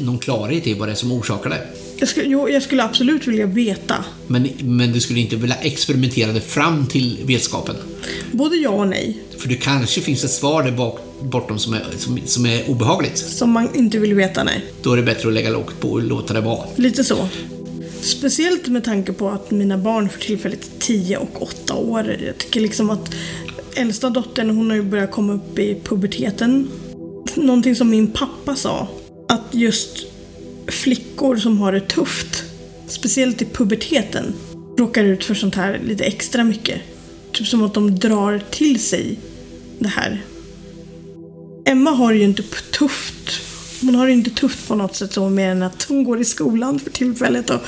någon 0.00 0.18
klarhet 0.18 0.66
i 0.66 0.74
vad 0.74 0.88
det 0.88 0.92
är 0.92 0.96
som 0.96 1.12
orsakar 1.12 1.50
det. 1.50 1.66
Jag 2.00 2.08
skulle, 2.08 2.26
jo, 2.26 2.48
jag 2.48 2.62
skulle 2.62 2.84
absolut 2.84 3.26
vilja 3.26 3.46
veta. 3.46 4.04
Men, 4.26 4.48
men 4.60 4.92
du 4.92 5.00
skulle 5.00 5.20
inte 5.20 5.36
vilja 5.36 5.56
experimentera 5.56 6.32
det 6.32 6.40
fram 6.40 6.86
till 6.86 7.18
vetskapen. 7.24 7.76
Både 8.32 8.56
ja 8.56 8.70
och 8.70 8.88
nej. 8.88 9.22
För 9.38 9.48
det 9.48 9.54
kanske 9.54 10.00
finns 10.00 10.24
ett 10.24 10.30
svar 10.30 10.62
där 10.62 10.72
bak, 10.72 11.00
bortom 11.20 11.58
som 11.58 11.74
är, 11.74 11.84
som, 11.96 12.20
som 12.24 12.46
är 12.46 12.70
obehagligt. 12.70 13.18
Som 13.18 13.50
man 13.50 13.74
inte 13.74 13.98
vill 13.98 14.14
veta, 14.14 14.44
nej. 14.44 14.64
Då 14.82 14.92
är 14.92 14.96
det 14.96 15.02
bättre 15.02 15.28
att 15.28 15.34
lägga 15.34 15.50
locket 15.50 15.80
på 15.80 15.88
och 15.88 16.02
låta 16.02 16.34
det 16.34 16.40
vara. 16.40 16.66
Lite 16.76 17.04
så. 17.04 17.28
Speciellt 18.00 18.68
med 18.68 18.84
tanke 18.84 19.12
på 19.12 19.28
att 19.28 19.50
mina 19.50 19.78
barn 19.78 20.08
för 20.08 20.20
tillfället 20.20 20.60
är 20.76 20.80
10 20.80 21.16
och 21.16 21.42
8 21.42 21.74
år. 21.74 22.16
Jag 22.26 22.38
tycker 22.38 22.60
liksom 22.60 22.90
att 22.90 23.14
äldsta 23.74 24.10
dottern, 24.10 24.50
hon 24.50 24.70
har 24.70 24.76
ju 24.76 24.82
börjat 24.82 25.10
komma 25.10 25.32
upp 25.32 25.58
i 25.58 25.80
puberteten. 25.84 26.68
Någonting 27.38 27.76
som 27.76 27.90
min 27.90 28.10
pappa 28.10 28.56
sa, 28.56 28.88
att 29.28 29.54
just 29.54 30.06
flickor 30.68 31.36
som 31.36 31.58
har 31.58 31.72
det 31.72 31.80
tufft, 31.80 32.44
speciellt 32.86 33.42
i 33.42 33.44
puberteten, 33.44 34.34
råkar 34.78 35.04
ut 35.04 35.24
för 35.24 35.34
sånt 35.34 35.54
här 35.54 35.80
lite 35.84 36.04
extra 36.04 36.44
mycket. 36.44 36.80
Typ 37.32 37.46
som 37.46 37.62
att 37.62 37.74
de 37.74 37.98
drar 37.98 38.40
till 38.50 38.80
sig 38.80 39.18
det 39.78 39.88
här. 39.88 40.22
Emma 41.64 41.90
har 41.90 42.12
det 42.12 42.18
ju 42.18 42.24
inte 42.24 42.42
tufft. 42.72 43.40
Hon 43.80 43.94
har 43.94 44.06
det 44.06 44.12
inte 44.12 44.30
tufft 44.30 44.68
på 44.68 44.74
något 44.74 44.96
sätt 44.96 45.12
så 45.12 45.28
mer 45.28 45.50
än 45.50 45.62
att 45.62 45.82
hon 45.82 46.04
går 46.04 46.20
i 46.20 46.24
skolan 46.24 46.80
för 46.80 46.90
tillfället 46.90 47.50
och, 47.50 47.60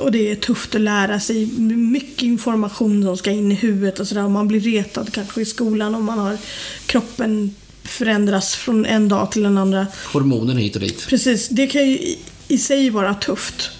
och 0.00 0.12
det 0.12 0.30
är 0.30 0.36
tufft 0.36 0.74
att 0.74 0.80
lära 0.80 1.20
sig. 1.20 1.46
Mycket 1.76 2.22
information 2.22 3.02
som 3.02 3.16
ska 3.16 3.30
in 3.30 3.52
i 3.52 3.54
huvudet 3.54 4.00
och 4.00 4.08
sådär. 4.08 4.28
Man 4.28 4.48
blir 4.48 4.60
retad 4.60 5.12
kanske 5.12 5.40
i 5.40 5.44
skolan 5.44 5.94
om 5.94 6.04
man 6.04 6.18
har 6.18 6.38
kroppen 6.86 7.54
förändras 7.86 8.54
från 8.54 8.86
en 8.86 9.08
dag 9.08 9.32
till 9.32 9.42
den 9.42 9.58
andra. 9.58 9.86
Hormonen 10.12 10.56
hit 10.56 10.74
och 10.74 10.80
dit. 10.80 11.06
Precis, 11.08 11.48
det 11.48 11.66
kan 11.66 11.90
ju 11.90 12.16
i, 12.48 12.58
sig 12.58 12.90
vara 12.90 13.14
tufft. 13.14 13.70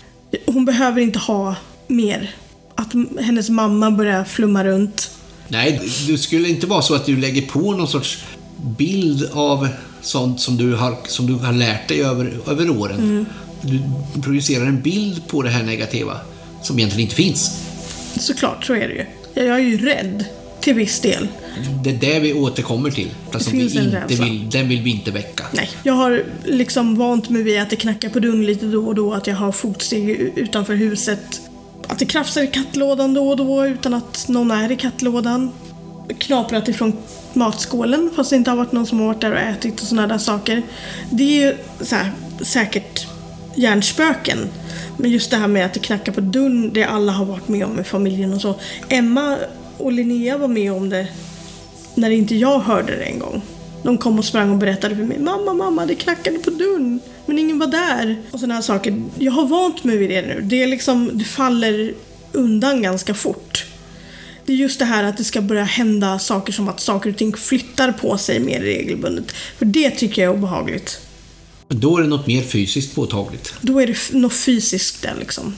Hon 0.47 0.65
behöver 0.65 1.01
inte 1.01 1.19
ha 1.19 1.57
mer. 1.87 2.35
Att 2.75 2.93
hennes 3.21 3.51
mamma 3.51 3.91
börjar 3.91 4.25
flumma 4.25 4.65
runt. 4.65 5.11
Nej, 5.49 5.81
det 6.09 6.19
skulle 6.19 6.49
inte 6.49 6.67
vara 6.67 6.83
så 6.83 6.95
att 6.95 7.07
du 7.07 7.17
lägger 7.17 7.43
på 7.43 7.73
någon 7.73 7.89
sorts 7.89 8.25
bild 8.79 9.31
av 9.33 9.69
sånt 10.03 10.41
som 10.41 10.57
du 10.57 10.75
har, 10.75 10.97
som 11.07 11.27
du 11.27 11.33
har 11.35 11.53
lärt 11.53 11.89
dig 11.89 12.03
över, 12.03 12.39
över 12.47 12.71
åren. 12.71 13.27
Du 13.63 13.83
projicerar 14.23 14.67
en 14.67 14.83
bild 14.83 15.29
på 15.29 15.43
det 15.43 15.51
här 15.51 15.63
negativa 15.63 16.21
som 16.63 16.79
egentligen 16.79 17.03
inte 17.03 17.15
finns. 17.15 17.63
Såklart, 18.21 18.65
så 18.65 18.75
är 18.75 18.89
det 18.89 18.95
ju. 18.95 19.07
Jag 19.47 19.57
är 19.57 19.63
ju 19.65 19.79
rädd. 19.79 20.25
Till 20.67 20.75
viss 20.75 21.01
del. 21.01 21.29
Det 21.85 21.91
är 21.91 21.95
det 21.95 22.21
vi 22.21 22.33
återkommer 22.33 22.91
till. 22.91 23.11
Fast 23.31 23.45
som 23.45 23.59
vi 23.59 23.65
inte 23.65 24.05
vill, 24.09 24.51
den 24.51 24.69
vill 24.69 24.83
vi 24.83 24.91
inte 24.91 25.11
väcka. 25.11 25.45
Nej. 25.53 25.71
Jag 25.83 25.95
har 25.95 26.25
liksom 26.45 26.97
vant 26.97 27.29
mig 27.29 27.43
vid 27.43 27.61
att 27.61 27.71
det 27.71 27.77
knackar 27.77 28.09
på 28.09 28.21
dörren 28.21 28.47
lite 28.47 28.67
då 28.67 28.87
och 28.87 28.95
då, 28.95 29.15
att 29.15 29.27
jag 29.27 29.37
har 29.37 29.53
fotsteg 29.53 30.09
utanför 30.35 30.75
huset. 30.75 31.41
Att 31.87 31.99
det 31.99 32.07
krafsar 32.07 32.43
i 32.43 32.47
kattlådan 32.47 33.15
då 33.15 33.29
och 33.29 33.37
då 33.37 33.67
utan 33.67 33.95
att 33.95 34.29
någon 34.29 34.51
är 34.51 34.73
i 34.73 34.77
kattlådan. 34.77 35.51
Knaprat 36.19 36.69
ifrån 36.69 36.93
matskålen 37.33 38.11
fast 38.17 38.31
det 38.31 38.37
inte 38.37 38.51
har 38.51 38.57
varit 38.57 38.73
någon 38.73 38.87
som 38.87 39.01
har 39.01 39.07
varit 39.07 39.21
där 39.21 39.33
och 39.33 39.39
ätit 39.39 39.81
och 39.81 39.87
sådana 39.87 40.07
där 40.07 40.19
saker. 40.19 40.63
Det 41.11 41.23
är 41.23 41.47
ju 41.47 41.57
så 41.81 41.95
här, 41.95 42.13
säkert 42.41 43.07
hjärnspöken. 43.55 44.39
Men 44.97 45.11
just 45.11 45.31
det 45.31 45.37
här 45.37 45.49
med 45.49 45.67
att 45.67 45.75
det 45.75 45.81
knackar 45.81 46.13
på 46.13 46.21
dörren, 46.21 46.71
det 46.73 46.85
alla 46.85 47.13
har 47.13 47.25
varit 47.25 47.49
med 47.49 47.65
om 47.65 47.81
i 47.81 47.85
familjen 47.85 48.35
och 48.35 48.41
så. 48.41 48.55
Emma 48.89 49.39
och 49.79 49.93
Linnea 49.93 50.39
var 50.39 50.49
med 50.49 50.73
om 50.73 50.89
det 50.89 51.09
när 51.95 52.11
inte 52.11 52.35
jag 52.37 52.59
hörde 52.59 52.97
det 52.97 53.05
en 53.05 53.19
gång. 53.19 53.43
De 53.83 53.99
kom 53.99 54.19
och 54.19 54.25
sprang 54.25 54.51
och 54.51 54.59
berättade 54.59 54.97
för 54.97 55.03
mig. 55.03 55.19
Mamma, 55.19 55.55
mamma, 55.55 55.87
det 55.87 55.95
knackade 55.95 56.39
på 56.39 56.51
dörren. 56.51 57.01
Men 57.27 57.39
ingen 57.39 57.59
var 57.59 57.67
där. 57.67 58.17
Och 58.31 58.41
sådana 58.41 58.55
här 58.55 58.63
saker. 58.63 59.03
Jag 59.19 59.33
har 59.33 59.47
vant 59.47 59.85
mig 59.85 59.97
vid 59.97 60.11
det 60.11 60.23
nu. 60.23 60.41
Det 60.41 60.63
är 60.63 60.67
liksom, 60.67 61.11
det 61.13 61.25
faller 61.25 61.95
undan 62.33 62.83
ganska 62.83 63.15
fort. 63.15 63.65
Det 64.47 64.53
är 64.53 64.57
just 64.57 64.79
det 64.79 64.85
här 64.85 65.05
att 65.05 65.17
det 65.17 65.25
ska 65.25 65.41
börja 65.41 65.65
hända 65.65 66.19
saker 66.19 66.53
som 66.53 66.69
att 66.69 66.81
saker 66.81 67.11
och 67.11 67.17
ting 67.17 67.37
flyttar 67.37 67.93
på 67.93 68.19
sig 68.19 68.41
mer 68.41 68.61
regelbundet. 68.61 69.33
För 69.33 69.65
det 69.65 69.91
tycker 69.91 70.23
jag 70.23 70.33
är 70.33 70.39
obehagligt. 70.39 71.01
Då 71.69 71.99
är 71.99 72.03
det 72.03 72.09
något 72.09 72.27
mer 72.27 72.43
fysiskt 72.43 72.95
påtagligt. 72.95 73.55
Då 73.61 73.81
är 73.81 73.87
det 73.87 74.19
något 74.19 74.33
fysiskt 74.33 75.03
där 75.03 75.15
liksom. 75.19 75.55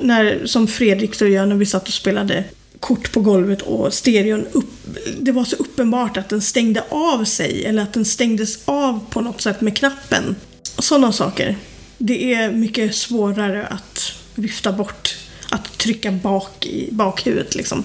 När, 0.00 0.46
som 0.46 0.68
Fredrik 0.68 1.20
och 1.22 1.28
jag 1.28 1.48
när 1.48 1.56
vi 1.56 1.66
satt 1.66 1.88
och 1.88 1.94
spelade 1.94 2.44
kort 2.80 3.12
på 3.12 3.20
golvet 3.20 3.62
och 3.62 3.94
stereon 3.94 4.46
upp, 4.52 4.70
det 5.20 5.32
var 5.32 5.44
så 5.44 5.56
uppenbart 5.56 6.16
att 6.16 6.28
den 6.28 6.40
stängde 6.40 6.84
av 6.88 7.24
sig 7.24 7.64
eller 7.64 7.82
att 7.82 7.92
den 7.92 8.04
stängdes 8.04 8.58
av 8.64 9.00
på 9.10 9.20
något 9.20 9.40
sätt 9.40 9.60
med 9.60 9.76
knappen. 9.76 10.36
Sådana 10.78 11.12
saker. 11.12 11.56
Det 11.98 12.34
är 12.34 12.52
mycket 12.52 12.94
svårare 12.94 13.66
att 13.66 14.12
vifta 14.34 14.72
bort, 14.72 15.16
att 15.50 15.78
trycka 15.78 16.12
bak 16.12 16.66
i 16.66 16.88
bakhuvudet 16.92 17.54
liksom. 17.54 17.84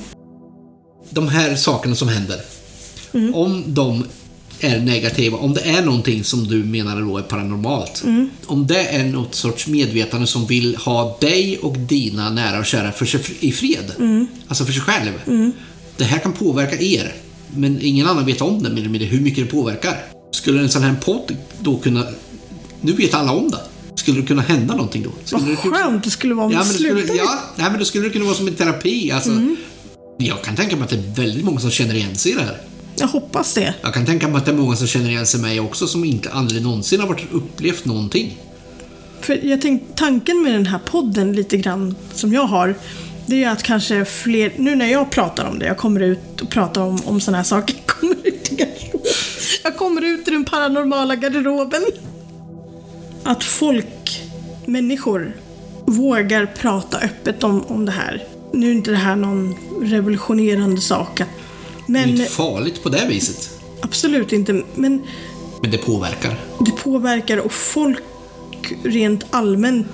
De 1.10 1.28
här 1.28 1.56
sakerna 1.56 1.96
som 1.96 2.08
händer. 2.08 2.42
Om 3.34 3.64
de 3.68 4.06
är 4.60 4.80
negativa, 4.80 5.38
om 5.38 5.54
det 5.54 5.62
är 5.62 5.82
någonting 5.86 6.24
som 6.24 6.48
du 6.48 6.64
menar 6.64 7.02
då 7.02 7.18
är 7.18 7.22
paranormalt. 7.22 8.04
Om 8.46 8.68
det 8.68 8.86
är 8.88 9.04
något 9.06 9.36
sorts 9.36 9.68
medvetande 9.68 10.28
som 10.28 10.46
vill 10.48 10.76
ha 10.76 11.18
dig 11.22 11.58
och 11.58 11.78
dina 11.78 12.30
nära 12.30 12.60
och 12.60 12.66
kära 12.66 12.92
för 12.92 13.06
sig 13.06 13.22
i 13.40 13.52
fred. 13.52 13.92
Alltså 14.48 14.66
för 14.66 14.74
sig 14.74 14.82
själv. 14.82 15.12
Det 15.98 16.04
här 16.04 16.20
kan 16.20 16.34
påverka 16.34 16.80
er. 16.82 17.14
Men 17.56 17.82
ingen 17.82 18.08
annan 18.08 18.26
vet 18.26 18.42
om 18.42 18.64
det, 18.64 18.70
mer 18.70 18.78
eller 18.80 18.90
mindre, 18.90 19.08
hur 19.08 19.22
mycket 19.22 19.46
det 19.46 19.52
påverkar. 19.52 19.98
Skulle 20.32 20.62
en 20.62 20.70
sån 20.70 20.82
här 20.84 20.96
podd 21.06 21.38
då 21.60 21.78
kunna... 21.78 22.06
Nu 22.82 22.92
vet 22.94 23.14
alla 23.14 23.32
om 23.32 23.52
det. 23.52 23.60
Skulle 23.96 24.22
det 24.22 24.28
kunna 24.28 24.42
hända 24.42 24.76
någonting 24.76 25.04
då? 25.04 25.10
Skulle 25.26 25.42
Vad 25.42 25.52
det 25.52 25.62
kunna- 25.62 25.78
skönt 25.78 26.04
det 26.04 26.10
skulle 26.10 26.34
vara 26.34 26.46
om 26.46 26.52
Ja, 26.52 26.60
men 26.60 26.68
det 26.68 26.74
skulle, 26.74 27.18
ja, 27.18 27.40
nej, 27.56 27.70
men 27.70 27.80
då 27.80 27.86
skulle 27.86 28.04
det 28.04 28.10
kunna 28.10 28.26
vara 28.26 28.36
som 28.36 28.48
en 28.48 28.56
terapi. 28.56 29.12
Alltså, 29.12 29.32
Jag 30.18 30.44
kan 30.44 30.56
tänka 30.56 30.76
mig 30.76 30.84
att 30.84 30.90
det 30.90 30.96
är 30.96 31.16
väldigt 31.26 31.46
många 31.46 31.60
som 31.60 31.72
känner 31.72 31.96
igen 31.96 32.16
sig 32.16 32.32
i 32.32 32.36
det 32.36 32.42
här. 32.42 32.58
Jag 33.00 33.08
hoppas 33.08 33.54
det. 33.54 33.74
Jag 33.82 33.94
kan 33.94 34.06
tänka 34.06 34.28
mig 34.28 34.38
att 34.38 34.46
det 34.46 34.52
är 34.52 34.56
många 34.56 34.76
som 34.76 34.88
känner 34.88 35.10
igen 35.10 35.26
sig 35.26 35.40
mig 35.42 35.60
också 35.60 35.88
som 35.88 36.06
inte 36.06 36.30
aldrig 36.32 36.64
någonsin 36.64 37.00
har 37.00 37.08
varit 37.08 37.32
upplevt 37.32 37.86
någonting. 37.86 38.38
För 39.22 39.46
jag 39.46 39.62
tänkte, 39.62 39.88
tanken 39.96 40.44
med 40.44 40.54
den 40.54 40.66
här 40.66 40.80
podden 40.86 41.34
lite 41.34 41.58
grann 41.58 41.96
som 42.14 42.34
jag 42.34 42.44
har, 42.44 42.76
det 43.26 43.44
är 43.44 43.50
att 43.50 43.64
kanske 43.64 44.06
fler, 44.06 44.54
nu 44.58 44.76
när 44.76 44.92
jag 44.92 45.10
pratar 45.12 45.46
om 45.50 45.60
det, 45.60 45.66
jag 45.66 45.78
kommer 45.78 46.00
ut 46.00 46.42
och 46.42 46.50
pratar 46.50 46.82
om, 46.82 47.02
om 47.06 47.22
sådana 47.22 47.38
här 47.38 47.44
saker, 47.44 47.76
jag 47.86 47.86
kommer 47.88 48.16
ut 48.28 48.52
i 48.52 48.56
garderoben. 48.56 49.02
Jag 49.64 49.78
kommer 49.78 50.02
ut 50.02 50.28
i 50.28 50.32
den 50.32 50.46
paranormala 50.46 51.16
garderoben. 51.16 51.84
Att 53.24 53.44
folk, 53.44 54.22
människor, 54.66 55.36
vågar 55.86 56.46
prata 56.46 56.98
öppet 56.98 57.44
om, 57.44 57.62
om 57.68 57.86
det 57.86 57.92
här. 57.92 58.24
Nu 58.54 58.68
är 58.70 58.74
inte 58.74 58.92
det 58.92 58.98
här 58.98 59.16
någon 59.16 59.56
revolutionerande 59.82 60.82
sak, 60.82 61.22
att- 61.22 61.28
Det 61.88 61.92
är 62.00 62.06
men 62.06 62.10
inte 62.10 62.26
farligt 62.26 62.84
på 62.84 62.90
det 62.90 63.06
viset. 63.10 63.50
absolut 63.82 64.32
inte. 64.34 64.54
Men 64.76 65.02
Men 65.62 65.72
det 65.72 65.78
påverkar. 65.78 66.36
det 66.66 66.72
påverkar 66.72 67.38
och 67.38 67.52
folk 67.54 68.00
rent 68.84 69.26
allmänt 69.30 69.88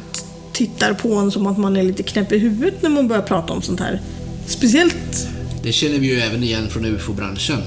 tittar 0.54 0.94
på 0.94 1.16
en 1.16 1.32
som 1.32 1.48
att 1.48 1.58
man 1.58 1.76
är 1.78 1.84
lite 1.84 2.04
knäpp 2.04 2.32
i 2.32 2.38
huvudet 2.38 2.82
när 2.82 2.90
man 2.90 3.08
börjar 3.08 3.22
prata 3.24 3.54
om 3.54 3.62
sånt 3.62 3.80
här. 3.80 4.02
Speciellt, 4.48 5.28
Det 5.64 5.72
känner 5.72 6.00
vi 6.00 6.08
ju 6.08 6.20
även 6.20 6.44
igen 6.44 6.70
från 6.70 6.86
UFO-branschen. 6.86 7.60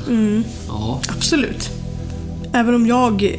Ja, 0.69 1.01
absolut. 1.09 1.71
Även 2.53 2.75
om 2.75 2.87
jag 2.87 3.39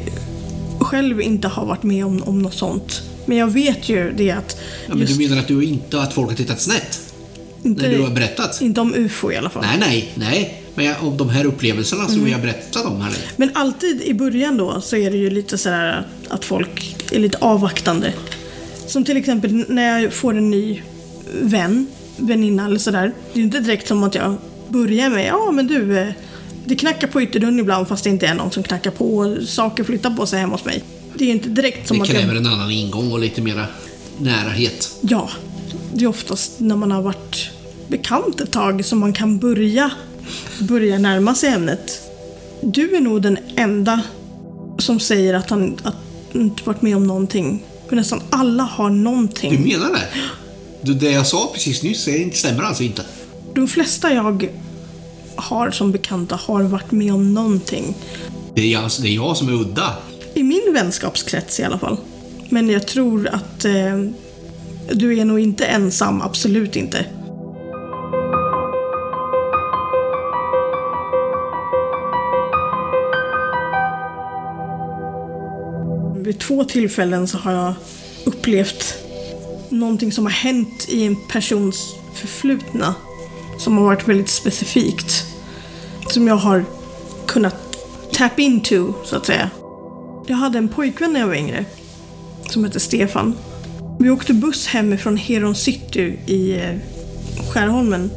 själv 0.80 1.22
inte 1.22 1.48
har 1.48 1.66
varit 1.66 1.84
med 1.84 2.06
om, 2.06 2.24
om 2.24 2.40
något 2.42 2.54
sånt. 2.54 3.02
Men 3.26 3.38
jag 3.38 3.48
vet 3.48 3.90
ju 3.90 4.14
det 4.18 4.32
att 4.32 4.58
ja 4.88 4.96
men 4.96 5.06
du 5.08 5.16
menar 5.16 5.38
att 5.38 5.48
du 5.48 5.64
inte 5.64 6.02
att 6.02 6.14
folk 6.14 6.30
har 6.30 6.36
tittat 6.38 6.62
snett? 6.62 7.00
När 7.62 7.90
du 7.90 7.96
har 7.96 8.08
inte, 8.08 8.12
berättat? 8.12 8.62
inte 8.62 8.82
om 8.82 8.94
UFO 8.96 9.32
i 9.32 9.38
alla 9.38 9.50
fall. 9.50 9.64
Nej, 9.80 9.80
nej, 9.80 10.12
nej. 10.16 10.62
Jag, 10.76 10.96
om 11.04 11.18
de 11.18 11.30
här 11.30 11.46
upplevelserna 11.46 12.08
som 12.08 12.24
vi 12.24 12.32
har 12.32 12.42
berättat 12.42 12.86
om 12.86 13.02
här 13.02 13.10
nu. 13.10 13.18
Men 13.36 13.52
alltid 13.54 14.02
i 14.02 14.14
början 14.14 14.58
då 14.58 14.82
så 14.82 14.96
är 14.96 15.12
det 15.12 15.18
ju 15.18 15.30
lite 15.30 15.58
sådär 15.58 16.08
att 16.28 16.46
folk 16.46 16.96
är 17.12 17.20
lite 17.20 17.38
avvaktande. 17.38 18.14
Som 18.88 19.04
till 19.04 19.18
exempel 19.18 19.66
när 19.68 20.00
jag 20.00 20.14
får 20.14 20.38
en 20.38 20.52
ny 20.52 20.82
vän, 21.42 21.88
väninna 22.18 22.66
eller 22.66 22.80
sådär. 22.80 23.12
Det 23.34 23.40
är 23.40 23.42
ju 23.42 23.44
inte 23.44 23.60
direkt 23.60 23.88
som 23.88 24.04
att 24.04 24.16
jag 24.16 24.36
börjar 24.68 25.10
med 25.10 25.28
ja 25.28 25.52
men 25.52 25.68
du, 25.68 25.98
eh, 25.98 26.08
det 26.66 26.76
knackar 26.76 27.08
på 27.08 27.22
ytterdörren 27.22 27.60
ibland 27.60 27.88
fast 27.88 28.04
det 28.04 28.10
inte 28.10 28.28
är 28.28 28.36
någon 28.36 28.52
som 28.52 28.64
knackar 28.64 28.92
på 28.92 29.18
och 29.18 29.44
saker 29.48 29.84
flyttar 29.84 30.10
på 30.10 30.26
sig 30.26 30.40
hemma 30.40 30.54
hos 30.54 30.66
mig. 30.66 30.84
Det 31.14 31.24
är 31.24 31.26
ju 31.28 31.34
inte 31.34 31.50
direkt 31.50 31.88
som 31.88 31.98
Det 31.98 32.04
att 32.04 32.10
kräver 32.10 32.28
jag... 32.28 32.38
en 32.38 32.48
annan 32.48 32.72
ingång 32.72 33.12
och 33.12 33.20
lite 33.20 33.42
mera 33.42 33.66
närhet. 34.18 34.92
Ja, 35.02 35.30
det 35.94 36.04
är 36.04 36.08
oftast 36.08 36.60
när 36.60 36.76
man 36.76 36.92
har 36.92 37.02
varit 37.02 37.50
bekant 37.88 38.42
ett 38.42 38.52
tag 38.52 38.86
som 38.86 39.00
man 39.00 39.14
kan 39.14 39.40
börja, 39.40 39.92
börja 40.60 40.98
närma 41.00 41.36
sig 41.36 41.50
ämnet. 41.50 42.02
Du 42.62 42.96
är 42.96 43.02
nog 43.02 43.22
den 43.22 43.38
enda 43.56 44.02
som 44.78 45.00
säger 45.00 45.34
att 45.34 45.50
han 45.50 45.78
att 45.84 45.96
han 46.34 46.42
inte 46.42 46.64
varit 46.66 46.82
med 46.82 46.96
om 46.96 47.08
någonting. 47.08 47.64
För 47.90 47.96
nästan 47.96 48.22
alla 48.30 48.64
har 48.64 48.90
Du 48.90 48.96
någonting. 48.96 49.64
menar 49.64 49.90
det? 49.94 50.02
Du, 50.82 50.94
det 50.94 51.12
jag 51.12 51.28
sa 51.28 51.50
precis 51.54 51.84
nyss 51.84 52.08
inte 52.08 52.38
stämmer 52.38 52.64
alltså 52.64 52.84
inte. 52.84 53.02
De 53.54 53.68
flesta 53.68 54.14
jag 54.14 54.50
har 55.36 55.72
som 55.72 55.92
bekanta 55.92 56.36
har 56.36 56.64
varit 56.64 56.92
med 56.92 57.14
om 57.14 57.34
någonting. 57.34 57.96
Det 58.56 58.62
är, 58.62 58.72
jag, 58.72 58.92
det 59.02 59.08
är 59.08 59.16
jag 59.16 59.38
som 59.38 59.50
är 59.50 59.54
udda. 59.54 59.94
I 60.34 60.44
min 60.44 60.74
vänskapskrets 60.74 61.60
i 61.60 61.64
alla 61.64 61.80
fall. 61.80 61.98
Men 62.50 62.70
jag 62.70 62.88
tror 62.88 63.28
att 63.28 63.66
eh, 63.66 64.02
du 64.92 65.20
är 65.20 65.26
nog 65.26 65.40
inte 65.40 65.66
ensam, 65.66 66.22
absolut 66.22 66.76
inte. 66.76 67.06
Vid 76.26 76.40
två 76.40 76.64
tillfällen 76.64 77.28
så 77.28 77.38
har 77.38 77.52
jag 77.52 77.74
upplevt 78.24 78.96
någonting 79.70 80.12
som 80.12 80.26
har 80.26 80.32
hänt 80.32 80.86
i 80.90 81.06
en 81.06 81.16
persons 81.30 81.96
förflutna. 82.14 82.96
Som 83.60 83.78
har 83.78 83.86
varit 83.86 84.08
väldigt 84.08 84.30
specifikt. 84.30 85.26
Som 86.10 86.28
jag 86.28 86.36
har 86.36 86.66
kunnat 87.28 87.56
tap 88.14 88.40
into, 88.40 88.94
så 89.04 89.16
att 89.16 89.26
säga. 89.26 89.50
Jag 90.28 90.36
hade 90.36 90.58
en 90.58 90.68
pojkvän 90.68 91.14
när 91.14 91.20
jag 91.20 91.28
var 91.28 91.36
yngre. 91.36 91.66
Som 92.50 92.64
hette 92.64 92.80
Stefan. 92.80 93.34
Vi 94.00 94.10
åkte 94.10 94.34
buss 94.34 94.68
hemifrån 94.68 95.18
Heron 95.18 95.56
City 95.56 96.20
i 96.26 96.54
eh, 96.54 96.76
Skärholmen. 97.54 98.12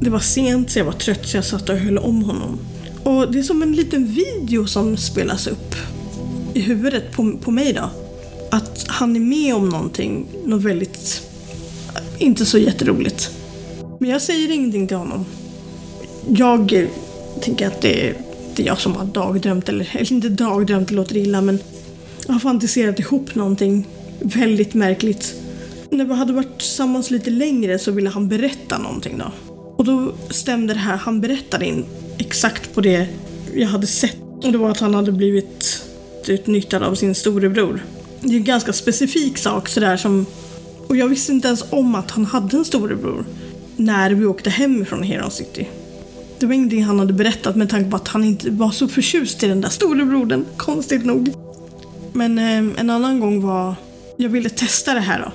Det 0.00 0.10
var 0.10 0.20
sent 0.20 0.70
så 0.70 0.78
jag 0.78 0.84
var 0.84 0.92
trött 0.92 1.28
så 1.28 1.36
jag 1.36 1.44
satt 1.44 1.68
och 1.68 1.76
höll 1.76 1.98
om 1.98 2.22
honom. 2.22 2.58
Och 3.04 3.32
det 3.32 3.38
är 3.38 3.42
som 3.42 3.62
en 3.62 3.72
liten 3.72 4.06
video 4.06 4.66
som 4.66 4.96
spelas 4.96 5.46
upp 5.46 5.65
i 6.56 6.60
huvudet 6.60 7.12
på, 7.12 7.32
på 7.40 7.50
mig 7.50 7.72
då. 7.72 7.90
Att 8.50 8.84
han 8.88 9.16
är 9.16 9.20
med 9.20 9.54
om 9.54 9.68
någonting, 9.68 10.26
något 10.44 10.62
väldigt, 10.62 11.22
inte 12.18 12.46
så 12.46 12.58
jätteroligt. 12.58 13.30
Men 14.00 14.10
jag 14.10 14.22
säger 14.22 14.50
ingenting 14.50 14.88
till 14.88 14.96
honom. 14.96 15.24
Jag 16.28 16.88
tänker 17.40 17.66
att 17.66 17.80
det 17.80 18.08
är, 18.08 18.14
det 18.54 18.62
är 18.62 18.66
jag 18.66 18.80
som 18.80 18.92
har 18.92 19.04
dagdrömt, 19.04 19.68
eller, 19.68 19.90
eller 19.92 20.12
inte 20.12 20.28
dagdrömt, 20.28 20.88
det 20.88 20.94
låter 20.94 21.16
illa, 21.16 21.40
men 21.40 21.58
jag 22.26 22.32
har 22.32 22.40
fantiserat 22.40 22.98
ihop 22.98 23.34
någonting 23.34 23.86
väldigt 24.20 24.74
märkligt. 24.74 25.34
När 25.90 26.04
vi 26.04 26.14
hade 26.14 26.32
varit 26.32 26.58
tillsammans 26.58 27.10
lite 27.10 27.30
längre 27.30 27.78
så 27.78 27.90
ville 27.90 28.10
han 28.10 28.28
berätta 28.28 28.78
någonting 28.78 29.18
då. 29.18 29.32
Och 29.76 29.84
då 29.84 30.12
stämde 30.30 30.74
det 30.74 30.80
här 30.80 30.96
han 30.96 31.20
berättade 31.20 31.66
in 31.66 31.84
exakt 32.18 32.74
på 32.74 32.80
det 32.80 33.08
jag 33.54 33.68
hade 33.68 33.86
sett. 33.86 34.16
Och 34.44 34.52
det 34.52 34.58
var 34.58 34.70
att 34.70 34.80
han 34.80 34.94
hade 34.94 35.12
blivit 35.12 35.75
utnyttjad 36.28 36.82
av 36.82 36.94
sin 36.94 37.14
storebror. 37.14 37.84
Det 38.20 38.34
är 38.34 38.36
en 38.36 38.44
ganska 38.44 38.72
specifik 38.72 39.38
sak 39.38 39.68
sådär 39.68 39.96
som... 39.96 40.26
Och 40.86 40.96
jag 40.96 41.08
visste 41.08 41.32
inte 41.32 41.48
ens 41.48 41.64
om 41.70 41.94
att 41.94 42.10
han 42.10 42.24
hade 42.24 42.56
en 42.56 42.64
storebror 42.64 43.24
när 43.76 44.10
vi 44.10 44.26
åkte 44.26 44.50
hem 44.50 44.86
från 44.86 45.02
Heron 45.02 45.30
City. 45.30 45.68
Det 46.38 46.46
var 46.46 46.54
ingenting 46.54 46.84
han 46.84 46.98
hade 46.98 47.12
berättat 47.12 47.56
med 47.56 47.70
tanke 47.70 47.90
på 47.90 47.96
att 47.96 48.08
han 48.08 48.24
inte 48.24 48.50
var 48.50 48.70
så 48.70 48.88
förtjust 48.88 49.42
i 49.42 49.46
den 49.46 49.60
där 49.60 49.68
storebrodern, 49.68 50.44
konstigt 50.56 51.04
nog. 51.04 51.32
Men 52.12 52.38
eh, 52.38 52.80
en 52.80 52.90
annan 52.90 53.20
gång 53.20 53.42
var... 53.42 53.74
Jag 54.16 54.28
ville 54.28 54.48
testa 54.48 54.94
det 54.94 55.00
här 55.00 55.20
då. 55.20 55.32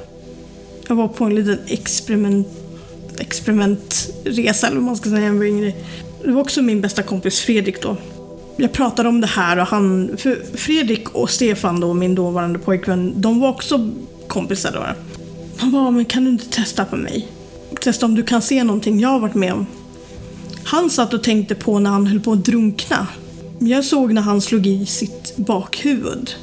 Jag 0.88 0.95
var 0.95 1.07
på 1.07 1.26
en 1.26 1.35
liten 1.35 1.59
experiment, 1.68 2.47
experimentresa, 3.18 4.68
eller 4.68 4.77
vad 4.77 4.85
man 4.85 4.95
ska 4.95 5.09
säga, 5.09 5.19
när 5.19 5.27
jag 5.27 5.34
var 5.34 5.45
yngre. 5.45 5.73
Det 6.23 6.31
var 6.31 6.41
också 6.41 6.61
min 6.61 6.81
bästa 6.81 7.03
kompis 7.03 7.41
Fredrik 7.41 7.81
då. 7.81 7.97
Jag 8.57 8.72
pratade 8.72 9.10
om 9.10 9.22
det 9.22 9.28
här 9.28 9.60
och 9.60 9.68
han... 9.68 10.18
För 10.18 10.57
Fredrik 10.57 11.10
och 11.10 11.30
Stefan 11.30 11.80
då, 11.80 11.94
min 11.94 12.15
dåvarande 12.15 12.60
pojkvän, 12.60 13.14
de 13.15 13.40
var 13.40 13.49
också 13.49 13.90
kompisar 14.28 14.72
då. 14.72 14.86
Han 15.57 15.72
bara, 15.72 15.91
men 15.91 16.06
kan 16.06 16.23
du 16.23 16.32
inte 16.32 16.49
testa 16.49 16.86
på 16.86 16.95
mig? 16.95 17.28
Testa 17.82 18.06
om 18.06 18.15
du 18.15 18.23
kan 18.23 18.41
se 18.41 18.64
någonting 18.64 18.99
jag 18.99 19.10
har 19.10 19.19
varit 19.19 19.36
med 19.36 19.53
om. 19.53 19.65
Han 20.64 20.90
satt 20.90 21.14
och 21.14 21.23
tänkte 21.23 21.56
på 21.56 21.80
när 21.80 21.90
han 21.90 22.07
höll 22.07 22.19
på 22.19 22.32
att 22.32 22.45
drunkna. 22.45 23.07
Jag 23.60 23.86
såg 23.86 24.14
när 24.14 24.22
han 24.22 24.41
slog 24.41 24.68
i 24.68 24.86
sitt 24.86 25.38
bakhuvud. 25.38 26.36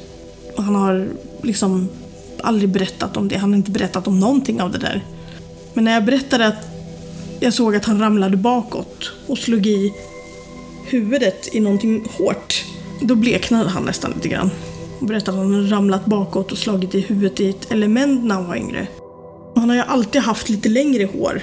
Och 0.57 0.63
han 0.63 0.75
har 0.75 1.07
liksom 1.41 1.89
aldrig 2.43 2.69
berättat 2.69 3.17
om 3.17 3.27
det. 3.27 3.37
Han 3.37 3.49
har 3.49 3.57
inte 3.57 3.71
berättat 3.71 4.07
om 4.07 4.19
någonting 4.19 4.61
av 4.61 4.71
det 4.71 4.77
där. 4.77 5.05
Men 5.73 5.83
när 5.83 5.93
jag 5.93 6.05
berättade 6.05 6.47
att 6.47 6.67
jag 7.39 7.53
såg 7.53 7.75
att 7.75 7.85
han 7.85 7.99
ramlade 7.99 8.37
bakåt 8.37 9.11
och 9.27 9.37
slog 9.37 9.67
i 9.67 9.93
huvudet 10.89 11.49
i 11.51 11.59
någonting 11.59 12.05
hårt. 12.17 12.65
Då 13.01 13.15
bleknade 13.15 13.69
han 13.69 13.83
nästan 13.83 14.11
lite 14.15 14.27
grann. 14.27 14.49
Och 14.99 15.05
berättade 15.07 15.37
att 15.37 15.43
han 15.43 15.53
hade 15.53 15.67
ramlat 15.75 16.05
bakåt 16.05 16.51
och 16.51 16.57
slagit 16.57 16.95
i 16.95 16.99
huvudet 16.99 17.39
i 17.39 17.49
ett 17.49 17.71
element 17.71 18.23
när 18.25 18.35
han 18.35 18.47
var 18.47 18.55
yngre. 18.55 18.87
Och 19.53 19.59
han 19.59 19.69
har 19.69 19.75
ju 19.75 19.81
alltid 19.81 20.21
haft 20.21 20.49
lite 20.49 20.69
längre 20.69 21.05
hår. 21.13 21.41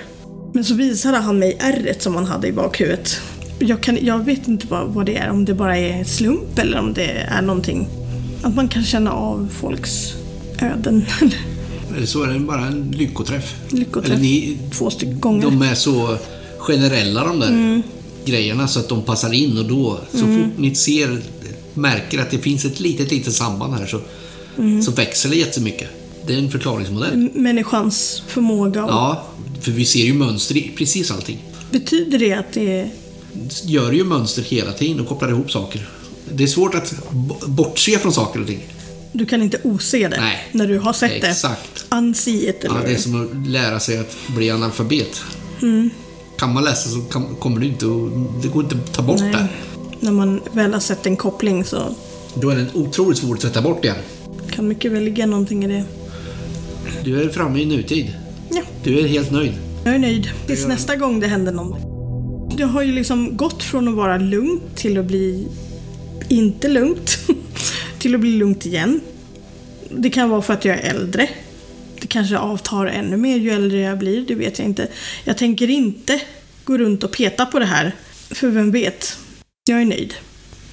Men 0.52 0.64
så 0.64 0.74
visade 0.74 1.16
han 1.16 1.39
mig 1.39 1.56
ärret 1.60 2.02
som 2.02 2.14
han 2.14 2.24
hade 2.27 2.48
i 2.48 2.52
bakhuvudet. 2.52 3.20
Jag, 3.59 3.81
kan, 3.81 3.98
jag 4.02 4.18
vet 4.18 4.48
inte 4.48 4.66
vad, 4.66 4.89
vad 4.89 5.06
det 5.06 5.16
är, 5.16 5.31
om 5.31 5.44
det 5.44 5.55
bara 5.55 5.78
är 5.78 6.05
slump 6.05 6.59
eller 6.59 6.78
om 6.78 6.93
det 6.94 7.10
är 7.10 7.43
någonting. 7.43 7.89
Att 8.43 8.55
man 8.55 8.68
kan 8.68 8.85
känna 8.85 9.12
av 9.12 9.48
folks 9.52 10.12
öden. 10.62 11.05
Eller 11.97 12.06
så 12.06 12.23
är 12.23 12.27
det 12.32 12.39
bara 12.39 12.66
en 12.66 12.90
lyckoträff. 12.90 13.55
Lyckoträff. 13.68 14.12
Eller 14.12 14.23
ni, 14.23 14.59
Två 14.73 14.90
stycken 14.90 15.20
gånger. 15.20 15.43
de 15.43 15.62
är 15.62 15.74
så 15.74 16.16
generella 16.59 17.24
de 17.24 17.40
där 17.40 17.48
Mm. 17.48 17.82
Grejerna 18.26 18.68
så 18.68 18.80
att 18.80 18.88
de 18.88 19.02
passar 19.02 19.32
in 19.32 19.58
och 19.58 19.64
då, 19.64 20.00
så 20.12 20.18
fort 20.18 20.58
ni 20.58 20.74
ser, 20.74 21.18
märker 21.74 22.18
att 22.18 22.30
det 22.30 22.38
finns 22.38 22.64
ett 22.64 22.80
litet, 22.80 23.10
litet 23.10 23.34
samband 23.34 23.74
här 23.74 23.86
så, 23.86 24.00
Mm. 24.58 24.82
så 24.82 24.90
växer 24.90 25.28
det 25.28 25.36
jättemycket. 25.36 25.88
Det 26.26 26.34
är 26.34 26.38
en 26.38 26.50
förklaringsmodell. 26.50 27.28
Människans 27.34 28.22
förmåga. 28.28 28.84
och- 28.84 28.90
Ja, 28.90 29.26
för 29.60 29.70
vi 29.72 29.84
ser 29.84 30.04
ju 30.04 30.14
mönster 30.14 30.56
i 30.56 30.70
precis 30.76 31.10
allting. 31.10 31.38
Betyder 31.70 32.18
det 32.18 32.32
att 32.32 32.52
det 32.52 32.80
är... 32.80 32.90
Gör 33.64 33.92
ju 33.92 34.04
mönster 34.04 34.42
hela 34.42 34.72
tiden 34.72 35.00
och 35.00 35.08
kopplar 35.08 35.28
ihop 35.28 35.50
saker. 35.50 35.88
Det 36.34 36.42
är 36.44 36.48
svårt 36.48 36.74
att 36.74 36.94
bortse 37.46 37.98
från 37.98 38.12
saker 38.12 38.40
och 38.40 38.46
ting. 38.46 38.60
Du 39.12 39.26
kan 39.26 39.42
inte 39.42 39.60
ose 39.64 39.98
det 39.98 40.08
Nej. 40.20 40.48
när 40.52 40.66
du 40.66 40.78
har 40.78 40.92
sett 40.92 41.20
det? 41.20 41.28
Exakt. 41.28 41.84
Unsee 41.90 42.50
it, 42.50 42.64
eller? 42.64 42.74
Ja, 42.76 42.82
det 42.86 42.92
är 42.92 42.96
som 42.98 43.24
att 43.24 43.48
lära 43.48 43.80
sig 43.80 43.98
att 43.98 44.16
bli 44.36 44.50
analfabet. 44.50 45.20
Mm. 45.62 45.90
Kan 46.38 46.54
man 46.54 46.64
läsa 46.64 46.88
så 46.90 47.00
kan, 47.00 47.34
kommer 47.38 47.60
du 47.60 47.66
inte 47.66 47.86
att, 47.86 48.42
Det 48.42 48.48
går 48.48 48.62
inte 48.64 48.76
att 48.76 48.92
ta 48.94 49.02
bort 49.02 49.20
Nej. 49.20 49.32
det. 49.32 49.48
När 50.00 50.12
man 50.12 50.40
väl 50.52 50.72
har 50.72 50.80
sett 50.80 51.06
en 51.06 51.16
koppling 51.16 51.64
så 51.64 51.94
Då 52.34 52.50
är 52.50 52.56
det 52.56 52.66
otroligt 52.74 53.18
svårt 53.18 53.36
att 53.36 53.42
sätta 53.42 53.62
bort 53.62 53.84
igen. 53.84 53.96
kan 54.50 54.68
mycket 54.68 54.92
väl 54.92 55.02
ligga 55.02 55.26
någonting 55.26 55.64
i 55.64 55.68
det. 55.68 55.84
Du 57.04 57.22
är 57.22 57.28
framme 57.28 57.60
i 57.60 57.64
nutid. 57.66 58.14
Ja, 58.50 58.62
Du 58.84 58.98
är 59.00 59.08
helt 59.08 59.30
nöjd. 59.30 59.52
jag 59.84 59.94
är 59.94 59.98
nöjd. 59.98 60.28
Tills 60.46 60.66
nästa 60.66 60.96
gång 60.96 61.20
det 61.20 61.26
händer 61.26 61.52
något. 61.52 61.78
Det 62.56 62.64
har 62.64 62.82
ju 62.82 62.92
liksom 62.92 63.36
gått 63.36 63.62
från 63.62 63.88
att 63.88 63.94
vara 63.94 64.18
lugnt 64.18 64.62
till 64.76 64.98
att 64.98 65.04
bli 65.04 65.46
inte 66.28 66.68
lugnt. 66.68 67.18
till 67.98 68.14
att 68.14 68.20
bli 68.20 68.30
lugnt 68.30 68.66
igen. 68.66 69.00
Det 69.90 70.10
kan 70.10 70.30
vara 70.30 70.42
för 70.42 70.54
att 70.54 70.64
jag 70.64 70.78
är 70.78 70.90
äldre. 70.90 71.28
Det 72.06 72.10
kanske 72.10 72.38
avtar 72.38 72.86
ännu 72.86 73.16
mer 73.16 73.36
ju 73.36 73.50
äldre 73.50 73.78
jag 73.78 73.98
blir, 73.98 74.20
det 74.20 74.34
vet 74.34 74.58
jag 74.58 74.68
inte. 74.68 74.88
Jag 75.24 75.38
tänker 75.38 75.70
inte 75.70 76.20
gå 76.64 76.78
runt 76.78 77.04
och 77.04 77.12
peta 77.12 77.46
på 77.46 77.58
det 77.58 77.64
här. 77.66 77.94
För 78.30 78.48
vem 78.48 78.70
vet? 78.70 79.18
Jag 79.68 79.80
är 79.80 79.84
nöjd 79.84 80.14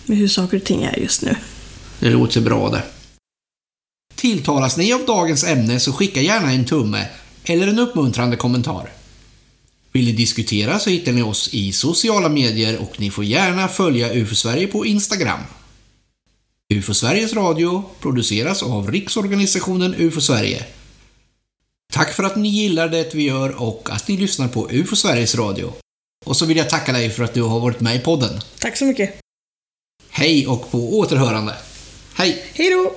med 0.05 0.17
hur 0.17 0.27
saker 0.27 0.57
och 0.57 0.63
ting 0.63 0.83
är 0.83 0.99
just 0.99 1.21
nu. 1.21 1.35
Det 1.99 2.09
låter 2.09 2.41
bra 2.41 2.69
det. 2.69 2.83
Tilltalas 4.15 4.77
ni 4.77 4.93
av 4.93 5.05
dagens 5.05 5.43
ämne 5.43 5.79
så 5.79 5.93
skicka 5.93 6.21
gärna 6.21 6.51
en 6.51 6.65
tumme 6.65 7.05
eller 7.43 7.67
en 7.67 7.79
uppmuntrande 7.79 8.37
kommentar. 8.37 8.89
Vill 9.91 10.05
ni 10.05 10.11
diskutera 10.11 10.79
så 10.79 10.89
hittar 10.89 11.11
ni 11.11 11.21
oss 11.21 11.53
i 11.53 11.71
sociala 11.71 12.29
medier 12.29 12.77
och 12.77 12.99
ni 12.99 13.11
får 13.11 13.23
gärna 13.23 13.67
följa 13.67 14.13
UFO 14.13 14.35
Sverige 14.35 14.67
på 14.67 14.85
Instagram. 14.85 15.39
UFO 16.73 16.93
Sveriges 16.93 17.33
Radio 17.33 17.83
produceras 17.99 18.63
av 18.63 18.91
Riksorganisationen 18.91 19.95
UFO 19.97 20.21
Sverige. 20.21 20.65
Tack 21.93 22.13
för 22.13 22.23
att 22.23 22.35
ni 22.35 22.49
gillar 22.49 22.89
det 22.89 23.15
vi 23.15 23.23
gör 23.23 23.61
och 23.61 23.89
att 23.91 24.07
ni 24.07 24.17
lyssnar 24.17 24.47
på 24.47 24.69
UFO 24.71 24.95
Sveriges 24.95 25.35
Radio. 25.35 25.73
Och 26.25 26.37
så 26.37 26.45
vill 26.45 26.57
jag 26.57 26.69
tacka 26.69 26.91
dig 26.91 27.09
för 27.09 27.23
att 27.23 27.33
du 27.33 27.41
har 27.41 27.59
varit 27.59 27.79
med 27.79 27.95
i 27.95 27.99
podden. 27.99 28.41
Tack 28.59 28.77
så 28.77 28.85
mycket. 28.85 29.13
Hej 30.09 30.47
och 30.47 30.71
på 30.71 30.97
återhörande. 30.99 31.55
Hej! 32.15 32.45
Hej 32.53 32.69
då! 32.69 32.95